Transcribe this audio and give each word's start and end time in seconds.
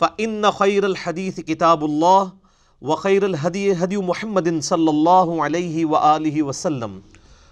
فإن 0.00 0.50
خير 0.50 0.86
الحديث 0.86 1.40
كتاب 1.40 1.84
الله 1.84 2.32
وخير 2.82 3.26
الهدي 3.26 3.72
هدي 3.72 3.96
محمد 3.96 4.62
صلى 4.62 4.90
الله 4.90 5.42
عليه 5.44 5.84
وآله 5.84 6.42
وسلم 6.42 7.02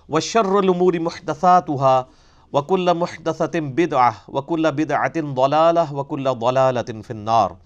وشر 0.09 0.59
الأمور 0.59 1.01
محدثاتها 1.01 2.09
وكل 2.53 2.95
محدثة 2.95 3.61
بدعة 3.61 4.15
وكل 4.29 4.73
بدعة 4.73 5.17
ضلالة 5.21 5.95
وكل 5.95 6.25
ضلالة 6.35 6.91
في 7.03 7.11
النار 7.11 7.57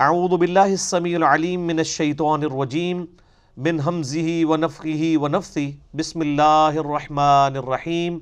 أعوذ 0.00 0.36
بالله 0.36 0.72
السميع 0.72 1.16
العليم 1.16 1.66
من 1.66 1.80
الشيطان 1.80 2.42
الرجيم 2.42 3.08
من 3.56 3.80
همزه 3.80 4.42
ونفخه 4.44 5.14
ونفثه. 5.16 5.74
بسم 5.94 6.22
الله 6.22 6.68
الرحمن 6.68 7.52
الرحيم. 7.60 8.12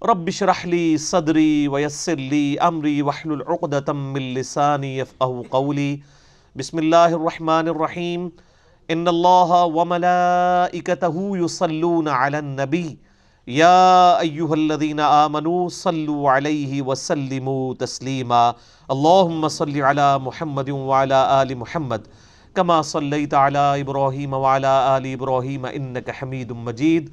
رب 0.00 0.28
اشرح 0.28 0.66
لي 0.66 0.96
صدري 0.96 1.68
ويسر 1.68 2.14
لي 2.14 2.58
أمري 2.58 3.02
واحلل 3.02 3.42
عقدة 3.42 3.92
من 3.92 4.34
لساني 4.34 4.98
يفقهوا 4.98 5.44
قولي. 5.50 6.00
بسم 6.56 6.78
الله 6.78 7.06
الرحمن 7.06 7.68
الرحيم. 7.68 8.32
إن 8.90 9.08
الله 9.08 9.64
وملائكته 9.64 11.16
يصلون 11.36 12.08
على 12.08 12.38
النبي. 12.38 12.98
يا 13.48 14.20
أيها 14.20 14.54
الذين 14.54 15.00
آمنوا 15.00 15.68
صلوا 15.68 16.30
عليه 16.30 16.82
وسلموا 16.82 17.74
تسليما. 17.74 18.54
اللهم 18.90 19.48
صل 19.48 19.82
على 19.82 20.18
محمد 20.18 20.70
وعلى 20.70 21.42
آل 21.42 21.58
محمد. 21.58 22.08
كما 22.56 22.82
صليت 22.82 23.34
على 23.34 23.80
إبراهيم 23.80 24.32
وعلى 24.32 24.96
آل 24.96 25.12
إبراهيم 25.12 25.66
إنك 25.66 26.10
حميد 26.10 26.52
مجيد. 26.52 27.12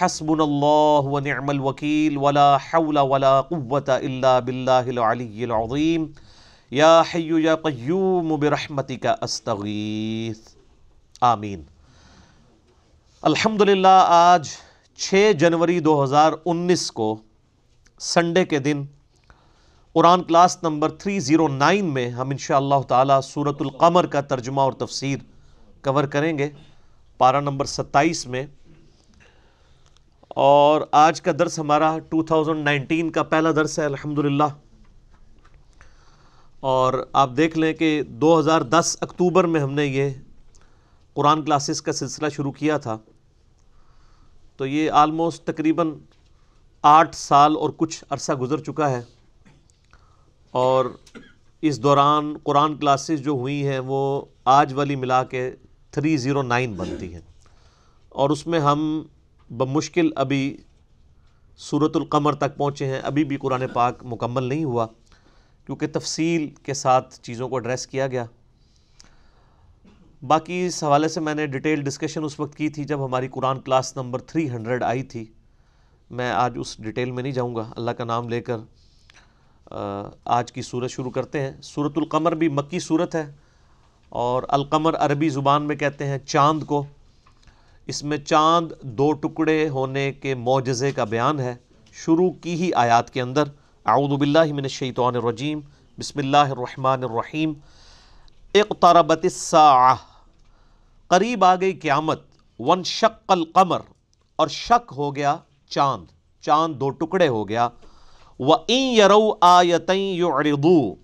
حسبنا 0.00 0.42
اللہ 0.42 1.08
ونعم 1.08 1.48
الوکیل، 1.48 2.16
ولا 2.16 2.56
حول 2.56 2.96
ولا 2.96 3.40
قوة 3.40 3.88
الا 3.88 4.38
باللہ 4.38 4.86
العلی 4.86 5.44
العظیم. 5.44 6.06
یا 6.70 7.02
حی 7.14 7.30
یا 7.42 7.56
قیوم 7.56 8.34
برحمتک 8.40 9.06
استغیث. 9.20 10.38
آمین. 11.20 11.62
الحمدللہ، 13.22 14.02
آج 14.06 14.48
چھ 14.96 15.32
جنوری 15.38 15.80
دو 15.80 16.02
ہزار 16.04 16.32
انیس 16.44 16.90
کو 16.90 17.16
سنڈے 18.00 18.44
کے 18.44 18.58
دن 18.58 18.82
قرآن 19.92 20.22
کلاس 20.22 20.58
نمبر 20.62 20.90
309 21.06 21.82
میں 21.82 22.08
ہم 22.10 22.30
انشاءاللہ 22.30 22.80
تعالی 22.88 23.20
سورة 23.24 23.54
القمر 23.60 24.06
کا 24.06 24.20
ترجمہ 24.20 24.60
اور 24.60 24.72
تفسیر 24.72 25.18
کور 25.84 26.04
کریں 26.04 26.38
گے. 26.38 26.48
پارہ 27.18 27.40
نمبر 27.40 27.64
ستائیس 27.64 28.26
میں 28.26 28.46
اور 30.34 30.80
آج 30.92 31.22
کا 31.22 31.32
درس 31.38 31.58
ہمارا 31.58 31.96
2019 32.14 33.10
کا 33.10 33.22
پہلا 33.22 33.50
درس 33.50 33.78
ہے، 33.78 33.84
الحمدللہ۔ 33.84 34.44
اور 36.60 37.06
آپ 37.12 37.30
دیکھ 37.36 37.58
لیں 37.58 37.72
کہ 37.72 38.02
دو 38.02 38.38
ہزار 38.38 38.60
دس 38.60 38.96
اکتوبر 39.00 39.44
میں 39.44 39.60
ہم 39.60 39.72
نے 39.72 39.86
یہ 39.86 40.10
قرآن 41.14 41.42
کلاسز 41.42 41.82
کا 41.82 41.92
سلسلہ 41.92 42.28
شروع 42.28 42.52
کیا 42.52 42.78
تھا۔ 42.78 42.98
تو 44.56 44.66
یہ 44.66 44.90
آلموسٹ 44.90 45.44
تقریباً 45.44 45.90
آٹھ 46.82 47.16
سال 47.16 47.56
اور 47.56 47.70
کچھ 47.76 48.04
عرصہ 48.10 48.32
گزر 48.32 48.58
چکا 48.58 48.90
ہے۔ 48.90 49.02
اور 50.50 50.86
اس 51.62 51.82
دوران 51.82 52.36
قرآن 52.42 52.76
کلاسز 52.76 53.20
جو 53.20 53.30
ہوئی 53.30 53.66
ہیں، 53.66 53.78
وہ 53.78 54.24
آج 54.44 54.72
والی 54.72 54.96
ملا 54.96 55.24
کے 55.24 55.56
309 55.90 56.76
بنتی 56.76 57.14
ہیں۔ 57.14 57.20
اور 58.08 58.30
اس 58.30 58.46
میں 58.46 58.60
ہم 58.60 59.02
بمشکل 59.50 60.08
ابھی 60.16 60.56
صورت 61.58 61.96
القمر 61.96 62.34
تک 62.34 62.56
پہنچے 62.56 62.86
ہیں، 62.86 63.00
ابھی 63.00 63.24
بھی 63.24 63.36
قرآن 63.36 63.62
پاک 63.72 64.02
مکمل 64.04 64.44
نہیں 64.44 64.64
ہوا، 64.64 64.86
کیونکہ 65.66 65.86
تفصیل 65.92 66.48
کے 66.62 66.74
ساتھ 66.74 67.20
چیزوں 67.20 67.48
کو 67.48 67.56
ایڈریس 67.56 67.86
کیا 67.86 68.06
گیا۔ 68.06 68.24
باقی 70.22 70.64
اس 70.66 70.82
حوالے 70.84 71.08
سے 71.08 71.20
میں 71.20 71.34
نے 71.34 71.46
ڈیٹیل 71.46 71.82
ڈسکشن 71.82 72.24
اس 72.24 72.38
وقت 72.40 72.56
کی 72.56 72.68
تھی 72.68 72.84
جب 72.84 73.04
ہماری 73.04 73.28
قرآن 73.28 73.60
کلاس 73.60 73.96
نمبر 73.96 74.20
300 74.32 74.82
آئی 74.82 75.02
تھی۔ 75.02 75.24
میں 76.10 76.30
آج 76.30 76.58
اس 76.60 76.76
ڈیٹیل 76.78 77.10
میں 77.10 77.22
نہیں 77.22 77.32
جاؤں 77.32 77.54
گا، 77.56 77.68
اللہ 77.76 77.90
کا 77.90 78.04
نام 78.04 78.28
لے 78.28 78.40
کر 78.40 78.56
آج 80.24 80.52
کی 80.52 80.62
صورت 80.62 80.90
شروع 80.90 81.10
کرتے 81.10 81.40
ہیں۔ 81.40 81.52
صورت 81.62 81.98
القمر 81.98 82.34
بھی 82.34 82.48
مکی 82.48 82.78
صورت 82.78 83.14
ہے 83.14 83.24
اور 84.12 84.42
القمر 84.48 84.96
عربی 84.96 85.28
زبان 85.28 85.62
میں 85.62 85.76
کہتے 85.76 86.06
ہیں 86.06 86.18
چاند 86.18 86.62
کو۔ 86.62 86.84
اس 87.88 88.02
میں 88.02 88.16
چاند 88.18 88.72
دو 88.98 89.12
ٹکڑے 89.12 89.68
ہونے 89.68 90.10
کے 90.12 90.34
معجزے 90.34 90.90
کا 90.92 91.04
بیان 91.04 91.40
ہے۔ 91.40 91.54
شروع 91.94 92.30
کی 92.42 92.54
ہی 92.60 92.70
آیات 92.74 93.10
کے 93.10 93.20
اندر، 93.20 93.48
اعوذ 93.86 94.18
باللہ 94.18 94.52
من 94.52 94.64
الشیطان 94.64 95.16
الرجیم، 95.16 95.60
بسم 95.98 96.18
اللہ 96.18 96.52
الرحمن 96.54 97.04
الرحیم، 97.04 97.52
اقتربت 98.54 99.20
الساعہ، 99.22 99.94
قریب 101.10 101.44
آ 101.44 101.54
گئی 101.60 101.72
قیامت 101.72 102.22
ون 102.60 102.82
شق 102.84 103.32
القمر، 103.32 103.80
اور 104.38 104.48
شک 104.48 104.92
ہو 104.96 105.14
گیا 105.16 105.36
چاند 105.70 106.04
چاند 106.44 106.76
دو 106.76 106.88
ٹکڑے 106.90 107.28
ہو 107.28 107.48
گیا۔ 107.48 107.68
وَإِن 108.40 108.94
يَرَوْا 108.94 109.56
آیَتَئیں 109.58 110.14
يُعْرِضُوا 110.14 110.94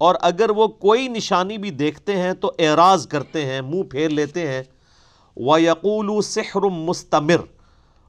اور 0.00 0.14
اگر 0.22 0.50
وہ 0.50 0.66
کوئی 0.82 1.06
نشانی 1.08 1.58
بھی 1.58 1.70
دیکھتے 1.70 2.16
ہیں 2.16 2.32
تو 2.32 2.52
اعراض 2.58 3.06
کرتے 3.06 3.44
ہیں، 3.46 3.60
منہ 3.60 3.82
پھیر 3.82 4.08
لیتے 4.08 4.46
ہیں۔ 4.48 4.62
وَيَقُولُ 5.38 6.22
سِحْرٌ 6.22 6.70
مستمر 6.70 7.36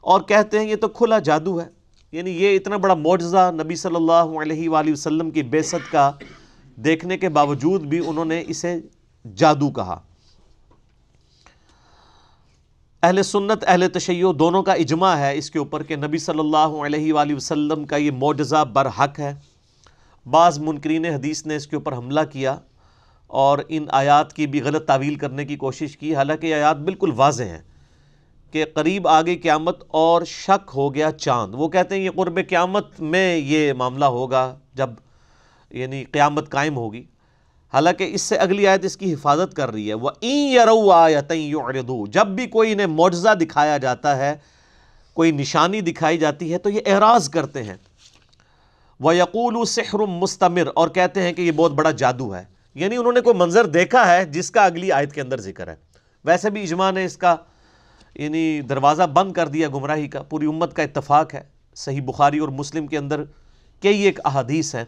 اور 0.02 0.22
کہتے 0.22 0.60
ہیں 0.60 0.70
یہ 0.70 0.76
تو 0.76 0.88
کھلا 0.88 1.20
جادو 1.20 1.62
ہے 1.62 1.66
یعنی 2.12 2.32
یہ 2.32 2.56
اتنا 2.56 2.78
بڑا 2.78 2.94
معجزہ 2.94 3.52
نبی 3.64 3.76
صلی 3.76 3.96
اللہ 3.96 4.14
علیہ 4.14 4.70
وآلہ 4.70 4.92
وسلم 4.92 5.32
کی 5.32 5.44
بیست 5.44 5.92
کا 5.92 6.12
دیکھنے 6.76 7.18
کے 7.18 7.30
باوجود 7.30 7.82
بھی 7.82 8.02
انہوں 8.08 8.26
نے 8.26 8.44
اسے 8.48 8.80
جادو 9.36 9.70
کہا۔ 9.70 10.00
اہل 13.04 13.24
سنت، 13.24 13.64
اہل 13.68 13.88
تشیع 13.94 14.32
دونوں 14.40 14.64
کا 14.64 14.74
اجماع 14.74 15.16
ہے 15.16 15.38
اس 15.38 15.52
کے 15.52 15.60
اوپر 15.60 15.84
کہ 15.84 15.96
نبی 15.96 16.18
صلی 16.18 16.40
اللہ 16.40 16.58
علیہ 16.58 17.14
وآلہ 17.14 17.36
وسلم 17.36 17.86
کا 17.86 17.96
یہ 17.96 18.12
معجزہ 18.12 18.64
برحق 18.74 19.20
ہے۔ 19.20 19.36
بعض 20.26 20.60
منکرین 20.60 21.06
حدیث 21.06 21.46
نے 21.46 21.56
اس 21.56 21.68
کے 21.68 21.76
اوپر 21.76 21.94
حملہ 21.94 22.20
کیا۔ 22.32 22.58
اور 23.30 23.60
ان 23.68 23.86
آیات 23.90 24.34
کی 24.34 24.48
بھی 24.48 24.62
غلط 24.62 24.86
تعویل 24.86 25.16
کرنے 25.16 25.46
کی 25.46 25.56
کوشش 25.56 25.98
کی۔ 25.98 26.16
حالانکہ 26.16 26.48
یہ 26.48 26.56
آیات 26.56 26.78
بالکل 26.78 27.12
واضح 27.16 27.44
ہیں 27.44 27.62
کہ 28.52 28.66
قریب 28.74 29.08
آگے 29.08 29.36
قیامت 29.36 29.84
اور 29.88 30.22
شک 30.26 30.72
ہو 30.76 30.96
گیا 30.96 31.12
چاند۔ 31.12 31.56
وہ 31.58 31.68
کہتے 31.68 31.96
ہیں 31.96 32.02
یہ 32.02 32.10
قرب 32.16 32.40
قیامت 32.50 33.00
میں 33.00 33.38
یہ 33.38 33.74
معاملہ 33.74 34.06
ہوگا 34.06 34.58
جب 34.74 34.90
یعنی 35.70 36.04
قیامت 36.04 36.50
قائم 36.50 36.78
ہوگی۔ 36.78 37.04
حالانکہ 37.74 38.10
اس 38.14 38.22
سے 38.22 38.36
اگلی 38.36 38.68
آیت 38.68 38.86
اس 38.86 38.98
کی 38.98 39.14
حفاظت 39.14 39.54
کر 39.54 39.72
رہی 39.72 39.90
ہے۔ 39.90 39.94
وہ 39.94 40.10
این 40.20 40.54
یرو 40.54 40.92
آیتیں 40.92 41.54
جب 42.10 42.28
بھی 42.28 42.48
کوئی 42.48 42.72
انہیں 42.72 42.88
معجزہ 42.88 43.36
دکھایا 43.36 43.78
جاتا 43.78 44.18
ہے، 44.18 44.36
کوئی 45.14 45.32
نشانی 45.32 45.82
دکھائی 45.82 46.18
جاتی 46.18 46.54
ہے، 46.54 46.58
تو 46.58 46.70
یہ 46.70 46.82
اعراض 46.86 47.30
کرتے 47.30 47.64
ہیں۔ 47.64 47.78
وہ 49.00 49.16
یقول 49.16 49.66
سحر 49.66 50.00
مستمر۔ 50.00 50.68
اور 50.76 50.88
کہتے 50.88 51.22
ہیں 51.22 51.34
کہ 51.34 51.42
یہ 51.42 51.52
بہت 51.52 51.72
بڑا 51.72 51.92
جادو 51.92 52.36
ہے۔ 52.36 52.59
یعنی 52.76 52.98
انہوں 52.98 53.14
نے 53.14 53.22
کوئی 53.22 53.36
منظر 53.38 53.66
دیکھا 53.66 54.12
ہے 54.12 54.26
جس 54.26 54.52
کا 54.52 54.66
اگلی 54.66 54.92
آیت 54.92 55.14
کے 55.14 55.22
اندر 55.22 55.40
ذکر 55.40 55.68
ہے۔ 55.68 55.76
ویسے 56.26 56.50
بھی 56.50 56.64
اجماع 56.64 56.92
نے 56.92 57.06
اس 57.06 57.18
کا 57.18 57.36
یعنی 58.16 58.62
دروازہ 58.62 59.04
بند 59.04 59.34
کر 59.34 59.48
دیا 59.48 59.68
گمراہی 59.68 60.08
کا، 60.08 60.24
پوری 60.24 60.46
امت 60.46 60.76
کا 60.76 60.84
اتفاق 60.84 61.34
ہے۔ 61.34 61.42
صحیح 61.76 62.02
بخاری 62.02 62.40
اور 62.40 62.50
مسلم 62.50 62.88
کے 62.88 62.98
اندر 62.98 63.24
کئی 63.82 64.02
ایک 64.02 64.20
احادیث 64.26 64.76
ہیں 64.76 64.86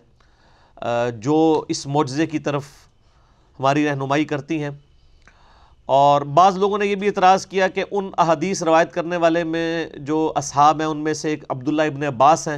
جو 1.11 1.65
اس 1.69 1.87
معجزے 1.87 2.25
کی 2.25 2.39
طرف 2.39 2.63
ہماری 3.59 3.87
رہنمائی 3.87 4.25
کرتی 4.25 4.63
ہیں۔ 4.63 4.69
اور 5.85 6.21
بعض 6.21 6.57
لوگوں 6.57 6.77
نے 6.77 6.85
یہ 6.85 6.95
بھی 6.95 7.07
اعتراض 7.07 7.45
کیا 7.45 7.67
کہ 7.67 7.83
ان 7.91 8.09
احادیث 8.17 8.63
روایت 8.63 8.93
کرنے 8.93 9.17
والے 9.17 9.43
میں 9.43 9.87
جو 9.97 10.33
اصحاب 10.35 10.79
ہیں، 10.79 10.87
ان 10.87 10.97
میں 10.97 11.13
سے 11.13 11.29
ایک 11.29 11.43
عبداللہ 11.49 11.81
ابن 11.81 12.03
عباس 12.03 12.47
ہیں۔ 12.47 12.57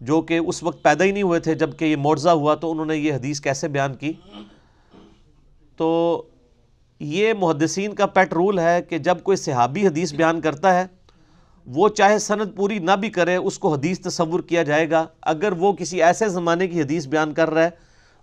جو 0.00 0.20
کہ 0.20 0.38
اس 0.38 0.62
وقت 0.62 0.82
پیدا 0.82 1.04
ہی 1.04 1.10
نہیں 1.10 1.22
ہوئے 1.22 1.40
تھے 1.40 1.54
جبکہ 1.54 1.84
یہ 1.84 1.96
معجزہ 1.96 2.30
ہوا، 2.30 2.54
تو 2.54 2.70
انہوں 2.70 2.86
نے 2.86 2.96
یہ 2.96 3.14
حدیث 3.14 3.40
کیسے 3.40 3.68
بیان 3.68 3.94
کی؟ 3.94 4.12
تو 5.76 6.22
یہ 7.00 7.32
محدثین 7.38 7.94
کا 7.94 8.06
پیٹ 8.06 8.32
رول 8.32 8.58
ہے 8.58 8.82
کہ 8.82 8.98
جب 8.98 9.22
کوئی 9.22 9.36
صحابی 9.36 9.86
حدیث 9.86 10.12
بیان 10.14 10.40
کرتا 10.40 10.74
ہے، 10.74 10.86
وہ 11.66 11.88
چاہے 11.88 12.18
سند 12.18 12.56
پوری 12.56 12.78
نہ 12.78 12.90
بھی 12.90 13.10
کرے، 13.10 13.36
اس 13.36 13.58
کو 13.58 13.74
حدیث 13.74 14.00
تصور 14.00 14.40
کیا 14.40 14.62
جائے 14.62 14.90
گا۔ 14.90 15.06
اگر 15.22 15.52
وہ 15.52 15.72
کسی 15.72 16.02
ایسے 16.02 16.28
زمانے 16.28 16.66
کی 16.66 16.80
حدیث 16.82 17.06
بیان 17.06 17.34
کر 17.34 17.50
رہا 17.50 17.64
ہے 17.64 17.70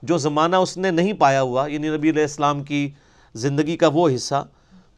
جو 0.03 0.17
زمانہ 0.17 0.55
اس 0.55 0.77
نے 0.77 0.91
نہیں 0.91 1.13
پایا 1.13 1.41
ہوا 1.41 1.67
یعنی 1.67 1.89
نبی 1.89 2.09
علیہ 2.09 2.21
السلام 2.21 2.63
کی 2.63 2.89
زندگی 3.35 3.77
کا 3.77 3.87
وہ 3.93 4.09
حصہ، 4.15 4.43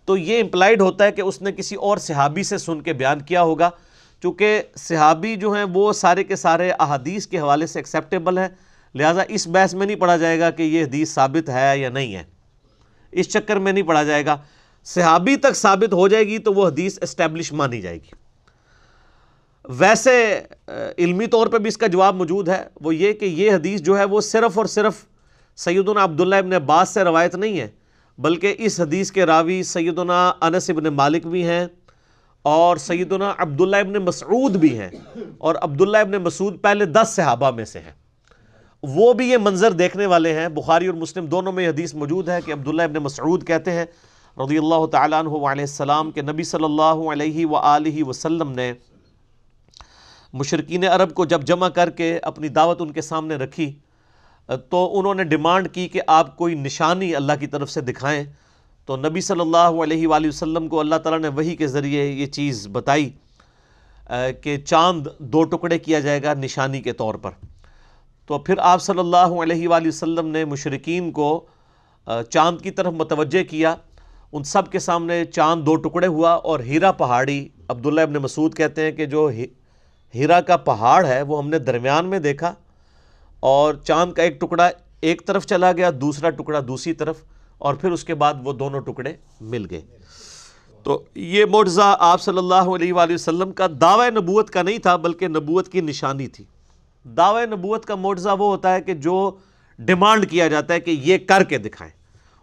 تو 0.06 0.18
یہ 0.18 0.42
امپلائڈ 0.42 0.82
ہوتا 0.82 1.06
ہے 1.06 1.12
کہ 1.12 1.22
اس 1.22 1.42
نے 1.42 1.52
کسی 1.52 1.76
اور 1.76 1.98
صحابی 1.98 2.44
سے 2.44 2.58
سن 2.58 2.82
کے 2.82 2.94
بیان 2.94 3.22
کیا 3.22 3.44
ہوگا۔ 3.44 3.70
چونکہ 4.22 4.62
صحابی 4.76 5.36
جو 5.36 5.52
ہیں 5.52 5.66
وہ 5.74 5.94
سارے 5.94 6.24
کے 6.24 6.36
سارے 6.36 6.72
احادیث 6.80 7.28
کے 7.28 7.40
حوالے 7.40 7.68
سے 7.68 7.80
ایکسیپٹیبل 7.80 8.38
ہیں، 8.38 8.48
لہٰذا 8.96 9.22
اس 9.28 9.48
بحث 9.48 9.74
میں 9.74 9.88
نہیں 9.88 9.98
پڑھا 9.98 10.18
جائے 10.18 10.40
گا 10.40 10.52
کہ 10.52 10.64
یہ 10.64 10.84
حدیث 10.84 11.14
ثابت 11.14 11.50
ہے 11.50 11.78
یا 11.78 11.90
نہیں 11.90 12.16
ہے۔ 12.16 12.24
اس 13.12 13.30
چکر 13.30 13.56
میں 13.56 13.72
نہیں 13.72 13.84
پڑھا 13.84 14.04
جائے 14.04 14.26
گا۔ 14.26 14.38
صحابی 14.86 15.36
تک 15.36 15.56
ثابت 15.56 15.94
ہو 15.94 16.08
جائے 16.08 16.28
گی 16.28 16.38
تو 16.38 16.54
وہ 16.54 16.68
حدیث 16.68 17.00
اسٹیبلش 17.02 17.54
مانی 17.54 17.82
جائے 17.82 17.98
گی۔ 17.98 18.16
ویسے 19.70 20.42
علمی 20.98 21.28
طور 21.28 21.48
پہ 21.48 21.58
بھی 21.58 21.68
اس 21.68 21.78
کا 21.78 21.88
جواب 21.88 22.16
موجود 22.16 22.50
ہے۔ 22.50 22.64
وہ 22.82 22.96
یہ 22.96 23.14
کہ 23.14 23.26
یہ 23.26 23.52
حدیث 23.52 23.82
جو 23.82 23.98
ہے 23.98 24.04
وہ 24.04 24.22
صرف 24.22 24.58
اور 24.58 24.66
صرف 24.66 25.06
سیدنا 25.56 26.04
عبداللہ 26.04 26.36
ابن 26.36 26.54
عباس 26.54 26.90
سے 26.90 27.04
روایت 27.04 27.36
نہیں 27.36 27.60
ہے، 27.60 27.68
بلکہ 28.18 28.56
اس 28.60 28.80
حدیث 28.80 29.12
کے 29.12 29.26
راوی 29.26 29.64
سیدنا 29.64 30.34
انس 30.42 30.70
ابن 30.70 30.84
مالک 30.84 31.28
بھی 31.28 31.48
ہیں۔ 31.48 31.66
اور 32.48 32.78
سیدنا 32.78 33.34
عبداللہ 33.38 33.76
ابن 33.76 33.94
مسعود 33.94 34.56
بھی 34.56 34.80
ہیں 34.80 34.90
اور 35.38 35.56
عبداللہ 35.62 35.98
ابن 35.98 36.12
مسعود 36.12 36.62
پہلے 36.62 36.86
دس 36.86 37.14
صحابہ 37.16 37.52
میں 37.52 37.66
سے 37.66 37.80
ہیں۔ 37.80 37.92
وہ 38.84 39.14
بھی 39.14 39.30
یہ 39.30 39.38
منظر 39.38 39.72
دیکھنے 39.72 40.06
والے 40.06 40.34
ہیں۔ 40.34 40.48
بخاری 40.48 40.88
اور 40.88 40.96
مسلم 40.96 41.26
دونوں 41.26 41.52
میں 41.52 41.68
حدیث 41.70 41.94
موجود 41.94 42.30
ہے 42.30 42.40
کہ 42.46 42.54
عبداللہ 42.54 42.82
ابن 42.82 43.04
مسعود 43.04 43.48
کہتے 43.48 43.72
ہیں 43.72 43.86
رضی 44.38 44.58
اللہ 44.58 44.86
تعالیٰ 44.86 45.20
عنہ 45.20 45.30
علیہ 45.30 45.68
السلام 45.70 46.12
کہ 46.12 46.22
نبی 46.22 46.44
صلی 46.44 46.64
اللہ 46.64 47.04
علیہ 47.12 47.46
وآلہ 47.46 48.04
وسلم 48.04 48.52
نے 48.52 48.74
مشرقین 50.34 50.84
عرب 50.84 51.14
کو 51.14 51.26
جب 51.26 51.42
جمع 51.44 51.70
کر 51.70 51.90
کے 51.90 52.20
اپنی 52.24 52.48
دعوت 52.48 52.82
ان 52.82 52.92
کے 52.92 53.02
سامنے 53.02 53.36
رکھی، 53.36 53.72
تو 54.70 55.00
انہوں 55.00 55.16
نے 55.16 55.24
ڈیمانڈ 55.24 55.68
کی 55.74 55.88
کہ 55.88 56.02
آپ 56.08 56.36
کوئی 56.38 56.56
نشانی 56.56 57.16
اللہ 57.16 57.40
کی 57.40 57.48
طرف 57.48 57.72
سے 57.72 57.82
دکھائیں۔ 57.82 58.24
تو 58.88 58.96
نبی 58.98 59.22
صلی 59.22 59.40
اللہ 59.40 59.82
علیہ 59.84 60.08
وآلہ 60.08 60.28
وسلم 60.28 60.68
کو 60.68 60.80
اللہ 60.80 60.96
تعالیٰ 61.04 61.20
نے 61.22 61.28
وہی 61.38 61.56
کے 61.56 61.68
ذریعے 61.68 62.06
یہ 62.06 62.26
چیز 62.26 62.68
بتائی 62.72 63.10
کہ 64.44 64.56
چاند 64.58 65.08
دو 65.34 65.44
ٹکڑے 65.44 65.80
کیا 65.80 66.00
جائے 66.00 66.22
گا 66.24 66.34
نشانی 66.34 66.82
کے 66.82 66.94
طور 66.94 67.16
پر۔ 67.16 67.32
تو 68.30 68.38
پھر 68.40 68.58
آپ 68.60 68.82
صلی 68.82 69.00
اللہ 69.00 69.36
علیہ 69.44 69.68
وآلہ 69.68 69.88
وسلم 69.88 70.28
نے 70.28 70.46
مشرقین 70.46 71.12
کو 71.12 71.30
چاند 72.08 72.62
کی 72.62 72.72
طرف 72.72 72.94
متوجہ 72.94 73.44
کیا۔ 73.50 73.76
ان 74.32 74.44
سب 74.44 74.72
کے 74.72 74.80
سامنے 74.80 75.24
چاند 75.26 75.66
دو 75.66 75.76
ٹکڑے 75.84 76.08
ہوا 76.08 76.32
اور 76.32 76.60
ہیرا 76.68 76.92
پہاڑی، 76.92 77.48
عبداللہ 77.70 78.02
ابن 78.02 78.18
مسعود 78.24 78.56
کہتے 78.58 78.82
ہیں 78.82 78.92
کہ 78.92 79.06
جو 79.06 79.30
ہیرا 80.14 80.42
کا 80.42 80.58
پہاڑ 80.58 81.06
ہے 81.06 81.22
وہ 81.22 81.38
ہم 81.40 81.50
نے 81.50 81.60
درمیان 81.60 82.10
میں 82.10 82.20
دیکھا 82.20 82.54
اور 83.40 83.74
چاند 83.84 84.14
کا 84.14 84.24
ایک 84.24 84.40
ٹکڑا 84.42 84.70
ایک 85.02 85.26
طرف 85.28 85.46
چلا 85.46 85.72
گیا، 85.72 85.90
دوسرا 86.02 86.30
ٹکڑا 86.30 86.60
دوسری 86.68 86.94
طرف۔ 86.94 87.24
اور 87.58 87.74
پھر 87.74 87.92
اس 87.92 88.04
کے 88.04 88.16
بعد 88.16 88.34
وہ 88.44 88.54
دونوں 88.54 88.80
ٹکڑے 88.80 89.14
مل 89.42 89.66
گئے۔ 89.72 89.82
تو 90.84 91.04
یہ 91.16 91.46
معجزہ 91.46 91.96
آپ 92.00 92.22
صلی 92.22 92.38
اللہ 92.38 92.56
علیہ 92.56 92.94
وآلہ 92.94 93.14
وسلم 93.14 93.52
کا 93.52 93.68
دعوی 93.82 94.10
نبوت 94.10 94.50
کا 94.50 94.62
نہیں 94.62 94.78
تھا، 94.78 94.96
بلکہ 94.96 95.28
نبوت 95.28 95.70
کی 95.70 95.82
نشانی 95.82 96.28
تھی۔ 96.28 96.46
دعوی 97.04 97.46
نبوت 97.46 97.86
کا 97.86 97.96
معجزہ 97.96 98.30
وہ 98.30 98.48
ہوتا 98.52 98.74
ہے 98.74 98.82
کہ 98.82 98.94
جو 98.94 99.32
ڈیمانڈ 99.80 100.30
کیا 100.30 100.48
جاتا 100.48 100.74
ہے 100.74 100.80
کہ 100.80 100.92
یہ 100.92 101.18
کر 101.18 101.44
کے 101.44 101.58
دکھائیں۔ 101.58 101.92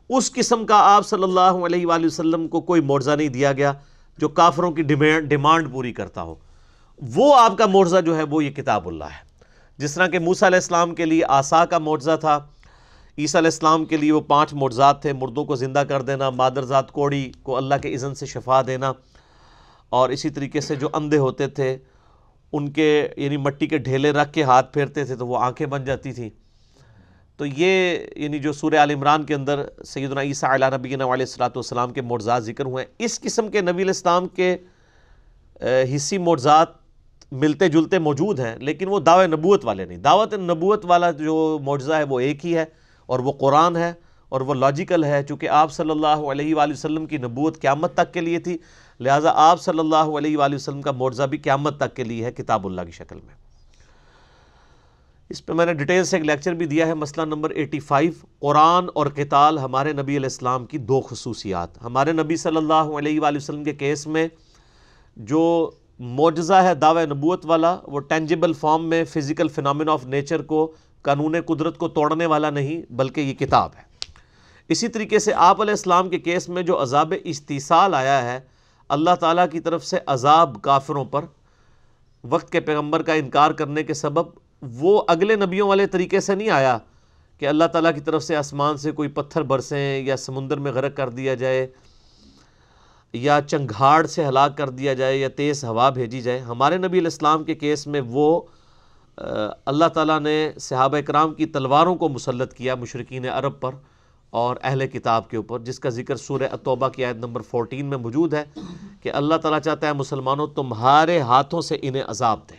اس 0.08 0.32
قسم 0.32 0.66
کا 0.66 0.76
آپ 0.76 1.06
صلی 1.06 1.22
اللہ 1.22 1.40
علیہ 1.40 1.86
وآلہ 1.86 2.06
وسلم 2.06 2.48
کو 2.48 2.60
کوئی 2.60 2.80
معجزہ 2.80 3.10
نہیں 3.10 3.28
دیا 3.28 3.52
گیا 3.52 3.72
جو 4.18 4.28
کافروں 4.28 4.70
کی 4.70 4.82
ڈیمانڈ 5.20 5.72
پوری 5.72 5.92
کرتا 5.92 6.22
ہو۔ 6.22 6.34
وہ 7.14 7.36
آپ 7.36 7.58
کا 7.58 7.66
معجزہ 7.66 8.00
جو 8.06 8.16
ہے 8.16 8.22
وہ 8.22 8.44
یہ 8.44 8.50
کتاب 8.50 8.88
اللہ 8.88 9.04
ہے۔ 9.04 9.34
جس 9.78 9.94
طرح 9.94 10.06
کہ 10.06 10.18
موسیٰ 10.18 10.48
علیہ 10.48 10.56
السلام 10.56 10.94
کے 10.94 11.04
لیے 11.04 11.22
آسا 11.28 11.64
کا 11.64 11.78
معجزہ 11.78 12.16
تھا 12.20 12.46
عیسیٰ 13.18 13.40
علیہ 13.40 13.50
السلام 13.52 13.84
کے 13.84 13.96
لیے 13.96 14.12
وہ 14.12 14.20
پانچ 14.20 14.52
معجزات 14.54 15.02
تھے، 15.02 15.12
مردوں 15.12 15.44
کو 15.44 15.56
زندہ 15.56 15.82
کر 15.88 16.02
دینا 16.02 16.30
مادر 16.30 16.64
ذات 16.64 16.90
کوڑی 16.92 17.30
کو 17.42 17.56
اللہ 17.56 17.74
کے 17.82 17.94
اذن 17.94 18.14
سے 18.14 18.26
شفا 18.26 18.60
دینا 18.66 18.92
اور 19.92 20.10
اسی 20.10 20.30
طریقے 20.30 20.60
سے 20.60 20.74
جو 20.76 20.88
اندھے 20.92 21.18
ہوتے 21.18 21.46
تھے، 21.48 21.76
ان 22.52 22.70
کے 22.72 23.08
یعنی 23.16 23.36
مٹی 23.36 23.66
کے 23.66 23.78
ڈھیلے 23.78 24.10
رکھ 24.12 24.32
کے 24.32 24.42
ہاتھ 24.42 24.72
پھیرتے 24.72 25.04
تھے 25.04 25.16
تو 25.16 25.26
وہ 25.26 25.38
آنکھیں 25.38 25.66
بن 25.66 25.84
جاتی 25.84 26.12
تھیں۔ 26.12 26.30
تو 27.36 27.46
یہ 27.46 27.98
یعنی 28.16 28.38
جو 28.38 28.52
سورہ 28.52 28.78
عال 28.78 28.90
عمران 28.90 29.24
کے 29.24 29.34
اندر 29.34 29.64
سیدنا 29.84 30.20
عیسیٰ 30.20 30.50
علیہ 30.50 30.76
نبی 30.76 30.94
علیہ 30.94 31.10
السلاۃ 31.10 31.50
والسلام 31.54 31.92
کے 31.92 32.02
معجزات 32.02 32.44
ذکر 32.44 32.64
ہوئے 32.64 32.84
ہیں، 32.84 32.92
اس 33.04 33.20
قسم 33.20 33.48
کے 33.48 33.60
نبی 33.60 33.82
علیہ 33.82 33.94
السلام 33.96 34.28
کے 34.28 34.56
حصی 35.94 36.18
معجزات 36.18 36.68
ملتے 37.32 37.68
جلتے 37.68 37.98
موجود 37.98 38.40
ہیں، 38.40 38.56
لیکن 38.58 38.88
وہ 38.88 39.00
دعوے 39.00 39.26
نبوت 39.26 39.64
والے 39.64 39.84
نہیں۔ 39.84 39.98
دعوت 39.98 40.34
نبوت 40.34 40.84
والا 40.84 41.10
جو 41.10 41.58
معجزہ 41.64 41.92
ہے 41.92 42.02
وہ 42.02 42.20
ایک 42.20 42.46
ہی 42.46 42.56
ہے۔ 42.56 42.64
اور 43.06 43.18
وہ 43.18 43.32
قرآن 43.32 43.76
ہے 43.76 43.92
اور 44.28 44.40
وہ 44.40 44.54
لاجیکل 44.54 45.04
ہے، 45.04 45.22
چونکہ 45.22 45.48
آپ 45.48 45.72
صلی 45.72 45.90
اللہ 45.90 46.30
علیہ 46.30 46.54
وآلہ 46.54 46.72
وسلم 46.72 47.06
کی 47.06 47.16
نبوت 47.16 47.60
قیامت 47.60 47.94
تک 47.94 48.12
کے 48.14 48.20
لیے 48.20 48.38
تھی۔ 48.38 48.56
لہٰذا 49.00 49.32
آپ 49.34 49.60
صلی 49.60 49.78
اللہ 49.78 50.16
علیہ 50.18 50.36
وآلہ 50.38 50.54
وسلم 50.54 50.82
کا 50.82 50.92
معجزہ 50.92 51.22
بھی 51.22 51.38
قیامت 51.38 51.76
تک 51.76 51.96
کے 51.96 52.04
لیے 52.04 52.24
ہے، 52.24 52.32
کتاب 52.32 52.66
اللہ 52.66 52.80
کی 52.80 52.92
شکل 52.92 53.16
میں۔ 53.16 53.34
اس 55.30 55.44
پہ 55.46 55.52
میں 55.52 55.66
نے 55.66 55.72
ڈیٹیل 55.74 56.04
سے 56.04 56.16
ایک 56.16 56.26
لیکچر 56.26 56.54
بھی 56.54 56.66
دیا 56.66 56.86
ہے، 56.86 56.94
مسئلہ 56.94 57.24
نمبر 57.26 57.50
ایٹی 57.50 57.80
فائیو 57.80 58.12
قرآن 58.40 58.86
اور 58.94 59.06
قتال 59.14 59.58
ہمارے 59.58 59.92
نبی 59.92 60.16
علیہ 60.16 60.26
السلام 60.26 60.66
کی 60.66 60.78
دو 60.78 61.00
خصوصیات۔ 61.00 61.82
ہمارے 61.84 62.12
نبی 62.12 62.36
صلی 62.36 62.56
اللہ 62.56 62.92
علیہ 62.98 63.20
وآلہ 63.20 63.36
وسلم 63.36 63.64
کے 63.64 63.72
کیس 63.74 64.06
میں 64.06 64.26
جو 65.16 65.70
معجزہ 66.00 66.62
ہے 66.62 66.74
دعوی 66.74 67.04
نبوت 67.06 67.46
والا، 67.46 67.76
وہ 67.82 68.00
ٹینجیبل 68.00 68.52
فارم 68.52 68.88
میں 68.88 69.04
فزیکل 69.04 69.48
فنامن 69.48 69.88
آف 69.88 70.06
نیچر 70.06 70.42
کو 70.42 70.72
قانون 71.04 71.40
قدرت 71.46 71.78
کو 71.78 71.88
توڑنے 71.88 72.26
والا 72.26 72.50
نہیں، 72.50 72.92
بلکہ 72.92 73.20
یہ 73.20 73.34
کتاب 73.34 73.70
ہے۔ 73.76 73.82
اسی 74.68 74.88
طریقے 74.88 75.18
سے 75.18 75.32
آپ 75.36 75.60
علیہ 75.60 75.72
السلام 75.72 76.08
کے 76.08 76.18
کیس 76.18 76.48
میں 76.48 76.62
جو 76.62 76.82
عذاب 76.82 77.14
استیصال 77.24 77.94
آیا 77.94 78.22
ہے، 78.24 78.40
اللہ 78.88 79.14
تعالیٰ 79.20 79.46
کی 79.52 79.60
طرف 79.60 79.84
سے 79.84 79.98
عذاب 80.06 80.56
کافروں 80.62 81.04
پر 81.04 81.24
وقت 82.24 82.52
کے 82.52 82.60
پیغمبر 82.60 83.02
کا 83.02 83.12
انکار 83.12 83.50
کرنے 83.50 83.82
کے 83.82 83.94
سبب 83.94 84.26
وہ 84.62 85.02
اگلے 85.08 85.36
نبیوں 85.36 85.68
والے 85.68 85.86
طریقے 85.86 86.20
سے 86.20 86.34
نہیں 86.34 86.50
آیا 86.50 86.78
کہ 87.38 87.48
اللہ 87.48 87.64
تعالیٰ 87.64 87.94
کی 87.94 88.00
طرف 88.00 88.22
سے 88.22 88.36
آسمان 88.36 88.76
سے 88.76 88.92
کوئی 88.92 89.08
پتھر 89.08 89.42
برسیں 89.42 90.02
یا 90.04 90.16
سمندر 90.16 90.56
میں 90.56 90.72
غرق 90.72 90.96
کر 90.96 91.08
دیا 91.08 91.34
جائے 91.34 91.66
یا 93.12 93.40
چنگھاڑ 93.46 94.06
سے 94.06 94.24
ہلاک 94.24 94.56
کر 94.56 94.70
دیا 94.70 94.94
جائے 94.94 95.16
یا 95.16 95.28
تیز 95.28 95.64
ہوا 95.64 95.88
بھیجی 95.90 96.20
جائے۔ 96.20 96.38
ہمارے 96.38 96.76
نبی 96.76 96.98
علیہ 96.98 97.12
السلام 97.12 97.44
کے 97.44 97.54
کیس 97.54 97.86
میں 97.86 98.00
وہ 98.06 98.40
اللہ 99.64 99.84
تعالیٰ 99.94 100.20
نے 100.20 100.52
صحابہ 100.60 100.96
اکرام 100.96 101.34
کی 101.34 101.46
تلواروں 101.46 101.96
کو 101.96 102.08
مسلط 102.08 102.54
کیا 102.54 102.74
مشرقین 102.74 103.28
عرب 103.28 103.60
پر 103.60 103.72
اور 104.30 104.56
اہل 104.62 104.86
کتاب 104.86 105.30
کے 105.30 105.36
اوپر، 105.36 105.58
جس 105.58 105.78
کا 105.78 105.88
ذکر 105.88 106.16
سورہ 106.16 106.42
اتوبہ 106.52 106.88
کی 106.88 107.04
آیت 107.04 107.16
نمبر 107.16 107.42
فورٹین 107.42 107.86
میں 107.86 107.98
موجود 107.98 108.34
ہے 108.34 108.44
کہ 109.02 109.12
اللہ 109.12 109.34
تعالیٰ 109.34 109.60
چاہتا 109.60 109.86
ہے 109.86 109.92
مسلمانوں، 109.92 110.46
تمہارے 110.46 111.20
ہاتھوں 111.20 111.60
سے 111.60 111.78
انہیں 111.82 112.02
عذاب 112.06 112.40
دے۔ 112.50 112.54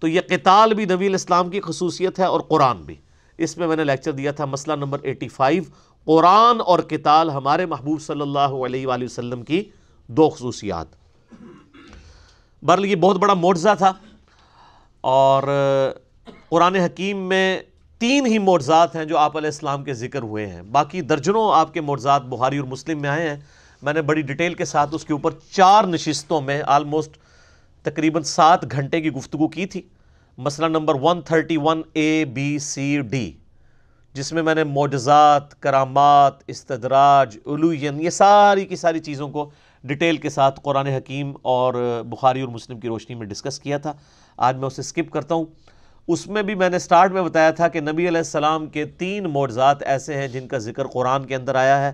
تو 0.00 0.08
یہ 0.08 0.20
قتال 0.28 0.74
بھی 0.74 0.84
نبی 0.84 1.06
الاسلام 1.06 1.50
کی 1.50 1.60
خصوصیت 1.60 2.18
ہے 2.18 2.24
اور 2.24 2.40
قرآن 2.40 2.82
بھی۔ 2.82 2.94
اس 3.38 3.58
میں 3.58 3.66
میں 3.66 3.76
نے 3.76 3.84
لیکچر 3.84 4.12
دیا 4.12 4.32
تھا 4.32 4.44
مسئلہ 4.44 4.76
نمبر 4.76 4.98
ایٹی 5.02 5.28
فائیو، 5.28 5.62
قرآن 6.04 6.60
اور 6.60 6.78
قتال 6.88 7.30
ہمارے 7.30 7.66
محبوب 7.66 8.02
صلی 8.02 8.20
اللہ 8.20 8.38
علیہ 8.38 8.86
وآلہ 8.86 9.04
وسلم 9.04 9.42
کی 9.42 9.64
دو 10.06 10.30
خصوصیات۔ 10.30 10.86
برل، 12.62 12.84
یہ 12.84 12.96
بہت 12.96 13.16
بڑا 13.16 13.34
معجزہ 13.34 13.68
تھا۔ 13.78 13.92
اور 15.02 15.42
قرآن 16.48 16.76
حکیم 16.76 17.18
میں 17.18 17.60
تین 17.98 18.26
ہی 18.26 18.38
معجزات 18.38 18.96
ہیں 18.96 19.04
جو 19.04 19.18
آپ 19.18 19.36
علیہ 19.36 19.46
السلام 19.46 19.84
کے 19.84 19.94
ذکر 19.94 20.22
ہوئے 20.22 20.46
ہیں۔ 20.46 20.62
باقی 20.62 21.00
درجنوں 21.00 21.54
آپ 21.54 21.74
کے 21.74 21.80
معجزات 21.80 22.22
بخاری 22.22 22.58
اور 22.58 22.66
مسلم 22.66 23.00
میں 23.00 23.10
آئے 23.10 23.28
ہیں۔ 23.30 23.36
میں 23.82 23.92
نے 23.92 24.02
بڑی 24.02 24.22
ڈیٹیل 24.22 24.54
کے 24.54 24.64
ساتھ 24.64 24.94
اس 24.94 25.04
کے 25.04 25.12
اوپر 25.12 25.30
چار 25.50 25.84
نشستوں 25.84 26.40
میں 26.40 26.62
آلموسٹ 26.66 27.16
تقریباً 27.82 28.22
سات 28.22 28.72
گھنٹے 28.72 29.00
کی 29.00 29.10
گفتگو 29.10 29.48
کی 29.48 29.66
تھی۔ 29.66 29.82
مسئلہ 30.38 30.66
number 30.66 30.94
one 31.00 31.20
thirty 31.20 31.56
one 31.56 31.82
A 31.92 32.24
B 32.24 32.58
C 32.58 33.00
D 33.00 33.32
جس 34.12 34.32
میں 34.32 34.42
میں 34.42 34.54
نے 34.54 34.64
معجزات، 34.64 35.60
کرامات، 35.60 36.32
استدراج، 36.46 37.38
علوین، 37.46 38.00
یہ 38.00 38.10
ساری 38.10 38.64
کی 38.64 38.76
ساری 38.76 38.98
چیزوں 38.98 39.28
کو 39.28 39.50
ڈیٹیل 39.84 40.16
کے 40.16 40.30
ساتھ 40.30 40.60
قرآن 40.62 40.86
حکیم 40.86 41.32
اور 41.42 42.02
بخاری 42.06 42.40
اور 42.40 42.48
مسلم 42.48 42.80
کی 42.80 42.88
روشنی 42.88 43.16
میں 43.16 43.26
ڈسکس 43.26 43.60
کیا 43.60 43.78
تھا۔ 43.78 43.92
آج 44.36 44.56
میں 44.56 44.66
اسے 44.66 44.82
سکپ 44.82 45.10
کرتا 45.10 45.34
ہوں۔ 45.34 45.44
اس 46.08 46.26
میں 46.26 46.42
بھی 46.42 46.54
میں 46.54 46.70
نے 46.70 46.78
سٹارٹ 46.78 47.12
میں 47.12 47.22
بتایا 47.22 47.50
تھا 47.50 47.68
کہ 47.68 47.80
نبی 47.80 48.08
علیہ 48.08 48.18
السلام 48.18 48.66
کے 48.66 48.84
تین 48.84 49.24
معجزات 49.24 49.82
ایسے 49.82 50.14
ہیں 50.14 50.28
جن 50.28 50.48
کا 50.48 50.58
ذکر 50.58 50.86
قرآن 50.86 51.24
کے 51.24 51.34
اندر 51.34 51.54
آیا 51.54 51.90
ہے۔ 51.90 51.92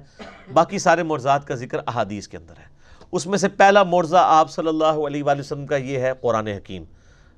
باقی 0.52 0.78
سارے 0.78 1.02
معجزات 1.02 1.46
کا 1.46 1.54
ذکر 1.54 1.78
احادیث 1.86 2.28
کے 2.28 2.36
اندر 2.36 2.54
ہے۔ 2.58 2.64
اس 3.12 3.26
میں 3.26 3.38
سے 3.38 3.48
پہلا 3.48 3.82
معجزہ 3.82 4.16
آپ 4.20 4.50
صلی 4.50 4.68
اللہ 4.68 4.84
علیہ 4.84 5.22
وآلہ 5.22 5.40
وسلم 5.40 5.66
کا 5.66 5.76
یہ 5.76 5.98
ہے 5.98 6.12
قرآن 6.20 6.46
حکیم، 6.46 6.84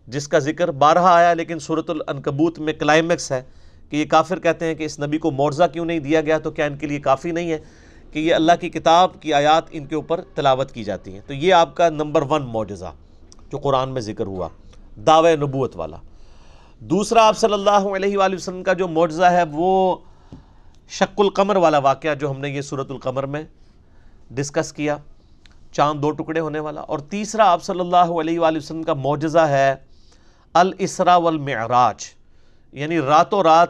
جس 0.07 0.29
کا 0.29 0.39
ذکر 0.39 0.71
بارہ 0.71 0.99
آیا 0.99 1.35
لیکن 1.35 1.59
صورت 1.59 1.91
العنکبوت 1.91 2.59
میں 2.59 2.73
کلائمیکس 2.73 3.33
ہے 3.33 3.43
کہ 3.91 3.97
یہ 3.97 4.05
کافر 4.05 4.41
کہتے 4.41 4.67
ہیں 4.67 4.75
کہ 4.75 4.85
اس 4.85 5.01
نبی 5.01 5.19
کو 5.19 5.31
معجزہ 5.31 5.65
کیوں 5.73 5.85
نہیں 5.85 5.99
دیا 5.99 6.21
گیا؟ 6.21 6.39
تو 6.39 6.51
کیا 6.51 6.65
ان 6.65 6.77
کے 6.77 6.87
لیے 6.87 7.01
کافی 7.01 7.31
نہیں 7.31 7.53
ہے 7.53 7.59
کہ 8.13 8.19
یہ 8.19 8.35
اللہ 8.35 8.53
کی 8.61 8.71
کتاب 8.71 9.21
کی 9.21 9.35
آیات 9.35 9.65
ان 9.71 9.87
کے 9.87 9.95
اوپر 9.95 10.21
تلاوت 10.35 10.73
کی 10.73 10.85
جاتی 10.85 11.13
ہیں؟ 11.13 11.21
تو 11.27 11.35
یہ 11.35 11.55
آپ 11.55 11.77
کا 11.77 11.89
نمبر 11.89 12.23
ون 12.23 12.43
معجزہ 12.43 12.93
جو 13.53 13.59
قرآن 13.59 13.89
میں 13.89 14.01
ذکر 14.01 14.27
ہوا۔ 14.27 14.49
دعوی 15.07 15.37
نبوت 15.37 15.77
والا۔ 15.77 15.97
دوسرا 16.79 17.27
آپ 17.27 17.39
صلی 17.39 17.53
اللہ 17.53 17.71
علیہ 17.71 18.19
وآلہ 18.19 18.35
وسلم 18.35 18.63
کا 18.63 18.73
جو 18.73 18.89
معجزہ 18.89 19.25
ہے، 19.25 19.43
وہ 19.53 19.97
شک 20.89 21.21
القمر 21.21 21.57
والا 21.57 21.79
واقعہ 21.79 22.15
جو 22.15 22.31
ہم 22.31 22.41
نے 22.41 22.49
یہ 22.49 22.61
صورت 22.61 22.91
القمر 22.91 23.27
میں 23.27 23.43
ڈسکس 24.31 24.73
کیا، 24.73 24.97
چاند 25.73 26.03
دو 26.03 26.11
ٹکڑے 26.11 26.41
ہونے 26.41 26.59
والا۔ 26.59 26.81
اور 26.81 26.99
تیسرا 26.99 27.51
آپ 27.51 27.63
صلی 27.63 27.81
اللہ 27.81 27.97
علیہ 27.97 28.41
وآلہ 28.41 28.59
وسلم 28.59 28.83
کا 28.83 28.95
معجزہ 28.95 29.39
ہے 29.39 29.75
الاسرا 30.55 31.17
والمعراج۔ 31.17 31.97
یعنی 32.73 33.01
راتوں 33.01 33.43
رات 33.43 33.69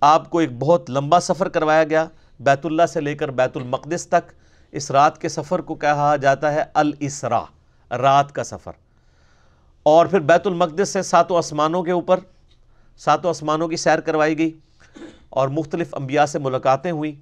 آپ 0.00 0.30
کو 0.30 0.38
ایک 0.38 0.58
بہت 0.58 0.90
لمبا 0.90 1.20
سفر 1.20 1.48
کروایا 1.48 1.84
گیا، 1.84 2.06
بیت 2.40 2.66
اللہ 2.66 2.86
سے 2.86 3.00
لے 3.00 3.14
کر 3.14 3.30
بیت 3.30 3.56
المقدس 3.56 4.06
تک۔ 4.06 4.32
اس 4.72 4.90
رات 4.90 5.20
کے 5.20 5.28
سفر 5.28 5.58
کو 5.58 5.74
کہا 5.74 6.16
جاتا 6.16 6.52
ہے 6.54 6.62
الاسرا، 6.74 7.40
رات 7.90 8.32
کا 8.32 8.44
سفر۔ 8.44 8.72
اور 9.82 10.06
پھر 10.06 10.20
بیت 10.20 10.46
المقدس 10.46 10.88
سے 10.88 11.02
ساتوں 11.02 11.36
آسمانوں 11.36 11.82
کے 11.82 11.90
اوپر، 11.90 12.20
ساتوں 12.96 13.30
آسمانوں 13.30 13.68
کی 13.68 13.76
سیر 13.76 13.98
کروائی 13.98 14.38
گئی 14.38 14.58
اور 15.30 15.48
مختلف 15.48 15.94
انبیاء 15.94 16.24
سے 16.24 16.38
ملاقاتیں 16.38 16.90
ہوئیں۔ 16.90 17.14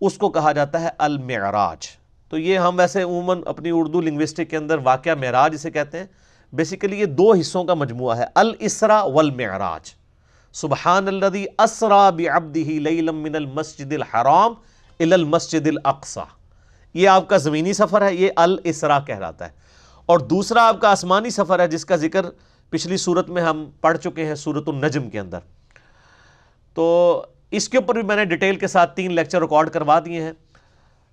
اس 0.00 0.18
کو 0.18 0.28
کہا 0.28 0.52
جاتا 0.52 0.80
ہے 0.80 0.88
المعراج۔ 0.98 1.88
تو 2.28 2.38
یہ 2.38 2.58
ہم 2.58 2.78
ویسے 2.78 3.02
عموماً 3.02 3.40
اپنی 3.46 3.70
اردو 3.72 4.00
لنگوسٹک 4.00 4.50
کے 4.50 4.56
اندر 4.56 4.78
واقعہ 4.78 5.14
معراج 5.14 5.54
اسے 5.54 5.70
کہتے 5.70 5.98
ہیں۔ 5.98 6.06
بیسیکلی 6.52 7.00
یہ 7.00 7.06
دو 7.06 7.32
حصوں 7.32 7.64
کا 7.64 7.74
مجموعہ 7.74 8.18
ہے، 8.18 8.24
الاسرا 8.34 9.02
والمعراج۔ 9.02 9.90
سبحان 10.52 11.08
الذي 11.08 11.44
اسرا 11.58 12.10
بعبده 12.10 12.70
ليلا 12.70 13.12
من 13.12 13.34
المسجد 13.34 13.92
الحرام 13.92 14.54
الى 15.00 15.12
المسجد 15.12 15.66
الاقصى 15.66 16.20
یہ 16.94 17.08
آپ 17.08 17.28
کا 17.28 17.36
زمینی 17.36 17.72
سفر 17.72 18.02
ہے، 18.02 18.14
یہ 18.14 18.30
الاسرا 18.36 19.00
کہلاتا 19.00 19.48
ہے۔ 19.48 19.61
اور 20.06 20.18
دوسرا 20.18 20.68
آپ 20.68 20.80
کا 20.80 20.90
آسمانی 20.90 21.30
سفر 21.30 21.60
ہے 21.60 21.68
جس 21.68 21.84
کا 21.84 21.96
ذکر 21.96 22.26
پچھلی 22.70 22.96
صورت 22.96 23.30
میں 23.30 23.42
ہم 23.42 23.70
پڑھ 23.80 23.98
چکے 23.98 24.26
ہیں 24.26 24.34
صورت 24.34 24.68
النجم 24.68 25.10
کے 25.10 25.20
اندر۔ 25.20 25.38
تو 26.74 27.26
اس 27.50 27.68
کے 27.68 27.76
اوپر 27.76 27.94
بھی 27.94 28.02
میں 28.02 28.16
نے 28.16 28.24
ڈیٹیل 28.24 28.56
کے 28.56 28.66
ساتھ 28.66 28.96
تین 28.96 29.12
لیکچر 29.12 29.40
ریکارڈ 29.40 29.70
کروا 29.70 29.98
دیے 30.04 30.22
ہیں۔ 30.22 30.32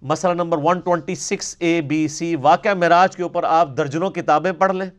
مسئلہ 0.01 0.34
نمبر 0.34 0.58
126 0.58 1.55
اے 1.60 1.81
بی 1.81 2.08
سی 2.08 2.36
واقعہ 2.36 2.74
معراج 2.74 3.15
کے 3.15 3.24
اوپر 3.24 3.43
آپ 3.43 3.69
درجنوں 3.77 4.10
کتابیں 4.10 4.51
پڑھ 4.51 4.74
لیں۔ 4.74 4.89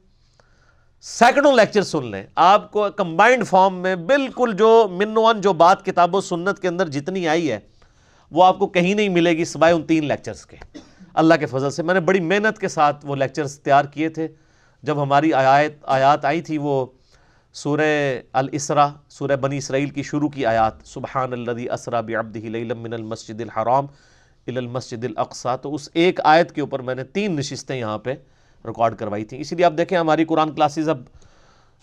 سیکنڈوں 1.00 1.52
لیکچر 1.52 1.82
سن 1.82 2.06
لیں۔ 2.06 2.25
آپ 2.35 2.73
کو 2.73 2.87
کمبائنڈ 2.97 3.47
فارم 3.47 3.75
میں 3.75 3.97
بالکل 3.97 4.52
جو 4.59 4.88
من 4.90 5.16
ون 5.16 5.40
جو 5.40 5.52
بات 5.52 5.85
کتاب 5.85 6.14
و 6.14 6.20
سنت 6.20 6.59
کے 6.59 6.68
اندر 6.68 6.88
جتنی 6.88 7.28
آئی 7.28 7.52
ہے، 7.52 7.59
وہ 8.30 8.44
آپ 8.44 8.59
کو 8.59 8.66
کہیں 8.66 8.94
نہیں 8.94 9.09
ملے 9.09 9.30
گی 9.30 9.44
سوائے 9.44 9.75
ان 9.75 9.82
تین 9.82 10.04
لیکچرز 10.04 10.47
کے۔ 10.47 10.56
اللہ 11.14 11.35
کے 11.35 11.47
فضل 11.47 11.71
سے۔ 11.71 11.83
میں 11.83 11.95
نے 11.95 12.00
بڑی 12.00 12.21
محنت 12.21 12.59
کے 12.59 12.69
ساتھ 12.69 13.07
وہ 13.07 13.17
لیکچرز 13.17 13.61
تیار 13.61 13.85
کیے 13.85 14.09
تھے۔ 14.09 14.29
جب 14.83 15.02
ہماری 15.02 15.33
آیات 15.33 15.73
آیات 15.83 16.25
آئی 16.25 16.40
تھی 16.40 16.59
وہ 16.59 16.87
سورہ 17.52 18.21
الاسرا 18.33 18.88
سورہ 19.09 19.37
بنی 19.37 19.57
اسرائیل 19.57 19.90
کی 19.90 20.02
شروع 20.02 20.29
کی 20.29 20.47
آیات۔ 20.47 20.73
سبحان 20.85 21.33
الذي 21.33 21.69
اسرا 21.69 22.00
بعبده 22.00 22.49
ليلا 22.49 22.75
من 22.75 22.93
المسجد 22.93 23.40
الحرام 23.40 23.87
الى 24.47 24.57
المسجد 24.57 25.05
الاقصى 25.05 25.49
تو 25.62 25.75
اس 25.75 25.88
ایک 25.95 26.21
آیت 26.25 26.52
کے 26.52 26.61
اوپر 26.61 26.81
میں 26.81 26.95
نے 26.95 27.05
تین 27.05 27.37
نشستیں 27.37 27.76
یہاں 27.76 27.99
پہ 27.99 28.14
ریکارڈ 28.64 28.99
کروائی 28.99 29.25
تھیں۔ 29.25 29.40
اسی 29.40 29.57
لیے 29.57 29.64
آپ 29.64 29.73
دیکھیں 29.79 29.99
ہماری 29.99 30.25
قرآن 30.25 30.55
کلاسز 30.55 30.88
اب 30.88 30.99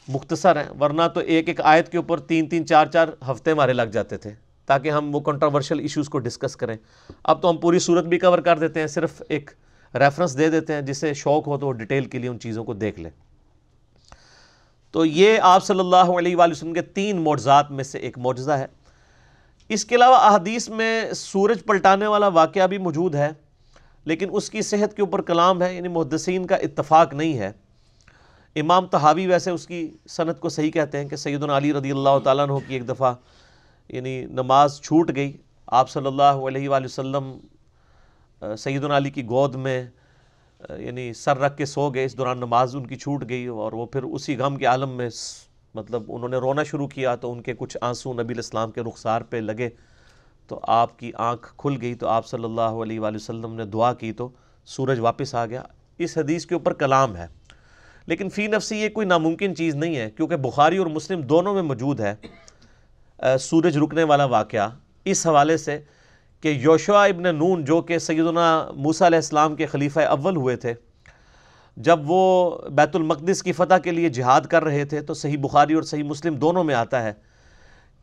مختصر 0.08 0.56
ہیں۔ 0.56 0.80
ورنہ 0.80 1.02
تو 1.14 1.20
ایک 1.20 1.48
ایک 1.48 1.62
آیت 1.62 1.90
کے 1.90 1.98
اوپر 1.98 2.20
تین 2.20 2.50
تین 2.50 2.66
چار 2.66 2.86
چار 2.86 3.08
ہفتے 3.32 3.52
ہمارے 3.52 3.74
لگ 3.74 3.84
جاتے 3.84 4.18
تھے۔ 4.18 4.47
تاکہ 4.68 4.92
ہم 4.92 5.16
وہ 5.16 5.20
کنٹراورشل 5.20 5.80
ایشوز 5.80 6.10
کو 6.10 6.20
ڈسکس 6.20 6.56
کریں۔ 6.56 6.76
اب 7.24 7.42
تو 7.42 7.50
ہم 7.50 7.58
پوری 7.58 7.80
صورت 7.80 8.06
بھی 8.06 8.20
کور 8.20 8.40
کر 8.40 8.60
دیتے 8.60 8.80
ہیں، 8.80 8.88
صرف 8.88 9.22
ایک 9.30 9.52
ریفرنس 9.94 10.38
دے 10.38 10.50
دیتے 10.50 10.74
ہیں، 10.74 10.82
جسے 10.82 11.14
شوق 11.14 11.48
ہو 11.48 11.58
تو 11.58 11.68
وہ 11.68 11.72
ڈیٹیل 11.74 12.06
کے 12.06 12.20
لیے 12.20 12.30
ان 12.30 12.40
چیزوں 12.40 12.64
کو 12.64 12.74
دیکھ 12.74 13.00
لیں۔ 13.00 13.12
تو 14.92 15.06
یہ 15.06 15.38
آپ 15.42 15.64
صلی 15.66 15.80
اللہ 15.80 16.12
علیہ 16.18 16.36
وآلہ 16.36 16.52
وسلم 16.52 16.74
کے 16.74 16.82
تین 16.82 17.22
معجزات 17.22 17.72
میں 17.72 17.84
سے 17.84 18.00
ایک 18.00 18.18
معجزہ 18.18 18.52
ہے۔ 18.52 18.66
اس 19.70 19.86
کے 19.86 19.96
علاوہ 19.96 20.16
احادیث 20.16 20.70
میں 20.70 21.14
سورج 21.14 21.64
پلٹانے 21.66 22.08
والا 22.08 22.28
واقعہ 22.28 22.68
بھی 22.68 22.78
موجود 22.78 23.16
ہے، 23.16 23.30
لیکن 24.06 24.30
اس 24.32 24.50
کی 24.50 24.62
صحت 24.62 24.96
کے 24.96 25.02
اوپر 25.02 25.22
کلام 25.22 25.62
ہے 25.62 25.74
یعنی 25.76 25.88
محدثین 25.88 26.46
کا 26.48 26.56
اتفاق 26.56 27.14
نہیں 27.14 27.38
ہے۔ 27.38 27.52
امام 28.56 28.86
تحاوی 28.86 29.28
ویسے 29.28 29.52
اس 29.52 29.68
کی 29.68 29.88
صنعت 30.10 30.40
کو 30.40 30.50
صحیح 30.50 30.72
کہتے 30.72 30.98
ہیں 30.98 31.08
کہ 31.10 31.16
سیدنا 31.16 31.58
علی 31.58 31.74
رضی 31.74 31.92
اللہ 31.92 32.20
تعالیٰ 32.24 32.50
عنہ 32.50 32.58
کی 32.68 32.74
ایک 32.74 32.88
دفعہ 32.90 33.14
یعنی 33.90 34.24
نماز 34.26 34.80
چھوٹ 34.82 35.12
گئی، 35.16 35.32
آپ 35.68 35.90
صلی 35.90 36.08
اللہ 36.08 36.48
علیہ 36.48 36.70
وآلہ 36.70 36.86
وسلم 36.86 37.38
سیدنا 38.58 38.98
علی 38.98 39.10
کی 39.10 39.24
گود 39.26 39.56
میں 39.56 39.84
یعنی 40.80 41.12
سر 41.14 41.38
رکھ 41.38 41.58
کے 41.58 41.66
سو 41.66 41.90
گئے، 41.90 42.06
اس 42.06 42.18
دوران 42.18 42.40
نماز 42.40 42.76
ان 42.76 42.88
کی 42.88 42.96
چھوٹ 42.96 43.24
گئی 43.30 43.46
اور 43.48 43.72
وہ 43.72 43.86
پھر 43.86 44.04
اسی 44.04 44.38
غم 44.38 44.56
کے 44.58 44.66
عالم 44.66 44.96
میں 44.98 45.10
مطلب 45.76 46.04
انہوں 46.08 46.30
نے 46.30 46.38
رونا 46.38 46.64
شروع 46.64 46.88
کیا 46.88 47.16
تو 47.16 47.32
ان 47.32 47.42
کے 47.42 47.54
کچھ 47.58 47.78
آنسو 47.82 48.14
نبی 48.14 48.34
الاسلام 48.34 48.72
کے 48.72 48.82
رخسار 48.82 49.22
پہ 49.30 49.38
لگے 49.38 49.70
تو 50.50 50.60
آپ 50.74 50.98
کی 51.00 51.12
آنکھ 51.20 51.48
کھل 51.58 51.78
گئی 51.82 51.94
تو 51.96 52.08
آپ 52.08 52.28
صلی 52.28 52.44
اللہ 52.44 52.82
علیہ 52.84 53.00
وآلہ 53.00 53.16
وسلم 53.16 53.54
نے 53.56 53.66
دعا 53.66 53.92
کی 53.94 54.12
تو 54.14 54.30
سورج 54.68 55.00
واپس 55.00 55.34
آ 55.36 55.46
گیا۔ 55.46 55.62
اس 56.00 56.18
حدیث 56.18 56.46
کے 56.46 56.56
اوپر 56.56 56.74
کلام 56.74 57.16
ہے، 57.16 57.28
لیکن 58.08 58.30
فی 58.30 58.48
نفسی 58.48 58.78
یہ 58.78 58.90
کوئی 58.90 59.08
ناممکن 59.08 59.56
چیز 59.56 59.76
نہیں 59.76 59.96
ہے 59.96 60.10
کیونکہ 60.12 60.36
بخاری 60.42 60.78
اور 60.78 60.88
مسلم 60.88 61.22
دونوں 61.24 61.54
میں 61.54 61.62
موجود 61.64 62.00
ہے۔ 62.00 62.14
سورج 63.40 63.78
رکنے 63.78 64.04
والا 64.04 64.26
واقعہ۔ 64.26 64.70
اس 65.06 65.28
حوالے 65.28 65.58
سے 65.58 65.80
کہ 66.42 66.48
یوشوا 66.48 67.06
ابن 67.06 67.36
نون، 67.36 67.66
جو 67.66 67.82
کہ 67.82 67.98
سیدنا 67.98 68.70
موسیٰ 68.76 69.08
علیہ 69.08 69.18
السلام 69.18 69.56
کے 69.56 69.66
خلیفہ 69.66 70.00
اول 70.00 70.36
ہوئے 70.36 70.56
تھے، 70.56 70.74
جب 71.78 72.00
وہ 72.04 72.58
بیت 72.70 72.96
المقدس 72.96 73.44
کی 73.44 73.52
فتح 73.52 73.78
کے 73.84 73.92
لیے 73.92 74.10
جہاد 74.10 74.42
کر 74.42 74.64
رہے 74.64 74.86
تھے، 74.86 75.02
تو 75.02 75.14
صحیح 75.14 75.38
بخاری 75.38 75.74
اور 75.74 75.84
صحیح 75.84 76.04
مسلم 76.04 76.36
دونوں 76.36 76.64
میں 76.64 76.76
آتا 76.76 77.04
ہے 77.04 77.14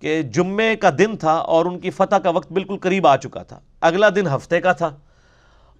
کہ 0.00 0.22
جمعے 0.22 0.76
کا 0.76 0.90
دن 0.98 1.16
تھا 1.16 1.32
اور 1.32 1.66
ان 1.66 1.78
کی 1.78 1.90
فتح 1.90 2.16
کا 2.16 2.30
وقت 2.30 2.52
بالکل 2.52 2.76
قریب 2.76 3.06
آ 3.06 3.16
چکا 3.16 3.42
تھا۔ 3.42 3.60
اگلا 3.80 4.08
دن 4.08 4.26
ہفتے 4.26 4.60
کا 4.60 4.72
تھا۔ 4.72 4.96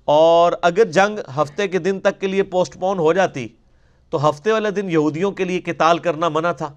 اور 0.04 0.52
اگر 0.62 0.84
جنگ 0.84 1.18
ہفتے 1.36 1.68
کے 1.68 1.78
دن 1.78 2.00
تک 2.00 2.20
کے 2.20 2.26
لیے 2.26 2.42
پوسٹ 2.42 2.80
پون 2.80 2.98
ہو 2.98 3.12
جاتی، 3.12 3.48
تو 4.10 4.30
ہفتے 4.30 4.52
والے 4.52 4.70
دن 4.70 4.90
یہودیوں 4.90 5.30
کے 5.30 5.44
لیے 5.44 5.60
قتال 5.60 5.98
کرنا 5.98 6.28
منع 6.28 6.52
تھا۔ 6.52 6.72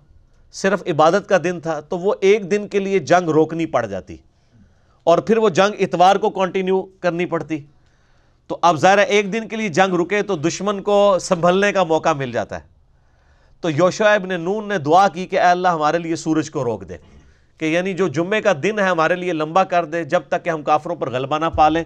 صرف 0.54 0.84
عبادت 0.88 1.28
کا 1.30 1.38
دن 1.44 1.60
تھا، 1.60 1.80
تو 1.80 1.98
وہ 2.00 2.14
ایک 2.22 2.50
دن 2.52 2.68
کے 2.68 2.80
لیے 2.80 3.00
جنگ 3.02 3.30
روکنی 3.30 3.66
پڑ 3.66 3.86
جاتی 3.86 4.16
اور 5.04 5.18
پھر 5.18 5.38
وہ 5.38 5.50
جنگ 5.50 5.82
اتوار 5.82 6.16
کو 6.16 6.30
کنٹینیو 6.30 6.82
کرنی 7.00 7.26
پڑتی۔ 7.26 7.60
تو 8.50 8.58
اب 8.62 8.78
ظاہر 8.78 8.98
ایک 8.98 9.32
دن 9.34 9.48
کے 9.48 9.56
لیے 9.56 9.70
جنگ 9.70 9.94
رکے 9.94 10.22
تو 10.22 10.36
دشمن 10.38 10.82
کو 10.82 11.18
سنبھلنے 11.22 11.72
کا 11.74 11.84
موقع 11.84 12.14
مل 12.14 12.32
جاتا 12.32 12.56
ہے۔ 12.56 12.66
تو 13.64 13.70
یوشع 13.70 14.06
ابن 14.06 14.40
نون 14.42 14.68
نے 14.70 14.78
دعا 14.78 15.08
کی 15.08 15.26
کہ 15.28 15.40
اے 15.40 15.46
اللہ 15.46 15.68
ہمارے 15.68 15.98
لیے 15.98 16.16
سورج 16.16 16.52
کو 16.52 16.64
روک 16.64 16.88
دے، 16.90 16.98
کہ 17.60 17.66
یعنی 17.66 17.94
جو 17.94 18.08
جمعے 18.08 18.42
کا 18.42 18.54
دن 18.64 18.80
ہے 18.80 18.84
ہمارے 18.84 19.16
لیے 19.16 19.34
لمبا 19.34 19.64
کر 19.64 19.86
دے 19.86 20.04
جب 20.04 20.22
تک 20.28 20.44
کہ 20.46 20.50
ہم 20.50 20.62
کافروں 20.64 20.96
پر 20.96 21.10
غلبہ 21.10 21.38
نہ 21.40 21.46
پالیں۔ 21.56 21.84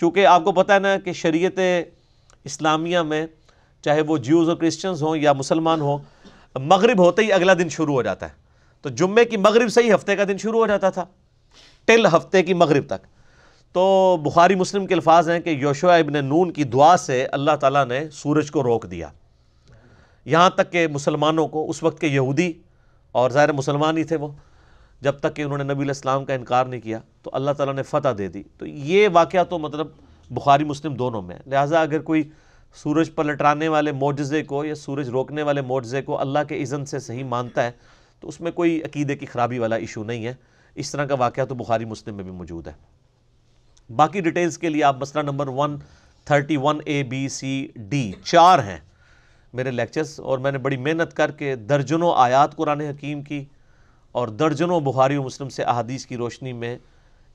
چونکہ 0.00 0.26
آپ 0.26 0.44
کو 0.44 0.52
پتہ 0.52 0.72
ہے 0.72 0.78
نا 0.78 0.96
کہ 0.98 1.12
شریعت 1.12 1.58
اسلامیہ 2.44 2.98
میں 2.98 3.26
چاہے 3.84 4.00
وہ 4.00 4.16
جیوز 4.18 4.48
اور 4.48 4.56
کرسچنز 4.56 5.02
ہوں 5.02 5.16
یا 5.16 5.32
مسلمان 5.32 5.80
ہوں 5.80 5.98
مغرب 6.58 6.98
ہوتے 6.98 7.22
ہی 7.22 7.32
اگلا 7.32 7.54
دن 7.54 7.68
شروع 7.68 7.94
ہو 7.94 8.02
جاتا 8.02 8.26
ہے۔ 8.26 8.34
تو 8.82 8.88
جمعے 8.88 9.24
کی 9.24 9.36
مغرب 9.36 9.68
سے 9.68 9.82
ہی 9.82 9.94
ہفتے 9.94 10.16
کا 10.16 10.24
دن 10.28 10.38
شروع 10.38 10.60
ہو 10.60 10.66
جاتا 10.66 10.90
تھا۔ 10.90 11.04
ٹل 11.84 12.06
ہفتے 12.06 12.42
کی 12.42 12.54
مغرب 12.54 12.86
تک۔ 12.86 13.06
تو 13.72 14.16
بخاری 14.24 14.54
مسلم 14.54 14.86
کے 14.86 14.94
الفاظ 14.94 15.30
ہیں 15.30 15.40
کہ 15.40 15.50
یوشوا 15.50 15.96
ابن 15.96 16.24
نون 16.24 16.52
کی 16.52 16.64
دعا 16.64 16.96
سے 16.96 17.26
اللہ 17.26 17.56
تعالیٰ 17.60 17.86
نے 17.86 18.10
سورج 18.10 18.50
کو 18.50 18.62
روک 18.62 18.90
دیا۔ 18.90 19.08
یہاں 20.24 20.50
تک 20.50 20.72
کہ 20.72 20.88
مسلمانوں 20.88 21.48
کو 21.48 21.70
اس 21.70 21.82
وقت 21.82 22.00
کے 22.00 22.06
یہودی 22.06 22.52
اور 23.12 23.30
ظاہر 23.30 23.52
مسلمان 23.52 23.98
ہی 23.98 24.04
تھے 24.04 24.16
وہ۔ 24.16 24.28
جب 25.00 25.12
تک 25.12 25.36
کہ 25.36 25.42
انہوں 25.42 25.58
نے 25.58 25.64
نبی 25.64 25.84
الاسلام 25.84 26.24
کا 26.24 26.34
انکار 26.34 26.64
نہیں 26.64 26.80
کیا 26.80 26.98
تو 27.22 27.30
اللہ 27.32 27.50
تعالیٰ 27.50 27.74
نے 27.74 27.82
فتح 27.82 28.08
دے 28.18 28.28
دی۔ 28.28 28.42
تو 28.58 28.66
یہ 28.66 29.08
واقعہ 29.12 29.44
تو 29.44 29.58
مطلب 29.58 29.86
بخاری 30.30 30.64
مسلم 30.64 30.94
دونوں 30.94 31.22
میں 31.22 31.38
لہٰذا 31.46 31.80
اگر 31.80 31.98
کوئی 31.98 32.22
سورج 32.74 33.10
پر 33.14 33.24
لٹرانے 33.24 33.68
والے 33.68 33.92
معجزے 33.92 34.42
کو 34.42 34.64
یا 34.64 34.74
سورج 34.74 35.08
روکنے 35.08 35.42
والے 35.42 35.60
معجزے 35.60 36.02
کو 36.02 36.18
اللہ 36.20 36.38
کے 36.48 36.60
اذن 36.62 36.84
سے 36.86 36.98
صحیح 36.98 37.24
مانتا 37.24 37.64
ہے، 37.64 37.70
تو 38.22 38.28
اس 38.28 38.40
میں 38.40 38.52
کوئی 38.52 38.80
عقیدے 38.82 39.16
کی 39.16 39.26
خرابی 39.26 39.58
والا 39.58 39.76
ایشو 39.76 40.04
نہیں 40.04 40.26
ہے۔ 40.26 40.34
اس 40.76 40.90
طرح 40.92 41.04
کا 41.04 41.14
واقعہ 41.14 41.44
تو 41.44 41.54
بخاری 41.54 41.84
مسلم 41.84 42.14
میں 42.16 42.24
بھی 42.24 42.32
موجود 42.32 42.66
ہے۔ 42.66 42.72
باقی 43.90 44.20
ڈیٹیلز 44.20 44.58
کے 44.58 44.68
لیے 44.68 44.84
آپ 44.84 45.00
مسئلہ 45.00 45.22
number 45.22 45.48
one 45.48 45.76
thirty 46.26 46.56
one 46.56 46.78
A 46.84 47.02
B 47.02 47.28
C 47.28 47.66
D 47.76 48.10
چار 48.24 48.58
ہیں۔ 48.58 48.78
میرے 49.54 49.70
لیکچرز 49.70 50.18
اور 50.20 50.38
میں 50.38 50.52
نے 50.52 50.58
بڑی 50.58 50.76
محنت 50.76 51.14
کر 51.14 51.30
کے 51.30 51.54
درجنوں 51.56 52.12
آیات 52.16 52.54
قرآن 52.56 52.80
حکیم 52.80 53.22
کی، 53.22 53.44
اور 54.14 54.28
درجنوں 54.28 54.80
بخاری 54.80 55.16
و 55.16 55.22
مسلم 55.22 55.48
سے 55.48 55.62
احادیث 55.62 56.06
کی 56.06 56.16
روشنی 56.16 56.52
میں 56.52 56.76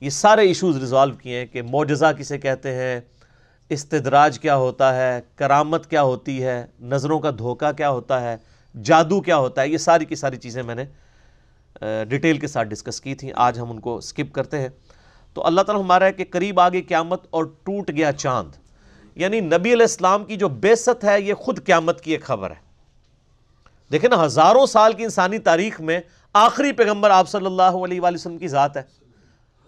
یہ 0.02 0.10
سارے 0.10 0.46
ایشوز 0.46 0.76
ریزالو 0.76 1.14
کیے 1.14 1.38
ہیں 1.38 1.46
کہ 1.46 1.62
معجزہ 1.62 2.12
کسے 2.18 2.38
کہتے 2.38 2.74
ہیں 2.74 3.00
استدراج 3.68 4.40
کیا 4.40 4.56
ہوتا 4.56 4.96
ہے، 4.96 5.20
کرامت 5.36 5.90
کیا 5.90 6.02
ہوتی 6.02 6.44
ہے، 6.44 6.66
نظروں 6.80 7.20
کا 7.20 7.30
دھوکہ 7.38 7.72
کیا 7.72 7.90
ہوتا 7.90 8.20
ہے، 8.20 8.36
جادو 8.82 9.20
کیا 9.20 9.36
ہوتا 9.36 9.62
ہے، 9.62 9.68
یہ 9.68 9.78
ساری 9.78 10.04
کی 10.04 10.14
ساری 10.14 10.36
چیزیں 10.36 10.62
میں 10.62 10.74
نے 10.74 10.84
ڈیٹیل 12.04 12.38
کے 12.38 12.46
ساتھ 12.46 12.68
ڈسکس 12.68 13.00
کی 13.00 13.14
تھیں۔ 13.14 13.32
آج 13.36 13.58
ہم 13.58 13.70
ان 13.70 13.80
کو 13.80 14.00
سکپ 14.00 14.34
کرتے 14.34 14.58
ہیں۔ 14.58 14.68
تو 15.34 15.46
اللہ 15.46 15.60
تعالیٰ 15.60 15.84
ہمارا 15.84 16.04
ہے 16.04 16.12
کہ 16.12 16.24
قریب 16.30 16.60
آگے 16.60 16.82
قیامت 16.82 17.26
اور 17.30 17.44
ٹوٹ 17.44 17.90
گیا 17.90 18.12
چاند۔ 18.12 18.50
یعنی 19.14 19.40
نبی 19.40 19.72
علیہ 19.72 19.82
السلام 19.82 20.24
کی 20.24 20.36
جو 20.36 20.48
بیست 20.48 21.04
ہے، 21.04 21.20
یہ 21.20 21.34
خود 21.34 21.66
قیامت 21.66 22.00
کی 22.00 22.12
ایک 22.12 22.24
خبر 22.24 22.50
ہے۔ 22.50 22.66
دیکھیں 23.92 24.10
نا، 24.10 24.24
ہزاروں 24.24 24.66
سال 24.66 24.92
کی 24.92 25.04
انسانی 25.04 25.38
تاریخ 25.38 25.80
میں 25.80 26.00
آخری 26.32 26.72
پیغمبر 26.72 27.10
آپ 27.10 27.28
صلی 27.28 27.46
اللہ 27.46 27.62
علیہ 27.62 28.00
وآلہ 28.00 28.14
وسلم 28.14 28.38
کی 28.38 28.48
ذات 28.48 28.76
ہے۔ 28.76 28.82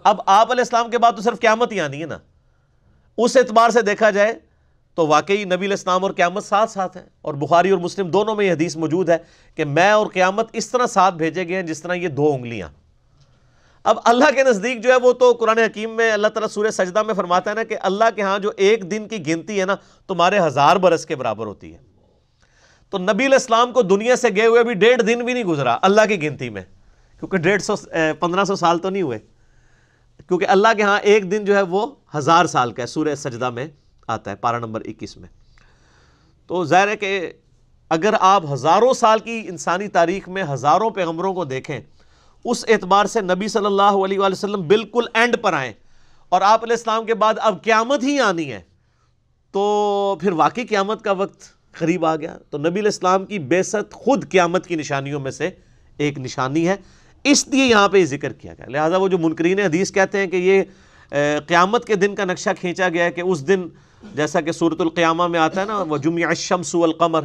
اب 0.04 0.20
آپ 0.26 0.50
علیہ 0.50 0.60
السلام 0.60 0.90
کے 0.90 0.98
بعد 0.98 1.12
تو 1.16 1.22
صرف 1.22 1.40
قیامت 1.40 1.72
ہی 1.72 1.80
آنی 1.80 2.00
ہے 2.00 2.06
نا۔ 2.06 2.18
اس 3.18 3.36
اعتبار 3.36 3.70
سے 3.70 3.82
دیکھا 3.82 4.10
جائے 4.10 4.32
تو 4.94 5.06
واقعی 5.06 5.44
نبی 5.44 5.66
علیہ 5.66 5.70
السلام 5.70 6.04
اور 6.04 6.10
قیامت 6.10 6.44
ساتھ 6.44 6.70
ساتھ 6.70 6.96
ہیں 6.96 7.04
اور 7.20 7.34
بخاری 7.34 7.70
اور 7.70 7.78
مسلم 7.78 8.10
دونوں 8.10 8.34
میں 8.34 8.44
یہ 8.44 8.52
حدیث 8.52 8.76
موجود 8.76 9.08
ہے 9.08 9.16
کہ 9.58 9.64
میں 9.64 9.90
اور 9.90 10.06
قیامت 10.06 10.48
اس 10.52 10.70
طرح 10.70 10.86
ساتھ 10.86 11.14
بھیجے 11.14 11.46
گئے 11.48 11.56
ہیں 11.56 11.62
جس 11.62 11.82
طرح 11.82 11.94
یہ 11.94 12.08
دو 12.08 12.32
انگلیاں۔ 12.34 12.68
اب 13.84 13.98
اللہ 14.04 14.30
کے 14.34 14.42
نزدیک 14.44 14.82
جو 14.82 14.90
ہے 14.90 14.96
وہ 15.02 15.12
تو 15.12 15.32
قرآن 15.32 15.58
حکیم 15.58 15.90
میں 15.96 16.10
اللہ 16.12 16.28
تعالیٰ 16.28 16.48
سورہ 16.48 16.70
سجدہ 16.70 17.02
میں 17.02 17.14
فرماتا 17.14 17.50
ہے 17.50 17.54
نا 17.54 17.62
کہ 17.62 17.76
اللہ 17.82 18.04
کے 18.16 18.22
ہاں 18.22 18.38
جو 18.38 18.50
ایک 18.56 18.90
دن 18.90 19.08
کی 19.08 19.26
گنتی 19.26 19.60
ہے 19.60 19.64
نا 19.66 19.76
تمہارے 20.08 20.38
ہزار 20.38 20.76
برس 20.76 21.06
کے 21.06 21.16
برابر 21.16 21.46
ہوتی 21.46 21.72
ہے۔ 21.72 21.78
تو 22.92 22.98
نبی 22.98 23.26
علیہ 23.26 23.34
السلام 23.34 23.72
کو 23.72 23.82
دنیا 23.82 24.16
سے 24.16 24.28
گئے 24.36 24.46
ہوئے 24.46 24.64
بھی 24.64 24.74
ڈیڑھ 24.74 25.02
دن 25.02 25.24
بھی 25.24 25.32
نہیں 25.32 25.44
گزرا 25.44 25.76
اللہ 25.82 26.06
کی 26.08 26.22
گنتی 26.22 26.48
میں، 26.50 26.62
کیونکہ 27.20 27.36
ڈیڑھ 27.38 27.62
سو، 27.62 27.74
پندرہ 28.20 28.44
سو 28.44 28.56
سال 28.56 28.78
تو 28.78 28.90
نہیں 28.90 29.02
ہوئے۔ 29.02 29.18
کیونکہ 30.28 30.46
اللہ 30.48 30.68
کے 30.76 30.82
ہاں 30.82 30.98
ایک 31.00 31.30
دن 31.30 31.44
جو 31.44 31.56
ہے 31.56 31.62
وہ 31.62 31.86
ہزار 32.16 32.46
سال 32.46 32.72
کا 32.72 32.82
ہے، 32.82 32.86
سورہ 32.86 33.14
سجدہ 33.14 33.50
میں 33.50 33.66
آتا 34.06 34.30
ہے 34.30 34.36
پارا 34.36 34.58
نمبر 34.58 34.80
اکیس 34.84 35.16
میں۔ 35.16 35.28
تو 36.46 36.64
ظاہر 36.64 36.88
ہے 36.88 36.96
کہ 36.96 37.32
اگر 37.90 38.14
آپ 38.20 38.52
ہزاروں 38.52 38.92
سال 38.92 39.18
کی 39.18 39.42
انسانی 39.48 39.88
تاریخ 39.88 40.28
میں 40.28 40.42
ہزاروں 40.52 40.90
پیغمبروں 40.90 41.34
کو 41.34 41.44
دیکھیں، 41.44 41.80
اس 42.44 42.64
اعتبار 42.68 43.06
سے 43.06 43.20
نبی 43.20 43.48
صلی 43.48 43.66
اللہ 43.66 43.82
علیہ 43.82 44.18
وآلہ 44.18 44.32
وسلم 44.32 44.62
بالکل 44.62 45.04
اینڈ 45.14 45.36
پر 45.42 45.52
آئیں 45.52 45.72
اور 46.28 46.40
آپ 46.40 46.64
علیہ 46.64 46.76
السلام 46.76 47.06
کے 47.06 47.14
بعد 47.14 47.34
اب 47.40 47.62
قیامت 47.62 48.02
ہی 48.02 48.20
آنی 48.20 48.52
ہے، 48.52 48.60
تو 49.52 50.16
پھر 50.20 50.32
واقعی 50.32 50.66
قیامت 50.66 51.02
کا 51.02 51.12
وقت 51.12 51.42
قریب 51.72 52.04
آ 52.06 52.16
گیا۔ 52.16 52.38
تو 52.50 52.58
نبی 52.58 52.68
علیہ 52.68 52.82
السلام 52.82 53.26
کی 53.26 53.38
بیست 53.38 53.92
خود 53.92 54.30
قیامت 54.30 54.66
کی 54.66 54.76
نشانیوں 54.76 55.20
میں 55.20 55.30
سے 55.30 55.50
ایک 55.96 56.18
نشانی 56.18 56.68
ہے۔ 56.68 56.76
اس 57.24 57.48
لیے 57.48 57.64
یہاں 57.64 57.88
پہ 57.88 58.04
ذکر 58.04 58.32
کیا 58.32 58.52
گیا۔ 58.52 58.66
لہٰذا 58.68 58.96
وہ 58.96 59.08
جو 59.08 59.18
منکرین 59.18 59.58
حدیث 59.58 59.92
کہتے 59.92 60.18
ہیں 60.18 60.26
کہ 60.26 60.36
یہ 60.36 60.62
قیامت 61.46 61.84
کے 61.84 61.94
دن 61.94 62.14
کا 62.14 62.24
نقشہ 62.24 62.50
کھینچا 62.60 62.88
گیا 62.88 63.04
ہے 63.04 63.10
کہ 63.10 63.20
اس 63.20 63.48
دن 63.48 63.68
جیسا 64.14 64.40
کہ 64.40 64.52
صورت 64.52 64.80
القیامہ 64.80 65.26
میں 65.26 65.40
آتا 65.40 65.60
ہے 65.60 65.66
نا، 65.66 65.82
وہ 65.82 65.96
جمع 65.96 66.26
الشمس 66.28 66.74
والقمر، 66.74 67.24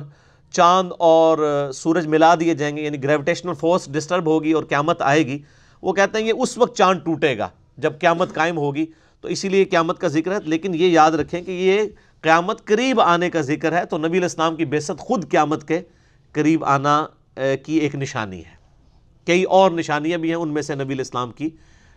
چاند 0.52 0.92
اور 1.00 1.70
سورج 1.74 2.08
ملا 2.08 2.36
دیے 2.40 2.54
جائیں 2.54 2.78
گے 2.78 2.82
یعنی 2.82 3.04
گریویٹیشنل 3.04 3.54
فورس 3.54 3.88
ڈسٹرب 3.92 4.28
ہوگی 4.28 4.52
اور 4.52 4.64
قیامت 4.64 5.02
آئے 5.02 5.26
گی۔ 5.26 5.42
وہ 5.82 5.94
کہتے 5.94 6.20
ہیں 6.20 6.28
یہ 6.28 6.34
اس 6.38 6.58
وقت 6.58 6.78
چاند 6.78 7.00
ٹوٹے 7.00 7.38
گا 7.38 7.50
جب 7.78 7.94
قیامت 8.00 8.34
قائم 8.34 8.58
ہوگی۔ 8.58 8.86
تو 9.22 9.28
اسی 9.28 9.50
لیے 9.50 9.66
قیامت 9.66 10.00
کا 10.00 10.08
ذکر 10.08 10.32
ہے۔ 10.32 10.38
لیکن 10.46 10.74
یہ 10.76 10.88
یاد 10.88 11.12
رکھیں 11.12 11.42
کہ 11.42 11.52
یہ 11.52 11.82
قیامت 12.22 12.66
قریب 12.66 13.02
آنے 13.02 13.30
کا 13.30 13.42
ذکر 13.42 13.78
ہے۔ 13.78 13.86
تو 13.86 13.98
نبی 13.98 14.08
علیہ 14.08 14.22
السلام 14.22 14.56
کی 14.56 14.66
بیست 14.66 15.00
خود 15.00 15.30
قیامت 15.32 15.68
کے 15.68 15.82
قریب 16.32 16.66
آنا 16.66 17.06
کی 17.66 17.78
ایک 17.78 17.96
نشانی 17.96 18.40
ہے۔ 18.40 18.63
کئی 19.26 19.44
اور 19.44 19.72
نشانیاں 19.72 20.18
بھی 20.18 20.30
ہیں، 20.30 20.36
ان 20.36 20.50
میں 20.50 20.62
سے 20.62 20.76
نبی 20.76 20.94
علیہ 20.94 21.06
السلام 21.08 21.32
کی 21.32 21.50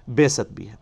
بیست 0.09 0.52
بھی 0.52 0.68
ہے 0.68 0.75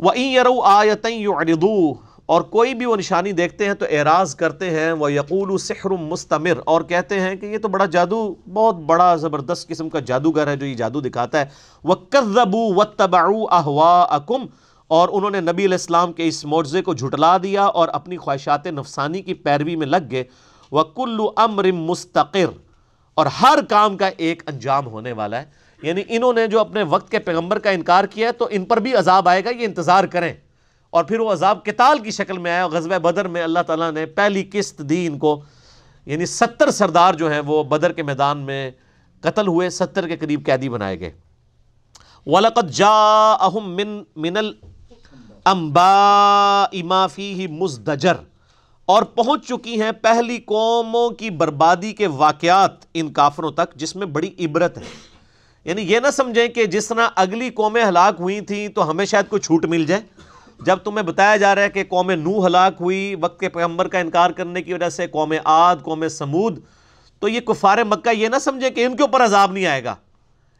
وَإِن 0.00 0.28
يَرَوْا 0.28 0.76
آیَتَن 0.78 1.12
يُعْرِضُوا 1.12 1.94
اور 2.26 2.42
کوئی 2.42 2.74
بھی 2.74 2.86
وہ 2.86 2.96
نشانی 2.96 3.32
دیکھتے 3.32 3.66
ہیں 3.66 3.74
تو 3.74 3.86
اعراض 3.90 4.34
کرتے 4.34 4.70
ہیں۔ 4.70 4.90
وہ 4.92 5.12
یقول 5.12 5.56
سحر 5.58 5.90
مستمر، 6.00 6.60
اور 6.66 6.82
کہتے 6.82 7.20
ہیں 7.20 7.34
کہ 7.36 7.46
یہ 7.46 7.58
تو 7.58 7.68
بڑا 7.68 7.84
جادو، 7.84 8.34
بہت 8.54 8.76
بڑا 8.86 9.14
زبردست 9.16 9.68
قسم 9.68 9.88
کا 9.88 10.00
جادوگر 10.00 10.46
ہے 10.46 10.56
جو 10.56 10.66
یہ 10.66 10.74
جادو 10.74 11.00
دکھاتا 11.00 11.40
ہے۔ 11.40 11.44
وہ 11.84 11.94
کربو 12.10 12.74
و 12.74 12.84
تباؤ 12.84 13.44
احوا 13.50 14.18
اور 14.90 15.08
انہوں 15.12 15.30
نے 15.30 15.40
نبی 15.40 15.64
علیہ 15.64 15.74
السلام 15.74 16.12
کے 16.12 16.26
اس 16.28 16.44
معجزے 16.44 16.82
کو 16.82 16.94
جھٹلا 16.94 17.36
دیا 17.42 17.64
اور 17.64 17.88
اپنی 17.92 18.16
خواہشات 18.16 18.66
نفسانی 18.66 19.22
کی 19.22 19.34
پیروی 19.34 19.76
میں 19.76 19.86
لگ 19.86 20.10
گئے۔ 20.10 20.24
وہ 20.72 20.82
کلو 20.96 21.30
امر 21.36 21.70
مستقر 21.72 22.56
اور 23.18 23.26
ہر 23.26 23.58
کام 23.68 23.96
کا 23.96 24.10
ایک 24.16 24.42
انجام 24.46 24.86
ہونے 24.86 25.12
والا 25.12 25.40
ہے۔ 25.40 25.44
یعنی 25.82 26.02
انہوں 26.08 26.32
نے 26.32 26.46
جو 26.46 26.60
اپنے 26.60 26.82
وقت 26.82 27.10
کے 27.10 27.18
پیغمبر 27.18 27.58
کا 27.58 27.70
انکار 27.70 28.04
کیا 28.04 28.30
تو 28.30 28.48
ان 28.50 28.64
پر 28.64 28.76
بھی 28.76 28.94
عذاب 28.94 29.28
آئے 29.28 29.44
گا، 29.44 29.50
یہ 29.50 29.64
انتظار 29.64 30.04
کریں۔ 30.04 30.34
اور 30.90 31.04
پھر 31.04 31.20
وہ 31.20 31.32
عذاب 31.32 31.64
کتال 31.64 31.98
کی 31.98 32.10
شکل 32.10 32.38
میں 32.38 32.50
آیا 32.50 32.66
غزوہ 32.66 32.98
بدر 32.98 33.28
میں 33.28 33.42
اللہ 33.42 33.58
تعالیٰ 33.66 33.92
نے 33.92 34.06
پہلی 34.06 34.50
قسط 34.52 34.78
دی 34.78 35.06
ان 35.06 35.18
کو۔ 35.18 35.42
یعنی 36.06 36.26
ستر 36.26 36.70
سردار 36.70 37.14
جو 37.14 37.30
ہیں 37.30 37.40
وہ 37.40 37.64
بدر 37.64 37.92
کے 37.92 38.02
میدان 38.02 38.38
میں 38.38 38.70
قتل 39.20 39.46
ہوئے، 39.46 39.70
ستر 39.70 40.08
کے 40.08 40.16
قریب 40.16 40.46
قیدی 40.46 40.68
بنائے 40.68 41.00
گئے۔ 41.00 41.12
وَلَقَدْ 42.26 42.70
جَاءَهُم 42.70 43.74
مِّن 43.74 44.02
مِّنَ 44.16 44.38
الْأَنبَاءِ 44.38 46.82
مَا 46.82 47.06
فِيهِ 47.06 47.50
مُزْدَجَرْ۔ 47.50 48.37
اور 48.88 49.02
پہنچ 49.02 49.48
چکی 49.48 49.82
ہیں 49.82 49.92
پہلی 49.92 50.38
قوموں 50.38 51.10
کی 51.10 51.30
بربادی 51.30 51.92
کے 51.92 52.06
واقعات 52.06 52.70
ان 52.94 53.12
کافروں 53.12 53.52
تک، 53.52 53.74
جس 53.74 53.96
میں 53.96 54.06
بڑی 54.06 54.30
عبرت 54.38 54.78
ہے۔ 54.78 54.82
یعنی 55.64 55.82
یہ 55.82 55.98
نہ 55.98 56.10
سمجھیں 56.12 56.48
کہ 56.48 56.66
جس 56.66 56.88
طرح 56.88 57.08
اگلی 57.14 57.50
قومیں 57.50 57.84
ہلاک 57.84 58.14
ہوئی 58.20 58.40
تھیں 58.40 58.68
تو 58.68 58.90
ہمیں 58.90 59.04
شاید 59.04 59.28
کوئی 59.28 59.42
چھوٹ 59.42 59.64
مل 59.64 59.84
جائے۔ 59.84 60.00
جب 60.66 60.76
تمہیں 60.76 61.06
بتایا 61.06 61.36
جا 61.36 61.54
رہا 61.54 61.62
ہے 61.62 61.70
کہ 61.70 61.84
قوم 61.88 62.10
نو 62.10 62.46
ہلاک 62.46 62.74
ہوئی، 62.80 63.14
وقت 63.20 63.40
کے 63.40 63.48
پیغمبر 63.48 63.88
کا 63.88 63.98
انکار 63.98 64.30
کرنے 64.30 64.62
کی 64.62 64.74
وجہ 64.74 64.88
سے 64.88 65.06
قوم 65.06 65.34
عاد، 65.44 65.76
قوم 65.82 66.08
سمود، 66.08 66.60
تو 67.18 67.28
یہ 67.28 67.40
کفار 67.40 67.78
مکہ 67.78 68.14
یہ 68.14 68.28
نہ 68.28 68.36
سمجھے 68.40 68.70
کہ 68.70 68.84
ان 68.84 68.96
کے 68.96 69.02
اوپر 69.02 69.24
عذاب 69.24 69.52
نہیں 69.52 69.66
آئے 69.66 69.84
گا۔ 69.84 69.94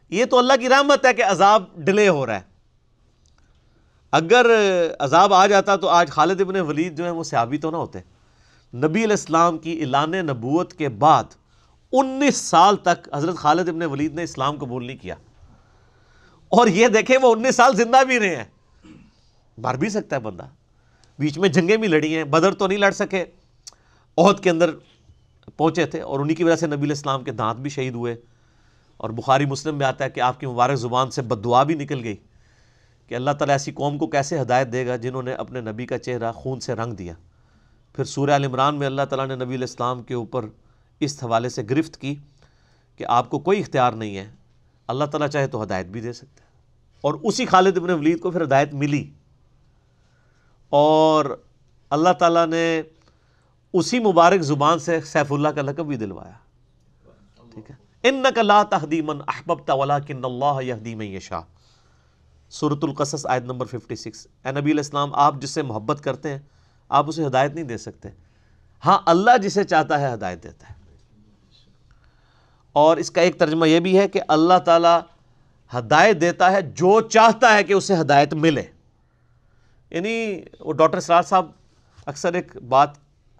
یہ 0.09 0.25
تو 0.25 0.37
اللہ 0.37 0.53
کی 0.59 0.69
رحمت 0.69 1.05
ہے 1.05 1.13
کہ 1.13 1.23
عذاب 1.23 1.63
ڈیلے 1.75 2.09
ہو 2.09 2.25
رہا 2.25 2.35
ہے۔ 2.35 2.41
اگر 4.11 4.45
عذاب 4.99 5.33
آ 5.33 5.47
جاتا 5.47 5.75
تو 5.75 5.87
آج 5.87 6.09
خالد 6.09 6.41
ابن 6.41 6.55
ولید 6.55 6.97
جو 6.97 7.03
ہیں 7.03 7.11
وہ 7.11 7.23
صحابی 7.23 7.57
تو 7.57 7.71
نہ 7.71 7.77
ہوتے۔ 7.77 8.18
نبی 8.73 8.99
علیہ 8.99 9.03
السلام 9.03 9.57
کی 9.57 9.79
اعلان 9.81 10.11
نبوت 10.11 10.73
کے 10.73 10.89
بعد 10.89 11.23
انیس 11.91 12.37
سال 12.37 12.75
تک 12.75 13.09
حضرت 13.13 13.35
خالد 13.35 13.69
ابن 13.69 13.81
ولید 13.81 14.13
نے 14.13 14.23
اسلام 14.23 14.55
قبول 14.55 14.85
نہیں 14.85 14.97
کیا۔ 14.97 15.15
اور 16.49 16.67
یہ 16.67 16.87
دیکھیں 16.87 17.17
وہ 17.21 17.33
انیس 17.33 17.55
سال 17.55 17.75
زندہ 17.75 18.03
بھی 18.03 18.19
رہے 18.19 18.35
ہیں۔ 18.35 18.43
مار 19.57 19.75
بھی 19.75 19.89
سکتا 19.89 20.15
ہے 20.15 20.21
بندہ۔ 20.21 20.45
بیچ 21.19 21.37
میں 21.37 21.49
جنگیں 21.49 21.77
بھی 21.77 21.87
لڑی 21.87 22.15
ہیں، 22.17 22.23
بدر 22.23 22.53
تو 22.53 22.67
نہیں 22.67 22.77
لڑ 22.77 22.91
سکے۔ 22.91 23.25
عہد 24.17 24.39
کے 24.39 24.49
اندر 24.49 24.69
پہنچے 25.57 25.85
تھے 25.85 26.01
اور 26.01 26.19
انہی 26.19 26.35
کی 26.35 26.43
وجہ 26.43 26.55
سے 26.55 26.67
نبی 26.67 26.75
علیہ 26.75 26.91
السلام 26.91 27.23
کے 27.23 27.31
دانت 27.31 27.59
بھی 27.59 27.69
شہید 27.69 27.95
ہوئے۔ 27.95 28.15
اور 28.97 29.09
بخاری 29.09 29.45
مسلم 29.45 29.77
میں 29.77 29.85
آتا 29.85 30.05
ہے 30.05 30.09
کہ 30.09 30.19
آپ 30.19 30.39
کی 30.39 30.45
مبارک 30.45 30.75
زبان 30.75 31.11
سے 31.11 31.21
بدعا 31.21 31.63
بھی 31.63 31.75
نکل 31.75 32.03
گئی 32.03 32.15
کہ 33.07 33.15
اللہ 33.15 33.31
تعالیٰ 33.31 33.55
ایسی 33.55 33.71
قوم 33.71 33.97
کو 33.97 34.07
کیسے 34.07 34.41
ہدایت 34.41 34.71
دے 34.71 34.87
گا 34.87 34.95
جنہوں 34.95 35.23
نے 35.23 35.33
اپنے 35.33 35.61
نبی 35.61 35.85
کا 35.85 35.97
چہرہ 35.97 36.31
خون 36.31 36.59
سے 36.59 36.73
رنگ 36.73 36.93
دیا۔ 36.93 37.13
پھر 37.95 38.03
سورہ 38.03 38.31
عمران 38.31 38.75
میں 38.75 38.87
اللہ 38.87 39.01
تعالیٰ 39.09 39.27
نے 39.27 39.35
نبی 39.35 39.55
علیہ 39.55 39.67
السلام 39.69 40.03
کے 40.03 40.13
اوپر 40.13 40.45
اس 40.99 41.23
حوالے 41.23 41.49
سے 41.49 41.63
گرفت 41.69 41.97
کی 41.97 42.15
کہ 42.97 43.05
آپ 43.07 43.29
کو 43.29 43.39
کوئی 43.39 43.59
اختیار 43.59 43.93
نہیں 43.93 44.17
ہے، 44.17 44.29
اللہ 44.87 45.05
تعالیٰ 45.05 45.27
چاہے 45.27 45.47
تو 45.47 45.63
ہدایت 45.63 45.85
بھی 45.85 46.01
دے 46.01 46.13
سکتے 46.13 46.43
اور 47.01 47.13
اسی 47.23 47.45
خالد 47.45 47.77
ابن 47.77 47.89
ولید 47.89 48.19
کو 48.19 48.31
پھر 48.31 48.43
ہدایت 48.43 48.73
ملی۔ 48.73 49.09
اور 50.69 51.25
اللہ 51.89 52.13
تعالیٰ 52.13 52.47
نے 52.47 52.81
اسی 53.73 53.99
مبارک 53.99 54.41
زبان 54.41 54.79
سے 54.79 55.01
سیف 55.01 55.31
اللہ 55.31 55.47
کا 55.47 55.61
لقب 55.61 55.85
بھی 55.85 55.95
دلوایا۔ 55.95 56.33
ٹھیک 57.53 57.71
ہے۔ 57.71 57.75
ان 58.03 58.23
لا 58.45 58.63
تہدی 58.63 59.01
من 59.01 59.21
احببت 59.27 59.69
ولکن 59.69 60.25
اللہ 60.25 60.61
یہدی 60.61 60.95
من 60.95 61.05
یشاء۔ 61.05 61.41
سورۃ 62.49 62.83
القصص 62.83 63.25
آیت 63.25 63.43
نمبر 63.43 63.65
56 63.65 64.27
اے 64.45 64.51
نبی 64.51 64.71
علیہ 64.71 64.83
السلام، 64.83 65.15
آپ 65.15 65.35
جس 65.41 65.49
سے 65.49 65.61
محبت 65.61 66.03
کرتے 66.03 66.29
ہیں 66.29 66.39
آپ 66.89 67.05
اسے 67.07 67.25
ہدایت 67.27 67.53
نہیں 67.53 67.65
دے 67.65 67.77
سکتے۔ 67.77 68.09
ہاں 68.85 68.99
اللہ 69.05 69.37
جسے 69.37 69.63
چاہتا 69.63 70.01
ہے 70.01 70.13
ہدایت 70.13 70.43
دیتا 70.43 70.69
ہے۔ 70.69 70.73
اور 72.73 72.97
اس 72.97 73.11
کا 73.11 73.21
ایک 73.21 73.39
ترجمہ 73.39 73.67
یہ 73.67 73.79
بھی 73.79 73.99
ہے 73.99 74.07
کہ 74.07 74.21
اللہ 74.27 74.59
تعالیٰ 74.65 74.99
ہدایت 75.77 76.21
دیتا 76.21 76.51
ہے 76.51 76.61
جو 76.61 77.01
چاہتا 77.01 77.53
ہے 77.53 77.63
کہ 77.63 77.73
اسے 77.73 77.95
ہدایت 78.01 78.33
ملے۔ 78.33 78.63
یعنی 79.89 80.41
وہ 80.59 80.73
ڈاکٹر 80.73 80.99
سراج 80.99 81.25
صاحب 81.25 81.51
اکثر 82.05 82.33
ایک 82.33 82.57
بات 82.57 82.89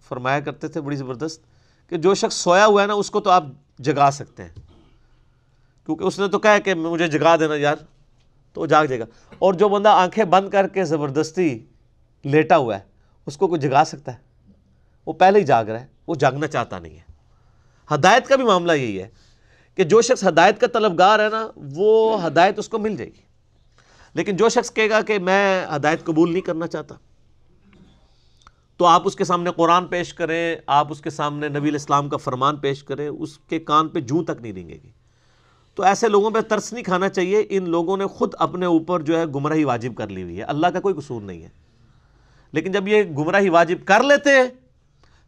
فرمایا 0.08 0.40
کرتے 0.40 0.68
تھے 0.68 0.82
بڑی 0.82 0.96
زبردست 0.96 1.42
کہ 1.90 1.98
جو 1.98 2.14
شخص 2.14 2.36
سویا 2.36 2.66
ہوا 2.66 2.82
ہے 2.82 2.88
نا، 2.88 2.94
اس 2.94 3.12
کو 3.12 3.20
تو 3.20 3.30
آپ 3.30 3.44
جگا 3.80 4.10
سکتے 4.12 4.44
ہیں۔ 4.44 4.54
کیونکہ 5.86 6.04
اس 6.04 6.20
نے 6.20 6.28
تو 6.28 6.40
کہا 6.40 6.58
کہ 6.58 6.74
مجھے 6.74 7.08
جگا 7.08 7.36
دینا 7.36 7.56
یار، 7.56 7.76
تو 8.54 8.62
وہ 8.62 8.66
جاگ 8.66 8.86
جائے 8.86 9.00
گا۔ 9.00 9.06
اور 9.40 9.54
جو 9.54 9.70
بندہ 9.70 9.90
آنکھیں 9.90 10.26
بند 10.26 10.50
کر 10.50 10.68
کے 10.68 10.86
زبردستی 10.86 11.66
لیٹا 12.24 12.58
ہوا 12.58 12.78
ہے 12.80 12.89
اس 13.30 13.38
کو 13.38 13.48
کوئی 13.48 13.62
جگا 13.62 13.84
سکتا 13.86 14.14
ہے؟ 14.14 14.18
وہ 15.06 15.14
پہلے 15.14 15.40
ہی 15.40 15.44
جاگ 15.44 15.66
رہا 15.66 15.82
ہے، 15.82 15.88
وہ 16.08 16.16
جاگنا 16.16 16.48
چاہتا 16.48 16.80
نہیں 16.80 16.98
ہے۔ 16.98 17.12
ہدایت 17.96 18.28
کا 18.28 18.36
بھی 18.36 18.44
معاملہ 18.44 18.72
یہی 18.72 19.02
ہے 19.02 19.08
کہ 19.76 19.84
جو 19.84 20.02
شخص 20.02 20.28
ہدایت 20.28 20.62
کا 20.62 20.68
طلبگار 20.68 21.20
ہے 21.20 21.30
نا، 21.30 21.48
وہ 21.56 22.26
ہدایت 22.26 22.60
اس 22.60 22.70
کو 22.70 22.78
مل 22.78 22.96
جائے 22.96 23.10
گی۔ 23.10 23.22
لیکن 24.14 24.36
جو 24.36 24.50
شخص 24.50 24.74
کہے 24.74 24.90
گا 24.90 25.02
کہ 25.02 25.20
میں 25.20 25.66
ہدایت 25.76 26.04
قبول 26.04 26.32
نہیں 26.32 26.42
کرنا 26.42 26.68
چاہتا، 26.68 26.96
تو 28.78 28.86
آپ 28.86 29.02
اس 29.06 29.16
کے 29.16 29.24
سامنے 29.24 29.50
قرآن 29.56 29.88
پیش 29.88 30.14
کریں، 30.14 30.56
آپ 30.68 30.88
اس 30.92 31.02
کے 31.02 31.10
سامنے 31.10 31.50
نبی 31.50 31.70
الاسلام 31.70 32.10
کا 32.10 32.18
فرمان 32.18 32.56
پیش 32.56 32.84
کریں، 32.84 33.08
اس 33.08 33.38
کے 33.38 33.60
کان 33.60 33.88
پہ 33.88 34.00
جوں 34.00 34.24
تک 34.24 34.42
نہیں 34.42 34.54
رنگے 34.54 34.78
گی۔ 34.84 34.90
تو 35.76 35.84
ایسے 35.84 36.08
لوگوں 36.08 36.32
پہ 36.32 36.42
ترس 36.42 36.74
نہیں 36.74 36.84
کھانا 36.84 37.10
چاہیے، 37.10 37.44
ان 37.50 37.70
لوگوں 37.70 37.98
نے 37.98 38.06
خود 38.06 38.34
اپنے 38.40 38.66
اوپر 38.66 39.00
جو 39.00 39.20
ہے 39.20 39.26
گمراہی 39.26 39.64
واجب 39.64 39.96
کر 39.96 40.08
لی 40.08 40.24
ہوئی 40.24 40.38
ہے۔ 40.38 40.44
اللہ 40.44 40.68
کا 40.68 40.80
کوئی 40.80 40.96
قصور 40.96 41.22
نہیں 41.22 41.44
ہے۔ 41.44 41.50
لیکن 42.52 42.72
جب 42.72 42.88
یہ 42.88 43.04
گمراہی 43.04 43.50
واجب 43.50 43.78
کر 43.86 44.04
لیتے 44.04 44.30
ہیں 44.30 44.48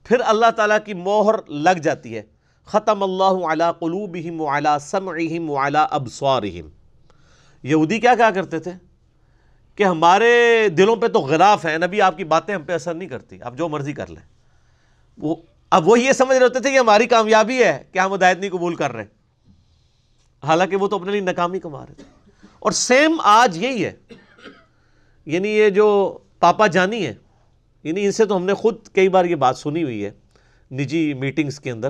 پھر 0.03 0.17
اللہ 0.25 0.51
تعالیٰ 0.51 0.77
کی 0.85 0.93
موہر 0.93 1.35
لگ 1.47 1.79
جاتی 1.83 2.17
ہے۔ 2.17 2.21
ختم 2.65 3.03
اللہ 3.03 3.45
علی 3.45 3.63
قلوبہم 3.79 4.41
وعلی 4.41 4.69
سمعہم 4.81 5.49
وعلی 5.49 5.77
ابصارہم۔ 5.91 6.69
یہودی 7.63 7.99
کیا 7.99 8.15
کہا 8.15 8.31
کرتے 8.31 8.59
تھے؟ 8.59 8.71
کہ 9.75 9.83
ہمارے 9.83 10.67
دلوں 10.69 10.95
پہ 10.95 11.07
تو 11.07 11.19
غلاف 11.19 11.65
ہیں 11.65 11.77
نبی 11.77 12.01
آپ 12.01 12.17
کی 12.17 12.23
باتیں 12.23 12.55
ہم 12.55 12.63
پہ 12.63 12.73
اثر 12.73 12.93
نہیں 12.93 13.09
کرتی، 13.09 13.41
آپ 13.41 13.55
جو 13.55 13.69
مرضی 13.69 13.93
کر 13.93 14.07
لیں۔ 14.07 14.33
وہ، 15.17 15.35
اب 15.69 15.87
وہ 15.87 15.99
یہ 15.99 16.11
سمجھ 16.11 16.37
رہے 16.37 16.45
ہوتے 16.47 16.59
تھے 16.59 16.71
کہ 16.71 16.79
ہماری 16.79 17.05
کامیابی 17.05 17.63
ہے 17.63 17.83
کہ 17.91 17.99
ہم 17.99 18.13
ہدایت 18.13 18.37
نہیں 18.37 18.49
قبول 18.49 18.75
کر 18.75 18.91
رہے۔ 18.91 19.05
حالانکہ 20.43 20.75
وہ 20.75 20.87
تو 20.87 20.95
اپنے 20.95 21.11
لیے 21.11 21.21
ناکامی 21.21 21.59
کما 21.59 21.85
رہے 21.85 21.93
تھے۔ 21.93 22.03
اور 22.59 22.71
سیم 22.71 23.17
آج 23.23 23.57
یہی 23.57 23.85
ہے۔ 23.85 23.93
یعنی 25.25 25.49
یہ 25.49 25.69
جو 25.69 26.17
پاپا 26.41 26.67
جانی 26.67 27.05
ہے 27.05 27.13
یعنی 27.83 28.05
ان 28.05 28.11
سے 28.11 28.25
تو 28.25 28.35
ہم 28.35 28.45
نے 28.45 28.53
خود 28.53 28.75
کئی 28.93 29.09
بار 29.09 29.25
یہ 29.25 29.35
بات 29.35 29.57
سنی 29.57 29.83
ہوئی 29.83 30.05
ہے 30.05 30.11
نجی 30.71 31.13
میٹنگز 31.13 31.59
کے 31.59 31.71
اندر 31.71 31.89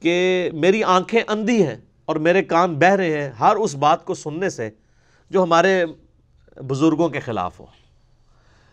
کہ 0.00 0.50
میری 0.52 0.84
آنکھیں 0.84 1.20
اندھی 1.28 1.66
ہیں 1.66 1.76
اور 2.04 2.16
میرے 2.16 2.42
کان 2.42 2.74
بہہ 2.74 2.88
رہے 2.88 3.22
ہیں 3.22 3.30
ہر 3.30 3.56
اس 3.56 3.74
بات 3.74 4.04
کو 4.04 4.14
سننے 4.14 4.50
سے 4.50 4.70
جو 5.30 5.42
ہمارے 5.42 5.86
بزرگوں 6.56 7.08
کے 7.08 7.20
خلاف 7.20 7.60
ہو۔ 7.60 7.66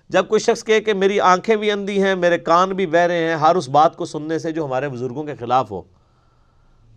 جب 0.09 0.27
کوئی 0.27 0.39
شخص 0.39 0.63
کہے 0.63 0.81
کہ 0.81 0.93
میری 0.93 1.19
آنکھیں 1.19 1.55
بھی 1.55 1.71
اندھی 1.71 2.03
ہیں، 2.03 2.15
میرے 2.15 2.37
کان 2.37 2.69
بھی 2.69 2.85
بہ 2.85 2.97
رہے 2.97 3.27
ہیں، 3.27 3.35
ہر 3.35 3.55
اس 3.55 3.69
بات 3.69 3.95
کو 3.95 4.05
سننے 4.05 4.39
سے 4.39 4.51
جو 4.51 4.65
ہمارے 4.65 4.89
بزرگوں 4.89 5.23
کے 5.23 5.35
خلاف 5.35 5.71
ہو۔ 5.71 5.81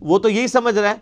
وہ 0.01 0.19
تو 0.19 0.29
یہی 0.29 0.47
سمجھ 0.47 0.79
رہا 0.79 0.91
ہے 0.91 0.95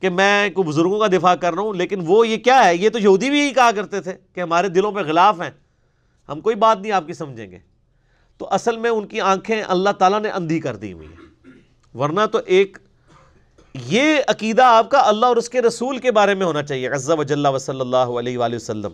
کہ 0.00 0.10
میں 0.10 0.50
کوئی 0.50 0.68
بزرگوں 0.68 0.98
کا 0.98 1.06
دفاع 1.06 1.34
کر 1.34 1.54
رہا 1.54 1.62
ہوں، 1.62 1.74
لیکن 1.74 2.00
وہ 2.06 2.28
یہ 2.28 2.36
کیا 2.36 2.64
ہے؟ 2.64 2.76
یہ 2.76 2.88
تو 2.88 2.98
یہودی 2.98 3.30
بھی 3.30 3.38
یہی 3.38 3.52
کہا 3.52 3.70
کرتے 3.70 4.00
تھے 4.00 4.12
کہ 4.34 4.40
ہمارے 4.40 4.68
دلوں 4.68 4.92
پہ 4.92 5.02
خلاف 5.02 5.40
ہیں۔ 5.40 5.50
ہم 6.30 6.40
کوئی 6.40 6.56
بات 6.56 6.78
نہیں 6.80 6.92
آپ 6.92 7.06
کی 7.06 7.12
سمجھیں 7.12 7.50
گے۔ 7.50 7.58
تو 8.38 8.48
اصل 8.50 8.76
میں 8.76 8.90
ان 8.90 9.06
کی 9.06 9.20
آنکھیں 9.20 9.62
اللہ 9.68 9.90
تعالیٰ 9.90 10.20
نے 10.20 10.30
اندھی 10.30 10.60
کر 10.60 10.76
دی 10.76 10.92
ہوئی 10.92 11.08
ہیں۔ 11.08 11.30
ورنہ 11.96 12.20
تو 12.32 12.38
ایک 12.46 12.78
یہ 13.74 14.16
عقیدہ 14.28 14.62
آپ 14.62 14.90
کا 14.90 15.02
اللہ 15.04 15.26
اور 15.26 15.36
اس 15.36 15.48
کے 15.48 15.62
رسول 15.62 15.98
کے 15.98 16.12
بارے 16.12 16.34
میں 16.34 16.46
ہونا 16.46 16.62
چاہیے 16.62 16.88
عزہ 16.88 17.12
و 17.12 17.22
جلہ 17.22 17.48
و 17.48 17.58
صلی 17.58 17.80
اللہ 17.80 17.96
علیہ 17.96 18.38
وآلہ 18.38 18.56
وسلم۔ 18.56 18.90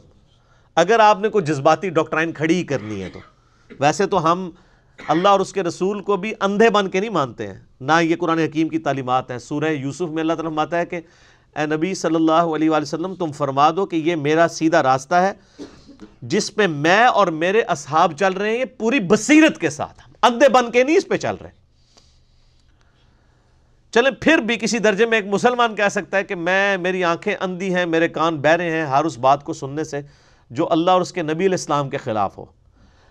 اگر 0.75 1.01
آپ 1.01 1.21
نے 1.21 1.29
کوئی 1.29 1.45
جذباتی 1.45 1.91
ڈاکٹرائن 1.91 2.33
کھڑی 2.33 2.55
ہی 2.55 2.65
کرنی 2.65 3.03
ہے 3.03 3.09
تو۔ 3.09 3.19
ویسے 3.81 4.07
تو 4.07 4.33
ہم 4.33 4.51
اللہ 5.09 5.29
اور 5.29 5.41
اس 5.41 5.53
کے 5.53 5.63
رسول 5.63 6.03
کو 6.03 6.17
بھی 6.17 6.33
اندھے 6.41 6.71
بن 6.71 6.89
کے 6.89 7.01
نہیں 7.01 7.11
مانتے 7.11 7.47
ہیں۔ 7.47 7.61
نہ 7.81 7.93
یہ 8.03 8.17
قرآن 8.17 8.39
حکیم 8.39 8.69
کی 8.69 8.79
تعلیمات 8.79 9.31
ہیں۔ 9.31 9.39
سورہ 9.39 9.65
یوسف 9.65 10.03
میں 10.03 10.23
اللہ 10.23 10.33
تعالیٰ 10.33 10.53
ماتا 10.53 10.79
ہے 10.79 10.87
کہ، 10.87 11.01
اے 11.57 11.67
نبی 11.67 11.95
صلی 11.95 12.15
اللہ 12.15 12.33
علیہ 12.33 12.71
وآلہ 12.71 12.83
وسلم، 12.83 13.15
تم 13.15 13.33
فرما 13.33 13.71
دو 13.71 13.87
کہ 13.87 13.97
یہ 13.97 14.17
میرا 14.17 14.49
سیدھا 14.49 14.83
راستہ 14.83 15.15
ہے۔ 15.15 15.33
جس 16.23 16.55
پہ 16.55 16.67
میں 16.67 17.05
اور 17.05 17.27
میرے 17.27 17.61
اصحاب 17.61 18.13
چل 18.19 18.33
رہے 18.33 18.51
ہیں، 18.51 18.59
یہ 18.59 18.65
پوری 18.65 19.01
بصیرت 19.01 19.59
کے 19.59 19.71
ساتھ 19.71 20.03
اندھے 20.23 20.49
بن 20.49 20.71
کے 20.71 20.85
نہیں 20.85 20.97
اس 20.97 21.09
پہ 21.09 21.17
چل 21.17 21.35
رہے۔ 21.43 21.51
چلیں، 23.91 24.11
پھر 24.11 24.39
بھی 24.39 24.57
کسی 24.57 24.79
درجے 24.79 25.07
میں 25.07 25.19
ایک 25.19 25.27
مسلمان 25.27 25.75
کہہ 25.75 25.89
سکتا 25.91 26.17
ہے 26.17 26.25
کہ 26.25 26.35
میں، 26.35 26.77
میری 26.77 27.05
آنکھیں 27.05 27.35
اندھی 27.41 27.75
ہیں، 27.75 27.87
میرے 27.87 28.09
کان 28.09 28.41
بہرے 28.41 28.71
ہیں، 28.71 28.87
ہر 28.87 29.05
اس 29.05 29.19
بات 29.19 29.45
کو 29.45 29.53
سننے 29.53 29.85
سے 29.85 30.01
جو 30.51 30.73
اللہ 30.73 30.91
اور 30.91 31.01
اس 31.01 31.13
کے 31.13 31.23
نبی 31.23 31.33
علیہ 31.33 31.49
السلام 31.49 31.91
کے 31.91 31.97
خلاف 31.97 32.39
ہو۔ 32.39 32.45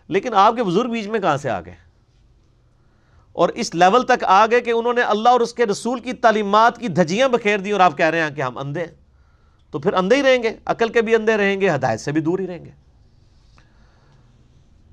لیکن 0.07 0.33
آپ 0.33 0.55
کے 0.55 0.63
بزرگ 0.63 0.89
بیچ 0.89 1.07
میں 1.07 1.19
کہاں 1.19 1.37
سے 1.37 1.49
آ 1.49 1.61
گئے؟ 1.61 1.75
اور 3.33 3.49
اس 3.49 3.75
لیول 3.75 4.03
تک 4.03 4.23
آ 4.23 4.45
گئے 4.45 4.61
کہ 4.61 4.71
انہوں 4.71 4.93
نے 4.93 5.01
اللہ 5.01 5.29
اور 5.29 5.39
اس 5.39 5.53
کے 5.53 5.65
رسول 5.65 5.99
کی 5.99 6.13
تعلیمات 6.13 6.77
کی 6.77 6.87
دھجیاں 6.87 7.27
بکھیر 7.27 7.57
دی 7.57 7.71
اور 7.71 7.79
آپ 7.79 7.97
کہہ 7.97 8.05
رہے 8.05 8.21
ہیں 8.21 8.29
کہ 8.29 8.41
ہم 8.41 8.57
اندھے 8.57 8.81
ہیں۔ 8.81 9.04
تو 9.75 9.79
پھر 9.79 9.93
اندھے 9.93 10.17
ہی 10.17 10.23
رہیں 10.23 10.43
گے، 10.43 10.57
عقل 10.65 10.89
کے 10.89 11.01
بھی 11.01 11.15
اندھے 11.15 11.37
رہیں 11.37 11.61
گے، 11.61 11.69
ہدایت 11.69 11.99
سے 11.99 12.11
بھی 12.11 12.21
دور 12.21 12.39
ہی 12.39 12.47
رہیں 12.47 12.65
گے۔ 12.65 12.71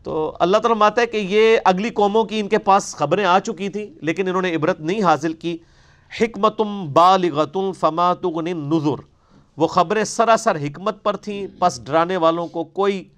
تو 0.02 0.36
اللہ 0.40 0.56
تعالیٰ 0.56 0.76
ماتا 0.76 1.00
ہے 1.00 1.06
کہ 1.06 1.16
یہ 1.16 1.58
اگلی 1.64 1.90
قوموں 1.90 2.24
کی 2.24 2.40
ان 2.40 2.48
کے 2.48 2.58
پاس 2.58 2.96
خبریں 2.96 3.24
آ 3.24 3.38
چکی 3.38 3.68
تھیں، 3.68 3.86
لیکن 4.00 4.28
انہوں 4.28 4.42
نے 4.42 4.54
عبرت 4.54 4.80
نہیں 4.80 5.02
حاصل 5.02 5.32
کی۔ 5.32 5.58
حکمتم 6.20 6.92
بالغتم 6.92 7.72
فما 7.72 8.14
تغن 8.14 8.44
نظر 8.44 9.00
وہ 9.56 9.66
خبریں 9.66 10.04
سراسر 10.04 10.56
حکمت 10.56 11.02
پر 11.02 11.16
تھیں، 11.16 11.46
پس 11.58 11.84
ڈرانے 11.84 12.16
والوں 12.16 12.46
کو 12.46 12.64
کوئی، 12.64 13.08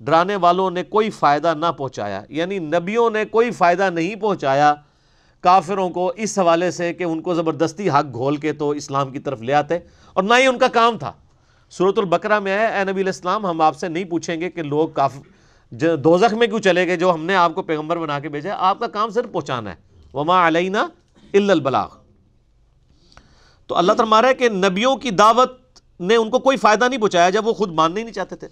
ڈرانے 0.00 0.36
والوں 0.36 0.70
نے 0.70 0.82
کوئی 0.82 1.10
فائدہ 1.10 1.54
نہ 1.58 1.72
پہنچایا۔ 1.72 2.22
یعنی 2.28 2.58
نبیوں 2.58 3.10
نے 3.10 3.24
کوئی 3.24 3.50
فائدہ 3.50 3.90
نہیں 3.90 4.14
پہنچایا۔ 4.14 4.74
کافروں 5.42 5.90
کو 5.90 6.12
اس 6.16 6.38
حوالے 6.38 6.70
سے 6.70 6.92
کہ 6.94 7.04
ان 7.04 7.20
کو 7.22 7.34
زبردستی 7.34 7.90
حق 7.90 8.12
گھول 8.12 8.36
کے 8.36 8.52
تو 8.52 8.70
اسلام 8.70 9.10
کی 9.10 9.18
طرف 9.18 9.42
لے 9.42 9.52
آتے 9.52 9.78
اور 10.12 10.22
نہ 10.22 10.34
ہی 10.38 10.46
ان 10.46 10.58
کا 10.58 10.68
کام 10.68 10.98
تھا۔ 10.98 11.12
صورت 11.70 11.98
البقرہ 11.98 12.38
میں 12.40 12.58
ہے 12.58 12.66
اے 12.66 12.84
نبی 12.84 13.00
الاسلام 13.00 13.46
ہم 13.46 13.60
آپ 13.60 13.76
سے 13.76 13.88
نہیں 13.88 14.04
پوچھیں 14.04 14.40
گے 14.40 14.50
کہ 14.50 14.62
لوگ 14.62 14.88
کاف 14.88 15.14
دوزخ 15.70 16.34
میں 16.34 16.46
کیوں 16.46 16.60
چلے 16.60 16.86
گئے، 16.86 16.96
جو 16.96 17.14
ہم 17.14 17.24
نے 17.24 17.34
آپ 17.34 17.54
کو 17.54 17.62
پیغمبر 17.62 17.96
بنا 17.96 18.18
کے 18.20 18.28
بھیجا 18.28 18.54
آپ 18.58 18.80
کا 18.80 18.86
کام 18.86 19.10
صرف 19.10 19.32
پہنچانا 19.32 19.70
ہے۔ 19.70 19.74
وما 20.14 20.48
علینا 20.48 20.86
الا 21.34 21.52
البلاغ۔ 21.52 21.88
تو 23.66 23.76
اللہ 23.76 23.92
تعالیٰ 23.92 24.10
مارا 24.10 24.28
ہے 24.28 24.34
کہ 24.34 24.48
نبیوں 24.48 24.96
کی 24.96 25.10
دعوت 25.10 25.80
نے 26.00 26.16
ان 26.16 26.30
کو 26.30 26.38
کوئی 26.38 26.56
فائدہ 26.56 26.88
نہیں 26.88 27.00
پہنچایا 27.00 27.30
جب 27.30 27.46
وہ 27.46 27.52
خود 27.52 27.72
ماننے 27.72 28.00
ہی 28.00 28.04
نہیں 28.04 28.14
چاہتے 28.14 28.36
تھے۔ 28.36 28.48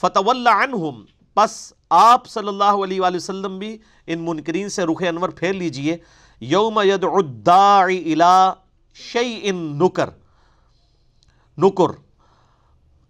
فتح 0.00 0.30
عنہم 0.46 1.04
پس 1.34 1.72
آپ 1.90 2.26
صلی 2.26 2.48
اللہ 2.48 2.64
علیہ 2.64 3.00
وآلہ 3.00 3.16
وسلم 3.16 3.58
بھی 3.58 3.78
ان 4.06 4.18
منکرین 4.20 4.68
سے 4.68 4.82
رخ 4.82 5.02
انور 5.08 5.28
پھیر 5.28 5.52
لیجیے۔ 5.52 5.96
یوم 6.40 6.80
یدعو 6.84 7.16
الداعی 7.16 8.12
الى 8.12 8.50
شیئن 8.94 9.56
نکر. 9.56 10.10
نکر. 11.58 11.92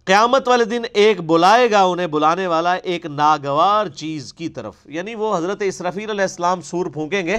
قیامت 0.05 0.47
والے 0.47 0.65
دن 0.65 0.81
ایک 0.93 1.21
بلائے 1.21 1.71
گا 1.71 1.83
انہیں، 1.83 2.07
بلانے 2.07 2.47
والا 2.47 2.73
ایک 2.73 3.05
ناگوار 3.05 3.87
چیز 3.87 4.33
کی 4.33 4.49
طرف. 4.49 4.73
یعنی 4.85 5.15
وہ 5.15 5.37
حضرت 5.37 5.61
اسرفیل 5.61 6.09
علیہ 6.09 6.21
السلام 6.21 6.61
سور 6.61 6.85
پھونکیں 6.85 7.25
گے 7.25 7.37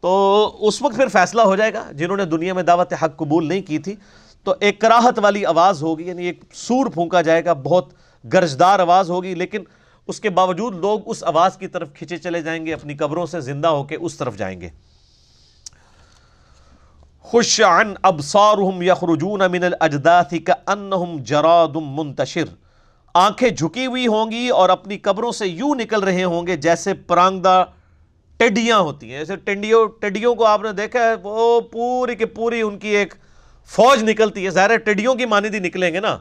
تو 0.00 0.56
اس 0.60 0.82
وقت 0.82 0.96
پھر 0.96 1.08
فیصلہ 1.08 1.42
ہو 1.42 1.56
جائے 1.56 1.74
گا، 1.74 1.92
جنہوں 1.92 2.16
نے 2.16 2.24
دنیا 2.24 2.54
میں 2.54 2.62
دعوت 2.62 2.92
حق 2.92 3.16
قبول 3.16 3.48
نہیں 3.48 3.62
کی 3.62 3.78
تھی، 3.78 3.94
تو 4.44 4.54
ایک 4.60 4.80
کراہت 4.80 5.18
والی 5.18 5.46
آواز 5.46 5.82
ہوگی 5.82 6.06
یعنی 6.06 6.26
ایک 6.26 6.44
سور 6.52 6.86
پھونکا 6.86 7.22
جائے 7.22 7.44
گا، 7.44 7.52
بہت 7.52 7.92
گرجدار 8.32 8.78
آواز 8.78 9.10
ہوگی، 9.10 9.34
لیکن 9.34 9.64
اس 10.06 10.20
کے 10.20 10.30
باوجود 10.30 10.74
لوگ 10.74 11.00
اس 11.06 11.24
آواز 11.24 11.56
کی 11.56 11.66
طرف 11.66 11.92
کھچے 11.94 12.16
چلے 12.16 12.42
جائیں 12.42 12.66
گے، 12.66 12.72
اپنی 12.72 12.94
قبروں 12.94 13.26
سے 13.26 13.40
زندہ 13.40 13.68
ہو 13.68 13.84
کے 13.84 13.96
اس 13.96 14.16
طرف 14.16 14.36
جائیں 14.36 14.60
گے۔ 14.60 14.68
خوش 17.30 17.60
عن 17.60 17.94
ابصارهم 18.02 18.82
یخرجون 18.82 19.52
من 19.52 19.64
الاجداث 19.64 20.34
کانہم 20.44 21.16
جراد 21.22 21.76
منتشر۔ 21.76 22.44
آنکھیں 23.14 23.48
جھکی 23.48 23.86
ہوئی 23.86 24.06
ہوں 24.06 24.30
گی 24.30 24.48
اور 24.48 24.68
اپنی 24.68 24.98
قبروں 24.98 25.32
سے 25.32 25.46
یوں 25.46 25.74
نکل 25.74 26.02
رہے 26.02 26.24
ہوں 26.24 26.46
گے 26.46 26.56
جیسے 26.56 26.94
پرانگدہ 26.94 27.64
ٹڈیاں 28.36 28.78
ہوتی 28.78 29.12
ہیں۔ 29.12 29.18
جیسے 29.18 29.36
ٹنڈیوں، 29.36 29.88
ٹڈیوں 30.00 30.34
کو 30.34 30.44
آپ 30.44 30.62
نے 30.62 30.72
دیکھا 30.72 31.00
ہے، 31.00 31.14
وہ 31.22 31.60
پوری 31.60 32.14
کی 32.14 32.24
پوری 32.24 32.60
ان 32.60 32.78
کی 32.78 32.88
ایک 32.88 33.14
فوج 33.66 34.02
نکلتی 34.02 34.44
ہے۔ 34.44 34.50
ظاہر 34.50 34.76
ٹڈیوں 34.76 35.14
کی 35.14 35.26
مانندی 35.26 35.58
نکلیں 35.58 35.94
گے 35.94 36.00
نا۔ 36.00 36.18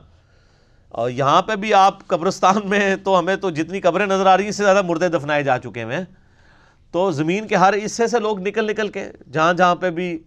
اور 0.90 1.10
یہاں 1.10 1.42
پہ 1.42 1.56
بھی 1.56 1.74
آپ 1.74 2.08
قبرستان 2.08 2.58
میں 2.66 2.96
تو 2.96 3.20
ہمیں 3.20 3.36
تو 3.36 3.50
جتنی 3.50 3.82
قبریں 3.82 4.06
نظر 4.06 4.26
آ 4.26 4.38
رہی 4.38 4.44
ہیں، 4.44 4.50
اس 4.50 4.56
سے 4.56 4.64
زیادہ 4.64 4.82
مردے 4.82 5.08
دفنائے 5.08 5.44
جا 5.44 5.60
چکے 5.60 5.86
ہیں۔ 5.86 6.06
تو 6.92 7.12
زمین 7.12 7.48
کے 7.48 7.56
ہر 7.56 7.74
حصے 7.86 8.08
سے 8.08 8.20
لوگ 8.20 8.40
نکل 8.40 8.70
نکل 8.70 8.88
کے 8.88 9.06
جہاں 9.32 9.54
جہاں 9.54 9.76
پہ 9.76 9.90
بھی 9.90 10.20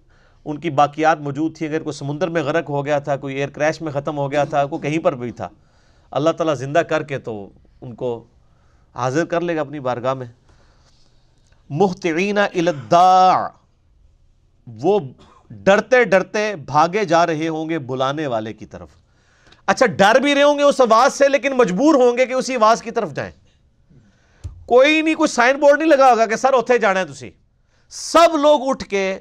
ان 0.44 0.61
کی 0.61 0.70
باقیات 0.70 1.20
موجود 1.20 1.57
تھی، 1.57 1.66
اگر 1.66 1.83
کوئی 1.83 1.92
سمندر 1.92 2.28
میں 2.28 2.42
غرق 2.42 2.70
ہو 2.70 2.85
گیا 2.85 2.98
تھا، 2.98 3.16
کوئی 3.16 3.37
ایئر 3.37 3.48
کریش 3.48 3.81
میں 3.81 3.92
ختم 3.92 4.18
ہو 4.18 4.31
گیا 4.31 4.44
تھا، 4.44 4.66
کوئی 4.66 4.83
کہیں 4.83 4.98
پر 4.98 5.16
بھی 5.16 5.31
تھا، 5.31 5.48
اللہ 6.11 6.31
تعالیٰ 6.31 6.55
زندہ 6.55 6.78
کر 6.78 7.02
کے 7.02 7.18
تو 7.18 7.50
ان 7.81 7.94
کو 7.94 8.24
حاضر 8.94 9.24
کر 9.24 9.40
لے 9.40 9.57
گا 9.57 9.61
اپنی 9.61 9.81
بارگاہ 9.81 10.14
میں۔ 10.14 10.26
محتعین 11.70 12.38
الداع۔ 12.38 13.48
وہ 14.66 15.00
ڈرتے 15.50 16.05
ڈرتے 16.05 16.57
بھاگے 16.57 17.05
جا 17.05 17.26
رہے 17.26 17.48
ہوں 17.48 17.68
گے 17.68 17.78
بلانے 17.78 18.26
والے 18.26 18.52
کی 18.52 18.66
طرف۔ 18.66 18.88
اچھا 19.66 19.87
ڈر 19.87 20.20
بھی 20.20 20.35
رہے 20.35 20.42
ہوں 20.42 20.59
گے 20.59 20.62
اس 20.62 20.81
آواز 20.81 21.14
سے، 21.14 21.28
لیکن 21.28 21.52
مجبور 21.52 21.94
ہوں 21.94 22.18
گے 22.18 22.26
کہ 22.26 22.33
اسی 22.33 22.55
آواز 22.55 22.83
کی 22.83 22.90
طرف 22.90 23.12
جائیں۔ 23.12 23.33
کوئی 24.66 25.02
نہیں 25.02 25.14
کوئی 25.14 25.28
سائن 25.28 25.57
بورڈ 25.61 25.78
نہیں 25.78 25.88
لگا 25.88 26.11
ہوگا 26.11 26.26
کہ 26.26 26.37
سر 26.37 26.50
اتنے 26.52 26.78
جانا 26.78 27.00
ہے 27.00 27.05
تسی۔ 27.05 27.31
سب 27.88 28.37
لوگ 28.37 28.61
اٹھ 28.68 28.85
کے 28.85 29.18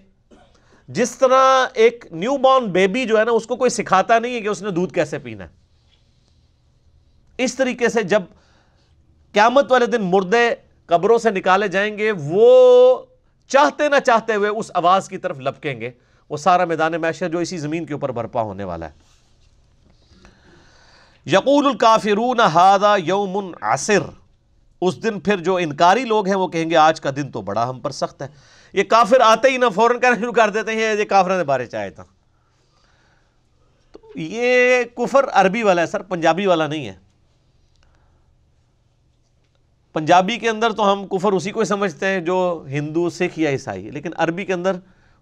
جس 0.94 1.18
طرح 1.18 1.66
ایک 1.74 2.06
نیو 2.12 2.38
بورن 2.38 2.66
بیبی 2.66 3.06
جو 3.06 3.20
ہے 3.20 3.26
نا، 3.26 3.32
اس 3.32 3.46
کو 3.46 3.56
کوئی 3.56 3.70
سکھاتا 3.70 4.20
نہیں 4.20 4.36
ہے 4.36 4.42
کہ 4.42 4.48
اس 4.48 4.62
نے 4.62 4.72
دودھ 4.72 4.94
کیسے 4.94 5.20
پینا 5.20 5.44
ہے۔ 5.44 5.50
اس 7.38 7.56
طریقے 7.56 7.90
سے 7.90 8.04
جب 8.04 8.22
قیامت 9.34 9.72
والے 9.72 9.86
دن 9.86 10.02
مردے 10.02 10.56
قبروں 10.86 11.18
سے 11.18 11.30
نکالے 11.30 11.68
جائیں 11.68 11.98
گے، 11.98 12.12
وہ 12.12 13.06
چاہتے 13.48 13.90
نہ 13.90 13.96
چاہتے 14.06 14.36
ہوئے 14.36 14.50
اس 14.50 14.72
آواز 14.74 15.10
کی 15.10 15.18
طرف 15.18 15.40
لپکیں 15.40 15.82
گے۔ 15.82 15.92
وہ 16.30 16.38
سارا 16.38 16.66
میدان 16.66 16.92
معاشر 16.92 17.30
جو 17.30 17.40
اسی 17.40 17.58
زمین 17.58 17.86
کے 17.86 17.94
اوپر 17.94 18.12
برپا 18.12 18.42
ہونے 18.42 18.64
والا 18.64 18.86
ہے۔ 18.86 18.92
یقول 21.26 21.66
الکافرون 21.66 22.40
ہادا 22.40 22.96
یوم 22.96 23.52
عصر 23.62 24.02
اس 24.82 25.04
دن 25.04 25.20
پھر 25.20 25.38
جو 25.38 25.56
انکاری 25.56 26.06
لوگ 26.06 26.28
ہیں، 26.28 26.36
وہ 26.36 26.48
کہیں 26.48 26.70
گے، 26.70 26.76
آج 26.76 27.02
کا 27.02 27.10
دن 27.16 27.32
تو 27.32 27.42
بڑا 27.42 27.70
ہم 27.70 27.80
پر 27.80 27.92
سخت 27.92 28.22
ہے۔ 28.22 28.28
یہ 28.74 28.84
کافر 28.84 29.20
آتے 29.20 29.50
ہی 29.50 29.58
نہ 29.58 29.66
فوراً 29.76 30.00
کہنا 30.00 30.16
شروع 30.16 30.34
کر 30.34 30.50
دیتے 30.50 30.72
ہیں، 30.72 30.96
یہ 30.96 31.04
کافر 31.04 31.38
نے 31.38 31.44
بارے 31.44 31.66
چاہے 31.66 31.90
تھا۔ 31.90 32.04
تو 33.92 34.00
یہ 34.16 34.84
کفر 34.84 35.26
عربی 35.34 35.64
والا 35.64 35.82
ہے 35.82 35.88
سر، 35.88 36.02
پنجابی 36.02 36.46
والا 36.46 36.68
نہیں 36.68 36.88
ہے۔ 36.88 36.94
پنجابی 39.94 40.38
کے 40.38 40.50
اندر 40.50 40.72
تو 40.72 40.94
ہم 40.94 41.08
کفر 41.08 41.32
اسی 41.32 41.52
کو 41.52 41.60
ہی 41.60 41.66
سمجھتے 41.66 42.06
ہیں 42.06 42.20
جو 42.20 42.66
ہندو، 42.70 43.10
سکھ 43.10 43.40
یا 43.40 43.50
عیسائی، 43.50 43.92
لیکن 43.92 44.10
عربی 44.16 44.46
کے 44.46 44.54
اندر 44.54 44.72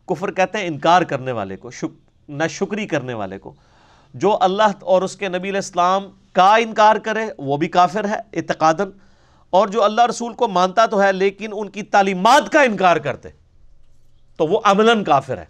کفر 0.05 0.31
کہتے 0.31 0.57
ہیں 0.57 0.67
انکار 0.67 1.01
کرنے 1.01 1.31
والے 1.31 1.55
کو 1.55 1.69
نہ 2.29 2.43
شکری 2.49 2.87
کرنے 2.87 3.13
والے 3.13 3.39
کو۔ 3.39 3.53
جو 4.13 4.37
اللہ 4.41 4.71
اور 4.81 5.01
اس 5.01 5.15
کے 5.15 5.27
نبی 5.27 5.49
علیہ 5.49 5.57
السلام 5.57 6.03
کا 6.33 6.55
انکار 6.55 6.95
کرے، 6.95 7.25
وہ 7.37 7.57
بھی 7.57 7.67
کافر 7.67 8.05
ہے 8.05 8.15
اعتقادن 8.33 8.89
اور 9.49 9.67
جو 9.67 9.83
اللہ 9.83 10.05
رسول 10.05 10.33
کو 10.33 10.47
مانتا 10.47 10.85
تو 10.85 11.03
ہے، 11.03 11.13
لیکن 11.13 11.49
ان 11.53 11.69
کی 11.69 11.83
تعلیمات 11.83 12.51
کا 12.51 12.61
انکار 12.61 12.97
کرتے۔ 12.97 13.29
تو 14.39 14.47
وہ 14.47 14.59
عملاً 14.63 15.03
کافر 15.03 15.37
ہے۔ 15.37 15.45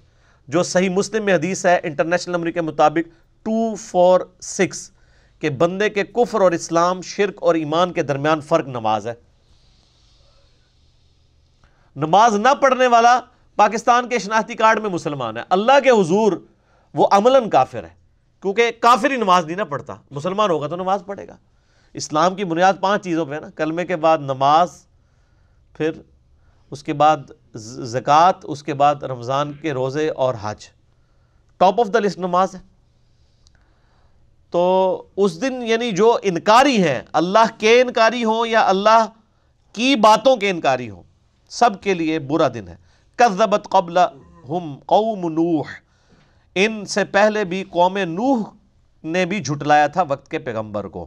جو 0.47 0.63
صحیح 0.63 0.89
مسلم 0.89 1.25
میں 1.25 1.35
حدیث 1.35 1.65
ہے 1.65 1.79
انٹرنیشنل 1.83 2.35
نمبر 2.35 2.51
کے 2.51 2.61
مطابق 2.61 3.09
ٹو 3.43 3.75
فور 3.75 4.21
سکس 4.41 4.91
کہ 5.39 5.49
بندے 5.49 5.89
کے 5.89 6.03
کفر 6.03 6.41
اور 6.41 6.51
اسلام، 6.51 7.01
شرک 7.01 7.37
اور 7.41 7.55
ایمان 7.55 7.93
کے 7.93 8.03
درمیان 8.03 8.41
فرق 8.41 8.67
نماز 8.67 9.07
ہے۔ 9.07 9.13
نماز 11.95 12.35
نہ 12.35 12.47
پڑھنے 12.61 12.87
والا 12.87 13.19
پاکستان 13.55 14.09
کے 14.09 14.19
شناختی 14.19 14.55
کارڈ 14.55 14.79
میں 14.79 14.89
مسلمان 14.89 15.37
ہے۔ 15.37 15.43
اللہ 15.49 15.79
کے 15.83 15.89
حضور 15.89 16.33
وہ 16.93 17.07
عملاً 17.11 17.49
کافر 17.49 17.83
ہے، 17.83 17.93
کیونکہ 18.41 18.71
کافر 18.79 19.11
ہی 19.11 19.15
نماز 19.15 19.45
نہیں 19.45 19.57
نہ 19.57 19.63
پڑھتا۔ 19.63 19.95
مسلمان 20.11 20.49
ہوگا 20.49 20.67
تو 20.67 20.75
نماز 20.75 21.03
پڑھے 21.05 21.27
گا۔ 21.27 21.37
اسلام 21.93 22.35
کی 22.35 22.45
بنیاد 22.45 22.73
پانچ 22.79 23.03
چیزوں 23.03 23.25
پہ 23.25 23.35
ہے 23.35 23.39
نا۔ 23.39 23.49
کلمے 23.49 23.85
کے 23.85 23.95
بعد 23.95 24.17
نماز، 24.17 24.85
پھر 25.77 25.91
اس 26.71 26.83
کے 26.83 26.93
بعد 26.93 27.17
زکوٰۃ، 27.55 28.39
اس 28.43 28.63
کے 28.63 28.73
بعد 28.73 29.03
رمضان 29.03 29.53
کے 29.53 29.73
روزے 29.73 30.09
اور 30.09 30.35
حج۔ 30.41 30.67
ٹاپ 31.57 31.79
آف 31.79 31.87
دا 31.93 31.99
لسٹ 31.99 32.17
نماز 32.17 32.55
ہے۔ 32.55 32.59
تو 34.51 35.03
اس 35.17 35.41
دن 35.41 35.61
یعنی 35.61 35.91
جو 35.91 36.17
انکاری 36.23 36.83
ہیں، 36.83 37.01
اللہ 37.13 37.45
کے 37.57 37.81
انکاری 37.81 38.23
ہوں 38.23 38.47
یا 38.47 38.69
اللہ 38.69 39.05
کی 39.73 39.95
باتوں 39.95 40.35
کے 40.35 40.49
انکاری 40.49 40.89
ہوں، 40.89 41.03
سب 41.49 41.81
کے 41.81 41.93
لیے 41.93 42.19
برا 42.19 42.47
دن 42.47 42.67
ہے۔ 42.67 42.75
کذبت 43.15 43.67
قبل 43.69 43.97
ہم 44.49 44.79
قوم 44.85 45.29
نوح۔ 45.29 45.63
ان 46.55 46.85
سے 46.85 47.05
پہلے 47.05 47.43
بھی 47.43 47.63
قوم 47.63 47.97
نوح 47.97 48.43
نے 49.03 49.25
بھی 49.25 49.39
جھٹلایا 49.39 49.87
تھا 49.87 50.01
وقت 50.01 50.31
کے 50.31 50.39
پیغمبر 50.39 50.87
کو۔ 50.87 51.05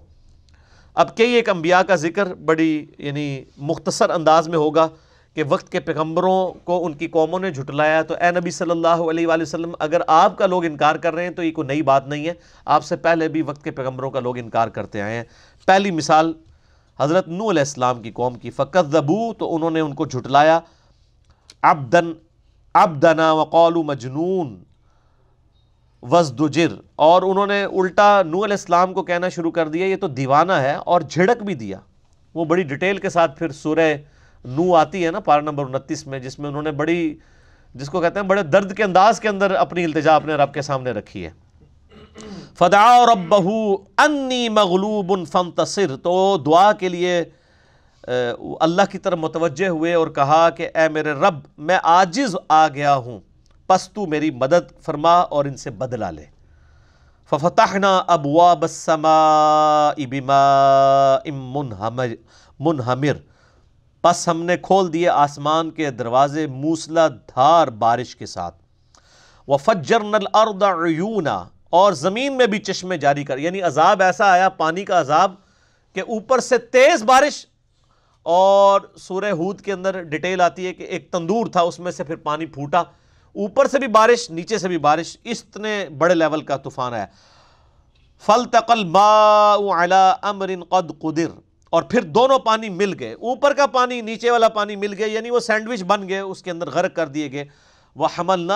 اب 0.94 1.16
کئی 1.16 1.31
ایک 1.31 1.48
انبیاء 1.48 1.81
کا 1.81 1.94
ذکر 1.94 2.35
بڑی 2.35 2.87
یعنی 2.98 3.44
مختصر 3.57 4.11
انداز 4.11 4.48
میں 4.48 4.59
ہوگا 4.59 4.88
کہ 5.35 5.42
وقت 5.49 5.73
کے 5.73 5.81
پیغمبروں 5.81 6.53
کو 6.64 6.87
ان 6.87 6.92
کی 6.92 7.07
قوموں 7.09 7.40
نے 7.40 7.51
جھٹلایا 7.51 8.03
تو 8.03 8.14
اے 8.14 8.31
نبی 8.31 8.51
صلی 8.51 8.71
اللہ 8.71 8.88
علیہ 8.88 9.27
وآلہ 9.27 9.42
وسلم، 9.42 9.73
اگر 9.79 10.01
آپ 10.07 10.38
کا 10.38 10.47
لوگ 10.47 10.64
انکار 10.64 10.95
کر 10.95 11.14
رہے 11.14 11.23
ہیں 11.23 11.31
تو 11.31 11.42
یہ 11.42 11.53
کوئی 11.53 11.66
نئی 11.66 11.83
بات 11.83 12.09
نہیں 12.09 12.27
ہے۔ 12.27 12.33
آپ 12.64 12.85
سے 12.85 12.97
پہلے 12.97 13.29
بھی 13.29 13.42
وقت 13.42 13.64
کے 13.64 13.71
پیغمبروں 13.71 14.11
کا 14.11 14.21
لوگ 14.21 14.38
انکار 14.38 14.68
کرتے 14.68 15.03
آئے 15.03 15.16
ہیں۔ 15.16 15.25
پہلی 15.66 15.90
مثال، 15.90 16.33
حضرت 17.01 17.29
نو 17.29 17.51
علیہ 17.51 17.61
السلام 17.61 18.03
کی 18.03 18.12
قوم 18.12 18.35
کی۔ 18.35 18.51
فقط 18.51 18.90
زبو 18.90 19.35
تو 19.35 19.55
انہوں 19.55 19.71
نے 19.71 19.81
ان 19.81 19.95
کو 19.95 20.07
جھٹلایا۔ 20.07 20.61
ابدن 21.62 22.12
ابدنا 22.75 23.33
وقول 23.33 23.75
مجنون 23.75 24.62
وزدجر 26.03 26.68
اور 26.97 27.23
انہوں 27.23 27.47
نے 27.47 27.64
الٹا 27.64 28.23
نو 28.23 28.45
علیہ 28.45 28.55
السلام 28.55 28.92
کو 28.92 29.03
کہنا 29.03 29.29
شروع 29.29 29.51
کر 29.51 29.68
دیا، 29.68 29.87
یہ 29.87 29.97
تو 29.97 30.09
دیوانہ 30.09 30.53
ہے، 30.53 30.75
اور 30.75 31.01
جھڑک 31.01 31.42
بھی 31.42 31.55
دیا۔ 31.55 31.79
وہ 32.35 32.45
بڑی 32.45 32.62
ڈیٹیل 32.62 32.97
کے 32.97 33.11
ساتھ 33.11 33.38
پھر 33.38 33.49
سورہ 33.53 33.95
نو 34.44 34.74
آتی 34.74 35.07
ہے 35.07 35.11
نا 35.11 35.20
پارا 35.20 35.40
نمبر 35.40 35.64
انتیس 35.64 36.07
میں، 36.07 36.18
جس 36.18 36.38
میں 36.38 36.48
انہوں 36.48 36.62
نے 36.62 36.72
بڑی، 36.72 37.16
جس 37.74 37.88
کو 37.90 38.00
کہتے 38.00 38.20
ہیں، 38.20 38.26
بڑے 38.26 38.42
درد 38.42 38.76
کے 38.76 38.85
انداز 38.85 39.20
کے 39.20 39.28
اندر 39.28 39.55
اپنی 39.55 39.85
التجا 39.85 40.16
اپنے 40.16 40.35
رب 40.35 40.55
کے 40.55 40.62
سامنے 40.62 40.90
رکھی 40.90 41.26
ہے۔ 41.26 41.31
فدا 42.59 43.05
ربہ 43.07 43.76
انی 43.98 44.48
مغلوب 44.48 45.28
فانتصر۔ 45.33 45.96
تو 46.02 46.37
دعا 46.46 46.72
کے 46.72 46.88
لیے 46.88 47.24
اللہ 48.61 48.83
کی 48.90 48.98
طرف 48.98 49.18
متوجہ 49.18 49.68
ہوئے 49.68 49.94
اور 49.94 50.09
کہا 50.09 50.50
کہ 50.50 50.68
اے 50.74 50.88
میرے 50.88 51.12
رب، 51.12 51.38
میں 51.59 51.78
آجز 51.83 52.37
آ 52.48 52.68
گیا 52.68 52.94
ہوں۔ 52.96 53.20
پس 53.66 53.88
تو 53.88 54.07
میری 54.07 54.31
مدد 54.31 54.83
فرما 54.83 55.20
اور 55.20 55.44
ان 55.44 55.57
سے 55.57 55.70
بدلا 55.70 56.11
لے۔ 56.11 56.24
ففتحنا 57.31 58.02
ابواب 58.07 58.62
السماء 58.62 60.05
بماء 60.11 61.31
منہمر۔ 62.61 63.32
پس 64.02 64.26
ہم 64.28 64.42
نے 64.42 64.56
کھول 64.56 64.92
دیے 64.92 65.08
آسمان 65.08 65.70
کے 65.70 65.90
دروازے 65.90 66.46
موسلا 66.46 67.06
دھار 67.08 67.68
بارش 67.82 68.14
کے 68.16 68.26
ساتھ۔ 68.26 68.56
وفجرنا 69.48 70.16
الارض 70.16 70.62
عیونا 70.62 71.44
اور 71.70 71.92
زمین 71.92 72.36
میں 72.36 72.46
بھی 72.46 72.58
چشمے 72.58 72.96
جاری 72.98 73.24
کر 73.24 73.38
یعنی 73.38 73.62
عذاب 73.62 74.02
ایسا 74.02 74.30
آیا، 74.30 74.48
پانی 74.48 74.84
کا 74.84 75.00
عذاب، 75.00 75.34
کہ 75.96 76.00
اوپر 76.00 76.40
سے 76.40 76.58
تیز 76.58 77.02
بارش، 77.02 77.44
اور 78.26 78.80
سورہ 78.96 79.30
ہود 79.30 79.60
کے 79.60 79.72
اندر 79.72 80.00
ڈیٹیل 80.02 80.40
آتی 80.40 80.66
ہے 80.66 80.72
کہ 80.74 80.82
ایک 80.82 81.10
تندور 81.12 81.46
تھا، 81.46 81.60
اس 81.60 81.78
میں 81.78 81.92
سے 81.92 82.04
پھر 82.04 82.16
پانی 82.16 82.46
پھوٹا۔ 82.46 82.78
اوپر 82.78 83.68
سے 83.68 83.78
بھی 83.78 83.86
بارش، 83.88 84.28
نیچے 84.30 84.58
سے 84.58 84.68
بھی 84.68 84.78
بارش 84.78 85.16
اتنے 85.24 85.88
بڑے 85.98 86.14
لیول 86.14 86.42
کا 86.42 86.56
طوفان 86.56 86.94
ہے 86.94 87.06
فل 88.22 88.44
تقل 88.52 88.84
امر 88.96 90.50
قد 90.68 90.90
قدر۔ 91.00 91.38
اور 91.72 91.82
پھر 91.82 92.02
دونوں 92.02 92.38
پانی 92.38 92.68
مل 92.68 92.92
گئے۔ 92.98 93.12
اوپر 93.12 93.52
کا 93.52 93.66
پانی، 93.66 94.00
نیچے 94.00 94.30
والا 94.30 94.48
پانی 94.48 94.76
مل 94.76 94.94
گئے 94.98 95.08
یعنی 95.08 95.30
وہ 95.30 95.40
سینڈوچ 95.40 95.82
بن 95.82 96.08
گئے، 96.08 96.18
اس 96.18 96.42
کے 96.42 96.50
اندر 96.50 96.70
غرق 96.70 96.96
کر 96.96 97.06
دیے 97.06 97.32
گئے۔ 97.32 97.44
وہ 97.96 98.08
حمل 98.18 98.50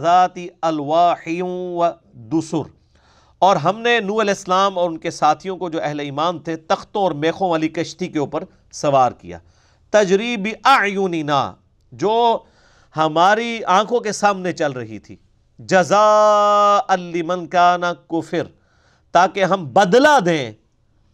ذاتی 0.00 0.48
و 0.62 1.90
دوسر 2.12 2.68
اور 3.38 3.56
ہم 3.56 3.80
نے 3.80 4.00
نو 4.00 4.20
علیہ 4.20 4.30
السلام 4.30 4.78
اور 4.78 4.90
ان 4.90 4.98
کے 4.98 5.10
ساتھیوں 5.10 5.56
کو 5.56 5.70
جو 5.70 5.78
اہل 5.82 6.00
ایمان 6.00 6.38
تھے، 6.38 6.56
تختوں 6.56 7.02
اور 7.02 7.12
میخوں 7.12 7.50
والی 7.50 7.68
کشتی 7.68 8.08
کے 8.08 8.18
اوپر 8.18 8.44
سوار 8.72 9.12
کیا۔ 9.12 9.38
تجریب 9.90 10.48
اعیننا، 10.64 11.52
جو 11.92 12.38
ہماری 12.96 13.64
آنکھوں 13.64 14.00
کے 14.00 14.12
سامنے 14.12 14.52
چل 14.52 14.72
رہی 14.72 14.98
تھی۔ 14.98 15.16
جزا 15.58 16.78
لمن 16.96 17.46
کان 17.46 17.82
کفر، 18.08 18.46
تاکہ 19.12 19.44
ہم 19.44 19.64
بدلہ 19.64 20.20
دیں۔ 20.26 20.52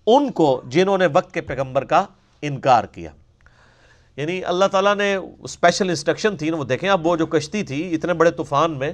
ان 0.06 0.32
کو 0.32 0.62
جنہوں 0.66 0.98
نے 0.98 1.06
وقت 1.12 1.34
کے 1.34 1.40
پیغمبر 1.40 1.84
کا 1.84 2.06
انکار 2.42 2.84
کیا۔ 2.84 3.10
یعنی 4.16 4.44
اللہ 4.44 4.64
تعالیٰ 4.64 4.96
نے 4.96 5.14
اسپیشل 5.14 5.88
انسٹرکشن 5.88 6.36
تھی 6.36 6.50
نا، 6.50 6.56
وہ 6.56 6.64
دیکھیں 6.64 6.90
اب 6.90 7.06
وہ 7.06 7.16
جو 7.16 7.26
کشتی 7.26 7.62
تھی، 7.62 7.94
اتنے 7.94 8.14
بڑے 8.14 8.30
طوفان 8.30 8.78
میں 8.78 8.92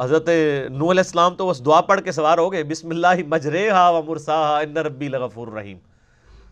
حضرت 0.00 0.28
نو 0.70 0.90
علیہ 0.90 1.00
السلام 1.00 1.34
تو 1.34 1.48
بس 1.48 1.64
دعا 1.64 1.80
پڑھ 1.80 2.00
کے 2.00 2.12
سوار 2.12 2.38
ہو 2.38 2.52
گئے 2.52 2.64
بسم 2.64 2.88
اللہ 2.88 3.22
مجرے 3.26 3.70
ہا 3.70 3.90
و 3.90 4.02
مرسا 4.02 4.58
ان 4.58 4.76
ربی 4.76 5.08
لغفور 5.08 5.48
رحیم۔ 5.48 5.78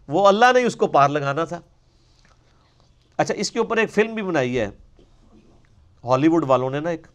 وہ 0.09 0.29
اللہ 0.29 0.45
نے 0.55 0.62
اس 0.62 0.77
کو 0.77 0.87
پار 0.87 1.09
لگانا 1.09 1.45
تھا۔ 1.45 1.61
اچھا 3.16 3.35
اس 3.35 3.51
کے 3.51 3.59
اوپر 3.59 3.77
ایک 3.77 3.90
فلم 3.90 4.14
بھی 4.14 4.23
بنائی 4.23 4.61
ہے، 4.61 4.68
ہالی 6.05 6.29
ووڈ 6.29 6.45
والوں 6.45 6.71
نے 6.71 6.81
نا 6.81 6.90
ایک۔ 6.90 7.07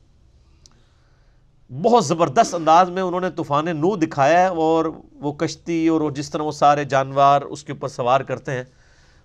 بہت 1.71 2.05
زبردست 2.05 2.55
انداز 2.55 2.89
میں 2.89 3.01
انہوں 3.01 3.21
نے 3.21 3.29
طوفان 3.29 3.65
نو 3.65 3.95
دکھایا 3.95 4.39
ہے 4.39 4.45
اور 4.45 4.85
وہ 5.13 5.33
کشتی 5.33 5.87
اور 5.87 6.11
جس 6.11 6.29
طرح 6.29 6.41
وہ 6.41 6.51
سارے 6.51 6.83
جانور 6.83 7.41
اس 7.41 7.63
کے 7.63 7.71
اوپر 7.71 7.87
سوار 7.87 8.21
کرتے 8.21 8.51
ہیں، 8.51 8.63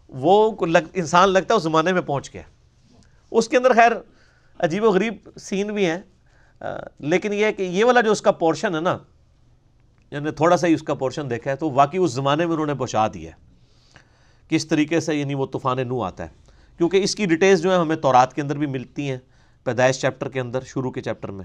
وہ 0.09 0.67
لگ، 0.67 0.79
انسان 0.95 1.29
لگتا 1.29 1.55
ہے 1.55 1.57
اس 1.57 1.63
زمانے 1.63 1.93
میں 1.93 2.03
پہنچ 2.03 2.35
گیا۔ 2.35 2.43
اس 3.31 3.49
کے 3.49 3.57
اندر 3.57 3.75
خیر 3.75 3.93
عجیب 4.59 4.85
و 4.85 4.91
غریب 4.91 5.15
سین 5.37 5.67
بھی 5.67 5.87
ہیں 5.87 5.99
لیکن 6.99 7.33
یہ 7.33 7.45
ہے 7.45 7.53
کہ 7.53 7.63
یہ 7.63 7.85
والا 7.85 8.01
جو 8.01 8.13
اس 8.13 8.23
کا 8.23 8.33
پورشن 8.33 8.75
ہے 8.75 8.81
نا 8.81 8.99
یعنی 10.11 10.31
تھوڑا 10.31 10.57
سا 10.57 10.67
ہی 10.67 10.75
اس 10.75 10.83
کا 10.83 10.95
پورشن 10.95 11.31
دیکھا 11.31 11.51
ہے، 11.51 11.57
تو 11.57 11.71
واقعی 11.71 12.01
اس 12.01 12.13
زمانے 12.13 12.47
میں 12.47 12.53
انہوں 12.53 12.67
نے 12.67 12.75
پہنچا 12.75 13.09
دیا 13.09 13.31
ہے۔ 13.31 13.37
کس 14.49 14.67
طریقے 14.67 15.01
سے 15.01 15.15
یعنی 15.15 15.35
وہ 15.35 15.47
طوفان 15.47 15.89
نو 15.89 16.03
آتا 16.03 16.25
ہے۔ 16.25 16.29
کیونکہ 16.77 16.97
اس 16.97 17.15
کی 17.15 17.27
ڈیٹیلز 17.27 17.63
جو 17.63 17.71
ہیں 17.71 17.79
ہمیں 17.79 17.97
تورات 17.97 18.35
کے 18.35 18.43
اندر 18.43 18.59
بھی 18.59 18.67
ملتی 18.67 19.11
ہیں، 19.11 19.19
پیدائش 19.65 20.01
چیپٹر 20.01 20.29
کے 20.29 20.41
اندر، 20.41 20.61
شروع 20.61 20.91
کے 20.91 21.01
چیپٹر 21.01 21.29
میں۔ 21.29 21.45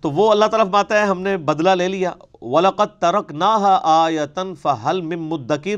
تو 0.00 0.10
وہ 0.10 0.30
اللہ 0.30 0.44
تعالیٰ 0.44 0.68
بات 0.70 0.92
ہے 0.92 1.00
ہم 1.00 1.20
نے 1.22 1.36
بدلہ 1.36 1.70
لے 1.70 1.88
لیا۔ 1.88 2.10
ولاقت 2.42 3.00
ترک 3.00 3.32
نہ 3.32 3.78
آیتن 3.82 4.54
فہل 4.54 5.00
مدکر 5.00 5.76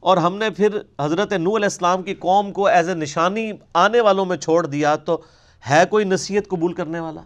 اور 0.00 0.16
ہم 0.16 0.36
نے 0.36 0.50
پھر 0.50 0.78
حضرت 1.00 1.32
نو 1.32 1.56
علیہ 1.56 1.64
السلام 1.64 2.02
کی 2.02 2.14
قوم 2.14 2.52
کو 2.52 2.66
ایز 2.66 2.88
اے 2.88 2.94
نشانی 2.94 3.52
آنے 3.74 4.00
والوں 4.00 4.24
میں 4.24 4.36
چھوڑ 4.36 4.66
دیا۔ 4.66 4.96
تو 4.96 5.22
ہے 5.70 5.84
کوئی 5.90 6.04
نصیحت 6.04 6.48
قبول 6.48 6.72
کرنے 6.72 7.00
والا؟ 7.00 7.20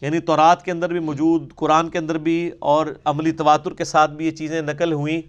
یعنی 0.00 0.18
تورات 0.18 0.64
کے 0.64 0.70
اندر 0.70 0.88
بھی 0.88 1.00
موجود، 1.00 1.54
قرآن 1.54 1.88
کے 1.88 1.98
اندر 1.98 2.18
بھی 2.18 2.50
اور 2.58 2.86
عملی 3.04 3.32
تواتر 3.32 3.74
کے 3.74 3.84
ساتھ 3.84 4.10
بھی 4.10 4.26
یہ 4.26 4.30
چیزیں 4.30 4.62
نقل 4.62 4.92
ہوئیں 4.92 5.22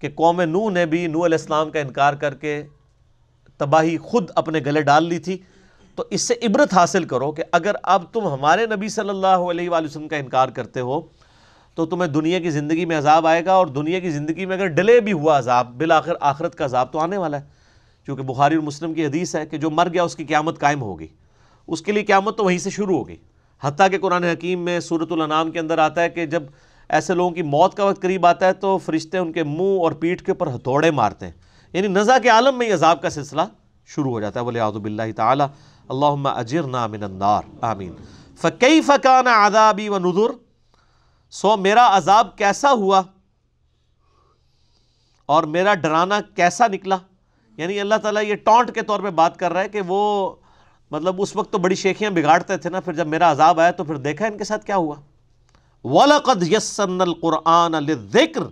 کہ 0.00 0.08
قوم 0.14 0.40
نو 0.40 0.70
نے 0.70 0.86
بھی 0.86 1.06
نو 1.06 1.24
علیہ 1.24 1.38
السلام 1.38 1.70
کا 1.70 1.80
انکار 1.80 2.14
کر 2.14 2.34
کے 2.34 2.62
تباہی 3.56 3.96
خود 3.98 4.30
اپنے 4.34 4.58
گلے 4.66 4.82
ڈال 4.82 5.04
لی 5.04 5.18
تھی۔ 5.18 5.38
تو 5.98 6.04
اس 6.10 6.22
سے 6.22 6.34
عبرت 6.42 6.74
حاصل 6.74 7.04
کرو 7.04 7.32
کہ 7.32 7.42
اگر 7.52 7.72
اب 7.82 8.02
تم 8.12 8.26
ہمارے 8.26 8.66
نبی 8.66 8.88
صلی 8.88 9.08
اللہ 9.08 9.26
علیہ 9.26 9.70
وآلہ 9.70 9.86
وسلم 9.86 10.08
کا 10.08 10.16
انکار 10.16 10.48
کرتے 10.48 10.80
ہو، 10.80 11.00
تو 11.74 11.86
تمہیں 11.86 12.10
دنیا 12.10 12.38
کی 12.38 12.50
زندگی 12.50 12.84
میں 12.84 12.98
عذاب 12.98 13.26
آئے 13.26 13.44
گا 13.44 13.52
اور 13.52 13.66
دنیا 13.66 13.98
کی 13.98 14.10
زندگی 14.10 14.46
میں 14.46 14.56
اگر 14.56 14.66
ڈلے 14.66 15.00
بھی 15.00 15.12
ہوا 15.12 15.38
عذاب، 15.38 15.78
بالآخر 15.78 16.12
آخرت 16.20 16.54
کا 16.54 16.64
عذاب 16.64 16.92
تو 16.92 16.98
آنے 16.98 17.16
والا 17.16 17.40
ہے۔ 17.40 17.46
کیونکہ 18.04 18.22
بخاری 18.22 18.54
اور 18.54 18.62
مسلم 18.62 18.94
کی 18.94 19.06
حدیث 19.06 19.36
ہے 19.36 19.46
کہ 19.46 19.58
جو 19.58 19.70
مر 19.70 19.88
گیا، 19.92 20.02
اس 20.02 20.16
کی 20.16 20.24
قیامت 20.24 20.60
قائم 20.60 20.82
ہوگی۔ 20.82 21.06
اس 21.66 21.82
کے 21.82 21.92
لیے 21.92 22.04
قیامت 22.04 22.36
تو 22.36 22.44
وہیں 22.44 22.58
سے 22.58 22.70
شروع 22.70 22.98
ہوگی۔ 22.98 23.16
حتیٰ 23.62 23.90
کہ 23.90 23.98
قرآن 23.98 24.24
حکیم 24.24 24.60
میں 24.60 24.80
صورت 24.80 25.12
الانام 25.12 25.50
کے 25.50 25.58
اندر 25.58 25.78
آتا 25.78 26.02
ہے 26.02 26.10
کہ 26.10 26.26
جب 26.26 26.42
ایسے 26.88 27.14
لوگوں 27.14 27.30
کی 27.30 27.42
موت 27.42 27.74
کا 27.74 27.84
وقت 27.84 28.02
قریب 28.02 28.26
آتا 28.26 28.46
ہے، 28.46 28.52
تو 28.52 28.78
فرشتے 28.78 29.18
ان 29.18 29.32
کے 29.32 29.42
منہ 29.42 29.80
اور 29.80 29.92
پیٹھ 29.92 30.24
کے 30.24 30.32
اوپر 30.32 30.54
ہتھوڑے 30.54 30.90
مارتے 30.90 31.26
ہیں۔ 31.26 31.32
یعنی 31.72 31.88
نزا 31.88 32.18
کے 32.18 32.28
عالم 32.28 32.58
میں 32.58 32.68
یہ 32.68 32.74
عذاب 32.74 33.02
کا 33.02 33.10
سلسلہ 33.10 33.42
شروع 33.86 34.10
ہو 34.10 34.20
جاتا 34.20 34.40
ہے۔ 34.40 34.44
ولی 34.44 34.60
آدب 34.60 34.84
اللہ 34.84 35.02
تعالیٰ 35.16 35.46
اللہم 35.88 36.26
اجرنا 36.26 36.86
من 36.86 37.02
النار. 37.02 37.42
آمین. 37.60 37.94
فَكَيْفَ 38.40 38.92
كَانَ 39.02 39.28
عَذَابِ 39.28 39.88
وَنُذُرْ 39.88 40.32
سو 41.30 41.56
میرا 41.56 41.96
عذاب 41.96 42.38
کیسا 42.38 42.72
ہوا؟ 42.72 43.02
اور 45.26 45.42
میرا 45.42 45.74
ڈرانا 45.74 46.20
کیسا 46.20 46.66
نکلا؟ 46.66 46.96
یعنی 47.56 47.80
اللہ 47.80 47.94
تعالیٰ 47.94 48.24
یہ 48.24 48.34
ٹونٹ 48.34 48.74
کے 48.74 48.82
طور 48.82 49.00
پہ 49.00 49.10
بات 49.10 49.38
کر 49.38 49.52
رہا 49.52 49.60
ہے 49.60 49.68
کہ 49.68 49.80
وہ 49.86 50.34
مطلب 50.90 51.22
اس 51.22 51.36
وقت 51.36 51.52
تو 51.52 51.58
بڑی 51.58 51.74
شیخیاں 51.74 52.10
بگاڑتے 52.10 52.56
تھے 52.56 52.70
نا، 52.70 52.80
پھر 52.80 52.92
جب 52.92 53.06
میرا 53.06 53.30
عذاب 53.30 53.60
آیا 53.60 53.70
تو 53.70 53.84
پھر 53.84 53.96
دیکھا 53.96 54.26
ان 54.26 54.38
کے 54.38 54.44
ساتھ 54.44 54.64
کیا 54.64 54.76
ہوا؟ 54.76 54.94
وَلَقَدْ 55.84 56.52
يَسَّرْنَا 56.52 57.04
الْقُرْآنَ 57.04 57.76
لِلذِّكْرِ 57.80 58.42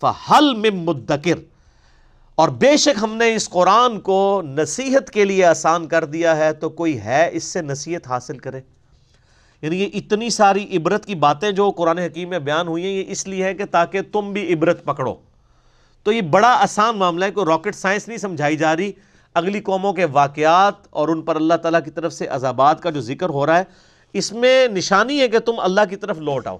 فَحَلْ 0.00 0.56
مِن 0.56 0.84
مُدَّكِرْ۔ 0.84 1.57
اور 2.38 2.48
بے 2.48 2.76
شک 2.76 2.98
ہم 3.02 3.16
نے 3.16 3.34
اس 3.34 3.48
قرآن 3.48 4.00
کو 4.00 4.42
نصیحت 4.44 5.10
کے 5.10 5.24
لیے 5.24 5.44
آسان 5.44 5.86
کر 5.86 6.04
دیا 6.04 6.36
ہے 6.36 6.52
تو 6.52 6.68
کوئی 6.68 7.00
ہے 7.00 7.30
اس 7.32 7.44
سے 7.44 7.62
نصیحت 7.62 8.08
حاصل 8.08 8.38
کرے؟ 8.38 8.60
یعنی 9.62 9.82
یہ 9.82 9.88
اتنی 9.94 10.30
ساری 10.30 10.76
عبرت 10.76 11.06
کی 11.06 11.14
باتیں 11.14 11.50
جو 11.50 11.70
قرآن 11.70 11.98
حکیم 11.98 12.28
میں 12.28 12.38
بیان 12.38 12.68
ہوئی 12.68 12.84
ہیں، 12.84 12.90
یہ 12.90 13.04
اس 13.08 13.28
لیے 13.28 13.44
ہے 13.44 13.54
کہ 13.54 13.64
تاکہ 13.64 14.00
تم 14.12 14.32
بھی 14.32 14.54
عبرت 14.54 14.84
پکڑو۔ 14.84 15.14
تو 16.02 16.12
یہ 16.12 16.20
بڑا 16.20 16.48
آسان 16.48 16.96
معاملہ 16.96 17.24
ہے 17.24 17.30
کوئی 17.30 17.46
راکٹ 17.46 17.74
سائنس 17.74 18.08
نہیں 18.08 18.18
سمجھائی 18.18 18.56
جا 18.56 18.76
رہی۔ 18.76 18.92
اگلی 19.34 19.60
قوموں 19.60 19.92
کے 19.92 20.04
واقعات 20.04 20.74
اور 20.90 21.08
ان 21.08 21.22
پر 21.22 21.36
اللہ 21.36 21.54
تعالیٰ 21.54 21.80
کی 21.84 21.90
طرف 21.90 22.12
سے 22.12 22.26
عذابات 22.26 22.82
کا 22.82 22.90
جو 22.90 23.00
ذکر 23.00 23.28
ہو 23.28 23.46
رہا 23.46 23.58
ہے، 23.58 23.64
اس 24.12 24.32
میں 24.32 24.68
نشانی 24.68 25.20
ہے 25.20 25.28
کہ 25.28 25.38
تم 25.38 25.54
اللہ 25.58 25.80
کی 25.90 25.96
طرف 25.96 26.18
لوٹ 26.18 26.46
آؤ۔ 26.46 26.58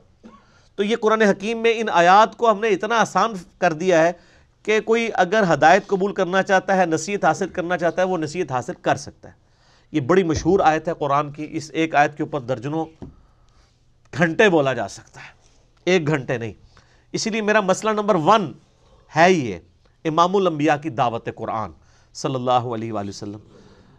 تو 0.76 0.82
یہ 0.82 0.96
قرآن 1.00 1.22
حکیم 1.22 1.58
میں 1.58 1.72
ان 1.76 1.86
آیات 1.88 2.36
کو 2.36 2.50
ہم 2.50 2.60
نے 2.60 2.68
اتنا 2.68 2.96
آسان 2.98 3.32
کر 3.58 3.72
دیا 3.72 4.02
ہے 4.02 4.12
کہ 4.68 4.81
کوئی 4.81 5.09
اگر 5.14 5.44
ہدایت 5.52 5.87
قبول 5.87 6.14
کرنا 6.14 6.42
چاہتا 6.42 6.76
ہے، 6.76 6.87
نصیحت 6.87 7.24
حاصل 7.24 7.48
کرنا 7.48 7.78
چاہتا 7.78 8.02
ہے، 8.02 8.07
وہ 8.07 8.18
نصیحت 8.18 8.52
حاصل 8.52 8.72
کر 8.83 8.96
سکتا 8.96 9.28
ہے۔ 9.28 9.35
یہ 9.92 10.00
بڑی 10.00 10.22
مشہور 10.22 10.61
آیت 10.61 10.88
ہے 10.88 10.92
قرآن 10.98 11.33
کی۔ 11.33 11.46
اس 11.50 11.70
ایک 11.74 11.94
آیت 11.94 12.16
کے 12.16 12.22
اوپر 12.22 12.40
درجنوں 12.40 12.87
گھنٹے 14.18 14.48
بولا 14.48 14.72
جا 14.72 14.88
سکتا 14.88 15.20
ہے۔ 15.20 15.33
ایک 15.85 16.07
گھنٹے 16.07 16.38
نہیں۔ 16.38 16.52
اسی 17.12 17.31
لیے 17.31 17.42
میرا 17.42 17.61
مسئلہ 17.61 17.90
نمبر 17.90 18.14
ون 18.14 18.52
ہے 19.16 19.33
یہ، 19.33 19.59
امام 20.04 20.37
الانبیاء 20.37 20.76
کی 20.76 20.90
دعوت 20.90 21.28
قرآن 21.37 21.70
صلی 22.14 22.35
اللہ 22.35 22.50
علیہ 22.50 22.92
وآلہ 22.92 23.09
وسلم۔ 23.09 23.38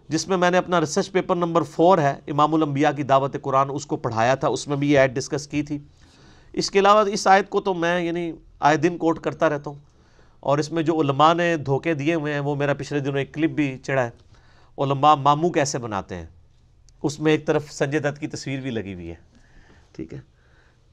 جس 0.10 0.28
میں 0.28 0.38
میں 0.38 0.52
نے 0.52 0.58
اپنا 0.58 0.82
ریسرچ 0.82 1.12
پیپر 1.12 1.36
نمبر 1.36 1.62
فور 1.62 1.98
ہے، 1.98 2.20
امام 2.28 2.56
الانبیاء 2.56 2.92
کی 2.92 3.04
دعوت 3.04 3.36
قرآن، 3.42 3.70
اس 3.74 3.86
کو 3.86 3.98
پڑھایا 3.98 4.36
تھا، 4.36 4.48
اس 4.48 4.68
میں 4.68 4.78
بھی 4.78 4.92
یہ 4.92 5.00
آیت 5.00 5.12
ڈسکس 5.12 5.48
کی 5.48 5.64
تھی۔ 5.64 5.80
اس 6.54 6.72
کے 6.72 6.80
علاوہ 6.80 7.04
اس 7.14 7.28
آیت 7.28 7.50
کو 7.50 7.62
تو 7.62 7.74
میں 7.74 8.02
یعنی 8.02 8.32
آئے 8.60 8.78
دن 8.78 8.98
کوٹ 8.98 9.20
کرتا 9.20 9.50
رہتا 9.50 9.70
ہوں۔ 9.70 9.89
اور 10.40 10.58
اس 10.58 10.72
میں 10.72 10.84
جو 10.84 11.02
علماء 11.02 11.34
نے 11.34 11.58
دھوکے 11.58 11.94
دیے 11.94 12.14
ہوئے 12.14 12.34
ہیں، 12.34 12.40
وہ 12.40 12.56
میرا 12.56 12.74
پچھلے 12.74 13.00
دنوں 13.00 13.18
ایک 13.18 13.34
کلپ 13.34 13.52
بھی 13.52 13.78
چڑھا 13.78 14.04
ہے۔ 14.04 14.10
علماء 14.78 15.16
ماموں 15.16 15.50
کیسے 15.50 15.78
بناتے 15.78 16.16
ہیں؟ 16.16 16.26
اس 17.04 17.20
میں 17.20 17.32
ایک 17.32 17.46
طرف 17.46 17.72
سنجے 17.72 18.00
دت 18.00 18.20
کی 18.20 18.28
تصویر 18.28 18.60
بھی 18.60 18.72
لگی 18.72 18.94
ہوئی 18.94 19.10
ہے۔ 19.10 19.16
ٹھیک 19.92 20.14
ہے۔ 20.14 20.20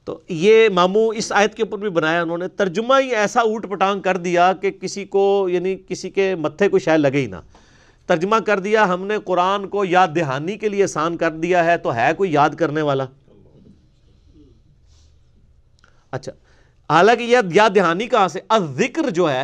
تو 0.05 0.19
یہ 0.29 0.69
ماموں 0.69 1.15
اس 1.15 1.31
آیت 1.31 1.55
کے 1.55 1.63
اوپر 1.63 1.77
بھی 1.77 1.89
بنایا 1.89 2.21
انہوں 2.21 2.37
نے۔ 2.37 2.47
ترجمہ 2.47 2.93
ہی 2.99 3.15
ایسا 3.15 3.41
اوٹ 3.41 3.69
پٹانگ 3.69 4.01
کر 4.01 4.17
دیا 4.17 4.53
کہ 4.53 4.71
کسی 4.71 5.05
کو 5.05 5.49
یعنی 5.51 5.77
کسی 5.87 6.09
کے 6.09 6.35
متھے 6.35 6.69
کو 6.69 6.79
شاید 6.79 6.99
لگے 6.99 7.21
ہی 7.21 7.25
نہ۔ 7.25 7.35
ترجمہ 8.05 8.35
کر 8.45 8.59
دیا، 8.59 8.93
ہم 8.93 9.05
نے 9.05 9.17
قرآن 9.25 9.67
کو 9.67 9.85
یاد 9.85 10.07
دہانی 10.15 10.57
کے 10.57 10.69
لیے 10.69 10.83
آسان 10.83 11.17
کر 11.17 11.31
دیا 11.31 11.65
ہے، 11.65 11.77
تو 11.77 11.95
ہے 11.95 12.11
کوئی 12.17 12.33
یاد 12.33 12.49
کرنے 12.49 12.81
والا؟ 12.81 13.05
اچھا۔ 16.11 16.31
حالانکہ 16.89 17.23
یہ 17.23 17.37
یاد 17.53 17.69
دہانی 17.75 18.07
کہاں 18.07 18.27
سے؟ 18.27 18.39
الذکر 18.49 19.09
جو 19.09 19.31
ہے، 19.31 19.43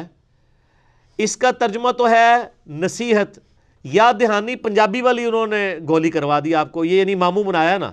اس 1.17 1.37
کا 1.37 1.51
ترجمہ 1.51 1.91
تو 1.91 2.09
ہے 2.09 2.35
نصیحت۔ 2.67 3.39
یاد 3.83 4.13
دہانی 4.19 4.55
پنجابی 4.55 5.01
والی 5.01 5.25
انہوں 5.25 5.47
نے 5.47 5.75
گولی 5.87 6.09
کروا 6.09 6.39
دی 6.43 6.55
آپ 6.55 6.71
کو، 6.71 6.85
یہ 6.85 6.99
یعنی 6.99 7.15
ماموں 7.15 7.43
بنایا 7.43 7.77
نا۔ 7.77 7.91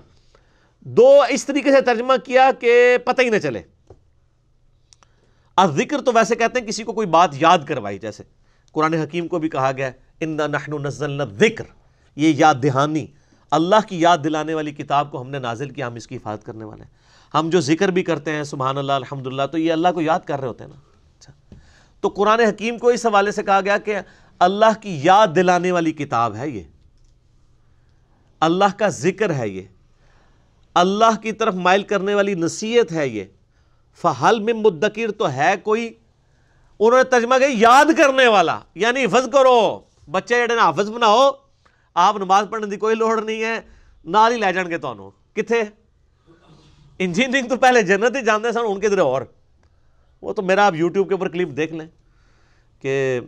دو 0.81 1.23
اس 1.29 1.45
طریقے 1.45 1.71
سے 1.71 1.81
ترجمہ 1.81 2.13
کیا 2.25 2.51
کہ 2.61 2.99
پتہ 3.05 3.23
ہی 3.23 3.29
نہ 3.29 3.37
چلے۔ 3.37 3.63
ذکر 5.77 6.01
تو 6.01 6.13
ویسے 6.15 6.37
کہتے 6.37 6.61
ہیں 6.61 6.67
کسی 6.67 6.85
کو 6.85 6.93
کوئی 6.93 7.07
بات 7.07 7.31
یاد 7.33 7.59
کروائی، 7.69 7.99
جیسے 7.99 8.23
قرآن 8.73 8.95
حکیم 8.95 9.29
کو 9.29 9.39
بھی 9.39 9.49
کہا 9.49 9.73
گیا 9.73 9.91
ان 10.21 10.37
نحن 10.37 10.83
نزلنا 10.83 11.25
ذکر 11.25 11.65
یہ 12.17 12.33
یاد 12.37 12.55
دہانی، 12.63 13.07
اللہ 13.51 13.89
کی 13.89 14.01
یاد 14.01 14.19
دلانے 14.25 14.55
والی 14.55 14.73
کتاب 14.73 15.11
کو 15.11 15.21
ہم 15.21 15.31
نے 15.31 15.39
نازل 15.39 15.71
کیا، 15.71 15.87
ہم 15.87 15.95
اس 15.95 16.07
کی 16.07 16.17
حفاظت 16.17 16.45
کرنے 16.45 16.65
والے 16.65 16.83
ہیں۔ 16.83 17.00
ہم 17.35 17.51
جو 17.51 17.61
ذکر 17.61 17.89
بھی 17.89 18.03
کرتے 18.03 18.33
ہیں، 18.33 18.45
سبحان 18.45 18.79
اللہ، 18.79 18.93
الحمدللہ، 18.93 19.43
تو 19.53 19.59
یہ 19.59 19.73
اللہ 19.73 19.89
کو 19.95 20.01
یاد 20.01 20.21
کر 20.21 20.41
رہے 20.41 20.49
ہوتے 20.49 20.65
ہیں 20.65 20.71
نا۔ 20.71 20.81
اچھا۔ 21.19 21.55
تو 22.01 22.09
قرآن 22.09 22.41
حکیم 22.41 22.79
کو 22.79 22.89
اس 22.89 23.07
حوالے 23.07 23.33
سے 23.33 23.43
کہا 23.43 23.61
گیا 23.61 23.79
کہ 23.79 23.97
اللہ 24.39 24.83
کی 24.83 25.01
یاد 25.05 25.27
دلانے 25.37 25.73
والی 25.73 25.93
کتاب 25.93 26.37
ہے 26.37 26.49
یہ۔ 26.49 26.63
اللہ 28.41 28.79
کا 28.79 28.89
ذکر 28.89 29.35
ہے 29.35 29.49
یہ۔ 29.49 29.63
اللہ 30.75 31.21
کی 31.23 31.33
طرف 31.33 31.55
مائل 31.55 31.83
کرنے 31.83 32.15
والی 32.15 32.35
نصیحت 32.35 32.93
ہے 32.93 33.09
یہ۔ 33.09 33.25
فہل 34.03 34.41
میں 34.41 34.53
مدکر 34.53 35.11
تو 35.11 35.31
ہے 35.31 35.55
کوئی۔ 35.63 35.87
انہوں 36.81 36.99
نے 36.99 37.05
ترجمہ 37.05 37.35
کہ 37.39 37.47
یاد 37.49 37.85
کرنے 37.97 38.27
والا۔ 38.27 38.61
یعنی 38.75 39.05
حفظ 39.05 39.29
کرو۔ 39.33 39.81
بچے 40.11 40.35
جڑے 40.35 40.55
نا 40.55 40.69
حفظ 40.69 40.91
بناؤ 40.91 41.31
آپ 41.95 42.17
نماز 42.17 42.47
پڑھنے 42.51 42.71
کی 42.71 42.77
کوئی 42.77 42.95
لوڑ 42.95 43.23
نہیں 43.23 43.45
ہے۔ 43.45 43.61
نال 44.05 44.33
ہی 44.33 44.39
لے 44.39 44.53
جان 44.53 44.71
گے 44.71 44.79
تو 44.79 45.11
کتنے 45.11 45.63
انجینئرنگ 47.01 47.49
تو 47.49 47.57
پہلے 47.57 47.83
جنت 47.83 48.17
ہی 48.17 48.25
جانتے 48.25 48.53
سن، 48.53 48.61
ان 48.67 48.81
کے 48.81 48.87
ادھر 48.87 48.99
اور۔ 48.99 49.23
وہ 50.23 50.33
تو 50.33 50.43
میرا 50.43 50.67
آپ 50.67 50.75
یوٹیوب 50.75 51.09
کے 51.09 51.15
اوپر 51.15 51.29
کلپ 51.29 51.57
دیکھ 51.57 51.73
لیں 51.73 51.87
کہ 52.83 53.21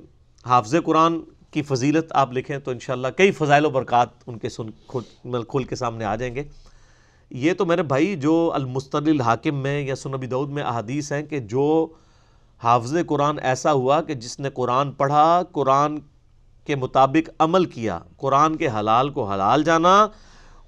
حافظ 0.47 0.75
قرآن 0.85 1.21
کی 1.51 1.63
فضیلت 1.63 2.13
آپ 2.15 2.33
لکھیں 2.33 2.59
تو 2.59 2.71
انشاءاللہ 2.71 3.09
کئی 3.17 3.33
فضائل 3.33 3.65
و 3.65 3.71
برکات 3.71 4.09
ان 4.27 4.39
کے 4.39 4.49
سن 4.49 4.71
کھل 5.49 5.65
کے 5.65 5.77
سامنے 5.77 6.05
آ 6.05 6.17
جائیں 6.17 6.35
گے۔ 6.35 6.43
یہ 7.31 7.55
تو 7.55 7.67
میرے 7.67 7.83
بھائی 7.83 8.17
جو 8.17 8.51
المستل 8.55 9.09
الحاکم 9.09 9.55
میں 9.55 9.81
یا 9.81 9.95
سنبی 9.95 10.27
دعود 10.27 10.51
میں 10.51 10.63
احادیث 10.63 11.13
ہیں 11.13 11.23
کہ 11.23 11.39
جو 11.39 11.89
حافظ 12.63 12.95
قرآن 13.07 13.39
ایسا 13.43 13.73
ہوا 13.73 14.03
کہ 14.03 14.15
جس 14.15 14.41
نے 14.41 14.51
قرآن 14.51 14.93
پڑھا، 14.93 15.43
قرآن 15.53 15.99
کے 16.67 16.77
مطابق 16.77 17.31
عمل 17.39 17.65
کیا، 17.65 17.99
قرآن 18.17 18.57
کے 18.57 18.69
حلال 18.69 19.11
کو 19.11 19.25
حلال 19.25 19.65
جانا، 19.65 20.09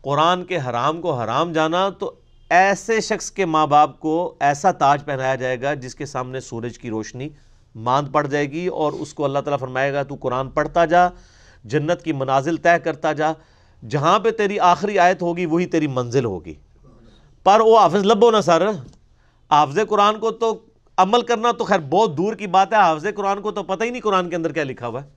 قرآن 0.02 0.44
کے 0.44 0.56
حرام 0.56 1.00
کو 1.00 1.14
حرام 1.14 1.52
جانا، 1.52 1.88
تو 1.88 2.12
ایسے 2.50 3.00
شخص 3.00 3.30
کے 3.30 3.44
ماں 3.44 3.66
باپ 3.66 4.00
کو 4.00 4.34
ایسا 4.40 4.70
تاج 4.70 5.04
پہنایا 5.04 5.34
جائے 5.34 5.62
گا 5.62 5.74
جس 5.74 5.94
کے 5.94 6.06
سامنے 6.06 6.40
سورج 6.40 6.78
کی 6.78 6.90
روشنی 6.90 7.28
ماند 7.74 8.12
پڑ 8.12 8.26
جائے 8.26 8.50
گی 8.50 8.66
اور 8.66 8.92
اس 8.92 9.14
کو 9.14 9.24
اللہ 9.24 9.38
تعالیٰ 9.38 9.58
فرمائے 9.58 9.92
گا 9.92 10.02
تو 10.02 10.14
قرآن 10.20 10.50
پڑھتا 10.50 10.84
جا، 10.84 11.08
جنت 11.64 12.02
کی 12.02 12.12
منازل 12.12 12.56
طے 12.56 12.78
کرتا 12.84 13.12
جا، 13.12 13.32
جہاں 13.88 14.18
پہ 14.18 14.30
تیری 14.30 14.58
آخری 14.58 14.98
آیت 14.98 15.22
ہوگی 15.22 15.46
وہی 15.46 15.66
تیری 15.66 15.86
منزل 15.86 16.24
ہوگی۔ 16.24 16.54
پر 17.44 17.60
وہ 17.60 17.78
حافظ 17.78 18.06
لبو 18.06 18.30
نا 18.30 18.42
سر۔ 18.42 18.70
حافظ 19.50 19.78
قرآن 19.88 20.18
کو 20.18 20.30
تو 20.30 20.58
عمل 20.96 21.22
کرنا 21.22 21.52
تو 21.52 21.64
خیر 21.64 21.78
بہت 21.78 22.16
دور 22.16 22.34
کی 22.34 22.46
بات 22.46 22.72
ہے، 22.72 22.78
حافظ 22.78 23.06
قرآن 23.16 23.40
کو 23.40 23.50
تو 23.50 23.62
پتہ 23.62 23.84
ہی 23.84 23.90
نہیں 23.90 24.02
قرآن 24.02 24.30
کے 24.30 24.36
اندر 24.36 24.52
کیا 24.52 24.64
لکھا 24.64 24.86
ہوا 24.86 25.02
ہے۔ 25.02 25.08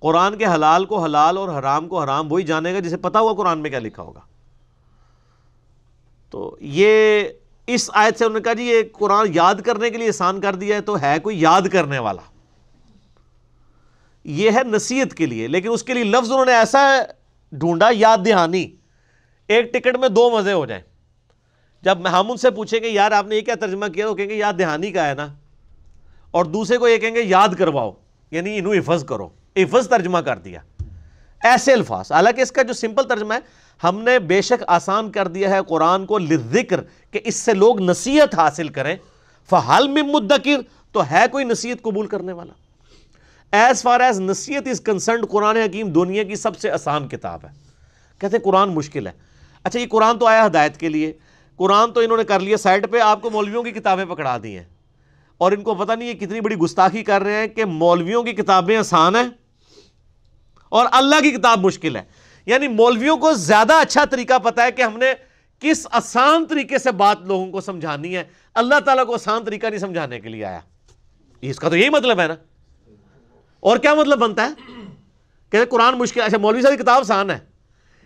قرآن 0.00 0.38
کے 0.38 0.46
حلال 0.46 0.84
کو 0.84 1.02
حلال 1.02 1.36
اور 1.36 1.48
حرام 1.48 1.88
کو 1.88 2.02
حرام 2.02 2.32
وہی 2.32 2.44
جانے 2.44 2.74
گا 2.74 2.78
جسے 2.78 2.96
پتا 2.96 3.20
ہوا 3.20 3.34
قرآن 3.34 3.58
میں 3.58 3.70
کیا 3.70 3.78
لکھا 3.78 4.02
ہوگا۔ 4.02 4.20
تو 6.32 6.56
یہ 6.60 7.24
اس 7.66 7.90
آیت 7.94 8.18
سے 8.18 8.24
انہوں 8.24 8.38
نے 8.38 8.42
کہا 8.42 8.52
جی 8.52 8.62
یہ 8.62 8.82
قرآن 8.92 9.26
یاد 9.34 9.54
کرنے 9.54 9.90
کے 9.90 9.98
لیے 9.98 10.08
آسان 10.08 10.40
کر 10.40 10.54
دیا 10.54 10.76
ہے 10.76 10.80
تو 10.80 11.02
ہے 11.02 11.18
کوئی 11.22 11.40
یاد 11.40 11.62
کرنے 11.72 11.98
والا۔ 11.98 12.22
یہ 14.24 14.50
ہے 14.50 14.60
نصیحت 14.64 15.14
کے 15.14 15.26
لیے، 15.26 15.48
لیکن 15.48 15.68
اس 15.72 15.82
کے 15.82 15.94
لیے 15.94 16.04
لفظ 16.04 16.32
انہوں 16.32 16.44
نے 16.44 16.54
ایسا 16.54 17.02
ڈھونڈا، 17.52 17.88
یاد 17.92 18.18
دہانی۔ 18.26 18.76
ایک 19.48 19.72
ٹکٹ 19.72 19.96
میں 19.96 20.08
دو 20.08 20.30
مزے 20.30 20.52
ہو 20.52 20.66
جائیں۔ 20.66 20.82
جب 21.82 21.98
ہم 22.08 22.30
ان 22.30 22.36
سے 22.36 22.50
پوچھیں 22.50 22.80
گے 22.80 22.88
یار 22.88 23.12
آپ 23.12 23.26
نے 23.26 23.36
یہ 23.36 23.40
کیا 23.40 23.54
ترجمہ 23.54 23.86
کیا 23.86 24.06
تو 24.06 24.14
کہیں 24.14 24.28
گے 24.28 24.34
یاد 24.34 24.52
دہانی 24.58 24.92
کا 24.92 25.08
ہے 25.08 25.14
نا۔ 25.14 25.28
اور 26.30 26.44
دوسرے 26.44 26.78
کو 26.78 26.88
یہ 26.88 26.98
کہیں 26.98 27.14
گے 27.14 27.22
یاد 27.22 27.48
کرواؤ 27.58 27.92
یعنی 28.30 28.58
انہوں 28.58 28.74
حفظ 28.74 29.04
کرو۔ 29.04 29.28
حفظ 29.56 29.88
ترجمہ 29.88 30.18
کر 30.18 30.38
دیا۔ 30.38 30.60
ایسے 31.42 31.72
الفاظ، 31.72 32.12
حالانکہ 32.12 32.40
اس 32.40 32.52
کا 32.52 32.62
جو 32.62 32.72
سمپل 32.72 33.08
ترجمہ 33.08 33.34
ہے 33.34 33.38
ہم 33.84 34.02
نے 34.02 34.18
بے 34.18 34.42
شک 34.42 34.64
آسان 34.66 35.12
کر 35.12 35.28
دیا 35.28 35.50
ہے 35.50 35.58
قرآن 35.68 36.06
کو 36.06 36.18
لذکر 36.18 36.80
کہ 37.10 37.20
اس 37.24 37.36
سے 37.36 37.54
لوگ 37.54 37.80
نصیحت 37.80 38.34
حاصل 38.34 38.68
کریں۔ 38.68 38.96
فحال 39.50 39.88
میں 39.88 40.02
مدکر، 40.02 40.60
تو 40.92 41.02
ہے 41.10 41.24
کوئی 41.32 41.44
نصیحت 41.44 41.82
قبول 41.82 42.06
کرنے 42.06 42.32
والا؟ 42.32 42.52
ایز 43.52 43.82
فار 43.82 44.00
ایز 44.00 44.20
نصیحت 44.20 44.68
از 44.68 44.80
کنسرنڈ، 44.80 45.28
قرآن 45.28 45.56
حکیم 45.56 45.88
دنیا 45.88 46.22
کی 46.22 46.36
سب 46.36 46.58
سے 46.58 46.70
آسان 46.70 47.08
کتاب 47.08 47.40
ہے۔ 47.44 47.48
کہتے 48.18 48.36
ہیں 48.36 48.44
قرآن 48.44 48.74
مشکل 48.74 49.06
ہے۔ 49.06 49.12
اچھا 49.64 49.80
یہ 49.80 49.86
قرآن 49.90 50.18
تو 50.18 50.26
آیا 50.26 50.46
ہدایت 50.46 50.76
کے 50.76 50.88
لیے۔ 50.88 51.12
قرآن 51.56 51.92
تو 51.92 52.00
انہوں 52.00 52.16
نے 52.16 52.24
کر 52.24 52.40
لیا، 52.40 52.56
سائٹ 52.56 52.90
پہ 52.90 52.98
آپ 52.98 53.22
کو 53.22 53.30
مولویوں 53.30 53.62
کی 53.62 53.70
کتابیں 53.70 54.04
پکڑا 54.04 54.38
دی 54.42 54.56
ہیں۔ 54.56 54.64
اور 55.38 55.52
ان 55.52 55.62
کو 55.62 55.74
پتہ 55.74 55.92
نہیں 55.92 56.08
ہے 56.08 56.14
کتنی 56.14 56.40
بڑی 56.40 56.56
گستاخی 56.56 57.04
کر 57.04 57.22
رہے 57.22 57.36
ہیں 57.36 57.46
کہ 57.46 57.64
مولویوں 57.64 58.22
کی 58.22 58.32
کتابیں 58.32 58.76
آسان 58.76 59.16
ہیں 59.16 59.28
اور 60.68 60.86
اللہ 60.92 61.20
کی 61.20 61.30
کتاب 61.30 61.60
مشکل 61.60 61.96
ہے۔ 61.96 62.21
یعنی 62.46 62.68
مولویوں 62.68 63.16
کو 63.16 63.32
زیادہ 63.32 63.72
اچھا 63.72 64.04
طریقہ 64.04 64.38
پتا 64.38 64.64
ہے 64.64 64.72
کہ 64.72 64.82
ہم 64.82 64.98
نے 64.98 65.14
کس 65.60 65.86
آسان 65.90 66.46
طریقے 66.46 66.78
سے 66.78 66.92
بات 66.92 67.18
لوگوں 67.22 67.52
کو 67.52 67.60
سمجھانی 67.60 68.16
ہے۔ 68.16 68.24
اللہ 68.54 68.80
تعالیٰ 68.84 69.06
کو 69.06 69.14
آسان 69.14 69.44
طریقہ 69.44 69.66
نہیں 69.66 69.78
سمجھانے 69.78 70.20
کے 70.20 70.28
لیے 70.28 70.44
آیا۔ 70.44 70.60
اس 71.40 71.56
کا 71.56 71.68
تو 71.68 71.76
یہی 71.76 71.88
مطلب 71.88 72.20
ہے 72.20 72.26
نا۔ 72.26 72.34
اور 73.60 73.78
کیا 73.78 73.94
مطلب 73.94 74.18
بنتا 74.18 74.50
ہے؟ 74.50 74.72
کہ 75.50 75.64
قرآن 75.64 75.98
مشکل 75.98 76.20
اچھا 76.20 76.38
مولوی 76.38 76.62
صاحب 76.62 76.74
کتاب 76.78 77.00
آسان 77.00 77.30
ہے۔ 77.30 77.38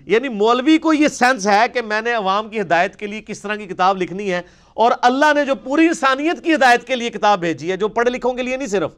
یعنی 0.07 0.28
مولوی 0.28 0.78
کو 0.78 0.93
یہ 0.93 1.09
سینس 1.09 1.47
ہے 1.47 1.68
کہ 1.72 1.82
میں 1.82 2.01
نے 2.01 2.12
عوام 2.12 2.49
کی 2.49 2.61
ہدایت 2.61 2.97
کے 2.97 3.07
لیے 3.07 3.22
کس 3.22 3.43
طرح 3.43 3.57
کی 3.57 3.66
کتاب 3.66 4.03
لکھنی 4.03 4.32
ہے 4.32 4.43
اور 4.74 4.93
اللہ 5.03 5.32
نے 5.34 5.45
جو 5.45 5.55
پوری 5.55 5.87
انسانیت 5.87 6.45
کی 6.45 6.55
ہدایت 6.55 6.87
کے 6.87 6.97
لیے 6.97 7.11
کتاب 7.11 7.41
بھیجی 7.41 7.70
ہے، 7.70 7.76
جو 7.76 7.89
پڑھے 7.89 8.11
لکھوں 8.11 8.32
کے 8.32 8.43
لیے 8.43 8.57
نہیں 8.57 8.68
صرف۔ 8.68 8.91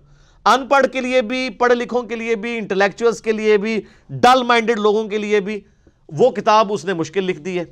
ان 0.45 0.69
پڑھ 0.69 0.87
کے 0.93 1.01
لیے 1.01 1.23
بھی، 1.23 1.51
پڑھے 1.51 1.75
لکھوں 1.75 2.03
کے 2.03 2.17
لیے 2.17 2.37
بھی 2.37 2.59
انٹلیکچوئلس 2.59 3.21
کے 3.21 3.33
لیے 3.33 3.59
بھی 3.59 3.81
ڈل 4.09 4.43
مائنڈڈ 4.43 4.79
لوگوں 4.79 5.09
کے 5.09 5.19
لیے 5.19 5.41
بھی 5.41 5.61
وہ 6.09 6.31
کتاب 6.31 6.73
اس 6.73 6.85
نے 6.85 6.95
مشکل 6.95 7.25
لکھ 7.25 7.41
دی 7.41 7.59
ہے۔ 7.59 7.65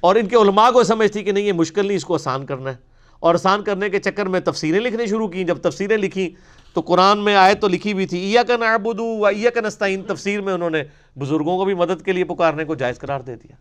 اور 0.00 0.14
ان 0.14 0.26
کے 0.26 0.36
علماء 0.36 0.70
کو 0.70 0.82
سمجھتی 0.82 1.22
کہ 1.22 1.32
نہیں، 1.32 1.44
یہ 1.44 1.52
مشکل 1.52 1.86
نہیں، 1.86 1.96
اس 1.96 2.04
کو 2.04 2.14
آسان 2.14 2.46
کرنا 2.46 2.70
ہے۔ 2.70 2.94
اور 3.20 3.34
آسان 3.34 3.64
کرنے 3.64 3.90
کے 3.90 3.98
چکر 4.00 4.26
میں 4.26 4.40
تفسیریں 4.40 4.80
لکھنے 4.80 5.06
شروع 5.06 5.28
کی 5.28 5.44
جب 5.44 5.58
تفسیریں 5.58 5.96
لکھی 5.96 6.34
تو 6.72 6.80
قرآن 6.80 7.18
میں 7.18 7.36
آئے 7.36 7.54
تو 7.54 7.68
لکھی 7.68 7.94
بھی 7.94 8.06
تھی 8.06 8.18
ایا 8.18 8.42
کا 8.42 8.56
نعبدو 8.56 9.04
و 9.04 9.26
ایا 9.26 9.50
کا 9.50 9.60
نستعین 9.60 10.02
تفسیر 10.02 10.40
میں 10.40 10.52
انہوں 10.52 10.70
نے 10.70 10.82
بزرگوں 11.18 11.58
کو 11.58 11.64
بھی 11.64 11.74
مدد 11.74 12.04
کے 12.04 12.12
لیے 12.12 12.24
پکارنے 12.24 12.64
کو 12.64 12.74
جائز 12.74 12.98
قرار 12.98 13.20
دے 13.20 13.36
دیا۔ 13.36 13.56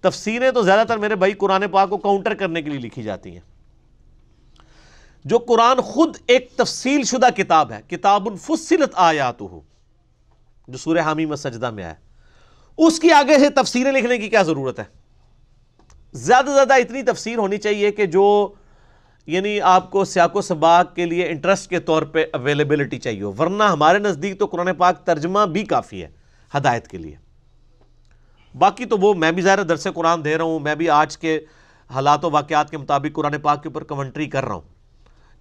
تفسیریں 0.00 0.50
تو 0.50 0.62
زیادہ 0.62 0.86
تر 0.88 0.96
میرے 0.96 1.14
بھائی 1.14 1.32
قرآن 1.32 1.64
پاک 1.70 1.90
کو 1.90 1.96
کاؤنٹر 1.96 2.34
کرنے 2.34 2.62
کے 2.62 2.70
لیے 2.70 2.78
لکھی 2.78 3.02
جاتی 3.02 3.30
ہیں۔ 3.30 3.51
جو 5.24 5.38
قرآن 5.38 5.80
خود 5.80 6.16
ایک 6.26 6.52
تفصیل 6.56 7.02
شدہ 7.04 7.28
کتاب 7.36 7.72
ہے، 7.72 7.80
کتاب 7.88 8.28
الفصلت 8.28 8.90
آیات 8.94 9.40
ہو 9.40 9.60
جو 10.68 10.78
سورہ 10.78 10.98
حامی 10.98 11.26
میں 11.26 11.36
سجدہ 11.36 11.70
میں 11.70 11.84
آیا۔ 11.84 11.94
اس 12.78 13.00
کی 13.00 13.10
آگے 13.10 13.38
سے 13.38 13.50
تفسیریں 13.50 13.92
لکھنے 13.92 14.18
کی 14.18 14.28
کیا 14.28 14.42
ضرورت 14.42 14.78
ہے؟ 14.78 14.84
زیادہ 16.12 16.46
سے 16.46 16.54
زیادہ 16.54 16.74
اتنی 16.74 17.02
تفسیر 17.02 17.38
ہونی 17.38 17.58
چاہیے 17.58 17.92
کہ 17.92 18.06
جو 18.06 18.52
یعنی 19.26 19.60
آپ 19.60 19.90
کو 19.90 20.04
سیاق 20.04 20.36
و 20.36 20.40
سباق 20.40 20.94
کے 20.94 21.06
لیے 21.06 21.28
انٹرسٹ 21.28 21.70
کے 21.70 21.80
طور 21.80 22.02
پہ 22.02 22.24
اویلیبلٹی 22.32 22.98
چاہیے 22.98 23.22
ہو۔ 23.22 23.32
ورنہ 23.38 23.62
ہمارے 23.62 23.98
نزدیک 23.98 24.38
تو 24.38 24.46
قرآن 24.46 24.74
پاک 24.74 25.04
ترجمہ 25.04 25.46
بھی 25.46 25.64
کافی 25.64 26.02
ہے 26.02 26.08
ہدایت 26.56 26.88
کے 26.88 26.98
لیے۔ 26.98 27.16
باقی 28.58 28.84
تو 28.84 28.96
وہ 28.96 29.14
میں 29.14 29.32
بھی 29.32 29.42
ظاہر 29.42 29.62
درس 29.62 29.86
قرآن 29.94 30.24
دے 30.24 30.38
رہا 30.38 30.44
ہوں، 30.44 30.60
میں 30.60 30.74
بھی 30.74 30.90
آج 30.90 31.18
کے 31.18 31.40
حالات 31.90 32.24
و 32.24 32.30
واقعات 32.30 32.70
کے 32.70 32.76
مطابق 32.76 33.16
قرآن 33.16 33.40
پاک 33.42 33.62
کے 33.62 33.68
اوپر 33.68 33.84
کمنٹری 33.84 34.26
کر 34.26 34.44
رہا 34.44 34.54
ہوں۔ 34.54 34.71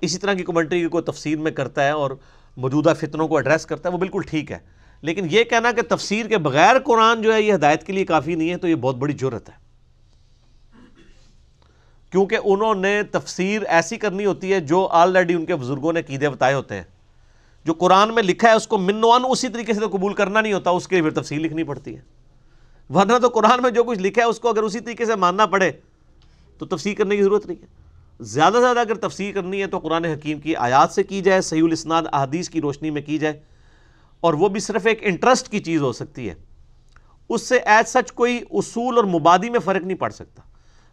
اسی 0.01 0.17
طرح 0.17 0.33
کی 0.33 0.43
کمنٹری 0.43 0.87
کوئی 0.87 1.03
تفسیر 1.03 1.37
میں 1.37 1.51
کرتا 1.51 1.83
ہے 1.83 1.89
اور 1.89 2.11
موجودہ 2.57 2.93
فتنوں 2.99 3.27
کو 3.27 3.37
ایڈریس 3.37 3.65
کرتا 3.65 3.89
ہے، 3.89 3.93
وہ 3.93 3.99
بالکل 3.99 4.21
ٹھیک 4.29 4.51
ہے۔ 4.51 4.57
لیکن 5.01 5.27
یہ 5.31 5.43
کہنا 5.43 5.71
کہ 5.71 5.81
تفسیر 5.81 6.25
کے 6.25 6.37
بغیر 6.37 6.79
قرآن 6.79 7.21
جو 7.21 7.33
ہے 7.33 7.41
یہ 7.41 7.53
ہدایت 7.53 7.83
کے 7.83 7.93
لیے 7.93 8.05
کافی 8.05 8.35
نہیں 8.35 8.49
ہے 8.49 8.57
تو 8.57 8.67
یہ 8.67 8.75
بہت 8.75 8.95
بڑی 8.95 9.13
جرت 9.13 9.49
ہے۔ 9.49 9.53
کیونکہ 12.09 12.37
انہوں 12.43 12.75
نے 12.75 13.03
تفسیر 13.03 13.61
ایسی 13.61 13.97
کرنی 13.97 14.25
ہوتی 14.25 14.53
ہے 14.53 14.59
جو 14.59 14.87
آلریڈی 14.91 15.33
ان 15.33 15.45
کے 15.45 15.55
بزرگوں 15.55 15.93
نے 15.93 16.01
قیدے 16.01 16.29
بتائے 16.29 16.53
ہوتے 16.53 16.75
ہیں۔ 16.75 16.83
جو 17.65 17.73
قرآن 17.73 18.15
میں 18.15 18.23
لکھا 18.23 18.49
ہے، 18.49 18.53
اس 18.53 18.67
کو 18.67 18.77
منوان 18.77 19.21
اسی 19.29 19.49
طریقے 19.49 19.73
سے 19.73 19.79
تو 19.79 19.87
قبول 19.87 20.13
کرنا 20.13 20.41
نہیں 20.41 20.53
ہوتا، 20.53 20.69
اس 20.69 20.87
کے 20.87 20.95
لیے 20.95 21.09
پھر 21.09 21.21
تفسیر 21.21 21.39
لکھنی 21.39 21.63
پڑتی 21.63 21.97
ہے۔ 21.97 22.01
ورنہ 22.93 23.13
تو 23.21 23.27
قرآن 23.27 23.61
میں 23.61 23.71
جو 23.71 23.83
کچھ 23.83 23.99
لکھا 23.99 24.21
ہے، 24.21 24.27
اس 24.27 24.39
کو 24.39 24.49
اگر 24.49 24.63
اسی 24.63 24.79
طریقے 24.79 25.05
سے 25.05 25.15
ماننا 25.15 25.45
پڑے 25.45 25.71
تو 26.57 26.65
تفسیر 26.65 26.97
کرنے 26.97 27.17
کی 27.17 27.23
ضرورت 27.23 27.45
نہیں 27.45 27.61
ہے۔ 27.61 27.80
زیادہ 28.21 28.53
سے 28.53 28.59
زیادہ 28.59 28.79
اگر 28.79 28.95
تفسیر 28.95 29.33
کرنی 29.35 29.61
ہے 29.61 29.67
تو 29.67 29.79
قرآن 29.79 30.05
حکیم 30.05 30.39
کی 30.39 30.55
آیات 30.55 30.91
سے 30.91 31.03
کی 31.03 31.21
جائے، 31.21 31.41
صحیح 31.41 31.63
الاسناد 31.63 32.03
احادیث 32.13 32.49
کی 32.49 32.61
روشنی 32.61 32.89
میں 32.89 33.01
کی 33.01 33.17
جائے، 33.17 33.39
اور 34.19 34.33
وہ 34.33 34.49
بھی 34.49 34.59
صرف 34.59 34.85
ایک 34.85 34.99
انٹرسٹ 35.01 35.49
کی 35.49 35.59
چیز 35.59 35.81
ہو 35.81 35.91
سکتی 35.91 36.29
ہے۔ 36.29 36.33
اس 37.29 37.41
سے 37.41 37.57
ایز 37.57 37.87
سچ 37.87 38.11
کوئی 38.11 38.43
اصول 38.51 38.97
اور 38.97 39.03
مبادی 39.03 39.49
میں 39.49 39.59
فرق 39.59 39.81
نہیں 39.81 39.97
پڑ 39.97 40.09
سکتا۔ 40.09 40.41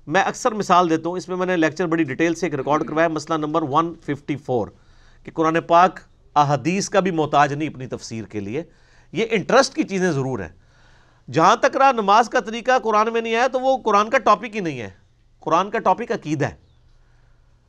میں 0.07 0.23
اکثر 0.23 0.53
مثال 0.53 0.91
دیتا 0.91 1.09
ہوں، 1.09 1.17
اس 1.17 1.29
میں 1.29 1.37
میں 1.37 1.47
نے 1.47 1.57
لیکچر 1.57 1.87
بڑی 1.87 2.05
ڈیٹیل 2.05 2.35
سے 2.35 2.47
ایک 2.47 2.55
ریکارڈ 2.55 2.87
کروایا، 2.87 3.09
مسئلہ 3.09 3.39
نمبر 3.39 3.63
154 3.63 4.69
کہ 5.25 5.33
قرآن 5.33 5.61
پاک 5.61 6.01
احادیث 6.37 6.89
کا 6.89 7.01
بھی 7.01 7.11
محتاج 7.11 7.53
نہیں 7.53 7.69
اپنی 7.69 7.87
تفسیر 7.87 8.25
کے 8.25 8.41
لیے۔ 8.41 8.63
یہ 9.13 9.27
انٹرسٹ 9.31 9.75
کی 9.75 9.83
چیزیں 9.83 10.13
ضرور 10.13 10.39
ہیں۔ 10.39 10.49
جہاں 11.33 11.57
تک 11.57 11.77
رہا، 11.77 11.93
نماز 11.93 12.29
کا 12.29 12.41
طریقہ 12.41 12.79
قرآن 12.79 13.13
میں 13.13 13.21
نہیں 13.21 13.35
آیا 13.35 13.47
تو 13.47 13.61
وہ 13.61 13.77
قرآن 13.77 14.11
کا 14.11 14.19
ٹاپک 14.19 14.55
ہی 14.55 14.61
نہیں 14.61 14.81
ہے۔ 14.81 14.91
قرآن 15.41 15.71
کا 15.71 15.79
ٹاپک 15.79 16.13
عقیدہ 16.13 16.47
ہے۔ 16.47 16.68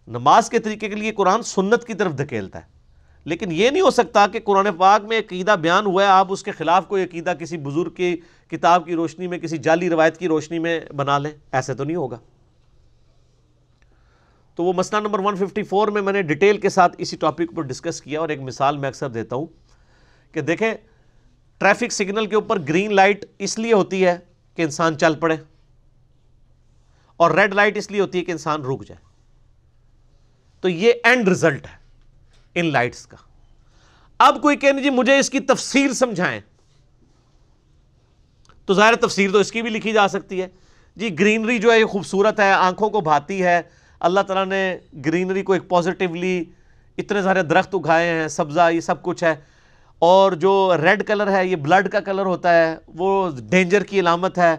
نماز 0.10 0.49
کے 0.49 0.60
طریقے 0.60 0.89
کے 0.89 0.95
لیے 0.95 1.12
قرآن 1.12 1.43
سنت 1.43 1.84
کی 1.84 1.93
طرف 1.93 2.12
دھکیلتا 2.18 2.60
ہے۔ 2.60 2.80
لیکن 3.26 3.51
یہ 3.51 3.70
نہیں 3.70 3.82
ہو 3.82 3.89
سکتا 3.89 4.28
کہ 4.28 4.39
قرآن 4.39 4.68
پاک 4.78 5.03
میں 5.03 5.20
عقیدہ 5.20 5.55
بیان 5.62 5.86
ہوا 5.86 6.03
ہے، 6.03 6.07
آپ 6.07 6.28
اس 6.30 6.43
کے 6.43 6.51
خلاف 6.51 6.88
کوئی 6.88 7.03
عقیدہ 7.03 7.34
کسی 7.39 7.57
بزرگ 7.57 7.89
کی 7.89 8.18
کتاب 8.47 8.86
کی 8.86 8.95
روشنی 8.95 9.28
میں، 9.28 9.38
کسی 9.38 9.57
جعلی 9.57 9.89
روایت 9.89 10.18
کی 10.18 10.28
روشنی 10.28 10.60
میں 10.60 10.80
بنا 10.95 11.18
لیں، 11.18 11.32
ایسے 11.51 11.74
تو 11.74 11.84
نہیں 11.84 11.95
ہوگا۔ 11.95 12.18
تو 14.55 14.64
وہ 14.64 14.74
مسئلہ 14.74 15.01
نمبر 15.01 15.20
154 15.20 15.88
میں 15.88 16.01
میں 16.01 16.14
نے 16.14 16.22
ڈیٹیل 16.22 16.57
کے 16.57 16.70
ساتھ 16.70 16.95
اسی 16.97 17.18
ٹاپک 17.18 17.55
پر 17.55 17.62
ڈسکس 17.62 18.01
کیا 18.01 18.20
اور 18.20 18.30
ایک 18.30 18.41
مثال 18.41 18.78
میں 18.78 18.89
اکثر 18.89 19.10
دیتا 19.10 19.36
ہوں 19.36 19.45
کہ 20.32 20.41
دیکھیں، 20.41 20.74
ٹریفک 21.57 21.91
سگنل 21.91 22.26
کے 22.26 22.36
اوپر 22.36 22.60
گرین 22.60 22.95
لائٹ 22.95 23.26
اس 23.39 23.60
لیے 23.60 23.74
ہوتی 23.74 24.05
ہے 24.05 24.18
کہ 24.55 24.62
انسان 24.62 24.97
چل 24.97 25.16
پڑے 25.16 25.36
اور 27.18 27.32
ریڈ 27.32 27.53
لائٹ 27.53 27.78
اس 27.78 27.91
لیے 27.91 28.01
ہوتی 28.01 28.20
ہے 28.20 28.24
کہ 28.24 28.32
انسان 28.32 28.62
رک 28.62 28.86
جائے۔ 28.88 29.09
تو 30.62 30.70
یہ 30.70 30.93
اینڈ 31.03 31.28
ریزلٹ 31.28 31.66
ہے 31.66 31.78
ان 32.55 32.72
لائٹس 32.72 33.07
کا۔ 33.07 33.18
اب 34.20 34.41
کوئی 34.41 34.57
کہنے 34.57 34.84
جی 34.84 34.89
مجھے 34.89 35.20
اس 35.20 35.30
کی 35.30 35.39
تفسیر 35.39 35.93
سمجھائیں۔ 35.93 36.41
تو 38.66 38.74
ظاہر 38.74 38.95
تفسیر 38.95 39.32
تو 39.32 39.38
اس 39.38 39.51
کی 39.51 39.62
بھی 39.62 39.70
لکھی 39.70 39.93
جا 39.93 40.07
سکتی 40.07 40.41
ہے۔ 40.41 40.47
جی 40.95 41.20
گرینری 41.20 41.60
جو 41.60 41.72
ہے 41.72 41.80
یہ 41.80 41.86
خوبصورت 41.86 42.39
ہے، 42.39 42.51
آنکھوں 42.51 42.89
کو 42.89 43.01
بھاتی 43.01 43.43
ہے۔ 43.43 43.62
اللہ 43.99 44.20
تعالیٰ 44.20 44.45
نے 44.45 44.78
گرینری 45.05 45.43
کو 45.43 45.53
ایک 45.53 45.70
پازیٹیولی 45.70 46.43
اتنے 46.97 47.22
سارے 47.22 47.43
درخت 47.43 47.76
اگائے 47.76 48.07
ہیں، 48.07 48.28
سبزہ، 48.28 48.70
یہ 48.72 48.80
سب 48.80 49.01
کچھ 49.01 49.24
ہے۔ 49.24 49.36
اور 49.99 50.32
جو 50.32 50.74
ریڈ 50.82 51.07
کلر 51.07 51.32
ہے، 51.32 51.47
یہ 51.47 51.55
بلڈ 51.55 51.89
کا 51.89 51.99
کلر 51.99 52.26
ہوتا 52.26 52.57
ہے۔ 52.57 52.76
وہ 52.88 53.32
ڈینجر 53.49 53.84
کی 53.84 53.99
علامت 53.99 54.38
ہے۔ 54.38 54.55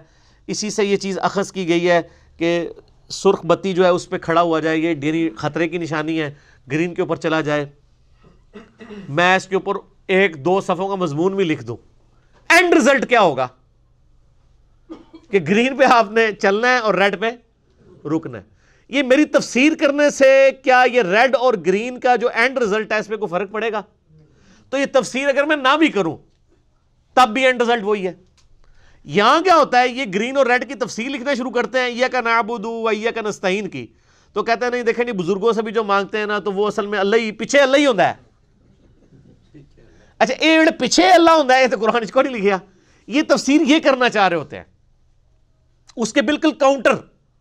اسی 0.46 0.70
سے 0.70 0.84
یہ 0.84 0.96
چیز 0.96 1.18
اخذ 1.18 1.53
کی 1.53 1.68
گئی 1.68 1.90
ہے 1.90 2.01
کہ 2.36 2.68
سرخ 3.11 3.46
بتی 3.46 3.72
جو 3.72 3.84
ہے 3.84 3.88
اس 3.88 4.08
پہ 4.08 4.18
کھڑا 4.18 4.40
ہوا 4.40 4.61
جائے، 4.61 4.78
یہ 4.78 4.94
ڈیری 4.94 5.30
خطرے 5.36 5.68
کی 5.68 5.78
نشانی 5.78 6.20
ہے، 6.20 6.34
گرین 6.72 6.94
کے 6.94 7.02
اوپر 7.02 7.16
چلا 7.16 7.40
جائے۔ 7.40 7.66
میں 9.08 9.36
اس 9.36 9.46
کے 9.46 9.54
اوپر 9.54 9.74
ایک 10.06 10.44
دو 10.44 10.61
صفوں 10.61 10.88
کا 10.88 10.94
مضمون 10.94 11.36
بھی 11.36 11.44
لکھ 11.44 11.64
دوں۔ 11.64 11.76
اینڈ 12.48 12.74
ریزلٹ 12.74 13.08
کیا 13.08 13.20
ہوگا؟ 13.20 13.48
کہ 15.30 15.38
گرین 15.48 15.76
پہ 15.76 15.84
آپ 15.84 16.12
نے 16.12 16.32
چلنا 16.32 16.68
ہے 16.68 16.78
اور 16.78 16.94
ریڈ 16.94 17.20
پہ 17.20 17.30
رکنا 18.08 18.38
ہے۔ 18.38 18.42
یہ 18.88 19.02
میری 19.02 19.24
تفسیر 19.24 19.72
کرنے 19.80 20.11
سے 20.11 20.50
کیا 20.64 20.84
یہ 20.92 21.02
ریڈ 21.02 21.34
اور 21.34 21.54
گرین 21.66 22.00
کا 22.00 22.16
جو 22.16 22.28
اینڈ 22.34 22.58
ریزلٹ 22.58 22.92
ہے، 22.92 22.98
اس 22.98 23.08
پہ 23.08 23.16
کوئی 23.16 23.28
فرق 23.28 23.50
پڑے 23.50 23.72
گا؟ 23.72 23.82
تو 24.70 24.78
یہ 24.78 24.86
تفسیر 24.92 25.28
اگر 25.28 25.44
میں 25.44 25.56
نہ 25.56 25.76
بھی 25.76 25.88
کروں، 25.88 26.16
تب 27.14 27.28
بھی 27.28 27.46
اینڈ 27.46 27.61
ریزلٹ 27.61 27.82
وہی 27.82 28.06
ہے۔ 28.06 28.12
یہاں 29.05 29.40
کیا 29.40 29.57
ہوتا 29.57 29.80
ہے؟ 29.80 29.88
یہ 29.88 30.05
گرین 30.14 30.36
اور 30.36 30.46
ریڈ 30.46 30.68
کی 30.68 30.74
تفصیل 30.74 31.12
لکھنا 31.12 31.34
شروع 31.34 31.51
کرتے 31.51 31.78
ہیں۔ 31.78 31.90
یہ 31.90 32.07
کا 32.07 32.20
نابودو 32.20 32.82
و 32.82 32.92
یہ 32.92 33.11
کا 33.11 33.20
نستعین 33.20 33.68
کی۔ 33.68 33.86
تو 34.32 34.42
کہتے 34.42 34.64
ہیں 34.64 34.70
نہیں، 34.70 34.82
دیکھیں 34.82 35.05
نہیں 35.05 35.16
بزرگوں 35.16 35.53
سے 35.53 35.62
بھی 35.62 35.72
جو 35.72 35.84
مانگتے 35.84 36.18
ہیں 36.18 36.26
نا، 36.26 36.38
تو 36.38 36.53
وہ 36.53 36.66
اصل 36.66 36.86
میں 36.86 36.98
اللہ 36.98 37.16
ہی، 37.16 37.32
پیچھے 37.32 37.61
اللہ 37.61 37.76
ہی 37.76 37.86
ہوتا 37.86 38.09
ہے۔ 38.09 38.14
اچھا 40.18 40.34
ایڑ 40.38 40.70
پیچھے 40.80 41.12
اللہ 41.12 41.30
ہوتا 41.30 41.57
ہے، 41.57 41.62
یہ 41.62 41.66
تو 41.66 41.76
قرآن 41.80 42.07
کو 42.12 42.22
نہیں 42.22 42.34
لکھیا۔ 42.34 42.59
یہ 43.07 43.22
تفسیر 43.28 43.61
یہ 43.61 43.78
کرنا 43.78 44.09
چاہ 44.09 44.28
رہے 44.28 44.36
ہوتے 44.36 44.57
ہیں۔ 44.57 44.64
اس 45.96 46.12
کے 46.12 46.22
بالکل 46.22 46.51
کاؤنٹر 46.51 46.92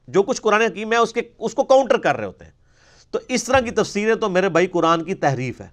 جو 0.07 0.23
کچھ 0.23 0.41
قرآن 0.41 0.61
حکیم 0.61 0.91
ہے، 0.91 0.97
اس 0.97 1.13
کے، 1.13 1.21
اس 1.39 1.53
کو 1.53 1.63
کاؤنٹر 1.63 1.97
کر 1.97 2.15
رہے 2.15 2.25
ہوتے 2.25 2.45
ہیں۔ 2.45 2.51
تو 3.11 3.19
اس 3.27 3.43
طرح 3.43 3.59
کی 3.59 3.71
تفسیریں 3.71 4.15
تو 4.15 4.29
میرے 4.29 4.49
بھائی 4.49 4.67
قرآن 4.67 5.03
کی 5.03 5.13
تحریف 5.13 5.61
ہے۔ 5.61 5.67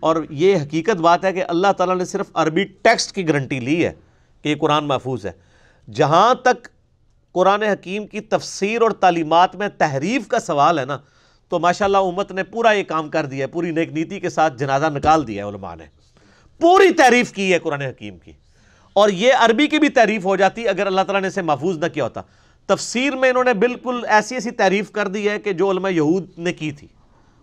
اور 0.00 0.16
یہ 0.30 0.56
حقیقت 0.56 0.96
بات 0.96 1.24
ہے 1.24 1.32
کہ 1.32 1.44
اللہ 1.48 1.72
تعالیٰ 1.72 1.96
نے 1.96 2.04
صرف 2.04 2.26
عربی 2.34 2.64
ٹیکسٹ 2.64 3.12
کی 3.12 3.28
گارنٹی 3.28 3.60
لی 3.60 3.86
ہے۔ 3.86 3.92
کہ 4.44 4.48
یہ 4.48 4.54
قرآن 4.54 4.84
محفوظ 4.84 5.26
ہے۔ 5.26 5.32
جہاں 5.92 6.34
تک 6.34 6.68
قرآن 7.32 7.62
حکیم 7.62 8.06
کی 8.06 8.20
تفسیر 8.20 8.82
اور 8.82 8.90
تعلیمات 8.90 9.56
میں 9.56 9.68
تحریف 9.78 10.28
کا 10.28 10.40
سوال 10.40 10.78
ہے 10.78 10.84
نا، 10.84 10.98
تو 11.48 11.58
ماشاءاللہ 11.58 11.98
امت 11.98 12.32
نے 12.32 12.42
پورا 12.42 12.72
یہ 12.72 12.82
کام 12.82 13.08
کر 13.08 13.26
دیا 13.26 13.42
ہے، 13.42 13.46
پوری 13.46 13.70
نیک 13.70 13.92
نیتی 13.92 14.20
کے 14.20 14.30
ساتھ 14.30 14.56
جنازہ 14.56 14.86
نکال 14.86 15.26
دیا 15.26 15.44
ہے 15.44 15.50
علماء 15.50 15.74
نے۔ 15.74 15.84
پوری 16.60 16.90
تعریف 16.90 17.32
کی 17.32 17.52
ہے 17.52 17.58
قرآن 17.58 17.80
حکیم 17.80 18.18
کی۔ 18.18 18.32
اور 18.92 19.08
یہ 19.08 19.32
عربی 19.38 19.66
کی 19.66 19.78
بھی 19.78 19.88
تعریف 19.88 20.24
ہو 20.24 20.36
جاتی 20.36 20.68
اگر 20.68 20.86
اللہ 20.86 21.00
تعالیٰ 21.00 21.20
نے 21.20 21.28
اسے 21.28 21.42
محفوظ 21.42 21.78
نہ 21.78 21.86
کیا 21.86 22.04
ہوتا۔ 22.04 22.20
تفسیر 22.66 23.16
میں 23.16 23.30
انہوں 23.30 23.44
نے 23.44 23.54
بالکل 23.54 24.04
ایسی 24.08 24.34
ایسی 24.34 24.50
تعریف 24.50 24.90
کر 24.90 25.08
دی 25.08 25.28
ہے 25.28 25.38
کہ 25.38 25.52
جو 25.52 25.70
علماء 25.70 25.90
یہود 25.90 26.38
نے 26.38 26.52
کی 26.52 26.72
تھی۔ 26.72 26.88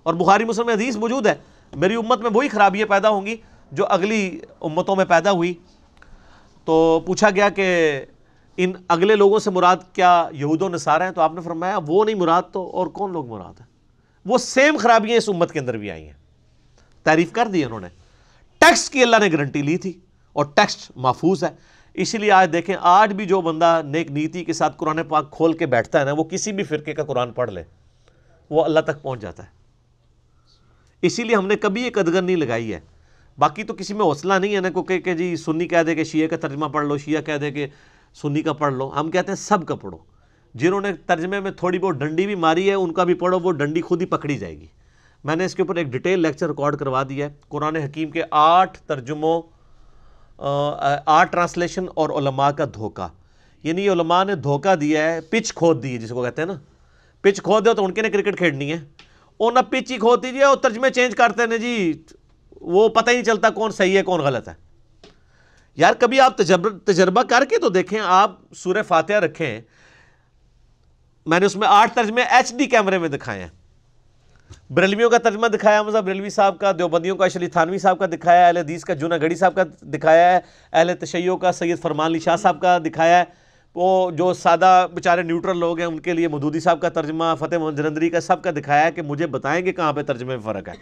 اور 0.04 0.14
بخاری 0.14 0.43
مسلم 0.43 0.70
حدیث 0.70 0.95
موجود 0.95 1.28
ہے، 1.28 1.36
میری 1.76 1.95
امت 1.95 2.20
میں 2.20 2.32
وہی 2.34 2.49
خرابیاں 2.49 2.88
پیدا 2.88 3.10
ہوں 3.10 3.26
گی 3.26 3.36
جو 3.72 3.86
اگلی 3.86 4.39
امتوں 4.62 4.95
میں 4.95 5.06
پیدا 5.06 5.32
ہوئی۔ 5.32 5.54
تو 6.66 7.03
پوچھا 7.05 7.30
گیا 7.30 7.49
کہ 7.49 8.01
ان 8.57 8.72
اگلے 8.88 9.16
لوگوں 9.16 9.39
سے 9.39 9.49
مراد 9.49 9.76
کیا 9.93 10.30
یہود 10.32 10.62
و 10.62 10.70
نصارہ 10.70 11.03
ہیں؟ 11.03 11.12
تو 11.12 11.22
آپ 11.22 11.34
نے 11.34 11.41
فرمایا 11.41 11.80
وہ 11.88 12.05
نہیں 12.05 12.16
مراد 12.16 12.41
تو 12.51 12.70
اور 12.70 12.88
کون 12.88 13.12
لوگ 13.12 13.28
مراد 13.28 13.59
ہیں؟ 13.59 13.68
وہ 14.26 14.38
سیم 14.38 14.78
خرابیاں 14.78 15.18
اس 15.18 15.30
امت 15.30 15.51
کے 15.51 15.59
اندر 15.59 15.78
بھی 15.78 15.91
آئی 15.91 16.05
ہیں۔ 16.05 16.14
تعریف 17.03 17.32
کر 17.32 17.47
دی 17.47 17.64
انہوں 17.64 17.80
نے۔ 17.80 17.88
ٹیکس 18.57 18.89
کی 18.89 19.03
اللہ 19.03 19.16
نے 19.16 19.32
گارنٹی 19.32 19.62
لی 19.62 19.78
تھی 19.78 19.99
اور 20.34 20.45
ٹیکسٹ 20.45 20.91
محفوظ 20.95 21.43
ہے۔ 21.43 21.49
اسی 21.93 22.18
لیے 22.18 22.32
آج 22.32 22.53
دیکھیں، 22.53 22.76
آج 22.82 23.14
بھی 23.14 23.26
جو 23.26 23.41
بندہ 23.41 23.82
نیک 23.86 24.12
نیتی 24.12 24.45
کے 24.45 24.53
ساتھ 24.53 24.74
قرآن 24.78 25.03
پاک 25.03 25.32
کھول 25.32 25.53
کے 25.53 25.66
بیٹھتا 25.66 25.99
ہے 25.99 26.05
نا، 26.05 26.12
وہ 26.12 26.24
کسی 26.24 26.51
بھی 26.51 26.64
فرقے 26.64 26.93
کا 26.93 27.03
قرآن 27.03 27.32
پڑھ 27.32 27.51
لے، 27.51 27.64
وہ 28.49 28.64
اللہ 28.64 28.80
تک 28.80 29.01
پہنچ 29.01 29.20
جاتا 29.22 29.43
ہے۔ 29.43 29.49
اسی 31.01 31.24
لیے 31.24 31.36
ہم 31.36 31.47
نے 31.47 31.55
کبھی 31.55 31.84
ایک 31.84 31.97
ادگر 31.97 32.22
نہیں 32.22 32.36
لگائی 32.36 32.74
ہے۔ 32.74 32.80
باقی 33.38 33.63
تو 33.63 33.73
کسی 33.73 33.93
میں 33.93 34.01
حوصلہ 34.01 34.34
نہیں 34.34 34.55
ہے 34.55 34.59
نا 34.59 34.69
کو 34.69 34.84
کہ 34.84 34.99
جی 34.99 35.36
سنی 35.36 35.67
کہہ 35.67 35.84
دے 35.84 35.95
کہ 35.95 36.03
شیعہ 36.03 36.27
کا 36.27 36.38
ترجمہ 36.38 36.65
پڑھ 36.65 36.86
لو، 36.86 36.97
شیعہ 36.97 37.21
کہہ 37.21 37.38
دے 37.38 37.51
کہ 37.51 37.67
سنی 38.13 38.41
کا 38.41 38.53
پڑھ 38.53 38.73
لو۔ 38.73 38.89
ہم 38.89 39.11
کہتے 39.11 39.27
ہیں 39.27 39.36
سب 39.36 39.65
کا 39.65 39.75
پڑھو۔ 39.75 39.97
جنہوں 40.53 40.82
نے 40.82 40.93
ترجمے 40.93 41.39
میں 41.39 41.51
تھوڑی 41.51 41.79
بہت 41.79 41.95
ڈنڈی 41.95 42.25
بھی 42.25 42.36
ماری 42.36 42.69
ہے، 42.69 42.73
ان 42.73 42.93
کا 42.93 43.03
بھی 43.03 43.13
پڑھو، 43.13 43.39
وہ 43.39 43.51
ڈنڈی 43.51 43.82
خود 43.82 44.01
ہی 44.01 44.05
پکڑی 44.05 44.38
جائے 44.38 44.59
گی۔ 44.59 44.67
میں 45.23 45.36
نے 45.36 45.45
اس 45.45 45.55
کے 45.55 45.61
اوپر 45.61 45.75
ایک 45.75 45.88
ڈیٹیل 45.88 46.19
لیکچر 46.19 46.47
ریکارڈ 46.47 46.75
کروا 46.75 47.03
دیا 47.09 47.25
ہے۔ 47.25 47.34
قرآن 47.49 47.75
حکیم 47.75 48.11
کے 48.11 48.21
آٹھ 48.32 48.79
ترجموں 48.79 49.41
آٹھ 51.05 51.32
ٹرانسلیشن 51.32 51.86
اور 51.95 52.09
علماء 52.09 52.49
کا 52.49 52.65
دھوکہ۔ 52.73 53.07
یعنی 53.63 53.86
یہ 53.86 53.91
علماء 53.91 54.23
نے 54.23 54.36
دھوکہ 54.36 54.75
دیا 54.75 55.13
ہے، 55.13 55.21
پچ 55.21 55.53
کھود 55.53 55.84
دی 55.84 55.93
ہے 55.93 55.97
جس 55.97 56.09
کو 56.09 56.23
کہتے 56.23 56.41
ہیں 56.41 56.47
نا۔ 56.47 56.59
پچ 57.21 57.41
کھود 57.41 57.65
دو 57.65 57.73
تو 57.73 57.86
ان 57.86 57.93
کے 57.93 58.01
نے 58.01 58.09
کرکٹ 58.09 58.38
کھیلنی 58.38 58.73
ہے۔ 58.73 58.77
اور 59.38 59.51
نہ 59.51 59.59
پچ 59.69 59.91
ہی 59.91 59.97
کھود 59.97 60.23
دیجیے 60.23 60.43
اور 60.43 60.57
ترجمے 60.57 60.89
چینج 60.89 61.15
کرتے 61.15 61.43
ہیں۔ 61.51 61.57
جی 61.57 62.03
وہ 62.62 62.89
پتہ 62.89 63.09
ہی 63.09 63.16
نہیں 63.16 63.26
چلتا 63.26 63.49
کون 63.49 63.72
صحیح 63.72 63.97
ہے، 63.97 64.03
کون 64.03 64.20
غلط 64.20 64.47
ہے۔ 64.47 64.53
یار، 65.76 65.93
کبھی 65.99 66.20
آپ 66.20 66.38
تجربہ 66.86 67.24
کر 67.24 67.45
کے 67.49 67.57
تو 67.57 67.70
دیکھیں، 67.70 67.99
آپ 68.05 68.36
سورہ 68.55 68.84
فاتحہ 68.88 69.16
رکھیں۔ 69.16 69.62
میں 71.26 71.39
نے 71.39 71.45
اس 71.45 71.55
میں 71.55 71.68
آٹھ 71.68 71.95
ترجمے 71.95 72.22
ایچ 72.22 72.53
ڈی 72.53 72.66
کیمرے 72.66 72.97
میں 72.97 73.09
دکھائے 73.09 73.41
ہیں۔ 73.41 73.49
بریلویوں 74.70 75.09
کا 75.09 75.18
ترجمہ 75.18 75.47
دکھایا 75.47 75.82
مذہب 75.82 76.05
بریلوی 76.05 76.30
صاحب 76.30 76.59
کا، 76.59 76.72
دیوبندیوں 76.72 77.16
کا 77.16 77.26
اشلی 77.26 77.47
تھانوی 77.47 77.78
صاحب 77.78 77.99
کا 77.99 78.05
دکھایا 78.05 78.39
ہے، 78.39 78.45
اہل 78.45 78.57
حدیث 78.57 78.84
کا 78.84 78.93
جونا 78.93 79.18
گڑی 79.18 79.36
صاحب 79.36 79.55
کا 79.55 79.64
دکھایا 79.82 80.32
ہے، 80.32 80.39
اہل 80.74 80.91
تشیعوں 80.99 81.38
کا، 81.38 81.51
سید 81.51 81.82
فرمان 81.82 82.05
علی 82.05 82.20
شاہ 82.20 82.36
صاحب 82.36 82.62
کا 82.62 82.78
دکھایا 82.78 83.20
ہے۔ 83.20 83.24
وہ 83.76 84.12
جو 84.12 84.34
سادہ 84.34 84.88
بیچارے 84.93 85.22
نیوٹرل 85.24 85.57
لوگ 85.57 85.78
ہیں، 85.78 85.86
ان 85.86 85.99
کے 85.99 86.14
لیے 86.14 86.28
مدودی 86.28 86.59
صاحب 86.59 86.82
کا 86.82 86.89
ترجمہ، 86.89 87.26
فتح 87.39 87.55
محمد 87.55 88.12
کا، 88.12 88.20
سب 88.20 88.41
کا 88.41 88.51
دکھایا 88.51 88.86
ہے 88.86 88.91
کہ 88.91 89.01
مجھے 89.01 89.28
بتائیں 89.28 89.66
گے 89.66 89.72
کہاں 89.72 89.93
پہ 89.93 90.03
ترجمے 90.03 90.36
میں 90.36 90.43
فرق 90.43 90.70
ہے۔ 90.70 90.74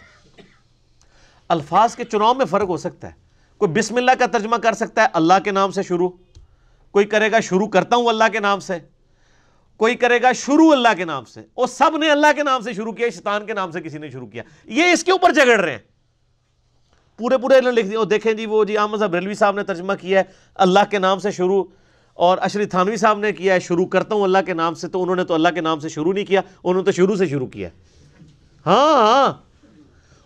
الفاظ 1.49 1.95
کے 1.95 2.03
چناؤ 2.03 2.33
میں 2.33 2.45
فرق 2.45 2.67
ہو 2.69 2.77
سکتا 2.77 3.07
ہے۔ 3.07 3.13
کوئی 3.57 3.71
بسم 3.71 3.95
اللہ 3.95 4.11
کا 4.19 4.25
ترجمہ 4.25 4.55
کر 4.55 4.73
سکتا 4.73 5.01
ہے 5.01 5.07
اللہ 5.13 5.33
کے 5.43 5.51
نام 5.51 5.71
سے 5.71 5.83
شروع۔ 5.83 6.09
کوئی 6.91 7.05
کرے 7.05 7.31
گا 7.31 7.39
شروع 7.39 7.67
کرتا 7.67 7.95
ہوں 7.95 8.07
اللہ 8.07 8.23
کے 8.31 8.39
نام 8.39 8.59
سے۔ 8.59 8.73
کوئی 9.77 9.95
کرے 9.95 10.21
گا 10.21 10.31
شروع 10.31 10.71
اللہ 10.71 10.87
کے 10.97 11.05
نام 11.05 11.25
سے۔ 11.25 11.41
اور 11.53 11.67
سب 11.67 11.97
نے 11.97 12.11
اللہ 12.11 12.27
کے 12.35 12.43
نام 12.43 12.61
سے 12.61 12.73
شروع 12.73 12.91
کیا، 12.91 13.09
شیطان 13.09 13.45
کے 13.45 13.53
نام 13.53 13.71
سے 13.71 13.81
کسی 13.81 13.97
نے 13.97 14.09
شروع 14.09 14.27
کیا۔ 14.27 14.43
یہ 14.65 14.83
اس 14.83 15.03
کے 15.03 15.11
اوپر 15.11 15.31
جگڑ 15.31 15.59
رہے 15.59 15.71
ہیں۔ 15.71 15.79
پورے 17.17 17.37
پورے 17.37 17.61
لکھ 17.61 17.87
دیا 17.87 17.99
دیکھیں 18.09 18.33
جی 18.33 18.45
وہ 18.45 18.63
جی 18.63 18.77
احمد 18.77 18.97
صاحب 18.97 19.15
ریلوی 19.15 19.33
صاحب 19.33 19.55
نے 19.55 19.63
ترجمہ 19.63 19.93
کیا 20.01 20.19
ہے، 20.19 20.23
اللہ 20.55 20.79
کے 20.89 20.99
نام 20.99 21.19
سے 21.19 21.31
شروع۔ 21.31 21.63
اور 22.13 22.37
اشری 22.41 22.65
تھانوی 22.65 22.95
صاحب 22.95 23.19
نے 23.19 23.31
کیا 23.31 23.53
ہے، 23.53 23.59
شروع 23.59 23.85
کرتا 23.85 24.15
ہوں 24.15 24.23
اللہ 24.23 24.37
کے 24.45 24.53
نام 24.53 24.73
سے۔ 24.73 24.87
تو 24.87 25.03
انہوں 25.03 25.15
نے 25.15 25.23
تو 25.23 25.33
اللہ 25.33 25.49
کے 25.49 25.61
نام 25.61 25.79
سے 25.79 25.89
شروع 25.89 26.13
نہیں 26.13 26.25
کیا، 26.25 26.41
انہوں 26.63 26.81
نے 26.81 26.85
تو 26.85 26.91
شروع 26.91 27.15
سے 27.15 27.27
شروع 27.27 27.47
کیا۔ 27.47 27.69
ہاں 28.65 28.93
ہاں۔ 28.93 29.48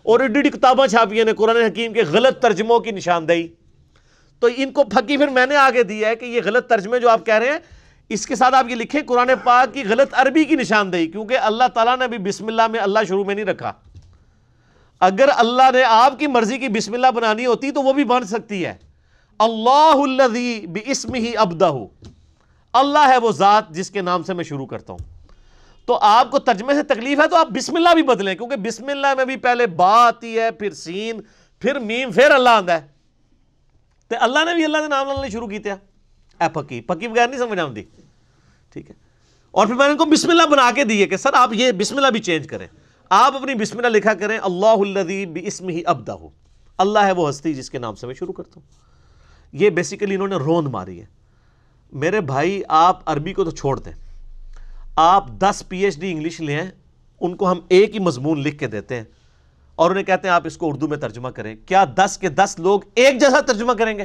اور 0.04 0.20
ایڈی 0.20 0.38
ایڈی 0.38 0.50
کتابیں 0.50 0.86
چھاپی 0.86 1.22
نے 1.22 1.32
قرآن 1.32 1.56
حکیم 1.56 1.92
کے 1.92 2.02
غلط 2.02 2.42
ترجموں 2.42 2.80
کی 2.80 2.90
نشاندہی۔ 2.90 3.48
تو 4.38 4.48
ان 4.56 4.72
کو 4.72 4.84
پھکی 4.84 5.16
پھر 5.16 5.28
میں 5.28 5.46
نے 5.46 5.56
آگے 5.56 5.82
دیا 5.82 6.08
ہے 6.08 6.16
کہ 6.16 6.24
یہ 6.24 6.40
غلط 6.44 6.68
ترجمے 6.68 7.00
جو 7.00 7.08
آپ 7.08 7.26
کہہ 7.26 7.34
رہے 7.34 7.46
ہیں، 7.46 7.58
اس 8.08 8.26
کے 8.26 8.34
ساتھ 8.34 8.54
آپ 8.54 8.70
یہ 8.70 8.74
لکھیں 8.74 9.00
قرآن 9.06 9.30
پاک 9.44 9.74
کی 9.74 9.84
غلط 9.84 10.08
عربی 10.12 10.44
کی 10.44 10.54
نشاندہی، 10.56 11.06
کیونکہ 11.06 11.38
اللہ 11.38 11.64
تعالیٰ 11.74 11.98
نے 11.98 12.08
بھی 12.08 12.18
بسم 12.18 12.46
اللہ 12.46 12.66
میں 12.66 12.80
اللہ 12.80 12.98
شروع 13.08 13.24
میں 13.24 13.34
نہیں 13.34 13.44
رکھا۔ 13.44 13.72
اگر 15.00 15.28
اللہ 15.36 15.70
نے 15.74 15.82
آپ 15.82 16.18
کی 16.18 16.26
مرضی 16.26 16.58
کی 16.58 16.68
بسم 16.68 16.94
اللہ 16.94 17.10
بنانی 17.14 17.46
ہوتی 17.46 17.70
تو 17.70 17.82
وہ 17.82 17.92
بھی 17.92 18.04
بن 18.04 18.24
سکتی 18.24 18.66
ہے۔ 18.66 18.74
اللہ 19.38 19.96
الذی 19.96 20.66
بسم 20.66 21.14
ہی 21.14 21.36
ابدہ 21.36 21.72
اللہ 22.72 23.08
ہے 23.08 23.16
وہ 23.16 23.32
ذات 23.32 23.70
جس 23.70 23.90
کے 23.90 24.00
نام 24.00 24.22
سے 24.22 24.34
میں 24.34 24.44
شروع 24.44 24.66
کرتا 24.66 24.92
ہوں۔ 24.92 25.13
تو 25.86 25.98
آپ 26.02 26.30
کو 26.30 26.38
ترجمے 26.38 26.74
سے 26.74 26.82
تکلیف 26.82 27.20
ہے 27.20 27.28
تو 27.28 27.36
آپ 27.36 27.46
بسم 27.46 27.76
اللہ 27.76 27.88
بھی 27.94 28.02
بدلیں، 28.02 28.34
کیونکہ 28.34 28.56
بسم 28.56 28.86
اللہ 28.88 29.14
میں 29.14 29.24
بھی 29.24 29.36
پہلے 29.36 29.66
با 29.66 30.06
آتی 30.06 30.38
ہے، 30.38 30.50
پھر 30.50 30.70
سین، 30.70 31.20
پھر 31.58 31.78
میم، 31.78 32.12
پھر 32.12 32.30
اللہ 32.30 32.48
آتا 32.48 32.82
ہے۔ 32.82 32.86
تو 34.08 34.16
اللہ 34.20 34.38
نے 34.44 34.54
بھی 34.54 34.64
اللہ 34.64 34.78
کے 34.78 34.88
نام 34.88 35.06
لینا 35.06 35.28
شروع 35.28 35.48
کیتے 35.48 35.70
اے 35.70 36.44
پکی 36.52 36.80
پکی 36.80 37.08
بغیر 37.08 37.28
نہیں 37.28 37.38
سمجھ 37.38 37.58
آتی 37.58 37.82
ٹھیک 38.72 38.90
ہے۔ 38.90 38.94
اور 39.50 39.66
پھر 39.66 39.74
میں 39.74 39.86
نے 39.86 39.92
ان 39.92 39.98
کو 39.98 40.04
بسم 40.04 40.30
اللہ 40.30 40.42
بنا 40.42 40.70
کے 40.74 40.84
دیے 40.84 41.06
کہ 41.06 41.16
سر 41.16 41.30
آپ 41.34 41.50
یہ 41.52 41.72
بسم 41.72 41.96
اللہ 41.96 42.08
بھی 42.08 42.20
چینج 42.20 42.48
کریں۔ 42.48 42.66
آپ 43.10 43.36
اپنی 43.36 43.54
بسم 43.54 43.78
اللہ 43.78 43.88
لکھا 43.88 44.14
کریں، 44.14 44.38
اللہ 44.38 44.66
الذی 44.66 45.26
بسم 45.26 45.68
ہی 45.68 45.82
ابدہ 45.86 46.12
ہو 46.12 46.28
اللہ 46.78 46.98
ہے 46.98 47.12
وہ 47.12 47.30
ہستی 47.30 47.54
جس 47.54 47.70
کے 47.70 47.78
نام 47.78 47.94
سے 47.94 48.06
میں 48.06 48.14
شروع 48.14 48.32
کرتا 48.32 48.50
ہوں۔ 48.56 48.62
یہ 49.52 49.70
بیسیکلی 49.70 50.14
انہوں 50.14 50.28
نے 50.28 50.36
روند 50.36 50.68
ماری 50.68 51.00
ہے۔ 51.00 51.06
میرے 51.92 52.20
بھائی، 52.20 52.62
آپ 52.68 53.00
عربی 53.06 53.32
کو 53.32 53.44
تو 53.44 53.50
چھوڑ 53.50 53.80
دیں۔ 53.80 53.92
آپ 54.96 55.28
دس 55.28 55.64
پی 55.68 55.84
ایچ 55.84 55.98
ڈی 55.98 56.12
انگلش 56.12 56.40
لیں، 56.40 56.66
ان 57.20 57.36
کو 57.36 57.50
ہم 57.52 57.60
ایک 57.68 57.94
ہی 57.94 57.98
مضمون 57.98 58.40
لکھ 58.40 58.58
کے 58.58 58.66
دیتے 58.66 58.96
ہیں 58.96 59.04
اور 59.74 59.90
انہیں 59.90 60.04
کہتے 60.04 60.28
ہیں 60.28 60.34
آپ 60.34 60.46
اس 60.46 60.56
کو 60.56 60.68
اردو 60.68 60.88
میں 60.88 60.96
ترجمہ 60.96 61.28
کریں۔ 61.28 61.56
کیا 61.66 61.84
دس 61.96 62.18
کے 62.18 62.28
دس 62.28 62.56
لوگ 62.58 62.80
ایک 62.94 63.20
جیسا 63.20 63.40
ترجمہ 63.40 63.72
کریں 63.72 63.98
گے؟ 63.98 64.04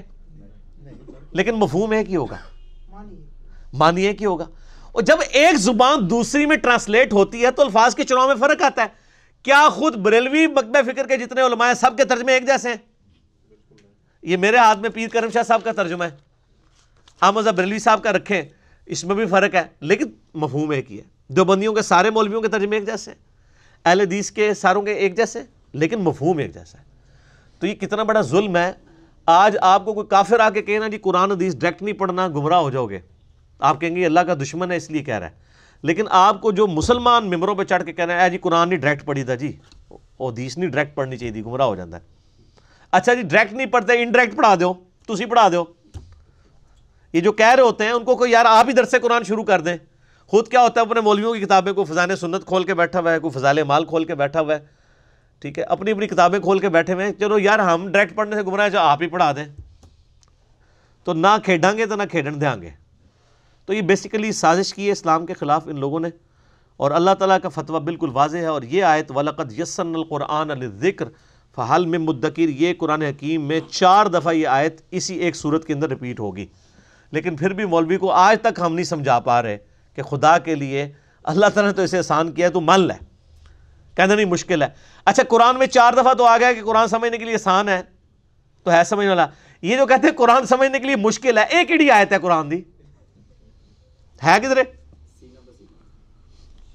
لیکن 1.31 1.51
مفہوم 1.51 1.91
ایک 1.91 2.09
ہی 2.09 2.15
ہوگا۔ 2.15 2.37
مانی 3.73 4.01
ایک 4.01 4.21
ہی 4.21 4.25
ہوگا۔ 4.25 4.45
اور 4.91 5.01
جب 5.01 5.17
ایک 5.31 5.55
زبان 5.55 6.09
دوسری 6.09 6.45
میں 6.45 6.57
ٹرانسلیٹ 6.57 7.13
ہوتی 7.13 7.45
ہے 7.45 7.51
تو 7.51 7.61
الفاظ 7.61 7.95
کے 7.95 8.03
چناؤ 8.03 8.27
میں 8.27 8.35
فرق 8.35 8.61
آتا 8.61 8.81
ہے۔ 8.81 8.87
کیا 9.43 9.69
خود 9.69 9.95
بریلوی 9.95 10.47
مکبہ 10.47 10.91
فکر 10.91 11.07
کے 11.07 11.17
جتنے 11.17 11.41
علماء 11.41 11.67
ہیں 11.67 11.73
سب 11.73 11.97
کے 11.97 12.05
ترجمے 12.05 12.33
ایک 12.33 12.45
جیسے 12.45 12.69
ہیں؟ 12.69 12.75
یہ 14.21 14.37
میرے 14.37 14.57
ہاتھ 14.57 14.79
میں 14.79 14.89
پیر 14.89 15.07
کرم 15.07 15.29
شاہ 15.29 15.43
صاحب 15.43 15.63
کا 15.63 15.71
ترجمہ 15.71 16.03
ہے۔ 16.03 16.09
احمد 17.21 17.41
بریلوی 17.41 17.79
صاحب 17.79 18.03
کا 18.03 18.11
رکھیں۔ 18.11 18.41
اس 18.89 19.03
میں 19.03 19.15
بھی 19.15 19.25
فرق 19.25 19.55
ہے، 19.55 19.63
لیکن 19.79 20.05
مفہوم 20.33 20.69
ایک 20.69 20.91
ہی 20.91 20.97
ہے۔ 20.97 21.03
دو 21.27 21.45
بندیوں 21.45 21.73
کے 21.73 21.81
سارے 21.81 22.09
مولویوں 22.09 22.41
کے 22.41 22.47
ترجمے 22.47 22.75
ایک 22.75 22.85
جیسے 22.85 23.11
اہل 23.85 24.01
حدیث 24.01 24.31
کے 24.31 24.53
ساروں 24.53 24.81
کے 24.81 24.91
ایک 24.91 25.17
جیسے 25.17 25.41
لیکن 25.73 25.99
مفہوم 25.99 26.37
ایک 26.37 26.53
جیسا 26.53 26.77
ہے۔ 26.79 26.83
تو 27.59 27.67
یہ 27.67 27.73
کتنا 27.75 28.03
بڑا 28.03 28.21
ظلم 28.21 28.57
ہے۔ 28.57 28.71
آج 29.25 29.57
آپ 29.61 29.85
کو 29.85 29.93
کوئی 29.93 30.07
کافر 30.07 30.39
آ 30.39 30.49
کے 30.49 30.61
کہنا 30.61 30.87
جی 30.87 30.97
قرآن 30.97 31.31
حدیث 31.31 31.55
ڈائریکٹ 31.55 31.83
نہیں 31.83 31.95
پڑھنا، 31.95 32.27
گمراہ 32.27 32.59
ہو 32.59 32.69
جاؤ 32.69 32.85
گے۔ 32.85 32.99
آپ 33.59 33.81
کہیں 33.81 33.95
گے 33.95 34.05
اللہ 34.05 34.19
کا 34.19 34.33
دشمن 34.33 34.71
ہے، 34.71 34.75
اس 34.75 34.91
لیے 34.91 35.03
کہہ 35.03 35.19
رہا 35.19 35.27
ہے۔ 35.27 35.31
لیکن 35.81 36.05
آپ 36.09 36.41
کو 36.41 36.51
جو 36.51 36.67
مسلمان 36.67 37.25
ممبروں 37.25 37.55
پہ 37.55 37.63
چڑھ 37.63 37.83
کے 37.83 37.93
کہنا 37.93 38.21
ہے 38.21 38.29
جی 38.29 38.37
قرآن 38.37 38.69
نہیں 38.69 38.79
ڈائریکٹ 38.79 39.05
پڑھی 39.05 39.23
تھا 39.23 39.35
جی 39.35 39.57
وہ 40.19 40.31
حدیث 40.31 40.57
نہیں 40.57 40.69
ڈائریکٹ 40.69 40.95
پڑھنی 40.95 41.17
چاہیے، 41.17 41.43
گمراہ 41.45 41.67
ہو 41.67 41.75
جاتا 41.75 41.97
ہے۔ 41.97 42.01
اچھا 42.91 43.13
جی 43.13 43.21
ڈائریکٹ 43.21 43.53
نہیں 43.53 43.67
پڑھتے، 43.67 44.03
انڈائریکٹ 44.03 44.37
پڑھا 44.37 44.55
دو 44.59 44.73
تھی 45.07 45.25
پڑھا 45.25 45.47
دو 45.47 45.65
یہ 47.13 47.21
جو 47.21 47.31
کہہ 47.31 47.53
رہے 47.55 47.63
ہوتے 47.63 47.83
ہیں، 47.83 47.91
ان 47.91 48.03
کو 48.03 48.15
کوئی 48.15 48.31
یار 48.31 48.45
آپ 48.49 48.67
ہی 48.67 48.73
درس 48.73 48.95
قرآن 49.01 49.23
شروع 49.23 49.43
کر 49.43 49.61
دیں۔ 49.61 49.77
خود 50.27 50.47
کیا 50.47 50.61
ہوتا 50.61 50.81
ہے، 50.81 50.85
اپنے 50.85 51.01
مولویوں 51.01 51.33
کی 51.33 51.39
کتابیں 51.39 51.73
کو 51.73 51.83
فضان 51.83 52.15
سنت 52.15 52.45
کھول 52.45 52.63
کے 52.63 52.73
بیٹھا 52.73 52.99
ہوا 52.99 53.13
ہے، 53.13 53.19
کوئی 53.19 53.39
فضال 53.39 53.63
مال 53.63 53.85
کھول 53.85 54.05
کے 54.05 54.15
بیٹھا 54.15 54.41
ہوا 54.41 54.55
ہے۔ 54.55 54.59
ٹھیک 55.39 55.59
ہے، 55.59 55.63
اپنی 55.63 55.91
اپنی 55.91 56.07
کتابیں 56.07 56.39
کھول 56.39 56.59
کے 56.59 56.69
بیٹھے 56.69 56.93
ہوئے 56.93 57.05
ہیں۔ 57.05 57.13
چلو 57.13 57.39
یار، 57.39 57.59
ہم 57.59 57.91
ڈائریکٹ 57.91 58.15
پڑھنے 58.15 58.35
سے 58.35 58.41
گمراہ 58.41 58.69
جو 58.69 58.79
آپ 58.79 59.01
ہی 59.01 59.07
پڑھا 59.07 59.31
دیں۔ 59.31 59.45
تو 61.03 61.13
نہ 61.13 61.27
کھیڈیں 61.43 61.77
گے 61.77 61.85
تو 61.85 61.95
نہ 61.95 62.03
کھیڈن 62.11 62.41
دیں 62.41 62.61
گے۔ 62.61 62.69
تو 63.65 63.73
یہ 63.73 63.81
بیسیکلی 63.81 64.31
سازش 64.31 64.73
کی 64.73 64.87
ہے 64.87 64.91
اسلام 64.91 65.25
کے 65.25 65.33
خلاف 65.33 65.67
ان 65.67 65.79
لوگوں 65.79 65.99
نے۔ 65.99 66.09
اور 66.77 66.91
اللہ 66.91 67.11
تعالیٰ 67.19 67.37
کا 67.43 67.49
فتویٰ 67.49 67.79
بالکل 67.79 68.09
واضح 68.13 68.37
ہے۔ 68.37 68.45
اور 68.45 68.61
یہ 68.61 68.83
آیت، 68.83 69.11
ولقد 69.15 69.59
یسن 69.59 69.95
القرآن 69.95 70.51
الذکر 70.51 71.05
فحل 71.55 71.85
میں 71.85 71.99
مدکر 71.99 72.49
یہ 72.49 72.73
قرآن 72.77 73.01
حکیم 73.01 73.47
میں 73.47 73.59
چار 73.71 74.05
دفعہ 74.05 74.33
یہ 74.33 74.47
آیت 74.47 74.81
اسی 74.91 75.15
ایک 75.15 75.35
صورت 75.35 75.65
کے 75.65 75.73
اندر 75.73 75.89
رپیٹ 75.89 76.19
ہوگی۔ 76.19 76.45
لیکن 77.11 77.35
پھر 77.35 77.53
بھی 77.53 77.65
مولوی 77.65 77.97
کو 77.97 78.11
آج 78.11 78.37
تک 78.41 78.59
ہم 78.59 78.75
نہیں 78.75 78.85
سمجھا 78.85 79.19
پا 79.19 79.41
رہے 79.41 79.57
کہ 79.95 80.01
خدا 80.01 80.37
کے 80.37 80.55
لیے 80.55 80.91
اللہ 81.23 81.45
تعالیٰ 81.45 81.71
نے 81.71 81.75
تو 81.75 81.81
اسے 81.81 81.97
آسان 81.97 82.31
کیا 82.31 82.47
ہے، 82.47 82.51
تو 82.51 82.61
من 82.61 82.79
لے۔ 82.79 82.93
کہنا 83.95 84.15
نہیں 84.15 84.25
مشکل 84.25 84.61
ہے۔ 84.61 84.67
اچھا 85.05 85.23
قرآن 85.23 85.57
میں 85.57 85.67
چار 85.67 85.93
دفعہ 85.93 86.13
تو 86.13 86.25
آ 86.25 86.37
گیا 86.37 86.53
کہ 86.53 86.63
قرآن 86.63 86.87
سمجھنے 86.87 87.17
کے 87.17 87.25
لیے 87.25 87.33
آسان 87.33 87.69
ہے۔ 87.69 87.81
تو 88.63 88.71
ہے 88.71 88.83
سمجھنے 88.83 89.09
والا۔ 89.09 89.25
یہ 89.61 89.77
جو 89.77 89.85
کہتے 89.85 90.07
ہیں 90.07 90.13
قرآن 90.13 90.45
سمجھنے 90.45 90.79
کے 90.79 90.85
لیے 90.85 90.95
مشکل 90.95 91.37
ہے، 91.37 91.43
ایک 91.43 91.71
ایڈی 91.71 91.91
آیت 91.91 92.13
ہے 92.13 92.19
قرآن 92.19 92.51
دی۔ 92.51 92.61
ہے 94.23 94.37
کدھر؟ 94.39 94.63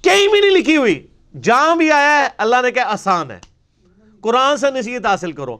کہیں 0.01 0.27
بھی 0.27 0.39
نہیں 0.39 0.51
لکھی 0.51 0.77
ہوئی۔ 0.77 1.07
جہاں 1.41 1.75
بھی 1.75 1.91
آیا 1.91 2.23
ہے، 2.23 2.27
اللہ 2.37 2.55
نے 2.61 2.71
کہا 2.71 2.83
آسان 2.83 3.31
ہے۔ 3.31 3.39
قرآن 4.21 4.57
سے 4.57 4.71
نصیحت 4.71 5.05
حاصل 5.05 5.31
کرو۔ 5.31 5.57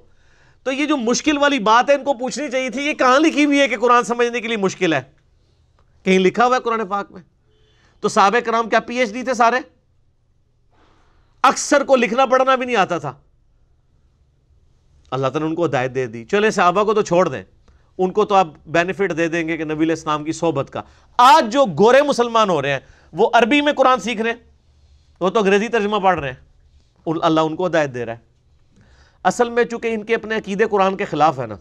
تو 0.66 0.72
یہ 0.72 0.86
جو 0.86 0.98
مشکل 0.98 1.38
والی 1.38 1.60
بات 1.60 1.90
ہے، 1.90 1.96
ان 1.96 2.04
کو 2.04 2.14
پوچھنی 2.14 2.52
چاہیے 2.52 2.70
تھی، 2.70 2.88
یہ 2.88 2.94
کہاں 2.94 3.20
لکھی 3.20 3.46
ہوئی 3.46 3.60
ہے 3.60 3.68
کہ 3.68 3.78
قرآن 3.78 4.04
سمجھنے 4.04 4.42
کے 4.42 4.48
لیے 4.48 4.58
مشکل 4.58 4.94
ہے؟ 4.94 5.02
کہیں 6.04 6.20
لکھا 6.20 6.46
ہوا 6.46 6.56
ہے 6.56 6.62
قرآن 6.62 6.88
پاک 6.88 7.12
میں؟ 7.12 7.22
تو 8.00 8.10
صحابہ 8.10 8.40
کرام 8.40 8.70
کیا 8.70 8.80
پی 8.80 8.96
ایچ 8.96 9.14
ڈی 9.14 9.24
تھے 9.24 9.34
سارے؟ 9.34 9.56
اکثر 11.44 11.84
کو 11.84 11.96
لکھنا 11.96 12.26
پڑھنا 12.26 12.56
بھی 12.56 12.66
نہیں 12.66 12.76
آتا 12.76 12.98
تھا۔ 12.98 13.14
اللہ 15.12 15.28
تعالیٰ 15.28 15.42
نے 15.42 15.48
ان 15.48 15.56
کو 15.56 15.66
ہدایت 15.66 15.96
دے 15.96 16.06
دی۔ 16.06 16.26
چلے 16.26 16.52
صحابہ 16.52 16.84
کو 16.84 16.94
تو 16.94 17.02
چھوڑ 17.02 17.30
دیں۔ 17.30 17.44
ان 17.98 18.12
کو 18.12 18.26
تو 18.26 18.36
آپ 18.36 18.48
بینیفٹ 18.66 19.18
دے 19.18 19.28
دیں 19.28 19.48
گے 19.48 19.58
کہ 19.58 19.64
نبی 19.64 19.84
علیہ 19.84 19.96
السلام 19.96 20.24
کی 20.24 20.32
صحبت 20.32 20.70
کا۔ 20.70 20.82
آج 21.18 21.54
جو 21.54 21.66
گورے 21.66 22.02
مسلمان 22.02 22.50
ہو 22.50 22.62
رہے 22.62 22.72
ہیں، 22.72 22.80
وہ 23.12 23.30
عربی 23.34 23.62
میں 23.62 23.74
قرآن 23.74 24.00
سیکھ 24.00 24.22
رہے 24.22 24.30
ہیں۔ 24.30 24.38
وہ 25.20 25.30
تو 25.30 25.40
انگریزی 25.40 25.68
ترجمہ 25.68 25.98
پڑھ 25.98 26.20
رہے 26.20 26.32
ہیں۔ 26.32 26.46
اللہ 27.22 27.40
ان 27.40 27.56
کو 27.56 27.68
ہدایت 27.68 27.94
دے 27.94 28.06
رہا 28.06 28.14
ہے۔ 28.14 28.35
اصل 29.26 29.50
میں 29.50 29.64
چونکہ 29.64 29.94
ان 29.94 30.04
کے 30.04 30.16
اپنے 30.16 30.36
عقیدے 30.36 30.66
قرآن 30.66 30.98
کے 30.98 31.06
خلاف 31.06 31.40
ہے 31.40 31.48
نا، 31.48 31.56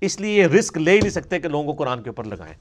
اس 0.00 0.20
لیے 0.20 0.42
یہ 0.42 0.46
رسک 0.46 0.78
لے 0.78 0.90
ہی 0.90 0.98
نہیں 0.98 1.10
سکتے 1.10 1.38
کہ 1.38 1.48
لوگوں 1.48 1.64
کو 1.64 1.84
قرآن 1.84 2.02
کے 2.02 2.10
اوپر 2.10 2.24
لگائیں۔ 2.24 2.54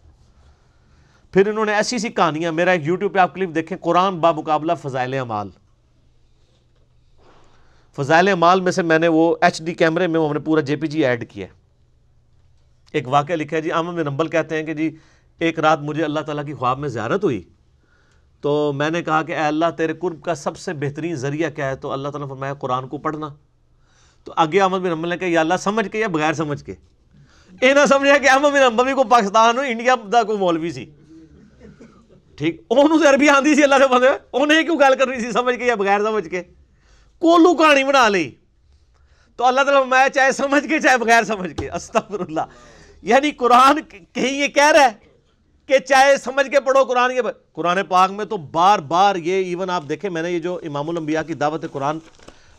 پھر 1.34 1.48
انہوں 1.48 1.66
نے 1.66 1.74
ایسی 1.74 1.98
سی 1.98 2.10
کہانیاں، 2.10 2.52
میرا 2.52 2.72
ایک 2.72 2.86
یوٹیوب 2.86 3.14
پہ 3.14 3.20
آپ 3.20 3.36
کلپ 3.36 3.56
دیکھیں، 3.56 3.78
قرآن 3.82 4.20
با 4.20 4.32
مقابلہ 4.32 4.74
فضائل 4.82 5.14
اعمال۔ 5.14 5.50
فضائل 7.98 8.28
اعمال 8.28 8.62
میں 8.62 8.72
سے 8.72 8.82
میں 8.82 9.00
نے 9.00 9.08
وہ 9.08 9.36
ایچ 9.42 9.62
ڈی 9.62 9.74
کیمرے 9.74 10.08
میں 10.08 10.28
ہم 10.28 10.34
نے 10.34 10.40
پورا 10.40 10.62
جے 10.62 10.76
پی 10.76 10.88
جی 10.88 11.06
ایڈ 11.06 11.30
کیا 11.30 11.48
ایک 12.92 13.08
واقعہ 13.08 13.36
لکھا 13.36 13.58
ہے 13.58 13.62
جی 13.62 13.72
احمد 13.72 13.94
بن 13.94 14.06
نمبل 14.06 14.28
کہتے 14.28 14.56
ہیں 14.56 14.64
کہ 14.64 14.74
جی 14.74 14.96
ایک 15.40 15.60
رات 15.60 15.82
مجھے 15.82 16.04
اللہ 16.04 16.20
تعالیٰ 16.20 16.46
کی 16.46 16.54
خواب 16.54 16.80
میں 16.80 16.90
زیارت 16.90 17.24
ہوئی۔ 17.24 17.44
تو 18.42 18.74
میں 18.74 18.90
نے 18.90 19.04
کہا 19.04 19.22
کہ 19.22 19.32
اے 19.32 19.44
اللہ 19.44 19.66
تیرے 19.78 19.94
قرب 19.94 20.22
کا 20.22 20.36
سب 20.36 20.58
سے 20.58 20.74
بہترین 20.74 21.16
ذریعہ 21.16 21.50
کیا 21.50 21.70
ہے؟ 21.70 21.76
تو 21.76 21.92
اللہ 21.92 22.10
تعالیٰ 22.10 22.30
فرمایا 22.30 22.54
قرآن 22.54 22.88
کو 22.88 22.98
پڑھنا۔ 22.98 23.30
تو 24.24 24.34
آگے 24.36 24.62
احمد 24.62 24.80
بن 24.80 24.90
نمبل 24.90 25.10
نے 25.10 25.18
کہا، 25.18 25.28
یا 25.30 25.40
اللہ 25.40 25.58
سمجھ 25.60 25.88
کے 25.90 26.00
یا 26.00 26.08
بغیر 26.08 26.34
سمجھ 26.34 26.64
کے؟ 26.64 26.74
یہ 27.62 27.74
نہ 27.74 27.86
سمجھا 27.90 28.18
کہ 28.18 28.30
احمد 28.30 28.50
بن 28.50 28.60
نمبل 28.60 28.94
کو 28.94 29.04
پاکستان 29.04 29.58
ہو، 29.58 29.64
انڈیا 29.68 29.96
دا 30.12 30.24
کو 30.24 30.38
مولوی 30.38 30.72
سی۔ 30.72 30.86
ٹھیک؟ 32.38 32.62
انہوں 32.70 33.00
سے 33.00 33.08
عربی 33.08 33.30
آندھی 33.30 33.56
سی 33.56 33.64
اللہ 33.64 33.76
سے 33.80 33.88
بندے 33.88 34.08
انہیں 34.34 34.64
کیوں 34.64 34.80
گل 34.80 34.96
کر 35.00 35.08
رہی 35.08 35.20
سی 35.20 35.32
سمجھ 35.32 35.56
کے 35.56 35.66
یا 35.66 35.76
بغیر 35.76 36.02
سمجھ 36.02 36.28
کے؟ 36.30 36.42
کولو 37.22 37.54
کہانی 37.56 37.84
بنا 37.84 38.08
لی۔ 38.10 38.30
تو 39.36 39.46
اللہ 39.46 39.62
تعالیٰ 39.62 39.86
میں 39.88 40.08
چاہے 40.10 40.32
سمجھ 40.32 40.68
کے، 40.68 40.80
چاہے 40.80 40.98
بغیر 40.98 41.24
سمجھ 41.24 41.54
کے۔ 41.58 41.70
استغفر 41.70 42.20
اللہ 42.20 42.42
یعنی 43.02 43.32
قرآن 43.32 43.80
کہیں 44.14 44.32
یہ 44.32 44.48
کہہ 44.48 44.72
رہا 44.72 44.84
ہے 44.84 45.12
کہ 45.70 45.80
چاہے 45.80 46.18
سمجھ 46.18 46.50
کے 46.52 46.60
پڑھو 46.60 46.84
قرآن 46.84 47.14
کے 47.14 47.22
قرآن 47.54 47.80
پاک 47.90 48.12
میں 48.12 48.26
تو 48.26 48.38
بار 48.38 48.80
بار 48.80 49.16
یہ 49.16 49.44
ایون 49.44 49.70
آپ 49.70 49.84
دیکھیں، 49.90 50.10
میں 50.10 50.22
نے 50.22 50.32
یہ 50.32 50.40
جو 50.40 50.60
امام 50.64 50.90
الانبیاء 50.90 51.22
کی 51.22 51.34
دعوت 51.34 51.66
قرآن 51.72 52.00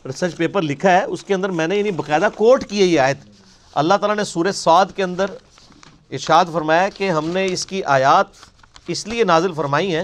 ریسرچ 0.05 0.35
پیپر 0.35 0.61
لکھا 0.61 0.91
ہے، 0.91 1.03
اس 1.03 1.23
کے 1.23 1.33
اندر 1.33 1.49
میں 1.49 1.67
نے 1.67 1.75
یعنی 1.75 1.91
باقاعدہ 1.91 2.27
کوٹ 2.35 2.65
کی 2.65 2.79
ہے 2.81 2.85
یہ 2.85 2.99
آیت۔ 2.99 3.17
اللہ 3.73 3.93
تعالیٰ 3.93 4.15
نے 4.15 4.23
سورہ 4.23 4.51
سعد 4.51 4.85
کے 4.95 5.03
اندر 5.03 5.25
ارشاد 6.11 6.45
فرمایا 6.53 6.89
کہ 6.89 7.09
ہم 7.09 7.29
نے 7.29 7.45
اس 7.45 7.65
کی 7.65 7.83
آیات 7.83 8.25
اس 8.87 9.07
لیے 9.07 9.23
نازل 9.23 9.53
فرمائی 9.53 9.95
ہیں 9.95 10.03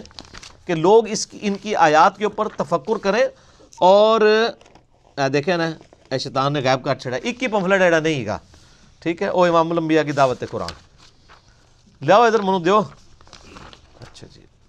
کہ 0.66 0.76
لوگ 0.76 1.10
اس 1.10 1.28
کی، 1.28 1.40
ان 1.42 1.56
کی 1.56 1.76
آیات 1.76 2.18
کے 2.18 2.24
اوپر 2.24 2.48
تفکر 2.48 2.98
کریں 2.98 3.24
اور 3.78 4.22
دیکھیں 5.34 5.58
نا 5.58 6.18
شیطان 6.18 6.54
نے 6.54 6.62
غائب 6.64 6.84
کر 6.84 6.96
چھڑا۔ 6.96 7.18
ایک 7.24 7.40
کی 7.40 7.48
پمفلٹ 7.48 7.82
ایڈا 7.82 8.00
نہیں 8.00 8.26
گا۔ 8.26 8.38
ٹھیک 9.00 9.22
ہے؟ 9.22 9.28
او 9.28 9.44
امام 9.44 9.72
الانبیاء 9.72 10.04
کی 10.04 10.12
دعوت 10.12 10.44
قرآن۔ 10.52 10.74
لیاؤ 12.02 12.22
ادھر 12.22 12.40
منو 12.40 12.60
دیو۔ 12.60 12.82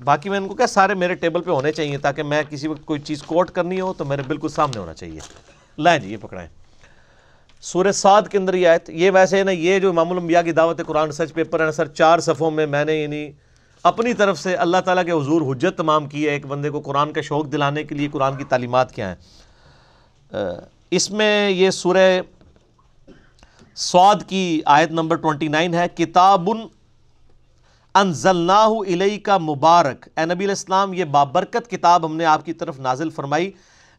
باقی 0.05 0.28
میں 0.28 0.38
ان 0.38 0.48
کو 0.48 0.55
کیا 0.55 0.66
سارے 0.66 0.94
میرے 0.94 1.14
ٹیبل 1.14 1.42
پہ 1.42 1.50
ہونے 1.50 1.72
چاہیے 1.72 1.98
تاکہ 1.98 2.22
میں 2.22 2.42
کسی 2.50 2.68
وقت 2.68 2.84
کوئی 2.84 3.00
چیز 3.00 3.22
کوٹ 3.22 3.50
کرنی 3.50 3.80
ہو 3.80 3.92
تو 3.92 4.05
میرے 4.05 4.22
بالکل 4.26 4.48
سامنے 4.48 4.78
ہونا 4.78 4.94
چاہیے۔ 4.94 5.20
لائیں 5.78 6.00
جی 6.00 6.12
یہ 6.12 6.16
پکڑائیں۔ 6.20 6.48
سورہ 7.61 7.92
سعد 7.92 8.22
کے 8.22 8.38
اندر 8.38 8.55
یہ 8.55 8.68
آیت، 8.68 8.90
یہ 8.90 9.11
ویسے 9.11 9.38
ہے 9.38 9.44
نا، 9.44 9.50
یہ 9.50 9.78
جو 9.78 9.88
امام 9.88 10.11
الانبیاء 10.11 10.42
کی 10.42 10.53
دعوت 10.53 10.80
قرآن 10.86 11.12
سچ 11.12 11.34
پیپر 11.34 11.61
ہے 11.61 11.64
نا 11.64 11.72
سر، 11.72 11.86
چار 11.86 12.18
صفوں 12.18 12.50
میں 12.50 12.66
میں 12.66 12.84
نے 12.84 12.94
یعنی 12.94 13.30
اپنی 13.82 14.14
طرف 14.14 14.38
سے 14.38 14.55
اللہ 14.55 14.76
تعالیٰ 14.84 15.05
کے 15.05 15.11
حضور 15.11 15.42
حجت 15.42 15.78
تمام 15.78 16.07
کی 16.07 16.26
ہے۔ 16.26 16.30
ایک 16.30 16.46
بندے 16.46 16.70
کو 16.70 16.80
قرآن 16.80 17.12
کا 17.12 17.20
شوق 17.20 17.53
دلانے 17.53 17.84
کے 17.84 17.94
لیے 17.94 18.09
قرآن 18.12 18.36
کی 18.36 18.44
تعلیمات 18.44 18.94
کیا 18.94 19.12
ہیں۔ 19.12 19.16
اس 20.90 21.11
میں 21.11 21.50
یہ 21.50 21.70
سورہ 21.70 22.20
سعود 23.74 24.22
کی 24.22 24.61
آیت 24.64 24.90
نمبر 24.90 25.16
29 25.16 25.74
ہے، 25.74 25.86
کتاب 25.94 26.50
انزلناہ 27.95 28.68
الی 28.86 29.18
کا 29.18 29.38
مبارک۔ 29.38 30.09
اے 30.16 30.24
نبی 30.24 30.45
علیہ 30.45 30.49
السلام، 30.49 30.93
یہ 30.93 31.05
بابرکت 31.05 31.70
کتاب 31.70 32.07
ہم 32.07 32.16
نے 32.16 32.24
آپ 32.24 32.45
کی 32.45 32.53
طرف 32.53 32.80
نازل 32.80 33.11
فرمائی۔ 33.11 33.51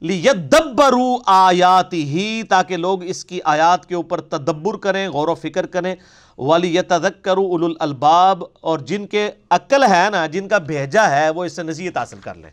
لیدبرو 0.02 1.18
آیات 1.26 1.94
ہی 1.94 2.44
تاکہ 2.50 2.78
لوگ 2.78 3.04
اس 3.04 3.26
کی 3.26 3.40
آیات 3.44 3.86
کے 3.86 3.96
اوپر 3.96 4.22
تدبر 4.22 4.78
کریں، 4.78 5.10
غور 5.10 5.28
و 5.28 5.36
فکر 5.36 5.66
کریں۔ 5.66 5.96
والی 6.38 6.78
اولو 6.78 7.66
الالباب، 7.66 8.44
اور 8.62 8.80
جن 8.80 9.08
کے 9.08 9.32
عقل 9.50 9.84
ہے 9.84 10.08
نا، 10.12 10.26
جن 10.26 10.48
کا 10.48 10.58
بھیجا 10.58 11.10
ہے، 11.10 11.30
وہ 11.30 11.46
اس 11.46 11.56
سے 11.56 11.64
نصیحت 11.64 11.98
حاصل 11.98 12.18
کر 12.18 12.36
لیں۔ 12.36 12.52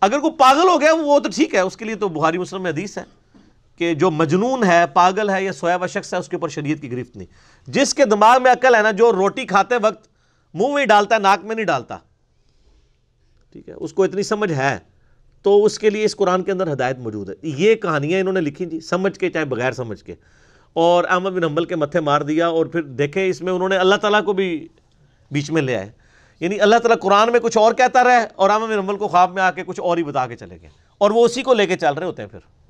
اگر 0.00 0.18
کوئی 0.18 0.32
پاگل 0.32 0.68
ہو 0.68 0.80
گیا، 0.80 0.92
وہ 0.92 1.18
تو 1.18 1.28
ٹھیک 1.34 1.54
ہے، 1.54 1.60
اس 1.60 1.76
کے 1.76 1.84
لیے 1.84 1.94
تو 1.94 2.08
بہاری 2.08 2.38
مسلم 2.38 2.62
میں 2.62 2.70
حدیث 2.70 2.98
ہے۔ 2.98 3.21
کہ 3.82 3.94
جو 3.94 4.10
مجنون 4.10 4.64
ہے، 4.64 4.84
پاگل 4.92 5.30
ہے 5.30 5.44
یا 5.44 5.52
سویا 5.52 5.76
و 5.76 5.86
شخص 5.86 6.14
ہے، 6.14 6.18
اس 6.18 6.28
کے 6.28 6.36
اوپر 6.36 6.48
شریعت 6.48 6.82
کی 6.82 6.92
گرفت 6.92 7.16
نہیں۔ 7.16 7.26
جس 7.70 7.94
کے 7.94 8.04
دماغ 8.04 8.42
میں 8.42 8.52
عقل 8.52 8.74
ہے 8.74 8.82
نا، 8.82 8.90
جو 8.90 9.12
روٹی 9.12 9.44
کھاتے 9.44 9.74
وقت 9.82 10.08
منہ 10.54 10.74
میں 10.74 10.86
ڈالتا 10.86 11.14
ہے، 11.14 11.20
ناک 11.20 11.44
میں 11.44 11.56
نہیں 11.56 11.66
ڈالتا۔ 11.66 11.98
ٹھیک 13.52 13.68
ہے؟ 13.68 13.74
اس 13.74 13.92
کو 13.92 14.02
اتنی 14.02 14.22
سمجھ 14.22 14.52
ہے۔ 14.52 14.78
تو 15.42 15.64
اس 15.64 15.78
کے 15.78 15.90
لیے 15.90 16.04
اس 16.04 16.16
قرآن 16.16 16.42
کے 16.42 16.52
اندر 16.52 16.72
ہدایت 16.72 16.98
موجود 16.98 17.28
ہے۔ 17.28 17.34
یہ 17.42 17.74
کہانیاں 17.74 18.20
انہوں 18.20 18.32
نے 18.32 18.40
لکھی 18.40 18.66
جی 18.66 18.80
سمجھ 18.80 19.18
کے 19.18 19.30
چاہے 19.30 19.44
بغیر 19.44 19.72
سمجھ 19.72 20.04
کے۔ 20.04 20.14
اور 20.72 21.04
احمد 21.08 21.30
بن 21.30 21.44
حنبل 21.44 21.64
کے 21.64 21.76
متھے 21.76 22.00
مار 22.00 22.20
دیا 22.20 22.48
اور 22.48 22.66
پھر 22.66 22.82
دیکھیں 22.82 23.26
اس 23.26 23.42
میں 23.42 23.52
انہوں 23.52 23.68
نے 23.68 23.76
اللہ 23.76 23.94
تعالیٰ 23.94 24.24
کو 24.24 24.32
بھی 24.32 24.68
بیچ 25.30 25.50
میں 25.50 25.62
لے 25.62 25.76
آئے۔ 25.76 25.90
یعنی 26.40 26.60
اللہ 26.60 26.76
تعالیٰ 26.76 26.96
قرآن 27.02 27.32
میں 27.32 27.40
کچھ 27.40 27.58
اور 27.58 27.72
کہتا 27.72 28.04
رہے 28.04 28.26
اور 28.34 28.50
احمد 28.50 28.66
بن 28.66 28.78
حنبل 28.78 28.96
کو 28.96 29.08
خواب 29.08 29.32
میں 29.32 29.42
آ 29.42 29.50
کے 29.50 29.62
کچھ 29.66 29.80
اور 29.80 29.98
ہی 29.98 30.04
بتا 30.04 30.26
کے 30.26 30.36
چلے 30.36 30.58
گئے۔ 30.60 30.70
اور 30.98 31.10
وہ 31.10 31.24
اسی 31.24 31.42
کو 31.42 31.54
لے 31.54 31.66
کے 31.66 31.76
چل 31.76 31.94
رہے 31.94 32.06
ہوتے 32.06 32.22
ہیں 32.22 32.28
پھر۔ 32.28 32.61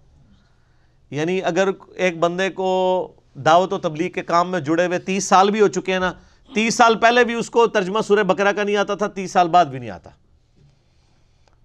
یعنی 1.13 1.43
اگر 1.43 1.69
ایک 1.95 2.19
بندے 2.19 2.51
کو 2.51 3.13
دعوت 3.35 3.73
و 3.73 3.79
تبلیغ 3.79 4.11
کے 4.11 4.23
کام 4.23 4.51
میں 4.51 4.61
جڑے 4.61 4.87
ہوئے 4.87 4.99
تیس 4.99 5.25
سال 5.25 5.51
بھی 5.51 5.61
ہو 5.61 5.69
چکے 5.69 5.93
ہیں 5.93 5.99
نا، 5.99 6.13
تیس 6.55 6.75
سال 6.75 6.99
پہلے 6.99 7.25
بھی 7.25 7.35
اس 7.35 7.51
کو 7.51 7.67
ترجمہ 7.67 8.01
سورہ 8.01 8.23
بکرا 8.23 8.53
کا 8.53 8.63
نہیں 8.63 8.77
آتا 8.77 8.95
تھا، 8.95 9.07
تیس 9.07 9.33
سال 9.33 9.49
بعد 9.49 9.65
بھی 9.65 9.79
نہیں 9.79 9.91
آتا۔ 9.91 10.11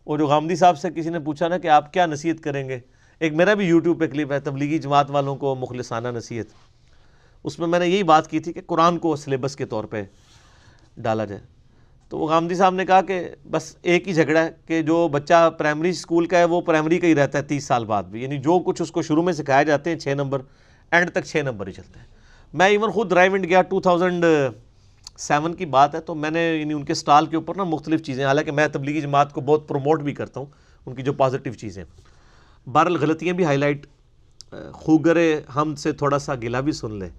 اور 0.03 0.17
جو 0.17 0.27
غامدی 0.27 0.55
صاحب 0.55 0.77
سے 0.77 0.89
کسی 0.95 1.09
نے 1.09 1.19
پوچھا 1.19 1.47
نا 1.47 1.57
کہ 1.57 1.67
آپ 1.67 1.93
کیا 1.93 2.05
نصیحت 2.05 2.43
کریں 2.43 2.69
گے، 2.69 2.79
ایک 3.19 3.33
میرا 3.33 3.53
بھی 3.53 3.65
یوٹیوب 3.65 3.99
پہ 3.99 4.07
کلپ 4.07 4.31
ہے، 4.31 4.39
تبلیغی 4.39 4.77
جماعت 4.77 5.11
والوں 5.11 5.35
کو 5.35 5.55
مخلصانہ 5.55 6.07
نصیحت۔ 6.07 6.45
اس 7.43 7.59
میں 7.59 7.67
میں 7.67 7.79
نے 7.79 7.87
یہی 7.87 8.03
بات 8.03 8.27
کی 8.27 8.39
تھی 8.39 8.53
کہ 8.53 8.61
قرآن 8.67 8.97
کو 8.97 9.15
سلیبس 9.15 9.55
کے 9.55 9.65
طور 9.65 9.83
پہ 9.83 10.03
ڈالا 10.97 11.25
جائے۔ 11.25 11.57
تو 12.10 12.18
وہ 12.18 12.28
غامدی 12.28 12.55
صاحب 12.55 12.74
نے 12.74 12.86
کہا 12.86 13.01
کہ 13.01 13.30
بس 13.51 13.76
ایک 13.82 14.08
ہی 14.08 14.14
جھگڑا 14.14 14.43
ہے 14.43 14.49
کہ 14.66 14.82
جو 14.82 15.08
بچہ 15.08 15.49
پرائمری 15.58 15.89
اسکول 15.89 16.26
کا 16.26 16.38
ہے، 16.38 16.43
وہ 16.43 16.62
پرائمری 16.62 16.99
کا 16.99 17.08
ہی 17.08 17.16
رہتا 17.16 17.38
ہے 17.38 17.43
تیس 17.43 17.64
سال 17.64 17.86
بعد 17.86 18.03
بھی۔ 18.03 18.24
یعنی 18.24 18.38
جو 18.38 18.60
کچھ 18.60 18.82
اس 18.82 18.91
کو 18.91 19.01
شروع 19.01 19.24
میں 19.24 19.34
سکھائے 19.34 19.66
جاتے 19.66 19.89
ہیں، 19.89 19.99
چھ 19.99 20.08
نمبر 20.08 20.41
اینڈ 20.91 21.12
تک 21.12 21.26
چھ 21.26 21.38
نمبر 21.38 21.68
ہی 21.68 21.72
چلتے 21.72 21.99
ہیں۔ 21.99 22.05
میں 22.53 22.68
ایون 22.68 22.91
خود 22.91 23.10
ڈرائیو 23.10 23.34
انڈ 23.34 23.49
گیا 23.49 23.62
ٹو 23.62 23.82
تھاؤزنڈ 23.82 24.26
سیون 25.18 25.53
کی 25.53 25.66
بات 25.66 25.95
ہے، 25.95 25.99
تو 25.99 26.16
میں 26.16 26.32
نے 26.32 26.55
یعنی 26.55 26.74
ان 26.74 26.84
کے 26.84 26.93
سٹال 26.93 27.26
کے 27.26 27.36
اوپر 27.36 27.55
نا 27.55 27.64
مختلف 27.64 28.01
چیزیں، 28.01 28.26
حالانکہ 28.26 28.51
میں 28.51 28.68
تبلیغی 28.68 29.01
جماعت 29.01 29.34
کو 29.34 29.41
بہت 29.41 29.68
پروموٹ 29.68 30.01
بھی 30.01 30.14
کرتا 30.14 30.39
ہوں، 30.39 30.47
ان 30.86 30.95
کی 30.95 31.01
جو 31.01 31.14
پازیٹیو 31.14 31.53
چیزیں 31.53 31.84
بہرحال 32.68 32.95
غلطیاں 32.95 33.34
بھی 33.34 33.43
ہائی 33.43 33.58
لائٹ 33.58 33.88
خوگر 34.74 35.18
ہم 35.55 35.76
سے 35.76 35.91
تھوڑا 35.91 36.20
سا 36.20 36.36
گلا 36.36 36.60
بھی 36.60 36.72
سن 36.72 36.93
لیں 36.93 37.10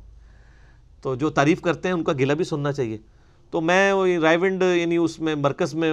تو 1.02 1.14
جو 1.14 1.30
تعریف 1.30 1.60
کرتے 1.60 1.88
ہیں، 1.88 1.94
ان 1.94 2.04
کا 2.04 2.12
گلا 2.12 2.34
بھی 2.34 2.44
سننا 2.44 2.72
چاہیے۔ 2.72 2.98
تو 3.50 3.60
میں 3.60 3.92
وہ 3.92 4.06
رائیونڈ 4.22 4.62
یعنی 4.62 4.96
اس 4.96 5.20
میں، 5.20 5.34
مرکز 5.34 5.74
میں 5.74 5.92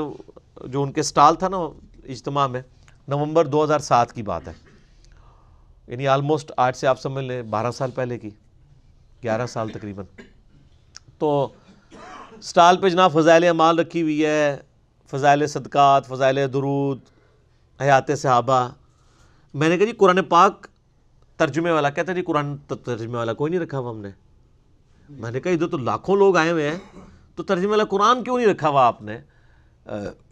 جو 0.65 0.83
ان 0.83 0.91
کے 0.91 1.03
سٹال 1.03 1.35
تھا 1.35 1.47
نا، 1.47 1.57
اجتماع 2.03 2.47
میں، 2.47 2.61
نومبر 3.07 3.45
دو 3.45 3.63
ہزار 3.63 3.79
سات 3.79 4.13
کی 4.13 4.23
بات 4.23 4.47
ہے۔ 4.47 4.53
یعنی 5.87 6.07
آلموسٹ 6.07 6.51
آج 6.57 6.75
سے 6.75 6.87
آپ 6.87 7.01
سمجھ 7.01 7.25
لیں، 7.25 7.41
بارہ 7.41 7.71
سال 7.71 7.91
پہلے 7.91 8.19
کی، 8.19 8.29
گیارہ 9.23 9.47
سال 9.47 9.69
تقریباً۔ 9.69 10.05
تو 11.17 11.47
سٹال 12.41 12.77
پہ 12.77 12.89
جناب 12.89 13.13
فضائل 13.13 13.43
اعمال 13.43 13.79
رکھی 13.79 14.01
ہوئی 14.01 14.25
ہے، 14.25 14.57
فضائل 15.11 15.47
صدقات، 15.47 16.07
فضائل 16.07 16.39
درود، 16.53 16.99
حیات 17.81 18.11
صحابہ۔ 18.17 18.69
میں 19.53 19.69
نے 19.69 19.77
کہا 19.77 19.85
جی 19.85 19.91
قرآن 19.91 20.23
پاک 20.23 20.67
ترجمے 21.35 21.71
والا 21.71 21.89
کہتا 21.89 22.13
جی 22.13 22.21
قرآن 22.21 22.57
ترجمے 22.57 23.17
والا 23.17 23.33
کوئی 23.33 23.49
نہیں 23.49 23.61
رکھا 23.61 23.79
ہوا 23.79 23.91
ہم 23.91 23.97
نے۔ 23.97 24.09
میں 25.09 25.31
نے 25.31 25.39
کہا 25.39 25.51
ادھر 25.51 25.67
تو 25.67 25.77
لاکھوں 25.77 26.15
لوگ 26.15 26.37
آئے 26.37 26.51
ہوئے 26.51 26.69
ہیں۔ 26.69 26.77
تو 27.35 27.43
ترجمہ 27.43 27.83
قرآن 27.83 28.23
کیوں 28.23 28.37
نہیں 28.37 28.47
رکھا 28.47 28.69
ہوا 28.69 28.85
آپ 28.85 29.01
نے؟ 29.01 29.19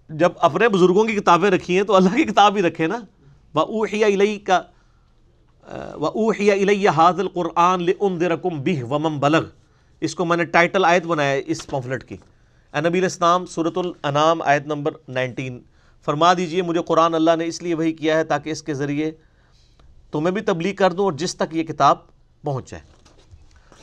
جب 0.10 0.32
اپنے 0.38 0.70
بزرگوں 0.70 1.06
کی 1.06 1.14
کتابیں 1.14 1.52
رکھی 1.52 1.76
ہیں 1.76 1.84
تو 1.84 1.96
اللہ 1.96 2.16
کی 2.16 2.24
کتاب 2.24 2.56
ہی 2.56 2.62
رکھے 2.62 2.88
نا؟ 2.88 2.98
وَأُوحِيَ 3.54 4.06
إِلَيْكَ 4.06 4.54
وَأُوحِيَ 6.00 6.54
إِلَيَّ 6.54 6.90
هَذَا 6.90 7.22
الْقُرْآنِ 7.22 7.84
لِأُنذِرَكُمْ 7.84 8.60
بِهِ 8.60 8.82
وَمَنْ 8.82 9.20
بَلَغْ۔ 9.20 9.46
اس 10.02 10.16
کو 10.16 10.26
میں 10.26 10.38
نے 10.38 10.46
ٹائٹل 10.46 10.86
آیت 10.86 11.06
بنایا 11.06 11.32
ہے 11.32 11.42
اس 11.46 11.68
پمفلٹ 11.68 12.04
کی۔ 12.04 12.18
اے 12.74 12.90
نبی 12.90 13.00
الاسلام 13.00 13.46
سورة 13.46 13.72
الانام 13.76 14.42
آیت 14.42 14.66
نمبر 14.66 14.92
19 15.08 15.60
فرما 16.06 16.34
دیجیے، 16.34 16.62
مجھے 16.62 16.82
قرآن 16.82 17.16
اللہ 17.16 17.36
نے 17.38 17.46
اس 17.46 17.64
لیے 17.64 17.74
وہی 17.74 17.94
کیا 17.94 18.18
ہے 18.18 18.24
تاکہ 18.24 18.50
اس 18.50 18.64
کے 18.64 18.74
ذریعے 18.74 19.12
تمہیں 20.12 20.32
بھی 20.32 20.42
تبلیغ 20.42 20.76
کر 20.76 20.94
دوں 20.94 21.06
اور 21.06 21.14
جس 21.14 21.36
تک 21.36 21.56
یہ 21.56 21.64
کتاب 21.64 21.98
پہنچ 22.44 22.72
جائے۔ 22.72 23.03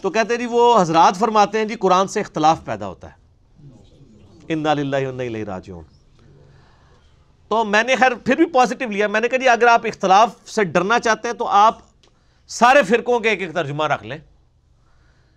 تو 0.00 0.10
کہتے 0.10 0.34
ہیں 0.34 0.40
جی 0.40 0.46
وہ 0.46 0.80
حضرات 0.80 1.18
فرماتے 1.18 1.58
ہیں 1.58 1.64
جی 1.64 1.74
قرآن 1.74 2.08
سے 2.08 2.20
اختلاف 2.20 2.64
پیدا 2.64 2.86
ہوتا 2.86 3.08
ہے۔ 3.08 3.20
ان 4.48 4.66
راجعون۔ 5.46 5.84
تو 7.48 7.64
میں 7.64 7.82
نے 7.82 7.96
خیر 7.96 8.14
پھر 8.14 8.36
بھی 8.36 8.46
پازیٹیو 8.46 8.90
لیا۔ 8.90 9.08
میں 9.08 9.20
نے 9.20 9.28
کہا 9.28 9.38
جی 9.38 9.48
اگر 9.48 9.66
آپ 9.66 9.86
اختلاف 9.86 10.50
سے 10.50 10.64
ڈرنا 10.64 11.00
چاہتے 11.00 11.28
ہیں 11.28 11.34
تو 11.34 11.46
آپ 11.46 11.78
سارے 12.48 12.82
فرقوں 12.82 13.20
کے 13.20 13.28
ایک 13.28 13.42
ایک 13.42 13.54
ترجمہ 13.54 13.86
رکھ 13.86 14.04
لیں۔ 14.04 14.18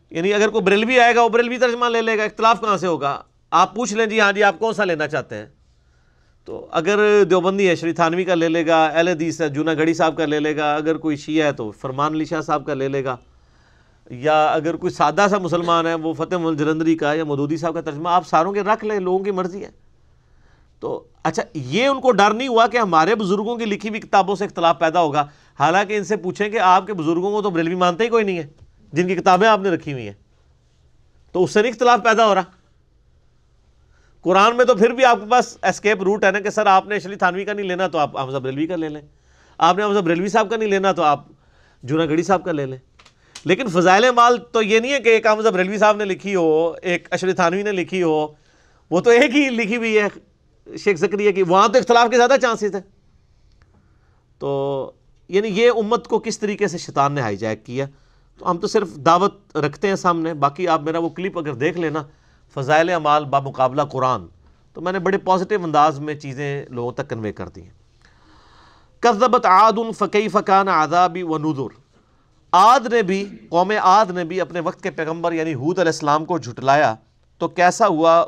یعنی 0.10 0.34
اگر 0.34 0.50
کوئی 0.50 0.64
بریلوی 0.64 1.00
آئے 1.00 1.16
گا، 1.16 1.24
وہ 1.24 1.30
بریلوی 1.30 1.58
ترجمہ 1.58 1.86
لے 1.86 2.02
لے 2.02 2.18
گا، 2.18 2.24
اختلاف 2.24 2.62
کہاں 2.62 2.78
سے 2.78 2.88
ہوگا؟ 2.88 3.22
آپ 3.52 3.76
پوچھ 3.76 3.94
لیں 3.94 4.06
جی 4.06 4.20
ہاں 4.20 4.32
جی 4.32 4.44
آپ 4.44 4.60
کون 4.60 4.74
سا 4.74 4.84
لینا 4.84 5.08
چاہتے 5.08 5.36
ہیں؟ 5.36 5.46
تو 6.46 6.68
اگر 6.72 7.24
دیوبندی 7.24 7.70
ہے، 7.70 7.76
شری 7.76 7.94
تھانوی 7.94 8.24
کا 8.24 8.36
لے 8.36 8.50
لے 8.50 8.68
گا، 8.68 8.86
اہل 8.86 9.08
حدیث 9.08 9.42
ہے 9.42 9.50
جونا 9.50 9.74
گڑی 9.74 9.94
صاحب 9.94 10.18
کا 10.18 10.26
لے 10.26 10.40
لے 10.40 10.58
گا۔ 10.58 10.76
اگر 10.76 10.98
کوئی 10.98 11.16
شیعہ 11.16 11.48
ہے 11.48 11.52
تو 11.52 11.72
فرمان 11.72 12.14
علی 12.14 12.26
شاہ 12.26 12.42
صاحب 12.42 12.66
کا 12.66 12.74
لے 12.74 12.88
لے 12.88 13.04
گا۔ 13.04 13.16
یا 14.10 14.46
اگر 14.46 14.76
کوئی 14.76 14.94
سادہ 14.94 15.26
سا 15.30 15.38
مسلمان 15.38 15.88
ہے، 15.88 15.94
وہ 15.94 16.14
فتح 16.14 16.36
جلندری 16.58 16.96
کا 16.96 17.14
یا 17.14 17.24
مدودی 17.24 17.58
صاحب 17.58 17.74
کا 17.74 17.82
ترجمہ، 17.82 18.10
آپ 18.10 18.28
ساروں 18.28 18.54
کے 18.54 18.62
رکھ 18.62 18.86
لیں، 18.86 19.00
لوگوں 19.00 19.20
کی 19.20 19.32
مرضی 19.32 19.66
ہے۔ 19.66 19.70
تو 20.80 21.04
اچھا 21.24 21.44
یہ 21.54 21.88
ان 21.88 22.02
کو 22.02 22.12
ڈر 22.12 22.34
نہیں 22.34 22.48
ہوا 22.48 22.68
کہ 22.68 22.78
ہمارے 22.78 23.16
بزرگوں 23.16 23.58
کی 23.58 23.66
لکھی 23.66 23.90
ہوئی 23.90 24.02
کتابوں 24.02 24.36
سے 24.36 24.46
اختلاف 24.46 24.80
پیدا 24.80 25.02
ہوگا؟ 25.02 25.26
حالانکہ 25.60 25.98
ان 25.98 26.04
سے 26.04 26.18
پوچھیں 26.18 26.50
کہ 26.50 26.60
آپ 26.60 26.88
کے 26.88 26.94
بزرگوں 26.94 27.32
کو 27.32 27.42
تو 27.42 27.50
بریلوی 27.50 27.76
مانتے 27.76 28.04
ہی 28.04 28.10
کوئی 28.10 28.24
نہیں 28.24 28.38
ہے، 28.38 28.48
جن 28.94 29.08
کی 29.08 29.16
کتابیں 29.16 29.48
آپ 29.48 29.60
نے 29.60 29.70
رکھی 29.70 29.94
ہوئی 29.94 30.06
ہیں۔ 30.06 30.14
تو 31.32 31.44
اس 31.44 31.52
سے 31.52 31.62
نہیں 31.62 31.72
اختلاف 31.72 32.00
پیدا 32.04 32.26
ہو 32.26 32.36
رہا۔ 32.36 32.42
قرآن 34.22 34.58
میں 34.58 34.66
تو 34.66 34.76
پھر 34.76 34.90
بھی 34.90 35.06
آپ 35.06 35.18
کے 35.24 35.30
پاس 35.30 35.58
اسکیپ 35.64 36.04
روٹ 36.04 36.24
ہے 36.24 36.32
نا 36.32 36.40
کہ 36.40 36.50
سر 36.50 36.66
آپ 36.66 36.88
نے 36.88 36.96
اشلی 36.96 37.16
تھانوی 37.16 37.46
کا 37.46 37.54
نہیں 37.54 37.66
لینا 37.66 37.88
تو 37.88 37.98
آپ 37.98 38.18
حمزہ 38.18 38.38
بریلوی 38.38 38.68
کا 38.68 38.76
لے 38.76 38.90
لیں۔ 38.90 39.02
آپ 39.58 39.78
نے 39.78 39.84
حمزہ 39.84 40.00
بریلوی 40.00 40.28
صاحب 40.28 40.50
کا 40.50 40.58
نہیں 40.58 40.70
لینا 40.70 40.92
تو 40.92 41.04
آپ 41.04 41.24
جونا 41.84 42.06
گڑی 42.06 42.24
صاحب 42.24 42.44
کا 42.44 42.52
لے 42.52 42.66
لیں۔ 42.66 42.78
لیکن 43.46 43.68
فضائل 43.68 44.12
مال 44.12 44.38
تو 44.38 44.62
یہ 44.62 44.80
نہیں 44.80 44.94
ہے 44.94 45.00
کہ 45.00 45.10
ایک 45.10 45.28
حمزہ 45.28 45.50
بریلوی 45.50 45.78
صاحب 45.78 45.98
نے 45.98 46.06
لکھی 46.06 46.36
ہو، 46.36 46.74
ایک 46.82 47.08
اشلی 47.12 47.34
تھانوی 47.34 47.64
نے 47.64 47.72
لکھی 47.72 48.04
ہو، 48.04 48.28
وہ 48.92 49.00
تو 49.00 49.10
ایک 49.10 49.36
ہی 49.36 49.50
لکھی 49.50 49.78
ہوئی 49.78 50.00
ہے 50.00 50.08
شیخ 50.78 50.98
زکریہ 50.98 51.32
کی، 51.32 51.44
وہاں 51.44 51.68
تو 51.68 51.78
اختلاف 51.78 52.10
کے 52.12 52.18
زیادہ 52.18 52.34
چانسز 52.42 52.76
ہیں۔ 52.76 52.82
تو 54.40 54.92
یعنی 55.30 55.48
یہ 55.48 55.72
امت 55.76 56.08
کو 56.08 56.20
کس 56.20 56.40
طریقے 56.40 56.68
سے 56.68 56.78
شیطان 56.78 57.14
نے 57.14 57.22
ہائی 57.22 57.38
جیک 57.38 57.66
کیا؟ 57.66 57.86
تو 58.40 58.52
ہم 58.52 58.58
تو 58.58 58.68
صرف 58.68 58.96
دعوت 58.96 59.58
رکھتے 59.58 59.88
ہیں 59.88 59.96
سامنے، 59.96 60.34
باقی 60.34 60.68
آپ 60.68 60.82
میرا 60.82 61.00
وہ 61.00 61.10
کلپ 61.10 61.38
اگر 61.38 61.54
دیکھ 61.54 61.78
لینا، 61.78 62.04
فضائل 62.54 62.90
اعمال 62.90 63.26
بامقابلہ 63.26 63.82
قرآن، 63.82 64.22
تو 64.74 64.82
میں 64.82 64.92
نے 64.92 65.00
بڑے 65.00 65.18
پازیٹیو 65.18 65.64
انداز 65.64 66.00
میں 66.00 66.16
چیزیں 66.16 66.66
لوگوں 66.70 66.92
تک 66.92 67.10
کنوے 67.10 67.32
کر 67.32 67.50
دی 67.50 67.62
ہیں۔ 67.62 67.70
کذبت 69.00 69.46
عاد 69.46 69.74
فقی 69.98 70.28
فقان 70.28 70.68
عذابی 70.68 71.24
و 71.24 71.38
نذر 71.38 71.83
عاد 72.54 72.80
نے 72.80 73.02
بھی، 73.02 73.30
قوم 73.50 73.72
عاد 73.84 74.06
نے 74.06 74.24
بھی 74.24 74.42
اپنے 74.42 74.60
وقت 74.60 74.84
کے 74.84 74.92
پیغمبر 74.92 75.32
یعنی 75.32 75.54
حود 75.54 75.80
علیہ 75.80 75.90
السلام 75.90 76.26
کو 76.26 76.38
جھٹلایا۔ 76.38 76.96
تو 77.38 77.48
کیسا 77.48 77.88
ہوا 77.88 78.26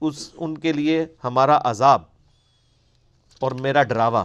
اس، 0.00 0.30
ان 0.36 0.58
کے 0.58 0.72
لیے 0.72 1.06
ہمارا 1.24 1.58
عذاب؟ 1.64 2.02
اور 3.40 3.52
میرا 3.52 3.82
ڈراوا۔ 3.82 4.24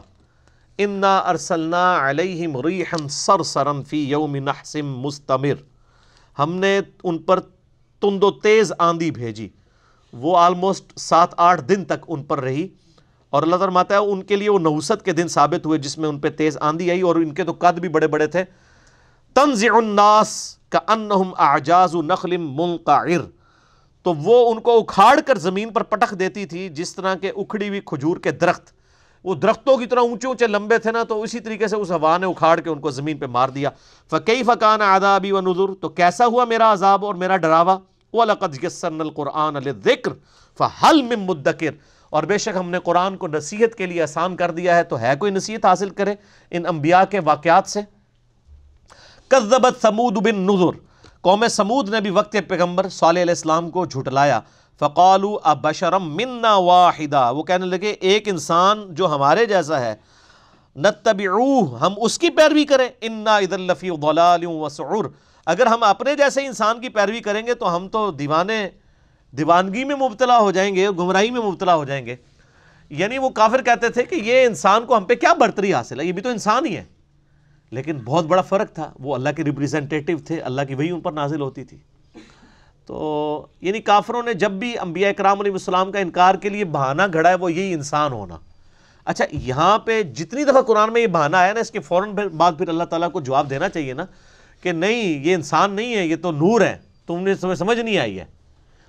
انا 0.77 1.17
ارسلنا 1.17 2.09
علیہم 2.09 2.61
ریحا 2.61 3.07
سرسرا 3.09 3.71
فی 3.87 4.09
یوم 4.09 4.35
نحسم 4.35 4.99
مستمر۔ 4.99 5.53
ہم 6.39 6.55
نے 6.55 6.79
ان 7.03 7.17
پر 7.17 7.39
تند 8.01 8.23
و 8.23 8.31
تیز 8.31 8.73
آندھی 8.79 9.11
بھیجی۔ 9.11 9.49
وہ 10.13 10.37
آلموسٹ 10.37 10.99
سات 10.99 11.29
آٹھ 11.37 11.61
دن 11.61 11.85
تک 11.85 12.05
ان 12.07 12.23
پر 12.23 12.39
رہی۔ 12.39 12.67
اور 13.29 13.43
اللہ 13.43 13.55
تعالیٰ 13.55 13.73
ماتا 13.73 13.95
ہے، 13.95 13.99
ان 13.99 14.23
کے 14.23 14.35
لیے 14.35 14.49
وہ 14.49 14.59
نوست 14.59 15.05
کے 15.05 15.11
دن 15.11 15.27
ثابت 15.27 15.65
ہوئے 15.65 15.79
جس 15.79 15.97
میں 15.97 16.09
ان 16.09 16.19
پہ 16.19 16.29
تیز 16.29 16.57
آندھی 16.61 16.91
آئی 16.91 17.01
اور 17.01 17.15
ان 17.15 17.33
کے 17.33 17.43
تو 17.43 17.51
قد 17.51 17.79
بھی 17.79 17.89
بڑے 17.89 18.07
بڑے 18.07 18.27
تھے۔ 18.27 18.43
تنزع 19.33 19.75
الناس 19.75 20.57
کا 20.69 20.79
انہم 20.87 21.31
اعجاز 21.37 21.95
نخل 21.95 22.37
منقعر۔ 22.37 23.19
تو 24.03 24.13
وہ 24.13 24.51
ان 24.51 24.59
کو 24.59 24.79
اکھاڑ 24.79 25.19
کر 25.21 25.37
زمین 25.37 25.69
پر 25.69 25.83
پٹخ 25.83 26.13
دیتی 26.19 26.45
تھی، 26.45 26.69
جس 26.69 26.95
طرح 26.95 27.15
کے 27.15 27.29
اکھڑی 27.29 27.69
ہوئی 27.69 27.81
کھجور 27.85 28.17
کے 28.17 28.31
درخت۔ 28.31 28.73
وہ 29.23 29.35
درختوں 29.35 29.77
کی 29.77 29.85
طرح 29.85 29.99
اونچے 29.99 30.27
اونچے 30.27 30.47
لمبے 30.47 30.77
تھے 30.77 30.91
نا، 30.91 31.03
تو 31.03 31.21
اسی 31.21 31.39
طریقے 31.39 31.67
سے 31.67 31.75
اس 31.75 31.91
ہوا 31.91 32.17
نے 32.17 32.25
اکھاڑ 32.25 32.59
کے 32.59 32.69
ان 32.69 32.79
کو 32.79 32.91
زمین 32.91 33.17
پہ 33.17 33.25
مار 33.25 33.49
دیا۔ 33.49 33.69
فقی 34.09 34.43
فقان 34.43 34.81
عذابی 34.81 35.31
و 35.31 35.41
نظر 35.41 35.73
تو 35.81 35.89
کیسا 35.89 36.25
ہوا 36.25 36.45
میرا 36.45 36.73
عذاب 36.73 37.05
اور 37.05 37.15
میرا 37.15 37.37
ڈراوا؟ 37.37 37.77
وَلَقَدْ 38.13 38.63
يَسَّرْنَا 38.63 39.03
الْقُرْآنَ 39.03 39.59
لِلذِّكْرِ 39.59 40.13
فَحَلْ 40.57 41.03
مِن 41.03 41.19
مُدَّكِرْ۔ 41.19 41.73
اور 42.09 42.23
بے 42.23 42.37
شک 42.37 42.57
ہم 42.59 42.69
نے 42.69 42.79
قرآن 42.79 43.17
کو 43.17 43.27
نصیحت 43.27 43.75
کے 43.75 43.85
لیے 43.85 44.03
آسان 44.03 44.35
کر 44.35 44.51
دیا 44.51 44.77
ہے، 44.77 44.83
تو 44.83 44.99
ہے 44.99 45.13
کوئی 45.19 45.31
نصیحت 45.31 45.65
حاصل 45.65 45.89
کرے 45.89 46.15
ان 46.51 46.65
انبیاء 46.65 47.03
کے 47.09 47.19
واقعات 47.19 47.69
سے؟ 47.69 48.00
کذبت 49.31 49.81
سمود 49.81 50.13
بن 50.13 50.35
نظر 50.35 50.77
قوم 51.21 51.47
سمود 51.47 51.89
نے 51.89 52.01
بھی 52.01 52.09
وقت 52.09 52.37
پیغمبر 52.47 52.89
صالح 52.89 53.21
علیہ 53.21 53.31
السلام 53.31 53.69
کو 53.69 53.85
جھٹلایا۔ 53.85 54.39
فقالو 54.79 55.37
ابشرم 55.43 56.15
منا 56.15 56.55
واحدہ 56.55 57.33
وہ 57.33 57.43
کہنے 57.43 57.65
لگے، 57.65 57.89
ایک 57.89 58.27
انسان 58.27 58.95
جو 58.95 59.07
ہمارے 59.07 59.45
جیسا 59.45 59.79
ہے 59.79 59.95
نتبعوہ 60.75 61.79
ہم 61.79 61.93
اس 61.97 62.19
کی 62.19 62.29
پیروی 62.29 62.65
کریں۔ 62.65 62.89
انا 63.01 63.35
اذا 63.35 63.57
لفی 63.57 63.89
ضلال 63.89 64.45
وسعور 64.45 65.05
اگر 65.45 65.65
ہم 65.65 65.83
اپنے 65.83 66.15
جیسے 66.15 66.45
انسان 66.45 66.81
کی 66.81 66.89
پیروی 66.89 67.19
کریں 67.19 67.47
گے، 67.47 67.53
تو 67.53 67.75
ہم 67.75 67.87
تو 67.87 68.11
دیوانے، 68.11 68.69
دیوانگی 69.31 69.83
میں 69.83 69.95
مبتلا 69.95 70.39
ہو 70.39 70.51
جائیں 70.51 70.75
گے، 70.75 70.89
گمراہی 70.89 71.31
میں 71.31 71.41
مبتلا 71.41 71.75
ہو 71.75 71.85
جائیں 71.85 72.05
گے۔ 72.05 72.15
یعنی 72.89 73.17
وہ 73.17 73.29
کافر 73.29 73.61
کہتے 73.61 73.89
تھے 73.89 74.03
کہ 74.03 74.15
یہ 74.15 74.45
انسان 74.45 74.85
کو 74.85 74.97
ہم 74.97 75.03
پہ 75.03 75.15
کیا 75.15 75.33
برتری 75.33 75.73
حاصل 75.73 75.99
ہے؟ 75.99 76.05
یہ 76.05 76.11
بھی 76.11 76.21
تو 76.21 76.29
انسان 76.29 76.65
ہی 76.65 76.77
ہے۔ 76.77 77.00
لیکن 77.71 77.97
بہت 77.97 78.25
بڑا 78.25 78.41
فرق 78.41 78.73
تھا۔ 78.73 78.91
وہ 78.99 79.15
اللہ 79.15 79.29
کے 79.35 79.43
ریپریزنٹیٹیو 79.43 80.17
تھے، 80.25 80.41
اللہ 80.41 80.61
کی 80.67 80.75
وہی 80.75 80.89
ان 80.89 81.01
پر 81.01 81.11
نازل 81.11 81.41
ہوتی 81.41 81.63
تھی۔ 81.63 81.77
تو 82.85 83.45
یعنی 83.61 83.79
کافروں 83.79 84.23
نے 84.23 84.33
جب 84.33 84.51
بھی 84.51 84.79
انبیاء 84.79 85.09
اکرام 85.09 85.39
علیہ 85.39 85.51
السلام 85.51 85.91
کا 85.91 85.99
انکار 85.99 86.35
کے 86.35 86.49
لیے 86.49 86.65
بہانہ 86.65 87.01
گھڑا 87.13 87.29
ہے، 87.29 87.35
وہ 87.35 87.53
یہی 87.53 87.73
انسان 87.73 88.11
ہونا۔ 88.11 88.37
اچھا 89.05 89.25
یہاں 89.31 89.79
پہ 89.79 90.03
جتنی 90.03 90.43
دفعہ 90.43 90.61
قرآن 90.61 90.93
میں 90.93 91.01
یہ 91.01 91.07
بہانہ 91.07 91.35
آیا 91.35 91.53
نا، 91.53 91.59
اس 91.59 91.71
کے 91.71 91.79
فوراً 91.79 92.09
بعد 92.37 92.51
پھر 92.57 92.67
اللہ 92.67 92.83
تعالیٰ 92.83 93.11
کو 93.11 93.21
جواب 93.21 93.49
دینا 93.49 93.69
چاہیے 93.69 93.93
نا 93.93 94.05
کہ 94.61 94.71
نہیں، 94.71 95.25
یہ 95.25 95.33
انسان 95.33 95.73
نہیں 95.73 95.95
ہے، 95.95 96.05
یہ 96.05 96.15
تو 96.15 96.31
نور 96.31 96.61
ہے، 96.61 96.77
تم 97.07 97.19
نے 97.19 97.55
سمجھ 97.55 97.79
نہیں 97.79 97.97
آئی 97.97 98.19
ہے۔ 98.19 98.25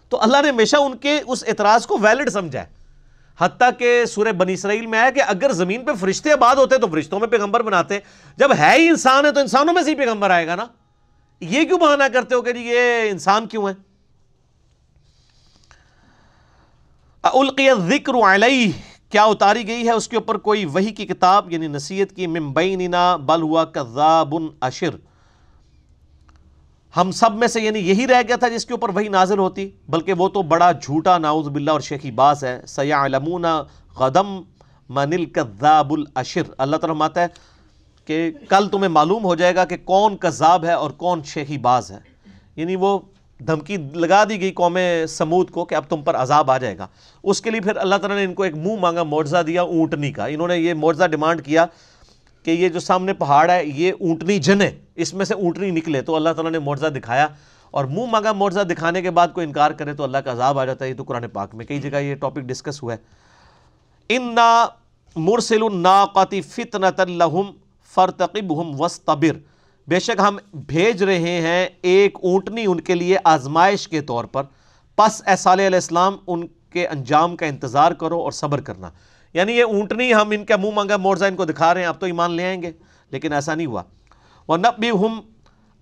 تو 0.08 0.22
اللہ 0.22 0.36
نے 0.42 0.48
ہمیشہ 0.48 0.76
ان 0.76 0.96
کے 0.96 1.20
اس 1.26 1.44
اعتراض 1.46 1.86
کو 1.86 1.98
ویلڈ 1.98 2.30
سمجھا 2.30 2.60
ہے۔ 2.60 2.81
حتیٰ 3.42 3.70
کہ 3.78 4.04
سورہ 4.04 4.32
بنی 4.32 4.52
اسرائیل 4.52 4.86
میں 4.86 4.98
آیا 4.98 5.10
کہ 5.10 5.22
اگر 5.26 5.52
زمین 5.52 5.84
پہ 5.84 5.92
فرشتے 6.00 6.32
آباد 6.32 6.56
ہوتے 6.56 6.78
تو 6.78 6.86
فرشتوں 6.86 7.20
میں 7.20 7.28
پیغمبر 7.28 7.62
بناتے۔ 7.62 7.98
جب 8.36 8.50
ہے 8.58 8.74
ہی 8.78 8.88
انسان 8.88 9.26
ہے 9.26 9.30
تو 9.30 9.40
انسانوں 9.40 9.74
میں 9.74 9.82
سے 9.82 9.90
ہی 9.90 9.96
پیغمبر 9.96 10.30
آئے 10.30 10.46
گا 10.46 10.54
نا۔ 10.54 10.66
یہ 11.40 11.64
کیوں 11.64 11.78
بہانہ 11.78 12.04
کرتے 12.12 12.34
ہو 12.34 12.42
کہ 12.42 12.52
جی 12.52 12.60
یہ 12.60 13.10
انسان 13.10 13.46
کیوں 13.46 13.68
ہے 13.68 13.74
القی 17.22 17.68
ذکر 17.88 18.14
علیہ 18.14 18.70
کیا 19.10 19.24
اتاری 19.24 19.66
گئی 19.66 19.86
ہے؟ 19.86 19.92
اس 19.92 20.08
کے 20.08 20.16
اوپر 20.16 20.36
کوئی 20.38 20.64
وہی 20.64 20.90
کی 20.90 21.06
کتاب 21.06 21.52
یعنی 21.52 21.66
نصیحت 21.66 22.16
کی 22.16 22.26
ممبیننا 22.26 23.16
بل 23.16 23.42
ہوا 23.42 23.64
کذاب 23.64 24.34
اشر 24.60 24.96
ہم 26.96 27.10
سب 27.10 27.34
میں 27.34 27.48
سے 27.48 27.60
یعنی 27.60 27.78
یہی 27.78 28.06
رہ 28.06 28.22
گیا 28.28 28.36
تھا 28.36 28.48
جس 28.48 28.64
کے 28.66 28.72
اوپر 28.74 28.88
وہی 28.94 29.08
نازل 29.08 29.38
ہوتی، 29.38 29.68
بلکہ 29.88 30.12
وہ 30.12 30.28
تو 30.28 30.42
بڑا 30.42 30.70
جھوٹا 30.72 31.16
ناؤز 31.18 31.46
باللہ، 31.48 31.70
اور 31.70 31.80
شیخی 31.80 32.10
باس 32.10 32.44
ہے 32.44 32.60
سیعلمون 32.68 33.44
غدم 33.98 34.40
من 34.88 35.12
الکذاب 35.12 35.92
الاشر 35.92 36.50
اللہ 36.58 36.76
تعالیٰ 36.76 36.96
ماتا 36.96 37.20
ہے 37.20 37.26
کہ 38.08 38.30
کل 38.48 38.68
تمہیں 38.68 38.88
معلوم 38.88 39.24
ہو 39.24 39.34
جائے 39.34 39.54
گا 39.54 39.64
کہ 39.64 39.76
کون 39.84 40.16
کذاب 40.16 40.64
ہے 40.64 40.72
اور 40.72 40.90
کون 40.90 41.22
شیخی 41.24 41.58
باز 41.58 41.90
ہے۔ 41.92 41.98
یعنی 42.56 42.76
وہ 42.76 42.98
دھمکی 43.40 43.76
لگا 43.94 44.22
دی 44.28 44.40
گئی 44.40 44.50
قوم 44.52 44.78
سمود 45.08 45.50
کو 45.50 45.64
کہ 45.64 45.74
اب 45.74 45.84
تم 45.88 46.02
پر 46.02 46.16
عذاب 46.16 46.50
آ 46.50 46.58
جائے 46.58 46.76
گا۔ 46.78 46.86
اس 47.24 47.40
کے 47.40 47.50
لیے 47.50 47.60
پھر 47.60 47.76
اللہ 47.76 47.96
تعالیٰ 47.96 48.16
نے 48.16 48.24
ان 48.24 48.34
کو 48.34 48.42
ایک 48.42 48.56
منہ 48.56 48.76
مانگا، 48.80 49.02
معجزہ 49.02 49.42
دیا 49.46 49.62
اونٹنی 49.62 50.12
کا۔ 50.12 50.26
انہوں 50.26 50.48
نے 50.48 50.58
یہ 50.58 50.74
معجزہ 50.74 51.06
ڈیمانڈ 51.10 51.44
کیا 51.44 51.66
کہ 52.42 52.50
یہ 52.50 52.68
جو 52.68 52.80
سامنے 52.80 53.12
پہاڑ 53.12 53.50
ہے، 53.50 53.66
یہ 53.66 53.92
اونٹنی 54.00 54.38
جنے 54.38 54.70
اس 54.94 55.14
میں 55.14 55.24
سے 55.24 55.34
اونٹنی 55.34 55.70
نکلے 55.70 56.02
تو 56.02 56.16
اللہ 56.16 56.28
تعالیٰ 56.28 56.52
نے 56.52 56.58
معجزہ 56.58 56.86
دکھایا۔ 56.86 57.28
اور 57.70 57.84
منہ 57.84 58.06
مانگا 58.10 58.32
معجزہ 58.32 58.60
دکھانے 58.60 59.02
کے 59.02 59.10
بعد 59.10 59.28
کوئی 59.34 59.46
انکار 59.46 59.70
کرے 59.70 59.94
تو 59.94 60.04
اللہ 60.04 60.18
کا 60.18 60.32
عذاب 60.32 60.58
آ 60.58 60.64
جاتا 60.64 60.84
ہے۔ 60.84 60.90
یہ 60.90 60.94
تو 60.94 61.02
قرآن 61.02 61.28
پاک 61.28 61.54
میں 61.54 61.66
کئی 61.66 61.80
جگہ 61.80 61.96
یہ 61.96 62.14
ٹاپک 62.14 62.38
ڈسکس 62.38 62.82
ہوا 62.82 62.92
ہے۔ 62.92 62.98
ان 64.08 64.34
نا 64.34 64.66
مرسل 65.16 65.62
الناقتی 65.62 66.40
فتنۃ 66.40 66.98
الحم 66.98 67.50
فرتقبہم 67.94 68.80
وسطبر 68.80 69.38
بے 69.88 70.00
شک 70.00 70.20
ہم 70.28 70.38
بھیج 70.52 71.02
رہے 71.02 71.40
ہیں 71.40 71.68
ایک 71.82 72.18
اونٹنی 72.22 72.64
ان 72.66 72.80
کے 72.80 72.94
لیے 72.94 73.16
آزمائش 73.24 73.88
کے 73.88 74.00
طور 74.00 74.24
پر۔ 74.24 74.42
پس 74.96 75.22
اے 75.26 75.36
صالح 75.36 75.66
علیہ 75.66 75.76
السلام 75.76 76.16
ان 76.26 76.46
کے 76.70 76.86
انجام 76.86 77.36
کا 77.36 77.46
انتظار 77.46 77.92
کرو 77.92 78.18
اور 78.20 78.32
صبر 78.32 78.60
کرنا۔ 78.60 78.90
یعنی 79.34 79.52
یہ 79.52 79.64
اونٹنی 79.64 80.14
ہم 80.14 80.30
ان 80.30 80.44
کا 80.44 80.56
منہ 80.56 80.70
مانگا 80.74 80.96
مورزہ 80.96 81.24
ان 81.24 81.36
کو 81.36 81.44
دکھا 81.44 81.74
رہے 81.74 81.80
ہیں، 81.80 81.88
اب 81.88 82.00
تو 82.00 82.06
ایمان 82.06 82.30
لے 82.30 82.44
آئیں 82.44 82.62
گے۔ 82.62 82.72
لیکن 83.10 83.32
ایسا 83.32 83.54
نہیں 83.54 83.66
ہوا۔ 83.66 83.82
وہ 84.48 84.56
نبی 84.56 84.90
ہم 84.90 85.20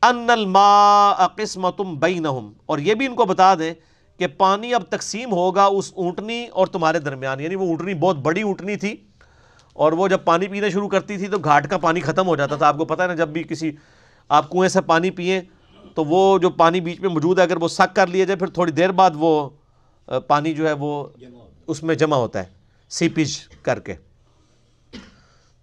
ان 0.03 0.31
الما 0.31 1.27
قسمتم 1.27 1.99
بینہم 1.99 2.53
اور 2.67 2.79
یہ 2.79 2.95
بھی 2.95 3.07
ان 3.07 3.15
کو 3.15 3.25
بتا 3.25 3.55
دیں 3.55 3.75
کہ 4.19 4.27
پانی 4.27 4.75
اب 4.75 4.83
تقسیم 4.83 5.33
ہوگا 5.33 5.65
اس 5.65 5.93
اونٹنی 5.97 6.47
اور 6.47 6.67
تمہارے 6.67 6.99
درمیان۔ 6.99 7.41
یعنی 7.41 7.55
وہ 7.55 7.67
اونٹنی 7.67 7.95
بہت 7.95 8.17
بڑی 8.17 8.43
اونٹنی 8.43 8.77
تھی 8.77 8.97
اور 9.73 9.93
وہ 9.93 10.09
جب 10.09 10.19
پانی 10.25 10.47
پینا 10.47 10.69
شروع 10.69 10.89
کرتی 10.89 11.17
تھی 11.17 11.29
تو 11.29 11.39
گھاٹ 11.39 11.71
کا 11.71 11.79
پانی 11.79 12.01
ختم 12.01 12.27
ہو 12.27 12.37
جاتا 12.37 12.57
تھا۔ 12.57 12.69
آپ 12.69 12.79
کو 12.79 12.85
پتہ 12.85 13.03
ہے 13.03 13.07
نا، 13.07 13.15
جب 13.15 13.29
بھی 13.29 13.43
کسی 13.43 13.73
آپ 14.29 14.51
کنویں 14.51 14.69
سے 14.69 14.81
پانی 14.81 15.11
پئیں 15.11 15.41
تو 15.95 16.05
وہ 16.05 16.39
جو 16.39 16.51
پانی 16.51 16.81
بیچ 16.81 17.01
میں 17.01 17.11
موجود 17.11 17.39
ہے، 17.39 17.45
اگر 17.45 17.57
وہ 17.57 17.69
سک 17.69 17.97
کر 17.97 18.07
لیا 18.07 18.25
جائے، 18.25 18.37
پھر 18.37 18.47
تھوڑی 18.47 18.73
دیر 18.73 18.93
بعد 18.93 19.11
وہ 19.15 19.51
پانی 20.27 20.55
جو 20.55 20.69
ہے 20.69 20.73
وہ 20.73 21.07
اس 21.67 21.83
میں 21.83 21.95
جمع 21.95 22.17
ہوتا 22.17 22.43
ہے۔ 22.43 22.60
سیپیج 22.91 23.39
کر 23.63 23.81
کے 23.81 23.95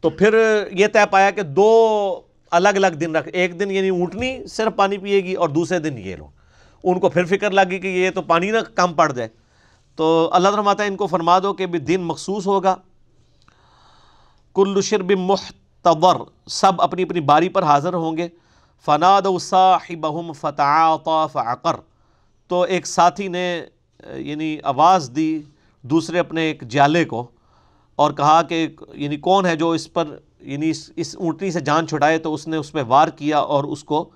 تو 0.01 0.09
پھر 0.09 0.63
یہ 0.71 0.87
طے 0.87 0.99
پایا 1.11 1.31
کہ 1.31 1.41
دو 1.41 2.21
الگ 2.51 2.69
الگ 2.69 2.87
دن 2.87 3.15
رکھ، 3.15 3.29
ایک 3.33 3.59
دن 3.59 3.71
یعنی 3.71 3.89
اونٹنی 3.89 4.47
صرف 4.47 4.75
پانی 4.75 4.97
پیے 4.97 5.23
گی 5.23 5.33
اور 5.33 5.49
دوسرے 5.49 5.79
دن 5.79 5.97
یہ 5.97 6.15
لوگ 6.15 6.27
ان 6.83 6.99
کو 6.99 7.09
پھر 7.09 7.25
فکر 7.25 7.51
لگی 7.51 7.79
کہ 7.79 7.87
یہ 7.87 8.09
تو 8.11 8.21
پانی 8.21 8.51
نہ 8.51 8.57
کم 8.75 8.93
پڑ 8.93 9.11
جائے۔ 9.11 9.29
تو 9.95 10.29
اللہ 10.33 10.49
فرماتا 10.49 10.83
ہے، 10.83 10.87
ان 10.87 10.95
کو 10.95 11.07
فرما 11.07 11.39
دو 11.39 11.53
کہ 11.53 11.65
بھی 11.65 11.79
دن 11.79 12.01
مخصوص 12.01 12.47
ہوگا۔ 12.47 12.75
کل 14.55 14.81
شرب 14.81 15.11
محتور 15.11 16.15
سب 16.47 16.81
اپنی 16.81 17.03
اپنی 17.03 17.19
باری 17.19 17.49
پر 17.49 17.63
حاضر 17.63 17.93
ہوں 17.93 18.17
گے۔ 18.17 18.27
فناد 18.85 19.39
صاحبہم 19.41 20.33
فتعاطا 20.33 21.27
فعقر۔ 21.27 21.75
تو 22.47 22.61
ایک 22.61 22.87
ساتھی 22.87 23.27
نے 23.27 23.65
یعنی 24.13 24.57
آواز 24.63 25.11
دی 25.15 25.41
دوسرے 25.81 26.19
اپنے 26.19 26.41
ایک 26.41 26.63
جالے 26.69 27.05
کو 27.05 27.27
اور 27.95 28.11
کہا 28.11 28.41
کہ 28.41 28.67
یعنی 28.93 29.17
کون 29.17 29.45
ہے 29.45 29.55
جو 29.55 29.71
اس 29.71 29.93
پر 29.93 30.05
یعنی 30.41 30.69
اس 30.69 30.91
اس 30.95 31.15
اونٹنی 31.19 31.51
سے 31.51 31.59
جان 31.59 31.87
چھڑائے 31.87 32.17
تو 32.17 32.33
اس 32.33 32.47
نے 32.47 32.57
اس 32.57 32.71
پہ 32.71 32.81
وار 32.87 33.07
کیا 33.07 33.39
اور 33.39 33.63
اس 33.63 33.83
کو 33.83 34.09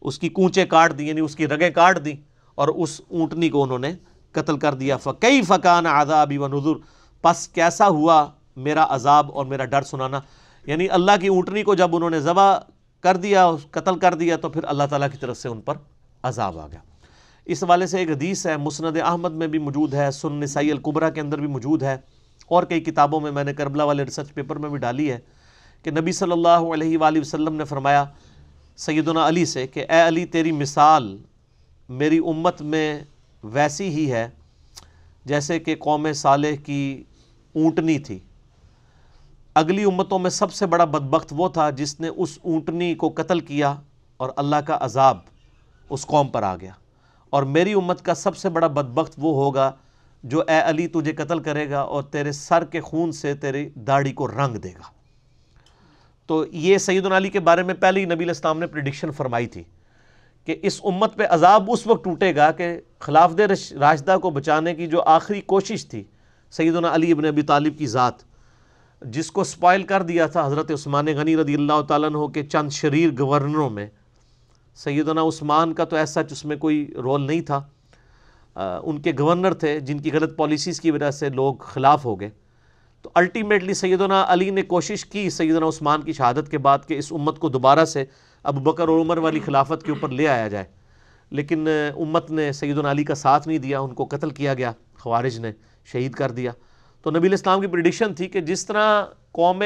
اس 0.00 0.18
کی 0.18 0.28
کونچے 0.28 0.66
کاٹ 0.66 0.98
دی 0.98 1.08
یعنی 1.08 1.20
اس 1.20 1.36
کی 1.36 1.48
رگیں 1.48 1.70
کاٹ 1.70 2.04
دی 2.04 2.12
اور 2.54 2.68
اس 2.68 3.00
اونٹنی 3.08 3.48
کو 3.48 3.62
انہوں 3.62 3.78
نے 3.78 3.92
قتل 4.32 4.58
کر 4.58 4.74
دیا۔ 4.74 4.96
فقی 4.96 5.42
فقان 5.42 5.86
عذابی 5.86 6.38
و 6.38 6.48
نظر 6.48 6.86
پس 7.22 7.48
کیسا 7.48 7.88
ہوا 7.88 8.26
میرا 8.56 8.86
عذاب 8.88 9.30
اور 9.32 9.46
میرا 9.46 9.64
ڈر 9.64 9.82
سنانا؟ 9.82 10.20
یعنی 10.66 10.88
اللہ 10.88 11.12
کی 11.20 11.26
اونٹنی 11.26 11.62
کو 11.62 11.74
جب 11.74 11.96
انہوں 11.96 12.10
نے 12.10 12.20
ذبح 12.20 12.58
کر 13.00 13.16
دیا، 13.16 13.50
قتل 13.70 13.98
کر 13.98 14.14
دیا 14.14 14.36
تو 14.36 14.48
پھر 14.48 14.64
اللہ 14.64 14.82
تعالیٰ 14.90 15.08
کی 15.12 15.18
طرف 15.18 15.36
سے 15.36 15.48
ان 15.48 15.60
پر 15.60 15.74
عذاب 16.22 16.58
آ 16.58 16.66
گیا۔ 16.66 16.78
اس 17.46 17.64
حوالے 17.64 17.86
سے 17.86 17.98
ایک 17.98 18.10
حدیث 18.10 18.46
ہے، 18.46 18.56
مسند 18.56 18.96
احمد 18.96 19.32
میں 19.32 19.46
بھی 19.46 19.58
موجود 19.58 19.94
ہے 19.94 20.10
سن 20.10 20.32
نسائی 20.32 20.70
القبرہ 20.70 21.10
کے 21.10 21.20
اندر 21.20 21.38
بھی 21.38 21.46
موجود 21.46 21.82
ہے۔ 21.82 21.96
اور 22.46 22.62
کئی 22.62 22.80
کتابوں 22.80 23.20
میں 23.20 23.30
میں 23.30 23.44
نے 23.44 23.54
کربلا 23.54 23.84
والے 23.84 24.04
ریسرچ 24.04 24.34
پیپر 24.34 24.56
میں 24.56 24.70
بھی 24.70 24.78
ڈالی 24.78 25.12
ہے 25.12 25.18
کہ 25.82 25.90
نبی 25.90 26.12
صلی 26.12 26.32
اللہ 26.32 26.48
علیہ 26.48 26.98
وآلہ 26.98 27.20
وسلم 27.20 27.54
نے 27.54 27.64
فرمایا، 27.64 28.04
سیدنا 28.76 29.28
علی 29.28 29.44
سے 29.44 29.66
کہ، 29.66 29.86
اے 29.88 30.08
علی، 30.08 30.24
تیری 30.24 30.52
مثال 30.52 31.18
میری 31.88 32.18
امت 32.18 32.62
میں 32.62 33.00
ویسی 33.44 33.88
ہی 33.88 34.12
ہے، 34.12 34.28
جیسے 35.24 35.58
کہ 35.58 35.76
قوم 35.78 36.12
صالح 36.12 36.54
کی 36.64 37.04
اونٹنی 37.54 37.98
تھی۔ 37.98 38.18
اگلی 39.54 39.84
امتوں 39.84 40.18
میں 40.18 40.30
سب 40.30 40.52
سے 40.52 40.66
بڑا 40.66 40.84
بدبخت 40.84 41.34
وہ 41.36 41.48
تھا 41.48 41.70
جس 41.70 42.00
نے 42.00 42.08
اس 42.08 42.38
اونٹنی 42.42 42.94
کو 42.94 43.12
قتل 43.14 43.40
کیا 43.40 43.74
اور 44.16 44.30
اللہ 44.36 44.56
کا 44.56 44.78
عذاب 44.80 45.18
اس 45.90 46.06
قوم 46.06 46.28
پر 46.28 46.42
آ 46.42 46.56
گیا۔ 46.56 46.72
اور 47.30 47.42
میری 47.42 47.72
امت 47.72 48.02
کا 48.02 48.14
سب 48.14 48.36
سے 48.36 48.48
بڑا 48.48 48.66
بدبخت 48.66 49.14
وہ 49.18 49.44
ہوگا 49.44 49.72
جو 50.24 50.42
اے 50.48 50.60
علی 50.64 50.86
تجھے 50.86 51.12
قتل 51.12 51.38
کرے 51.38 51.70
گا 51.70 51.80
اور 51.80 52.02
تیرے 52.02 52.32
سر 52.32 52.64
کے 52.64 52.80
خون 52.80 53.12
سے 53.12 53.34
تیری 53.34 53.68
داڑھی 53.74 54.12
کو 54.12 54.28
رنگ 54.28 54.56
دے 54.56 54.68
گا۔ 54.68 54.90
تو 56.26 56.44
یہ 56.52 56.78
سید 56.78 57.06
علی 57.06 57.28
کے 57.28 57.40
بارے 57.40 57.62
میں 57.62 57.74
پہلے 57.74 58.00
ہی 58.00 58.04
نبی 58.04 58.24
الاسلام 58.24 58.58
نے 58.58 58.66
پریڈکشن 58.66 59.10
فرمائی 59.12 59.46
تھی 59.46 59.62
کہ 60.44 60.56
اس 60.62 60.80
امت 60.84 61.16
پہ 61.16 61.26
عذاب 61.30 61.70
اس 61.70 61.86
وقت 61.86 62.04
ٹوٹے 62.04 62.36
گا 62.36 62.52
کہ 62.52 62.80
خلاف 62.98 63.38
دے 63.38 63.46
راشدہ 63.80 64.16
کو 64.22 64.30
بچانے 64.30 64.74
کی 64.74 64.86
جو 64.86 65.02
آخری 65.02 65.40
کوشش 65.40 65.86
تھی 65.86 66.04
سیدنا 66.50 66.94
علی 66.94 67.12
ابن 67.12 67.24
ابی 67.24 67.42
طالب 67.42 67.78
کی 67.78 67.86
ذات، 67.86 68.12
جس 69.02 69.30
کو 69.30 69.44
سپائل 69.44 69.82
کر 69.82 70.02
دیا 70.02 70.26
تھا 70.26 70.46
حضرت 70.46 70.70
عثمان 70.70 71.06
غنی 71.06 71.36
رضی 71.36 71.54
اللہ 71.54 71.82
تعالیٰ 71.82 72.08
عنہ 72.08 72.26
کے 72.26 72.42
چند 72.42 72.70
شریر 72.70 73.10
گورنروں 73.18 73.70
میں 73.70 73.86
سیدنا 74.76 75.22
عثمان 75.22 75.72
کا 75.72 75.84
تو 75.84 75.96
ایسا 75.96 76.20
اس 76.30 76.44
میں 76.44 76.56
کوئی 76.56 76.90
رول 76.94 77.26
نہیں 77.26 77.40
تھا۔ 77.40 77.62
ان 78.82 79.00
کے 79.02 79.12
گورنر 79.18 79.54
تھے 79.54 79.80
جن 79.80 79.98
کی 79.98 80.12
غلط 80.12 80.36
پالیسیز 80.36 80.80
کی 80.80 80.90
وجہ 80.90 81.10
سے 81.10 81.28
لوگ 81.28 81.54
خلاف 81.54 82.04
ہو 82.04 82.20
گئے۔ 82.20 82.30
تو 83.02 83.10
الٹیمیٹلی 83.14 83.74
سیدنا 83.74 84.24
علی 84.28 84.50
نے 84.50 84.62
کوشش 84.62 85.04
کی 85.04 85.30
سیدنا 85.30 85.66
عثمان 85.66 86.02
کی 86.02 86.12
شہادت 86.12 86.50
کے 86.50 86.58
بعد 86.58 86.78
کہ 86.86 86.98
اس 86.98 87.12
امت 87.12 87.38
کو 87.38 87.48
دوبارہ 87.48 87.84
سے 87.84 88.04
ابو 88.42 88.60
بکر 88.60 88.88
اور 88.88 89.00
عمر 89.00 89.18
والی 89.18 89.40
خلافت 89.40 89.82
کے 89.82 89.92
اوپر 89.92 90.08
لے 90.08 90.28
آیا 90.28 90.48
جائے۔ 90.48 90.64
لیکن 91.30 91.68
امت 91.96 92.30
نے 92.30 92.52
سیدنا 92.52 92.90
علی 92.90 93.04
کا 93.04 93.14
ساتھ 93.14 93.48
نہیں 93.48 93.58
دیا، 93.58 93.80
ان 93.80 93.94
کو 93.94 94.04
قتل 94.04 94.30
کیا 94.30 94.54
گیا، 94.54 94.72
خوارج 94.98 95.38
نے 95.38 95.52
شہید 95.84 96.12
کر 96.12 96.30
دیا۔ 96.30 96.52
تو 97.02 97.10
نبی 97.10 97.28
الاسلام 97.28 97.60
کی 97.60 97.66
پریڈکشن 97.66 98.14
تھی 98.14 98.28
کہ 98.28 98.40
جس 98.40 98.66
طرح 98.66 99.04
قوم 99.32 99.62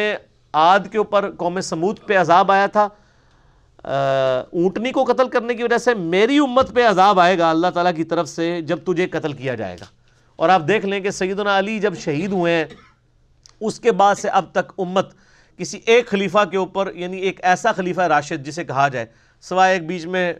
عاد 0.55 0.81
کے 0.93 0.99
اوپر 0.99 1.31
قوم 1.37 1.61
سمود 1.61 1.99
پہ 2.07 2.17
عذاب 2.17 2.53
آیا 2.53 2.67
تھا 2.67 2.89
اونٹنی 3.85 4.93
کو 4.93 5.05
قتل 5.05 5.29
کرنے 5.29 5.55
کی 5.55 5.63
وجہ 5.63 5.79
سے 5.79 5.95
میری 5.95 6.39
امت 6.39 6.75
پہ 6.75 6.87
عذاب 6.87 7.21
آئے 7.21 7.39
گا، 7.39 7.51
اللہ 7.51 7.67
تعالیٰ 7.67 7.95
کی 7.97 8.05
طرف 8.05 8.29
سے 8.29 8.61
جب 8.61 8.79
تجھے 8.85 9.07
قتل 9.07 9.33
کیا 9.33 9.55
جائے 9.55 9.77
گا۔ 9.81 9.85
اور 10.37 10.49
آپ 10.49 10.63
دیکھ 10.69 10.87
لیں 10.87 11.01
کہ 11.01 11.11
سیدنا 11.11 11.59
علی 11.59 11.79
جب 11.79 11.95
شہید 11.99 12.33
ہوئے 12.33 12.53
ہیں، 12.53 12.65
اس 13.61 13.81
کے 13.81 13.93
بعد 13.93 14.15
سے 14.15 14.29
اب 14.29 14.45
تک 14.53 14.73
امت 14.79 15.13
کسی 15.57 15.81
ایک 15.87 16.07
خلیفہ 16.07 16.45
کے 16.51 16.57
اوپر 16.57 16.91
یعنی 16.95 17.19
ایک 17.19 17.41
ایسا 17.43 17.73
خلیفہ 17.73 18.01
راشد 18.01 18.47
جسے 18.47 18.65
کہا 18.65 18.89
جائے، 18.89 19.07
سوائے 19.41 19.73
ایک 19.75 19.87
بیچ 19.87 20.07
میں 20.07 20.33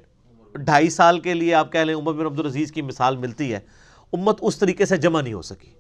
ڈھائی 0.55 0.91
سال 0.91 1.21
کے 1.21 1.35
لیے 1.35 1.55
آپ 1.55 1.73
کہہ 1.73 1.81
لیں 1.81 1.95
عمر 1.95 2.13
بن 2.13 2.27
عبدالعزیز 2.27 2.73
کی 2.73 2.83
مثال 2.83 3.17
ملتی 3.17 3.53
ہے، 3.53 3.61
امت 4.13 4.39
اس 4.41 4.59
طریقے 4.59 4.87
سے 4.87 4.97
جمع 4.97 5.21
نہیں 5.21 5.35
ہو 5.35 5.43
سکی۔ 5.43 5.73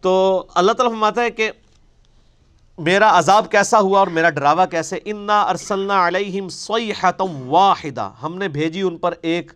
تو 0.00 0.44
اللہ 0.54 0.72
تعالیٰ 0.72 0.92
فرماتا 0.92 1.22
ہے 1.22 1.30
کہ 1.30 1.50
میرا 2.84 3.18
عذاب 3.18 3.50
کیسا 3.50 3.78
ہوا 3.78 3.98
اور 3.98 4.06
میرا 4.06 4.30
ڈراوا 4.30 4.66
کیسے؟ 4.66 4.98
انا 5.04 5.40
ارسلنا 5.42 6.06
علیہم 6.08 6.48
صیحتم 6.48 7.50
واحدہ 7.50 8.10
ہم 8.22 8.36
نے 8.38 8.48
بھیجی 8.48 8.80
ان 8.80 8.96
پر 8.98 9.14
ایک 9.22 9.52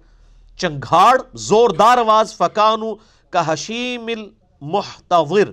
چنگھاڑ، 0.59 1.17
زوردار 1.35 1.99
آواز 1.99 2.37
فکانو 2.37 2.95
کا 3.31 3.53
حشیم 3.53 4.07
المحتور 4.07 5.47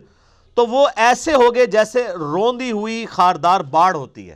تو 0.53 0.65
وہ 0.65 0.87
ایسے 0.95 1.33
ہو 1.33 1.55
گئے 1.55 1.65
جیسے 1.65 2.07
روندی 2.07 2.71
ہوئی 2.71 3.05
خاردار 3.09 3.61
باڑ 3.61 3.95
ہوتی 3.95 4.29
ہے۔ 4.29 4.35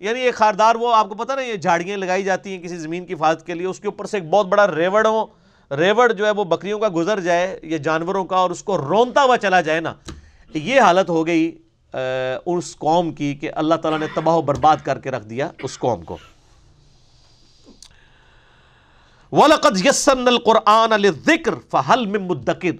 یعنی 0.00 0.20
ایک 0.20 0.34
خاردار 0.34 0.74
وہ، 0.74 0.94
آپ 0.94 1.08
کو 1.08 1.14
پتہ 1.14 1.32
نا 1.32 1.40
یہ 1.40 1.56
جھاڑیاں 1.56 1.96
لگائی 1.98 2.22
جاتی 2.22 2.50
ہیں 2.50 2.62
کسی 2.62 2.76
زمین 2.76 3.06
کی 3.06 3.14
حفاظت 3.14 3.46
کے 3.46 3.54
لیے۔ 3.54 3.66
اس 3.66 3.80
کے 3.80 3.88
اوپر 3.88 4.06
سے 4.06 4.16
ایک 4.16 4.30
بہت 4.30 4.46
بڑا 4.46 4.66
ریوڑ 4.76 5.06
ہو 5.06 5.26
ریوڑ 5.70 6.12
جو 6.12 6.26
ہے 6.26 6.30
وہ 6.30 6.44
بکریوں 6.44 6.78
کا 6.78 6.88
گزر 6.94 7.20
جائے 7.20 7.60
یہ 7.62 7.78
جانوروں 7.78 8.24
کا، 8.24 8.36
اور 8.36 8.50
اس 8.50 8.62
کو 8.62 8.78
رونتا 8.78 9.22
ہوا 9.22 9.36
چلا 9.36 9.60
جائے 9.60 9.80
نا۔ 9.80 9.94
یہ 10.54 10.80
حالت 10.80 11.10
ہو 11.10 11.26
گئی۔ 11.26 11.58
اس 12.44 12.76
قوم 12.76 13.12
کی 13.12 13.34
کہ 13.34 13.50
اللہ 13.54 13.74
تعالیٰ 13.74 14.00
نے 14.00 14.06
تباہ 14.14 14.34
و 14.34 14.42
برباد 14.42 14.76
کر 14.84 14.98
کے 14.98 15.10
رکھ 15.10 15.26
دیا 15.26 15.50
اس 15.62 15.78
قوم 15.78 16.02
کو۔ 16.02 16.16
وَلَقَدْ 19.32 19.86
يَسَّنَّ 19.86 20.26
الْقُرْآنَ 20.26 20.94
لِلذِّكْرِ 20.94 21.54
فَحَلْ 21.70 22.06
مِن 22.06 22.22
مُدَّكِرِ۔ 22.22 22.76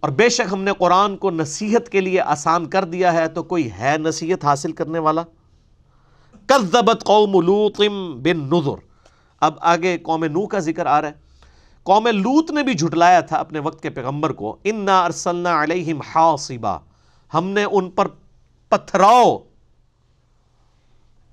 اور 0.00 0.10
بے 0.10 0.28
شک 0.28 0.52
ہم 0.52 0.62
نے 0.62 0.70
قرآن 0.78 1.16
کو 1.16 1.30
نصیحت 1.30 1.88
کے 1.88 2.00
لیے 2.00 2.20
آسان 2.20 2.66
کر 2.66 2.84
دیا 2.84 3.12
ہے 3.12 3.28
تو 3.28 3.42
کوئی 3.42 3.72
ہے 3.72 3.94
نصیحت 3.98 4.44
حاصل 4.44 4.72
کرنے 4.72 4.98
والا؟ 4.98 5.22
کذبت 6.46 7.04
قوم 7.04 7.40
لوط 7.40 7.80
بن 8.22 8.38
نظر 8.38 8.86
اب 9.40 9.54
آگے 9.60 9.98
قوم 9.98 10.24
نو 10.24 10.46
کا 10.46 10.58
ذکر 10.58 10.86
آ 10.86 11.00
رہا 11.00 11.08
ہے۔ 11.08 11.12
قوم 11.82 12.06
لوت 12.06 12.50
نے 12.50 12.62
بھی 12.62 12.74
جھٹلایا 12.74 13.20
تھا 13.20 13.36
اپنے 13.36 13.58
وقت 13.58 13.82
کے 13.82 13.90
پیغمبر 13.90 14.32
کو۔ 14.32 14.56
انا 14.64 15.04
ارسلنا 15.04 15.62
علیہم 15.62 16.00
حاصبا۔ 16.00 16.78
ہم 17.34 17.48
نے 17.48 17.64
ان 17.64 17.90
پر 17.90 18.08
پتھراؤ، 18.68 19.38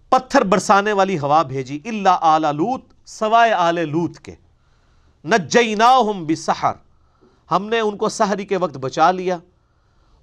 پتھر 0.10 0.44
برسانے 0.44 0.92
والی 0.92 1.20
ہوا 1.20 1.42
بھیجی 1.42 1.80
اللہ 1.86 2.18
آل 2.22 2.42
لوت 2.42 2.82
سوائے 3.06 3.54
آل 3.54 3.90
لوت 3.90 4.20
کے۔ 4.20 4.36
نجیناہم 5.26 6.26
بسحر۔ 6.26 6.74
ہم 7.52 7.66
نے 7.66 7.80
ان 7.80 7.98
کو 7.98 8.10
سحری 8.10 8.46
کے 8.46 8.58
وقت 8.58 8.78
بچا 8.78 9.12
لیا۔ 9.12 9.38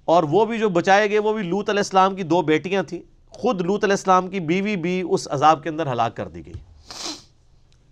اور 0.05 0.23
وہ 0.23 0.45
بھی 0.45 0.59
جو 0.59 0.69
بچائے 0.69 1.09
گئے، 1.09 1.19
وہ 1.19 1.33
بھی 1.33 1.43
لوت 1.43 1.69
علیہ 1.69 1.79
السلام 1.79 2.15
کی 2.15 2.23
دو 2.23 2.41
بیٹیاں 2.41 2.83
تھیں۔ 2.83 2.99
خود 3.29 3.61
لوت 3.61 3.83
علیہ 3.83 3.93
السلام 3.93 4.27
کی 4.27 4.39
بیوی 4.39 4.75
بھی 4.75 5.03
اس 5.09 5.27
عذاب 5.31 5.63
کے 5.63 5.69
اندر 5.69 5.91
ہلاک 5.91 6.17
کر 6.17 6.27
دی 6.27 6.45
گئی۔ 6.45 6.53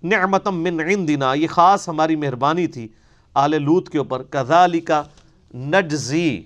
نعمتم 0.03 0.63
من 0.63 0.79
عندنا، 0.79 1.33
یہ 1.33 1.47
خاص 1.47 1.89
ہماری 1.89 2.15
مہربانی 2.15 2.67
تھی 2.67 2.87
آل 3.33 3.63
لوت 3.63 3.89
کے 3.89 3.97
اوپر۔ 3.97 4.23
کذالک 4.23 4.91
نجزی۔ 5.55 6.43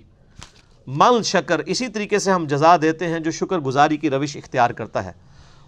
مل 0.86 1.22
شکر 1.22 1.58
اسی 1.58 1.88
طریقے 1.88 2.18
سے 2.18 2.30
ہم 2.30 2.46
جزا 2.48 2.76
دیتے 2.82 3.08
ہیں 3.08 3.20
جو 3.20 3.30
شکر 3.30 3.58
گزاری 3.58 3.96
کی 3.96 4.10
روش 4.10 4.36
اختیار 4.36 4.70
کرتا 4.70 5.04
ہے۔ 5.04 5.12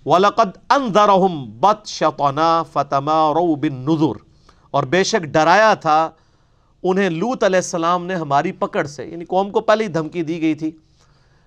وَلَقَدْ 0.07 0.77
أَنذَرَهُمْ 0.77 1.49
بَطْشَطَنَا 1.49 2.63
فَتَمَارَوْ 2.63 3.57
بِالنُّذُرِ۔ 3.57 4.19
اور 4.71 4.83
بے 4.83 5.05
شک 5.05 5.25
ڈرایا 5.25 5.75
تھا 5.75 6.11
انہیں 6.83 7.11
لوت 7.11 7.45
علیہ 7.45 7.59
السلام 7.59 8.07
نے 8.07 8.15
ہماری 8.15 8.53
پکڑ 8.53 8.87
سے۔ 8.87 9.07
یعنی 9.07 9.25
قوم 9.25 9.51
کو 9.51 9.61
پہلے 9.61 9.85
ہی 9.85 9.89
دھمکی 9.89 10.23
دی 10.23 10.41
گئی 10.41 10.55
تھی۔ 10.55 10.71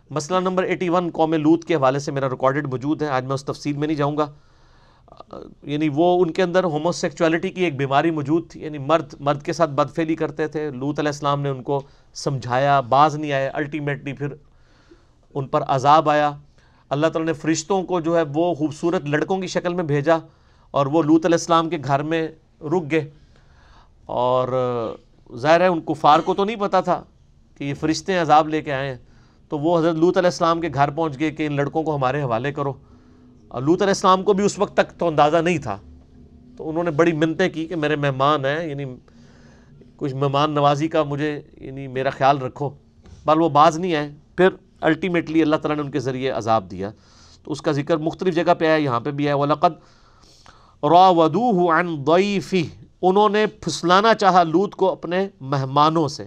مسئلہ 0.09 0.39
نمبر 0.39 0.63
ایٹی 0.63 0.89
ون 0.89 1.09
قوم 1.13 1.33
لوت 1.33 1.65
کے 1.65 1.75
حوالے 1.75 1.99
سے 1.99 2.11
میرا 2.11 2.29
ریکارڈڈ 2.29 2.67
موجود 2.67 3.01
ہے۔ 3.01 3.07
آج 3.07 3.25
میں 3.25 3.33
اس 3.33 3.45
تفصیل 3.45 3.77
میں 3.77 3.87
نہیں 3.87 3.97
جاؤں 3.97 4.17
گا۔ 4.17 4.31
یعنی 5.63 5.89
وہ 5.93 6.21
ان 6.21 6.31
کے 6.31 6.43
اندر 6.43 6.63
ہومو 6.63 6.91
سیکچولیٹی 6.91 7.49
کی 7.49 7.63
ایک 7.63 7.77
بیماری 7.77 8.11
موجود 8.11 8.49
تھی 8.49 8.63
یعنی 8.63 8.77
مرد 8.77 9.13
مرد 9.19 9.43
کے 9.43 9.53
ساتھ 9.53 9.71
بدفیلی 9.71 10.15
کرتے 10.15 10.47
تھے۔ 10.47 10.71
لوت 10.71 10.99
علیہ 10.99 11.09
السلام 11.09 11.41
نے 11.41 11.49
ان 11.49 11.63
کو 11.63 11.81
سمجھایا، 12.13 12.79
باز 12.79 13.15
نہیں 13.15 13.31
آئے۔ 13.31 13.47
الٹیمیٹلی 13.47 14.13
پھر 14.13 14.27
ان 15.33 15.47
پر 15.47 15.63
عذاب 15.67 16.09
آیا۔ 16.09 16.31
اللہ 16.89 17.07
تعالیٰ 17.07 17.27
نے 17.27 17.33
فرشتوں 17.33 17.83
کو 17.83 17.99
جو 17.99 18.17
ہے 18.17 18.23
وہ 18.33 18.53
خوبصورت 18.53 19.01
لڑکوں 19.05 19.37
کی 19.37 19.47
شکل 19.47 19.73
میں 19.73 19.83
بھیجا 19.83 20.17
اور 20.71 20.85
وہ 20.85 21.03
لوت 21.03 21.25
علیہ 21.25 21.35
السلام 21.35 21.69
کے 21.69 21.77
گھر 21.83 22.03
میں 22.03 22.27
رک 22.61 22.91
گئے۔ 22.91 23.09
اور 24.05 24.47
ظاہر 25.35 25.61
ہے 25.61 25.67
ان 25.67 25.81
کفار 25.81 26.19
کو 26.19 26.33
تو 26.33 26.45
نہیں 26.45 26.55
پتا 26.55 26.81
تھا 26.81 27.03
کہ 27.57 27.63
یہ 27.63 27.73
فرشتے 27.73 28.17
عذاب 28.17 28.47
لے 28.47 28.61
کے 28.61 28.73
آئے 28.73 28.89
ہیں۔ 28.89 28.97
تو 29.49 29.59
وہ 29.59 29.79
حضرت 29.79 29.95
لوت 29.95 30.17
علیہ 30.17 30.27
السلام 30.27 30.61
کے 30.61 30.69
گھر 30.73 30.89
پہنچ 30.89 31.19
گئے 31.19 31.31
کہ 31.31 31.47
ان 31.47 31.55
لڑکوں 31.55 31.83
کو 31.83 31.95
ہمارے 31.95 32.21
حوالے 32.21 32.51
کرو۔ 32.51 32.73
لوت 33.53 33.81
علیہ 33.81 33.91
السلام 33.91 34.23
کو 34.23 34.33
بھی 34.33 34.45
اس 34.45 34.59
وقت 34.59 34.73
تک 34.73 34.99
تو 34.99 35.07
اندازہ 35.07 35.37
نہیں 35.37 35.57
تھا۔ 35.57 35.79
تو 36.57 36.69
انہوں 36.69 36.83
نے 36.83 36.91
بڑی 36.91 37.13
منتیں 37.13 37.49
کی 37.49 37.65
کہ 37.65 37.75
میرے 37.75 37.95
مہمان 37.95 38.45
ہیں 38.45 38.69
یعنی 38.69 38.85
کچھ 39.95 40.15
مہمان 40.15 40.51
نوازی 40.51 40.87
کا 40.87 41.03
مجھے 41.03 41.41
یعنی 41.57 41.87
میرا 41.87 42.09
خیال 42.09 42.37
رکھو۔ 42.37 42.69
بال 43.25 43.41
وہ 43.41 43.49
باز 43.49 43.79
نہیں 43.79 43.95
آئے۔ 43.95 44.11
پھر 44.35 44.49
الٹیمیٹلی 44.81 45.41
اللہ 45.41 45.55
تعالیٰ 45.55 45.75
نے 45.75 45.81
ان 45.81 45.91
کے 45.91 45.99
ذریعے 45.99 46.29
عذاب 46.29 46.71
دیا۔ 46.71 46.91
تو 47.43 47.51
اس 47.51 47.61
کا 47.61 47.71
ذکر 47.71 47.97
مختلف 47.97 48.35
جگہ 48.35 48.53
پہ 48.59 48.67
ہے، 48.67 48.81
یہاں 48.81 48.99
پہ 48.99 49.11
بھی 49.11 49.27
ہے۔ 49.27 49.33
وَلَقَدْ 49.33 49.71
رَاوَدُوهُ 50.89 51.69
عَنْ 51.71 52.05
ضَيْفِهِ۔ 52.05 52.67
انہوں 53.01 53.29
نے 53.29 53.45
پھسلانا 53.45 54.13
چاہا 54.13 54.43
لوت 54.43 54.75
کو 54.75 54.91
اپنے 54.91 55.29
مہمانوں 55.41 56.07
سے۔ 56.07 56.25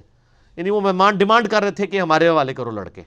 یعنی 0.56 0.70
وہ 0.70 0.80
مہمان 0.80 1.16
ڈیمانڈ 1.16 1.48
کر 1.48 1.62
رہے 1.62 1.70
تھے 1.70 1.86
کہ 1.86 2.00
ہمارے 2.00 2.28
والے 2.28 2.54
کرو 2.54 2.70
لڑکے۔ 2.70 3.02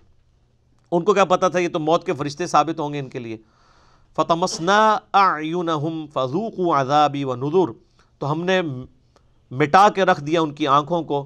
ان 0.92 1.04
کو 1.04 1.14
کیا 1.14 1.26
پتا 1.26 1.48
تھا، 1.48 1.60
یہ 1.60 1.70
تو 1.70 1.80
موت 1.80 2.06
کے 2.06 2.14
فرشتے 2.14 2.48
ثابت 2.48 2.80
ہوں 2.80 2.94
گے 2.94 3.00
ان 3.00 3.10
کے 3.10 3.20
لیے۔ 3.20 3.38
فتمسنا 4.16 4.98
اعینہم 5.14 6.06
فذوقوا 6.14 6.82
عذابی 6.82 7.24
و 7.24 7.36
نذر 7.36 7.72
تو 8.20 8.32
ہم 8.32 8.44
نے 8.44 8.62
مٹا 9.52 9.90
کے 9.90 10.04
رکھ 10.04 10.24
دیا 10.24 10.42
ان 10.42 10.52
کی 10.52 10.68
آنکھوں 10.68 11.04
کو 11.04 11.26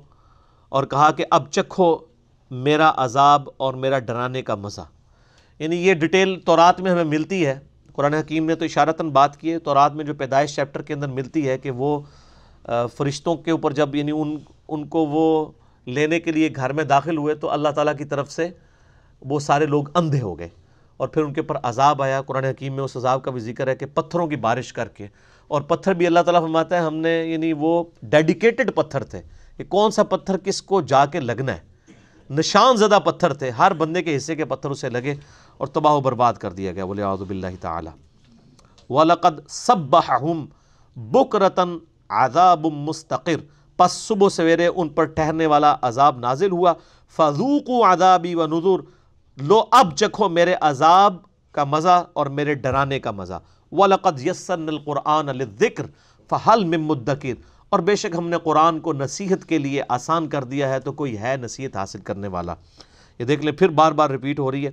اور 0.69 0.83
کہا 0.83 1.11
کہ 1.11 1.25
اب 1.31 1.51
چکھو 1.51 1.97
میرا 2.51 2.91
عذاب 2.95 3.49
اور 3.57 3.73
میرا 3.73 3.99
ڈرانے 3.99 4.41
کا 4.41 4.55
مزہ۔ 4.55 4.81
یعنی 5.59 5.75
یہ 5.75 5.93
ڈیٹیل 5.93 6.39
تورات 6.45 6.81
میں 6.81 6.91
ہمیں 6.91 7.03
ملتی 7.03 7.45
ہے۔ 7.45 7.59
قرآن 7.93 8.13
حکیم 8.13 8.45
نے 8.45 8.55
تو 8.55 8.65
اشارتاً 8.65 9.09
بات 9.09 9.37
کی 9.37 9.51
ہے، 9.51 9.59
تورات 9.59 9.93
میں 9.93 10.05
جو 10.05 10.13
پیدائش 10.13 10.55
چیپٹر 10.55 10.81
کے 10.81 10.93
اندر 10.93 11.07
ملتی 11.07 11.49
ہے 11.49 11.57
کہ 11.57 11.71
وہ 11.71 11.99
فرشتوں 12.97 13.35
کے 13.35 13.51
اوپر 13.51 13.71
جب 13.71 13.95
یعنی 13.95 14.11
ان 14.11 14.37
ان 14.67 14.87
کو 14.87 15.05
وہ 15.05 15.51
لینے 15.85 16.19
کے 16.19 16.31
لیے 16.31 16.49
گھر 16.55 16.73
میں 16.73 16.83
داخل 16.83 17.17
ہوئے 17.17 17.35
تو 17.35 17.49
اللہ 17.49 17.69
تعالیٰ 17.69 17.97
کی 17.97 18.05
طرف 18.05 18.31
سے 18.31 18.49
وہ 19.21 19.39
سارے 19.39 19.65
لوگ 19.65 19.83
اندھے 19.97 20.21
ہو 20.21 20.39
گئے۔ 20.39 20.49
اور 20.97 21.07
پھر 21.07 21.23
ان 21.23 21.33
کے 21.33 21.41
پر 21.41 21.55
عذاب 21.63 22.01
آیا۔ 22.01 22.21
قرآن 22.21 22.43
حکیم 22.43 22.73
میں 22.73 22.83
اس 22.83 22.97
عذاب 22.97 23.23
کا 23.23 23.31
بھی 23.31 23.39
ذکر 23.39 23.67
ہے 23.67 23.75
کہ 23.75 23.85
پتھروں 23.85 24.27
کی 24.27 24.35
بارش 24.35 24.73
کر 24.73 24.87
کے۔ 24.87 25.07
اور 25.47 25.61
پتھر 25.61 25.93
بھی 25.93 26.07
اللہ 26.07 26.19
تعالیٰ 26.19 26.41
فرماتا 26.41 26.75
ہے، 26.75 26.81
ہم 26.81 26.95
نے 26.95 27.23
یعنی 27.25 27.53
وہ 27.53 27.83
ڈیڈیکیٹڈ 28.01 28.75
پتھر 28.75 29.03
تھے 29.03 29.21
کہ 29.57 29.63
کون 29.63 29.91
سا 29.91 30.03
پتھر 30.03 30.37
کس 30.37 30.61
کو 30.61 30.81
جا 30.81 31.05
کے 31.05 31.19
لگنا 31.19 31.53
ہے۔ 31.53 31.59
نشان 32.29 32.77
زدہ 32.77 32.99
پتھر 33.05 33.33
تھے، 33.33 33.49
ہر 33.49 33.73
بندے 33.73 34.03
کے 34.03 34.17
حصے 34.17 34.35
کے 34.35 34.45
پتھر 34.45 34.69
اسے 34.69 34.89
لگے 34.89 35.15
اور 35.57 35.67
تباہ 35.67 35.93
و 35.93 36.01
برباد 36.01 36.33
کر 36.33 36.53
دیا 36.53 36.71
گیا۔ 36.71 36.85
بولے 36.85 37.03
آعوذ 37.03 37.21
باللہ 37.21 37.47
تعالی۔ 37.61 37.89
وَلَقَدْ 38.89 39.47
صَبَّحَهُمْ 39.49 40.47
بُكْرَةً 40.95 41.77
عَذَابٌ 42.09 42.71
مُسْتَقِرٌ۔ 42.71 43.39
پس 43.77 43.91
صبح 43.91 44.29
سویرے 44.29 44.67
ان 44.67 44.89
پر 44.89 45.03
ٹھہرنے 45.03 45.45
والا 45.45 45.75
عذاب 45.81 46.19
نازل 46.19 46.51
ہوا۔ 46.51 46.73
فَذُوقُوا 47.15 47.93
عَذَابِ 47.93 48.33
وَنُذُرْ۔ 48.33 48.96
لو 49.37 49.63
اب 49.71 49.95
چکھو 49.95 50.29
میرے 50.29 50.55
عذاب 50.61 51.15
کا 51.51 51.63
مزہ 51.63 52.05
اور 52.13 52.25
میرے 52.25 52.53
ڈرانے 52.53 52.99
کا 52.99 53.11
مزہ۔ 53.11 53.39
وَلَقَدْ 53.71 54.27
يَسَّرْنَ 54.27 54.71
الْقُرْآنَ 54.71 55.31
لِلذِّكْرِ 55.31 55.87
فَحَلْ 56.29 56.65
مِن 56.65 56.81
مُدَّكِرْ۔ 56.81 57.35
اور 57.69 57.79
بے 57.79 57.95
شک 57.95 58.15
ہم 58.17 58.29
نے 58.29 58.37
قرآن 58.43 58.79
کو 58.79 58.93
نصیحت 58.93 59.45
کے 59.45 59.57
لیے 59.57 59.81
آسان 59.89 60.27
کر 60.27 60.43
دیا 60.43 60.69
ہے 60.69 60.79
تو 60.79 60.91
کوئی 60.91 61.17
ہے 61.17 61.35
نصیحت 61.41 61.77
حاصل 61.77 61.99
کرنے 61.99 62.27
والا۔ 62.27 62.55
یہ 63.19 63.25
دیکھ 63.25 63.41
لیں، 63.41 63.51
پھر 63.51 63.69
بار 63.69 63.91
بار 63.91 64.09
ریپیٹ 64.09 64.39
ہو 64.39 64.51
رہی 64.51 64.67
ہے۔ 64.67 64.71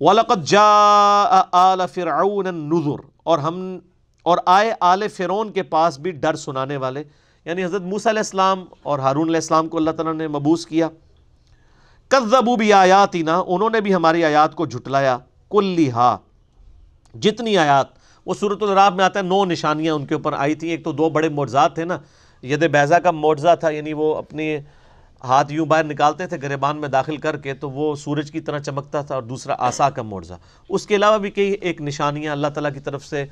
وَلَقَدْ 0.00 0.44
جَاءَ 0.44 1.42
آلَ 1.52 1.82
فِرْعَوْنَ 1.92 2.48
النُّذُرْ۔ 2.48 3.02
اور 3.22 3.38
ہم، 3.38 3.78
اور 4.22 4.38
آئے 4.46 4.74
آل 4.80 5.08
فرعون 5.08 5.52
کے 5.52 5.62
پاس 5.62 5.98
بھی 5.98 6.10
ڈر 6.10 6.34
سنانے 6.34 6.76
والے۔ 6.76 7.04
یعنی 7.44 7.64
حضرت 7.64 7.82
موسیٰ 7.82 8.12
علیہ 8.12 8.20
السلام 8.20 8.64
اور 8.82 8.98
ہارون 8.98 9.28
علیہ 9.28 9.36
السلام 9.36 9.68
کو 9.68 9.76
اللہ 9.76 9.90
تعالیٰ 9.90 10.14
نے 10.14 10.28
مبوس 10.28 10.66
کیا۔ 10.66 10.88
کذبو 12.10 12.56
بھی 12.56 12.72
آیاتی 12.72 13.22
نا 13.22 13.42
انہوں 13.46 13.70
نے 13.70 13.80
بھی 13.80 13.94
ہماری 13.94 14.24
آیات 14.24 14.54
کو 14.54 14.66
جھٹلایا۔ 14.66 15.18
کلی 15.50 15.90
ہا۔ 15.90 16.16
جتنی 17.14 17.58
آیات، 17.58 17.86
وہ 18.26 18.34
صورت 18.40 18.62
الراب 18.62 18.94
میں 18.94 19.04
آتا 19.04 19.18
ہے، 19.18 19.24
نو 19.24 19.44
نشانیاں 19.44 19.94
ان 19.94 20.06
کے 20.06 20.14
اوپر 20.14 20.32
آئی 20.32 20.54
تھیں۔ 20.54 20.70
ایک 20.70 20.84
تو 20.84 20.92
دو 20.92 21.08
بڑے 21.08 21.28
معجزات 21.28 21.74
تھے 21.74 21.84
نا۔ 21.84 21.98
ید 22.42 22.70
بیزا 22.70 22.98
کا 22.98 23.10
معجزہ 23.10 23.56
تھا 23.60 23.70
یعنی 23.70 23.92
وہ 23.92 24.16
اپنی 24.16 24.56
ہاتھ 25.24 25.52
یوں 25.52 25.66
باہر 25.66 25.84
نکالتے 25.84 26.26
تھے، 26.26 26.36
گریبان 26.42 26.76
میں 26.76 26.88
داخل 26.88 27.16
کر 27.16 27.36
کے، 27.36 27.54
تو 27.54 27.70
وہ 27.70 27.96
سورج 27.96 28.30
کی 28.30 28.40
طرح 28.40 28.58
چمکتا 28.58 29.02
تھا 29.02 29.14
اور 29.14 29.22
دوسرا 29.22 29.54
آسا 29.58 29.90
کا 29.90 30.02
معجزہ۔ 30.02 30.34
اس 30.68 30.86
کے 30.86 30.96
علاوہ 30.96 31.18
بھی 31.18 31.30
کئی 31.30 31.50
ایک 31.50 31.80
نشانیاں، 31.80 32.32
اللہ 32.32 32.46
تعالیٰ 32.46 32.74
کی 32.74 32.80
طرف 32.80 33.04
سے 33.04 33.24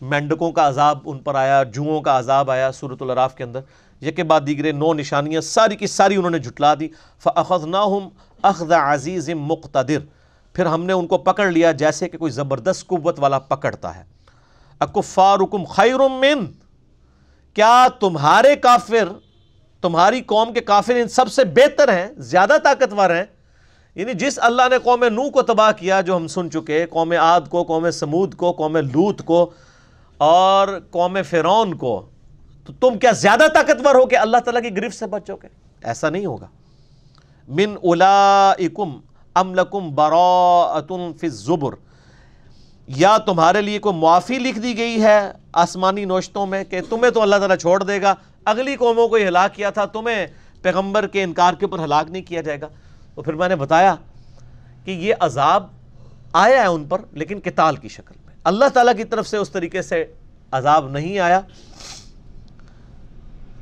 مینڈکوں 0.00 0.52
کا 0.52 0.68
عذاب 0.68 0.98
ان 1.04 1.18
پر 1.18 1.34
آیا، 1.34 1.62
جوؤں 1.62 2.00
کا 2.00 2.18
عذاب 2.18 2.50
آیا 2.50 2.72
صورت 2.72 3.02
العراف 3.02 3.34
کے 3.34 3.44
اندر۔ 3.44 3.60
یہ 4.00 4.10
کے 4.10 4.22
بعد 4.22 4.40
دیگرے 4.46 4.72
نو 4.72 4.94
نشانیاں، 4.94 5.40
ساری 5.40 5.76
کی 5.76 5.86
ساری 5.86 6.16
انہوں 6.16 6.30
نے 6.30 6.38
جھٹلا 6.38 6.74
دی۔ 6.74 6.88
فَأَخَذْنَاهُمْ 7.18 8.25
اخذ 8.42 8.72
عزیز 8.72 9.30
مقتدر۔ 9.30 9.98
پھر 10.52 10.66
ہم 10.66 10.84
نے 10.84 10.92
ان 10.92 11.06
کو 11.06 11.18
پکڑ 11.18 11.50
لیا 11.50 11.72
جیسے 11.72 12.08
کہ 12.08 12.18
کوئی 12.18 12.32
زبردست 12.32 12.86
قوت 12.86 13.20
والا 13.20 13.38
پکڑتا 13.38 13.96
ہے۔ 13.96 14.04
اکفارکم 14.80 15.64
خیر 15.64 15.98
من۔ 15.98 16.46
کیا 17.54 17.86
تمہارے 18.00 18.56
کافر، 18.56 19.08
تمہاری 19.82 20.20
قوم 20.20 20.52
کے 20.52 20.60
کافر 20.60 20.94
ان 20.94 21.08
سب 21.08 21.32
سے 21.32 21.44
بہتر 21.44 21.92
ہیں، 21.92 22.06
زیادہ 22.16 22.56
طاقتور 22.64 23.10
ہیں؟ 23.10 23.24
یعنی 23.94 24.12
جس 24.12 24.38
اللہ 24.42 24.62
نے 24.70 24.76
قوم 24.78 25.04
نو 25.04 25.30
کو 25.30 25.42
تباہ 25.42 25.72
کیا 25.72 26.00
جو 26.00 26.16
ہم 26.16 26.26
سن 26.26 26.50
چکے، 26.50 26.86
قوم 26.86 27.12
عاد 27.12 27.40
کو، 27.48 27.62
قوم 27.62 27.90
سمود 27.90 28.34
کو، 28.34 28.52
قوم 28.52 28.76
لوت 28.76 29.22
کو 29.24 29.50
اور 30.18 30.68
قوم 30.90 31.18
فرون 31.30 31.74
کو، 31.74 32.06
تو 32.66 32.72
تم 32.72 32.98
کیا 32.98 33.10
زیادہ 33.10 33.44
طاقتور 33.54 33.94
ہو 33.94 34.06
کہ 34.06 34.18
اللہ 34.18 34.36
تعالیٰ 34.36 34.62
کی 34.62 34.76
گرفت 34.76 34.98
سے 34.98 35.06
بچو 35.06 35.36
گے؟ 35.36 35.48
ایسا 35.82 36.10
نہیں 36.10 36.26
ہوگا۔ 36.26 36.46
من 37.48 37.76
اولائکم 37.82 39.00
ام 39.34 39.54
لکم 39.54 39.94
براءت 39.94 40.92
فی 41.20 41.26
الزبر۔ 41.26 41.74
یا 42.86 43.18
تمہارے 43.18 43.60
لیے 43.60 43.78
کوئی 43.78 43.96
معافی 43.96 44.38
لکھ 44.38 44.58
دی 44.58 44.78
گئی 44.78 45.02
ہے 45.02 45.32
آسمانی 45.52 46.04
نوشتوں 46.04 46.46
میں 46.46 46.64
کہ 46.64 46.80
تمہیں 46.90 47.10
تو 47.10 47.22
اللہ 47.22 47.36
تعالیٰ 47.36 47.56
چھوڑ 47.56 47.82
دے 47.82 48.02
گا، 48.02 48.14
اگلی 48.44 48.76
قوموں 48.76 49.08
کو 49.08 49.18
یہ 49.18 49.28
ہلاک 49.28 49.54
کیا 49.54 49.70
تھا، 49.70 49.84
تمہیں 49.84 50.26
پیغمبر 50.62 51.06
کے 51.06 51.22
انکار 51.22 51.54
کے 51.54 51.66
اوپر 51.66 51.84
ہلاک 51.84 52.10
نہیں 52.10 52.22
کیا 52.22 52.40
جائے 52.40 52.60
گا۔ 52.60 52.68
تو 53.14 53.22
پھر 53.22 53.32
میں 53.32 53.48
نے 53.48 53.56
بتایا 53.56 53.94
کہ 54.84 54.90
یہ 54.90 55.14
عذاب 55.20 55.66
آیا 56.32 56.62
ہے 56.62 56.66
ان 56.66 56.84
پر، 56.84 57.00
لیکن 57.12 57.40
کتال 57.40 57.76
کی 57.76 57.88
شکل 57.88 58.14
میں۔ 58.26 58.34
اللہ 58.44 58.64
تعالیٰ 58.74 58.96
کی 58.96 59.04
طرف 59.04 59.28
سے 59.28 59.36
اس 59.36 59.50
طریقے 59.50 59.82
سے 59.82 60.04
عذاب 60.50 60.88
نہیں 60.88 61.18
آیا۔ 61.18 61.40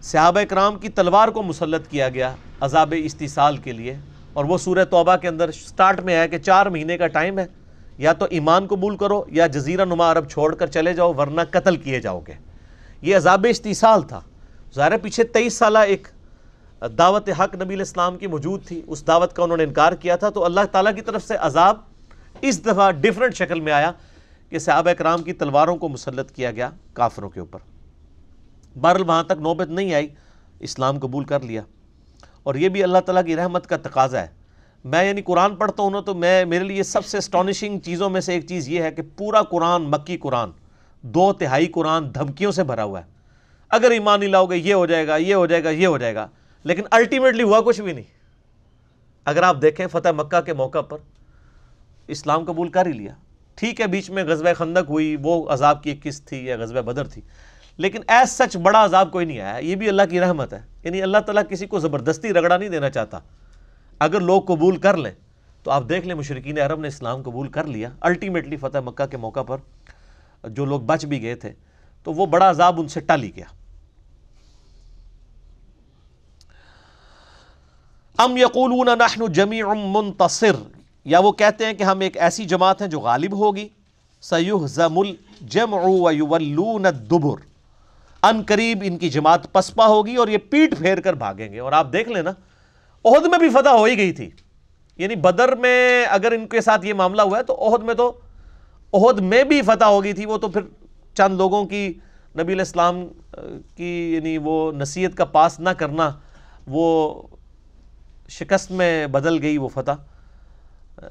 صحابہ 0.04 0.40
اکرام 0.40 0.78
کی 0.78 0.88
تلوار 0.88 1.28
کو 1.28 1.42
مسلط 1.42 1.86
کیا 1.88 2.08
گیا 2.08 2.34
عذاب 2.60 2.94
استحصال 2.96 3.56
کے 3.56 3.72
لیے 3.72 3.96
اور 4.32 4.44
وہ 4.44 4.58
سورہ 4.58 4.84
توبہ 4.84 5.16
کے 5.16 5.28
اندر 5.28 5.50
سٹارٹ 5.50 6.00
میں 6.00 6.16
ہے 6.16 6.28
کہ 6.28 6.38
چار 6.38 6.66
مہینے 6.66 6.96
کا 6.98 7.06
ٹائم 7.06 7.38
ہے، 7.38 7.46
یا 7.98 8.12
تو 8.12 8.26
ایمان 8.30 8.66
قبول 8.66 8.96
کرو 8.96 9.22
یا 9.28 9.46
جزیرہ 9.46 9.84
نما 9.84 10.12
عرب 10.12 10.28
چھوڑ 10.28 10.54
کر 10.54 10.66
چلے 10.66 10.92
جاؤ، 10.92 11.12
ورنہ 11.14 11.40
قتل 11.50 11.76
کیے 11.76 12.00
جاؤ 12.00 12.20
گے۔ 12.20 12.32
یہ 13.02 13.16
عذاب 13.16 13.46
استحصال 13.50 14.02
تھا۔ 14.02 14.20
ظاہر 14.74 14.96
پیچھے 14.98 15.24
تیئیس 15.24 15.54
سالہ 15.54 15.78
ایک 15.78 16.08
دعوت 16.98 17.30
حق 17.40 17.54
نبی 17.62 17.74
الاسلام 17.74 18.18
کی 18.18 18.26
موجود 18.26 18.64
تھی۔ 18.64 18.82
اس 18.86 19.06
دعوت 19.06 19.32
کا 19.32 19.42
انہوں 19.42 19.56
نے 19.56 19.64
انکار 19.64 19.92
کیا 19.92 20.16
تھا۔ 20.16 20.30
تو 20.30 20.44
اللہ 20.44 20.60
تعالیٰ 20.72 20.94
کی 20.94 21.00
طرف 21.00 21.24
سے 21.24 21.34
عذاب 21.40 21.76
اس 22.40 22.64
دفعہ 22.66 22.90
ڈیفرنٹ 22.90 23.34
شکل 23.34 23.60
میں 23.60 23.72
آیا 23.72 23.92
کہ 24.50 24.58
صحابہ 24.58 24.90
اکرام 24.90 25.22
کی 25.22 25.32
تلواروں 25.32 25.76
کو 25.76 25.88
مسلط 25.88 26.32
کیا 26.32 26.50
گیا 26.50 26.70
کافروں 26.92 27.30
کے 27.30 27.40
اوپر۔ 27.40 27.73
بہرحال 28.80 29.08
وہاں 29.08 29.22
تک 29.22 29.32
نوبت 29.32 29.68
نہیں 29.68 29.94
آئی، 29.94 30.08
اسلام 30.60 30.98
قبول 30.98 31.24
کر 31.24 31.40
لیا۔ 31.40 31.62
اور 32.42 32.54
یہ 32.54 32.68
بھی 32.68 32.82
اللہ 32.82 32.98
تعالیٰ 32.98 33.24
کی 33.24 33.36
رحمت 33.36 33.66
کا 33.66 33.76
تقاضا 33.76 34.20
ہے۔ 34.20 34.26
میں 34.84 35.04
یعنی 35.04 35.22
قرآن 35.22 35.56
پڑھتا 35.56 35.82
ہوں 35.82 35.90
نا 35.90 36.00
تو 36.00 36.14
میں، 36.14 36.44
میرے 36.44 36.64
لیے 36.64 36.82
سب 36.82 37.04
سے 37.04 37.18
اسٹانشنگ 37.18 37.78
چیزوں 37.78 38.10
میں 38.10 38.20
سے 38.20 38.32
ایک 38.32 38.46
چیز 38.46 38.68
یہ 38.68 38.82
ہے 38.82 38.90
کہ 38.90 39.02
پورا 39.16 39.42
قرآن 39.42 39.82
مکی 39.82 40.16
قرآن، 40.16 40.50
دو 41.02 41.32
تہائی 41.32 41.66
قرآن 41.66 42.14
دھمکیوں 42.14 42.52
سے 42.52 42.64
بھرا 42.64 42.84
ہوا 42.84 43.00
ہے۔ 43.00 43.14
اگر 43.68 43.90
ایمان 43.90 44.20
نہیں 44.20 44.30
لاؤ 44.30 44.46
گے، 44.46 44.56
یہ 44.56 44.74
ہو 44.74 44.86
جائے 44.86 45.06
گا، 45.06 45.16
یہ 45.16 45.34
ہو 45.34 45.46
جائے 45.46 45.64
گا، 45.64 45.70
یہ 45.70 45.86
ہو 45.86 45.98
جائے 45.98 46.14
گا۔ 46.14 46.26
لیکن 46.64 46.82
الٹیمیٹلی 46.90 47.42
ہوا 47.42 47.60
کچھ 47.60 47.80
بھی 47.80 47.92
نہیں۔ 47.92 48.04
اگر 49.24 49.42
آپ 49.42 49.56
دیکھیں 49.62 49.86
فتح 49.86 50.08
مکہ 50.08 50.40
کے 50.40 50.52
موقع 50.52 50.80
پر، 50.80 50.98
اسلام 52.06 52.44
قبول 52.44 52.68
کر 52.68 52.86
ہی 52.86 52.92
لیا۔ 52.92 53.12
ٹھیک 53.54 53.80
ہے، 53.80 53.86
بیچ 53.86 54.10
میں 54.10 54.24
غزوہ 54.24 54.54
خندق 54.54 54.90
ہوئی، 54.90 55.16
وہ 55.22 55.48
عذاب 55.48 55.82
کی 55.82 55.90
ایک 55.90 56.02
قسط 56.02 56.24
تھی 56.24 56.46
یا 56.46 56.56
غزوہ 56.56 56.80
بدر 56.80 57.06
تھی۔ 57.06 57.22
لیکن 57.76 58.00
ایس 58.08 58.30
سچ 58.30 58.56
بڑا 58.56 58.84
عذاب 58.84 59.12
کوئی 59.12 59.26
نہیں 59.26 59.40
آیا، 59.40 59.56
یہ 59.56 59.74
بھی 59.74 59.88
اللہ 59.88 60.02
کی 60.10 60.20
رحمت 60.20 60.52
ہے۔ 60.52 60.60
یعنی 60.84 61.02
اللہ 61.02 61.18
تعالیٰ 61.18 61.42
کسی 61.50 61.66
کو 61.66 61.78
زبردستی 61.78 62.32
رگڑا 62.32 62.56
نہیں 62.56 62.68
دینا 62.68 62.90
چاہتا۔ 62.90 63.18
اگر 63.98 64.20
لوگ 64.20 64.42
قبول 64.42 64.76
کر 64.76 64.96
لیں، 64.96 65.12
تو 65.62 65.70
آپ 65.70 65.88
دیکھ 65.88 66.06
لیں 66.06 66.14
مشرقین 66.14 66.58
عرب 66.58 66.80
نے 66.80 66.88
اسلام 66.88 67.22
قبول 67.22 67.48
کر 67.48 67.64
لیا۔ 67.64 67.88
الٹیمیٹلی 68.00 68.56
فتح 68.56 68.78
مکہ 68.78 69.06
کے 69.06 69.16
موقع 69.16 69.42
پر 69.42 69.56
جو 70.48 70.64
لوگ 70.64 70.80
بچ 70.80 71.04
بھی 71.04 71.22
گئے 71.22 71.34
تھے، 71.34 71.52
تو 72.02 72.12
وہ 72.12 72.26
بڑا 72.26 72.50
عذاب 72.50 72.80
ان 72.80 72.88
سے 72.88 73.00
ٹالی 73.00 73.30
گیا۔ 73.36 73.44
ام 78.18 78.36
یقولون 78.36 78.98
نحن 78.98 79.32
جمیع 79.32 79.66
منتصر، 79.66 80.52
یا 81.04 81.18
وہ 81.18 81.32
کہتے 81.32 81.66
ہیں 81.66 81.72
کہ 81.72 81.82
ہم 81.82 82.00
ایک 82.00 82.16
ایسی 82.16 82.44
جماعت 82.44 82.82
ہیں 82.82 82.88
جو 82.88 83.00
غالب 83.00 83.32
ہوگی۔ 83.32 83.68
سیہزم 84.20 84.98
الجمع 84.98 85.80
ویولون 85.82 86.86
الدبر۔ 86.86 87.53
ان 88.28 88.42
قریب 88.46 88.82
ان 88.86 88.98
کی 88.98 89.10
جماعت 89.10 89.52
پسپا 89.52 89.86
ہوگی 89.86 90.16
اور 90.16 90.28
یہ 90.28 90.38
پیٹ 90.38 90.78
پھیر 90.78 91.00
کر 91.00 91.12
بھاگیں 91.12 91.52
گے 91.52 91.58
اور 91.58 91.72
آپ 91.72 91.92
دیکھ 91.92 92.08
لیں 92.08 92.22
نا 92.22 92.30
عہد 93.04 93.26
میں 93.26 93.38
بھی 93.38 93.48
فتح 93.48 93.68
ہو 93.68 93.84
ہی 93.84 93.96
گئی 93.96 94.12
تھی۔ 94.12 94.30
یعنی 94.96 95.14
بدر 95.14 95.54
میں 95.54 96.06
اگر 96.06 96.32
ان 96.32 96.46
کے 96.46 96.60
ساتھ 96.60 96.86
یہ 96.86 96.94
معاملہ 96.94 97.22
ہوا 97.22 97.38
ہے 97.38 97.42
تو 97.42 97.54
عہد 97.54 97.82
میں 97.82 97.94
تو، 97.94 98.20
عہد 98.92 99.20
میں 99.20 99.44
بھی 99.44 99.62
فتح 99.62 99.84
ہو 99.84 100.04
گئی 100.04 100.12
تھی، 100.12 100.26
وہ 100.26 100.38
تو 100.38 100.48
پھر 100.48 100.60
چند 101.14 101.36
لوگوں 101.36 101.64
کی 101.64 101.88
نبی 102.34 102.52
علیہ 102.52 102.58
السلام 102.58 103.06
کی 103.76 104.14
یعنی 104.14 104.38
وہ 104.38 104.72
نصیحت 104.72 105.16
کا 105.16 105.24
پاس 105.24 105.60
نہ 105.60 105.70
کرنا، 105.70 106.10
وہ 106.66 107.12
شکست 108.28 108.72
میں 108.72 109.06
بدل 109.06 109.42
گئی 109.42 109.58
وہ 109.58 109.68
فتح۔ 109.68 109.92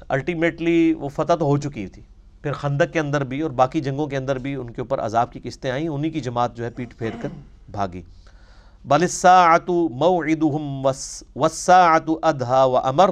الٹیمیٹلی 0.08 0.94
وہ 0.94 1.08
فتح 1.08 1.32
تو 1.32 1.44
ہو 1.44 1.56
چکی 1.56 1.86
تھی۔ 1.86 2.02
پھر 2.44 2.52
خندق 2.52 2.92
کے 2.92 3.00
اندر 3.00 3.24
بھی 3.24 3.40
اور 3.40 3.50
باقی 3.50 3.80
جنگوں 3.80 4.06
کے 4.06 4.16
اندر 4.16 4.38
بھی 4.38 4.54
ان 4.54 4.70
کے 4.70 4.80
اوپر 4.80 4.98
عذاب 4.98 5.32
کی 5.32 5.40
قسطیں 5.42 5.70
آئیں، 5.70 5.88
انہی 5.88 6.10
کی 6.10 6.20
جماعت 6.20 6.56
جو 6.56 6.64
ہے 6.64 6.70
پیٹ 6.70 6.98
پھیر 6.98 7.10
کر 7.22 7.28
بھاگی۔ 7.68 8.02
بلساعت 8.84 9.70
موعدہم 9.70 10.86
والساعت 10.86 12.10
ادھا 12.22 12.64
و 12.64 12.76
امر 12.78 13.10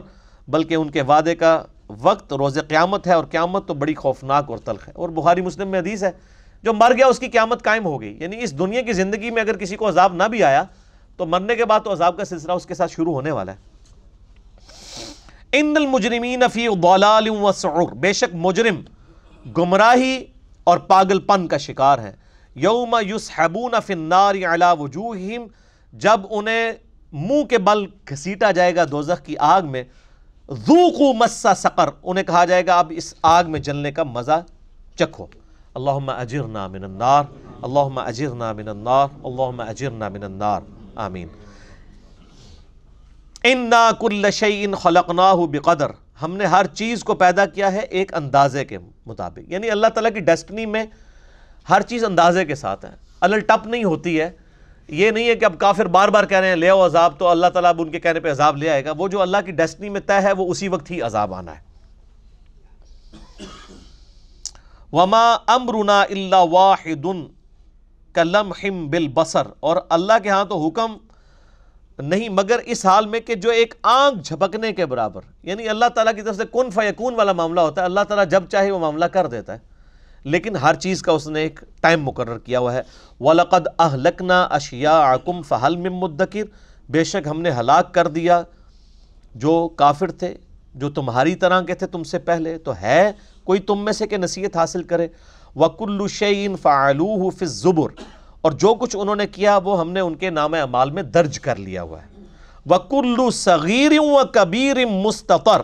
بلکہ 0.49 0.75
ان 0.75 0.91
کے 0.91 1.03
وعدے 1.03 1.35
کا 1.35 1.63
وقت 1.89 2.33
روز 2.33 2.59
قیامت 2.69 3.07
ہے 3.07 3.13
اور 3.13 3.25
قیامت 3.25 3.69
تو 3.69 3.75
بڑی 3.75 3.95
خوفناک 3.95 4.51
اور 4.51 4.59
تلخ 4.59 4.89
ہے۔ 4.89 4.93
اور 4.97 5.09
بخاری 5.09 5.41
مسلم 5.41 5.69
میں 5.69 5.81
حدیث 5.81 6.03
ہے، 6.03 6.11
جو 6.63 6.73
مر 6.73 6.93
گیا 6.97 7.07
اس 7.07 7.19
کی 7.19 7.29
قیامت 7.29 7.63
قائم 7.63 7.85
ہو 7.85 8.01
گئی۔ 8.01 8.17
یعنی 8.21 8.43
اس 8.43 8.59
دنیا 8.59 8.83
کی 8.83 8.93
زندگی 8.93 9.31
میں 9.31 9.43
اگر 9.43 9.57
کسی 9.57 9.77
کو 9.77 9.89
عذاب 9.89 10.15
نہ 10.15 10.23
بھی 10.23 10.45
آیا، 10.45 10.65
تو 11.17 11.27
مرنے 11.27 11.57
کے 11.57 11.65
بعد 11.65 11.81
تو 11.85 11.93
عذاب 11.93 12.17
کا 12.17 12.25
سلسلہ 12.25 12.53
اس 12.53 12.67
کے 12.67 12.75
ساتھ 12.75 12.93
شروع 12.93 13.13
ہونے 13.13 13.31
والا 13.31 13.53
ہے۔ 13.53 13.57
ان 15.53 15.73
المجرمین 15.77 16.43
فی 16.53 16.69
ضلال 16.83 17.29
و 17.29 17.53
سعور 17.53 17.93
بے 17.93 18.13
شک 18.13 18.35
مجرم 18.35 18.81
گمراہی 19.59 20.25
اور 20.65 20.79
پاگل 20.79 21.19
پن 21.21 21.49
کا 21.49 21.57
شکار 21.57 21.99
ہے 21.99 22.13
یوم 22.55 22.97
یسحبون 23.15 23.75
فی 23.87 23.93
النار 23.93 24.35
علی 24.35 24.65
وجوہہم، 24.79 25.47
جب 25.93 26.21
انہیں 26.31 26.73
منہ 27.13 27.45
کے 27.45 27.59
بل 27.59 27.87
گھسیٹا 28.09 28.51
جائے 28.51 28.77
گا 28.77 28.85
دوزخ 28.91 29.25
کی 29.25 29.35
آگ 29.39 29.63
میں، 29.63 29.85
ذوقوا 30.51 31.13
مسا 31.13 31.55
سقر، 31.55 31.91
انہیں 32.03 32.25
کہا 32.25 32.45
جائے 32.45 32.67
گا، 32.67 32.79
اب 32.79 32.93
اس 32.97 33.15
آگ 33.23 33.45
میں 33.49 33.61
جلنے 33.61 33.93
کا 33.93 34.03
مزہ 34.03 34.43
چکھو۔ 34.99 35.27
اللہم 35.75 36.11
اجرنا 36.11 36.67
من 36.67 36.85
النار، 36.85 37.25
اللہم 37.63 37.99
اجرنا 37.99 38.53
من 38.53 38.69
النار، 38.69 39.07
اللہم 39.25 39.61
اجرنا 39.61 40.09
من 40.09 40.25
النار۔ 40.25 40.61
آمین۔ 40.95 41.29
انا 43.45 43.91
کل 44.01 44.31
شیء 44.31 44.67
خلقناہ 44.75 45.35
بقدر۔ 45.35 45.91
ہم 46.23 46.37
نے 46.37 46.45
ہر 46.45 46.67
چیز 46.67 47.05
کو 47.05 47.15
پیدا 47.15 47.47
کیا 47.47 47.73
ہے 47.73 47.79
ایک 47.79 48.15
اندازے 48.15 48.65
کے 48.65 48.79
مطابق۔ 49.07 49.39
یعنی 49.49 49.71
اللہ 49.71 49.87
تعالیٰ 49.87 50.13
کی 50.15 50.21
ڈیسٹنی 50.21 50.67
میں 50.67 50.85
ہر 51.71 51.83
چیز 51.83 52.05
اندازے 52.05 52.45
کے 52.45 52.55
ساتھ 52.55 52.85
ہے۔ 52.85 52.91
الل 53.21 53.41
ٹپ 53.41 53.67
نہیں 53.67 53.85
ہوتی 53.85 54.21
ہے۔ 54.21 54.31
یہ 54.89 55.11
نہیں 55.11 55.29
ہے 55.29 55.35
کہ 55.35 55.45
اب 55.45 55.59
کافر 55.59 55.87
بار 55.87 56.09
بار 56.09 56.25
کہہ 56.25 56.39
رہے 56.39 56.49
ہیں، 56.49 56.57
لے 56.57 56.71
آؤ 56.71 56.87
عذاب، 56.87 57.19
تو 57.19 57.29
اللہ 57.29 57.47
تعالیٰ 57.47 57.71
اب 57.71 57.83
ان 57.83 57.91
کے 57.91 58.01
کہنے 58.01 58.21
پہ 58.21 58.31
عذاب 58.31 58.57
لے 58.57 58.71
آئے 58.71 58.85
گا۔ 58.85 58.93
وہ 58.99 59.09
جو 59.09 59.23
اللہ 59.23 59.37
کی 59.45 59.53
ڈیسٹنی 59.53 59.89
میں 59.89 60.01
طے 60.01 60.23
ہے، 60.23 60.33
وہ 60.33 60.51
اسی 60.51 60.69
وقت 60.69 60.91
ہی 60.91 61.01
عذاب 61.01 61.35
آنا 61.35 61.53
ہے۔ 61.53 61.61
وما 64.93 65.37
امرنا 65.47 66.03
الا 66.03 66.39
واحد 66.39 67.07
کلمحم 68.13 68.91
بالبصر۔ 68.91 69.43
اور 69.61 69.77
اللہ 69.89 70.13
کے 70.23 70.29
ہاں 70.29 70.45
تو 70.45 70.67
حکم 70.67 70.97
نہیں، 71.99 72.29
مگر 72.29 72.59
اس 72.65 72.87
حال 72.87 73.07
میں 73.07 73.21
کہ 73.21 73.35
جو 73.35 73.51
ایک 73.51 73.75
آنکھ 73.83 74.19
جھپکنے 74.25 74.73
کے 74.73 74.87
برابر 74.87 75.21
یعنی 75.43 75.69
اللہ 75.69 75.85
تعالیٰ 75.95 76.15
کی 76.15 76.23
طرف 76.23 76.37
سے 76.37 76.43
کن 76.53 76.71
فیکون 76.71 77.15
والا 77.15 77.33
معاملہ 77.33 77.61
ہوتا 77.61 77.81
ہے، 77.81 77.85
اللہ 77.85 78.01
تعالیٰ 78.09 78.29
جب 78.29 78.43
چاہے 78.49 78.71
وہ 78.71 78.79
معاملہ 78.79 79.05
کر 79.05 79.27
دیتا 79.27 79.53
ہے۔ 79.53 79.73
لیکن 80.25 80.57
ہر 80.57 80.75
چیز 80.75 81.03
کا 81.03 81.13
اس 81.13 81.29
نے 81.29 81.41
ایک 81.41 81.61
ٹائم 81.81 82.03
مقرر 82.03 82.39
کیا 82.39 82.59
ہوا 82.59 82.75
ہے۔ 82.75 82.83
وَلَقَدْ 83.21 83.67
أَهْلَكْنَا 83.83 84.49
أَشْيَاعَكُمْ 84.57 85.45
فَهَلْ 85.45 85.77
مِن 85.77 85.93
مُدَّكِرْ۔ 85.93 86.47
بے 86.89 87.05
شک 87.05 87.29
ہم 87.29 87.41
نے 87.41 87.51
ہلاک 87.51 87.95
کر 87.95 88.09
دیا 88.09 88.43
جو 89.35 89.69
کافر 89.77 90.11
تھے، 90.11 90.35
جو 90.75 90.91
تمہاری 90.91 91.35
طرح 91.35 91.63
کے 91.63 91.75
تھے 91.75 91.87
تم 91.87 92.03
سے 92.03 92.19
پہلے۔ 92.19 92.59
تو 92.59 92.73
ہے 92.77 93.13
کوئی 93.45 93.61
تم 93.61 93.85
میں 93.85 93.93
سے 93.93 94.07
کہ 94.07 94.17
نصیحت 94.17 94.57
حاصل 94.57 94.83
کرے۔ 94.83 95.09
وَكُلُّ 95.57 96.09
شَيْءٍ 96.09 96.55
فَعَلُوهُ 96.63 97.31
فِي 97.33 97.47
الزُّبُرِ۔ 97.47 97.95
اور 98.43 98.53
جو 98.53 98.75
کچھ 98.75 98.97
انہوں 99.01 99.17
نے 99.17 99.27
کیا 99.27 99.57
وہ 99.57 99.81
ہم 99.81 99.91
نے 99.91 100.01
ان 100.01 100.15
کے 100.15 100.31
نام 100.31 100.55
اعمال 100.55 100.91
میں 100.91 101.03
درج 101.03 101.41
کر 101.41 101.57
لیا 101.57 101.83
ہوا 101.83 102.03
ہے۔ 102.03 102.07
وَكُلُّ 102.67 103.31
صَغِيرٍ 103.31 103.93
وَكَبِيرٍ 103.99 104.91
مُسْتَطَرْ۔ 104.91 105.63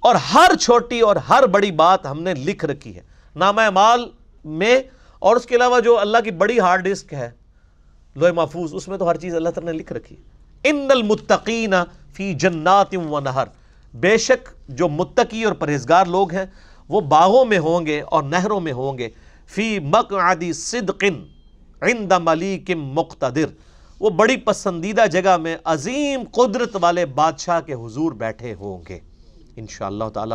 اور 0.00 0.14
ہر 0.14 0.50
چھوٹی 0.60 1.00
اور 1.00 1.16
ہر 1.16 1.46
بڑی 1.46 1.70
بات 1.70 2.06
ہم 2.06 2.22
نے 2.22 2.34
لکھ 2.34 2.64
رکھی 2.64 2.96
ہے۔ 2.96 3.00
نام 3.36 3.58
اعمال 3.58 4.08
میں 4.44 4.80
اور 5.18 5.36
اس 5.36 5.46
کے 5.46 5.56
علاوہ 5.56 5.80
جو 5.80 5.98
اللہ 5.98 6.18
کی 6.24 6.30
بڑی 6.30 6.60
ہارڈ 6.60 6.84
ڈسک 6.84 7.14
ہے 7.14 7.30
لوہ 8.16 8.32
محفوظ، 8.32 8.74
اس 8.74 8.88
میں 8.88 8.98
تو 8.98 9.10
ہر 9.10 9.16
چیز 9.16 9.34
اللہ 9.34 9.48
تعالیٰ 9.48 9.72
نے 9.72 9.78
لکھ 9.78 9.92
رکھی 9.92 10.16
ہے۔ 10.16 10.22
ان 10.64 10.86
المتقین 10.90 11.74
فی 12.14 12.34
جنات 12.34 12.94
و 13.10 13.20
نہر 13.20 13.44
بے 13.94 14.18
شک 14.18 14.68
جو 14.68 14.88
متقی 14.88 15.44
اور 15.44 15.52
پرہیزگار 15.52 16.06
لوگ 16.06 16.32
ہیں، 16.32 16.46
وہ 16.88 17.00
باغوں 17.00 17.44
میں 17.44 17.58
ہوں 17.58 17.86
گے 17.86 18.00
اور 18.00 18.22
نہروں 18.22 18.60
میں 18.60 18.72
ہوں 18.72 18.98
گے۔ 18.98 19.08
فی 19.46 19.78
مقعد 19.78 20.52
صدق۔ 20.54 21.04
عند 21.82 22.12
ملیک 22.20 22.70
مقتدر۔ 22.70 23.44
وہ 24.00 24.10
بڑی 24.10 24.36
پسندیدہ 24.36 25.06
جگہ 25.06 25.36
میں 25.36 25.56
عظیم 25.64 26.22
قدرت 26.32 26.76
والے 26.80 27.06
بادشاہ 27.06 27.60
کے 27.60 27.74
حضور 27.74 28.12
بیٹھے 28.12 28.54
ہوں 28.54 28.82
گے۔ 28.88 28.98
انشاءاللہ 29.56 30.04
تعالی۔ 30.14 30.34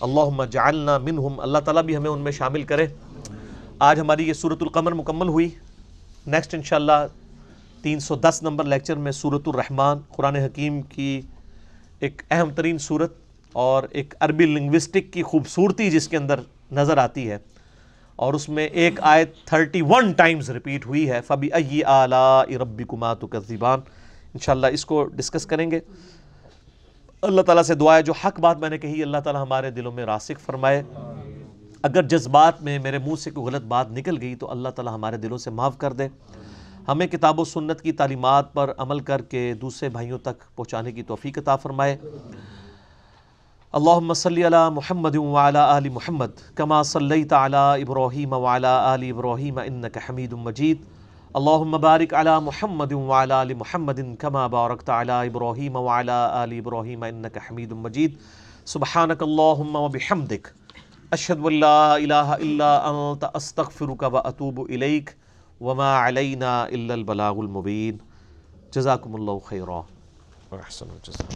اللہم 0.00 0.44
جعلنا 0.44 0.98
منہم۔ 0.98 1.40
اللہ 1.40 1.58
تعالیٰ 1.58 1.82
بھی 1.82 1.96
ہمیں 1.96 2.10
ان 2.10 2.18
میں 2.20 2.32
شامل 2.32 2.62
کرے۔ 2.62 2.86
آج 3.78 4.00
ہماری 4.00 4.28
یہ 4.28 4.32
سورة 4.32 4.56
القمر 4.60 4.92
مکمل 4.92 5.28
ہوئی۔ 5.28 5.50
نیکسٹ 6.26 6.54
انشاءاللہ 6.54 7.06
تین 7.82 8.00
سو 8.00 8.14
دس 8.14 8.38
نمبر 8.42 8.64
لیکچر 8.64 8.96
میں 8.96 9.12
سورة 9.12 9.42
الرحمن، 9.46 9.98
قرآن 10.08 10.36
حکیم 10.36 10.82
کی 10.82 11.20
ایک 12.00 12.22
اہم 12.30 12.50
ترین 12.50 12.78
صورت 12.78 13.12
اور 13.52 13.82
ایک 13.90 14.14
عربی 14.20 14.46
لنگوسٹک 14.46 15.12
کی 15.12 15.22
خوبصورتی 15.22 15.90
جس 15.90 16.08
کے 16.08 16.16
اندر 16.16 16.40
نظر 16.72 16.98
آتی 16.98 17.30
ہے۔ 17.30 17.38
اور 18.16 18.34
اس 18.34 18.48
میں 18.48 18.66
ایک 18.66 19.00
آیت 19.02 19.36
تھرٹی 19.44 19.82
ون 19.82 20.12
ٹائمز 20.12 20.50
ریپیٹ 20.50 20.86
ہوئی 20.86 21.10
ہے۔ 21.10 21.20
فبی 21.26 21.48
ائی 21.52 21.84
آلاء 21.84 22.42
ربکما 22.42 23.14
تکذبان 23.14 23.80
انشاءاللہ 24.34 24.66
اس 24.66 24.86
کو 24.86 25.04
ڈسکس 25.04 25.46
کریں 25.46 25.70
گے۔ 25.70 25.80
اللہ 27.22 27.40
تعالیٰ 27.40 27.62
سے 27.62 27.74
دعا 27.74 27.96
ہے، 27.96 28.02
جو 28.02 28.12
حق 28.12 28.40
بات 28.40 28.58
میں 28.58 28.70
نے 28.70 28.78
کہی، 28.78 29.02
اللہ 29.02 29.18
تعالیٰ 29.18 29.42
ہمارے 29.42 29.70
دلوں 29.70 29.92
میں 29.92 30.04
راسک 30.04 30.40
فرمائے۔ 30.40 30.82
اگر 31.82 32.02
جذبات 32.02 32.62
میں 32.62 32.78
میرے 32.78 32.98
منہ 32.98 33.14
سے 33.14 33.30
کوئی 33.30 33.46
غلط 33.46 33.62
بات 33.62 33.90
نکل 33.90 34.20
گئی، 34.20 34.34
تو 34.34 34.50
اللہ 34.50 34.68
تعالیٰ 34.68 34.94
ہمارے 34.94 35.16
دلوں 35.16 35.38
سے 35.38 35.50
معاف 35.50 35.78
کر 35.78 35.92
دے۔ 35.92 36.08
ہمیں 36.88 37.06
کتاب 37.06 37.40
و 37.40 37.44
سنت 37.44 37.80
کی 37.80 37.92
تعلیمات 37.92 38.52
پر 38.52 38.72
عمل 38.78 39.00
کر 39.00 39.22
کے 39.22 39.54
دوسرے 39.54 39.88
بھائیوں 39.88 40.18
تک 40.18 40.56
پہنچانے 40.56 40.92
کی 40.92 41.02
توفیق 41.02 41.38
عطا 41.38 41.56
فرمائے۔ 41.56 41.96
اللہم 43.74 44.12
صلی 44.12 44.42
علی 44.46 44.56
محمد 44.74 45.14
وعلی 45.16 45.58
آل 45.58 45.88
محمد 45.88 46.40
کما 46.54 46.82
صلیت 46.82 47.32
علی 47.32 47.82
ابراہیم 47.82 48.32
وعلی 48.32 48.66
آل 48.66 49.04
ابراہیم 49.10 49.58
انکا 49.58 50.00
حمید 50.08 50.32
مجید. 50.38 50.82
اللہم 51.34 51.76
بارک 51.80 52.14
علی 52.14 52.30
محمد 52.44 52.92
وعلی 52.92 53.32
آل 53.32 53.54
محمد 53.54 54.00
کما 54.18 54.46
بارکت 54.54 54.90
علی 54.90 55.12
ابراہیم 55.12 55.76
وعلی 55.76 56.10
آل 56.10 56.52
ابراہیم 56.58 57.02
انکا 57.02 57.40
حمید 57.48 57.72
مجید. 57.72 58.18
سبحانک 58.66 59.22
اللہم 59.22 59.76
وبحمدک 59.76 60.48
اشہد 61.10 61.44
ان 61.44 61.60
لا 61.60 61.94
الہ 61.94 62.28
الا 62.38 62.76
انت، 62.90 63.24
استغفرک 63.34 64.04
و 64.12 64.16
اتوب 64.18 64.60
الیک. 64.68 65.10
وما 65.60 65.92
علینا 66.08 66.62
الا 66.62 66.94
البلاغ 66.94 67.38
المبین. 67.38 67.96
جزاکم 68.72 69.14
اللہ 69.14 69.38
خیرہ 69.46 69.80
و 70.50 70.56
احسن 70.56 70.90
الجزاء. 70.90 71.32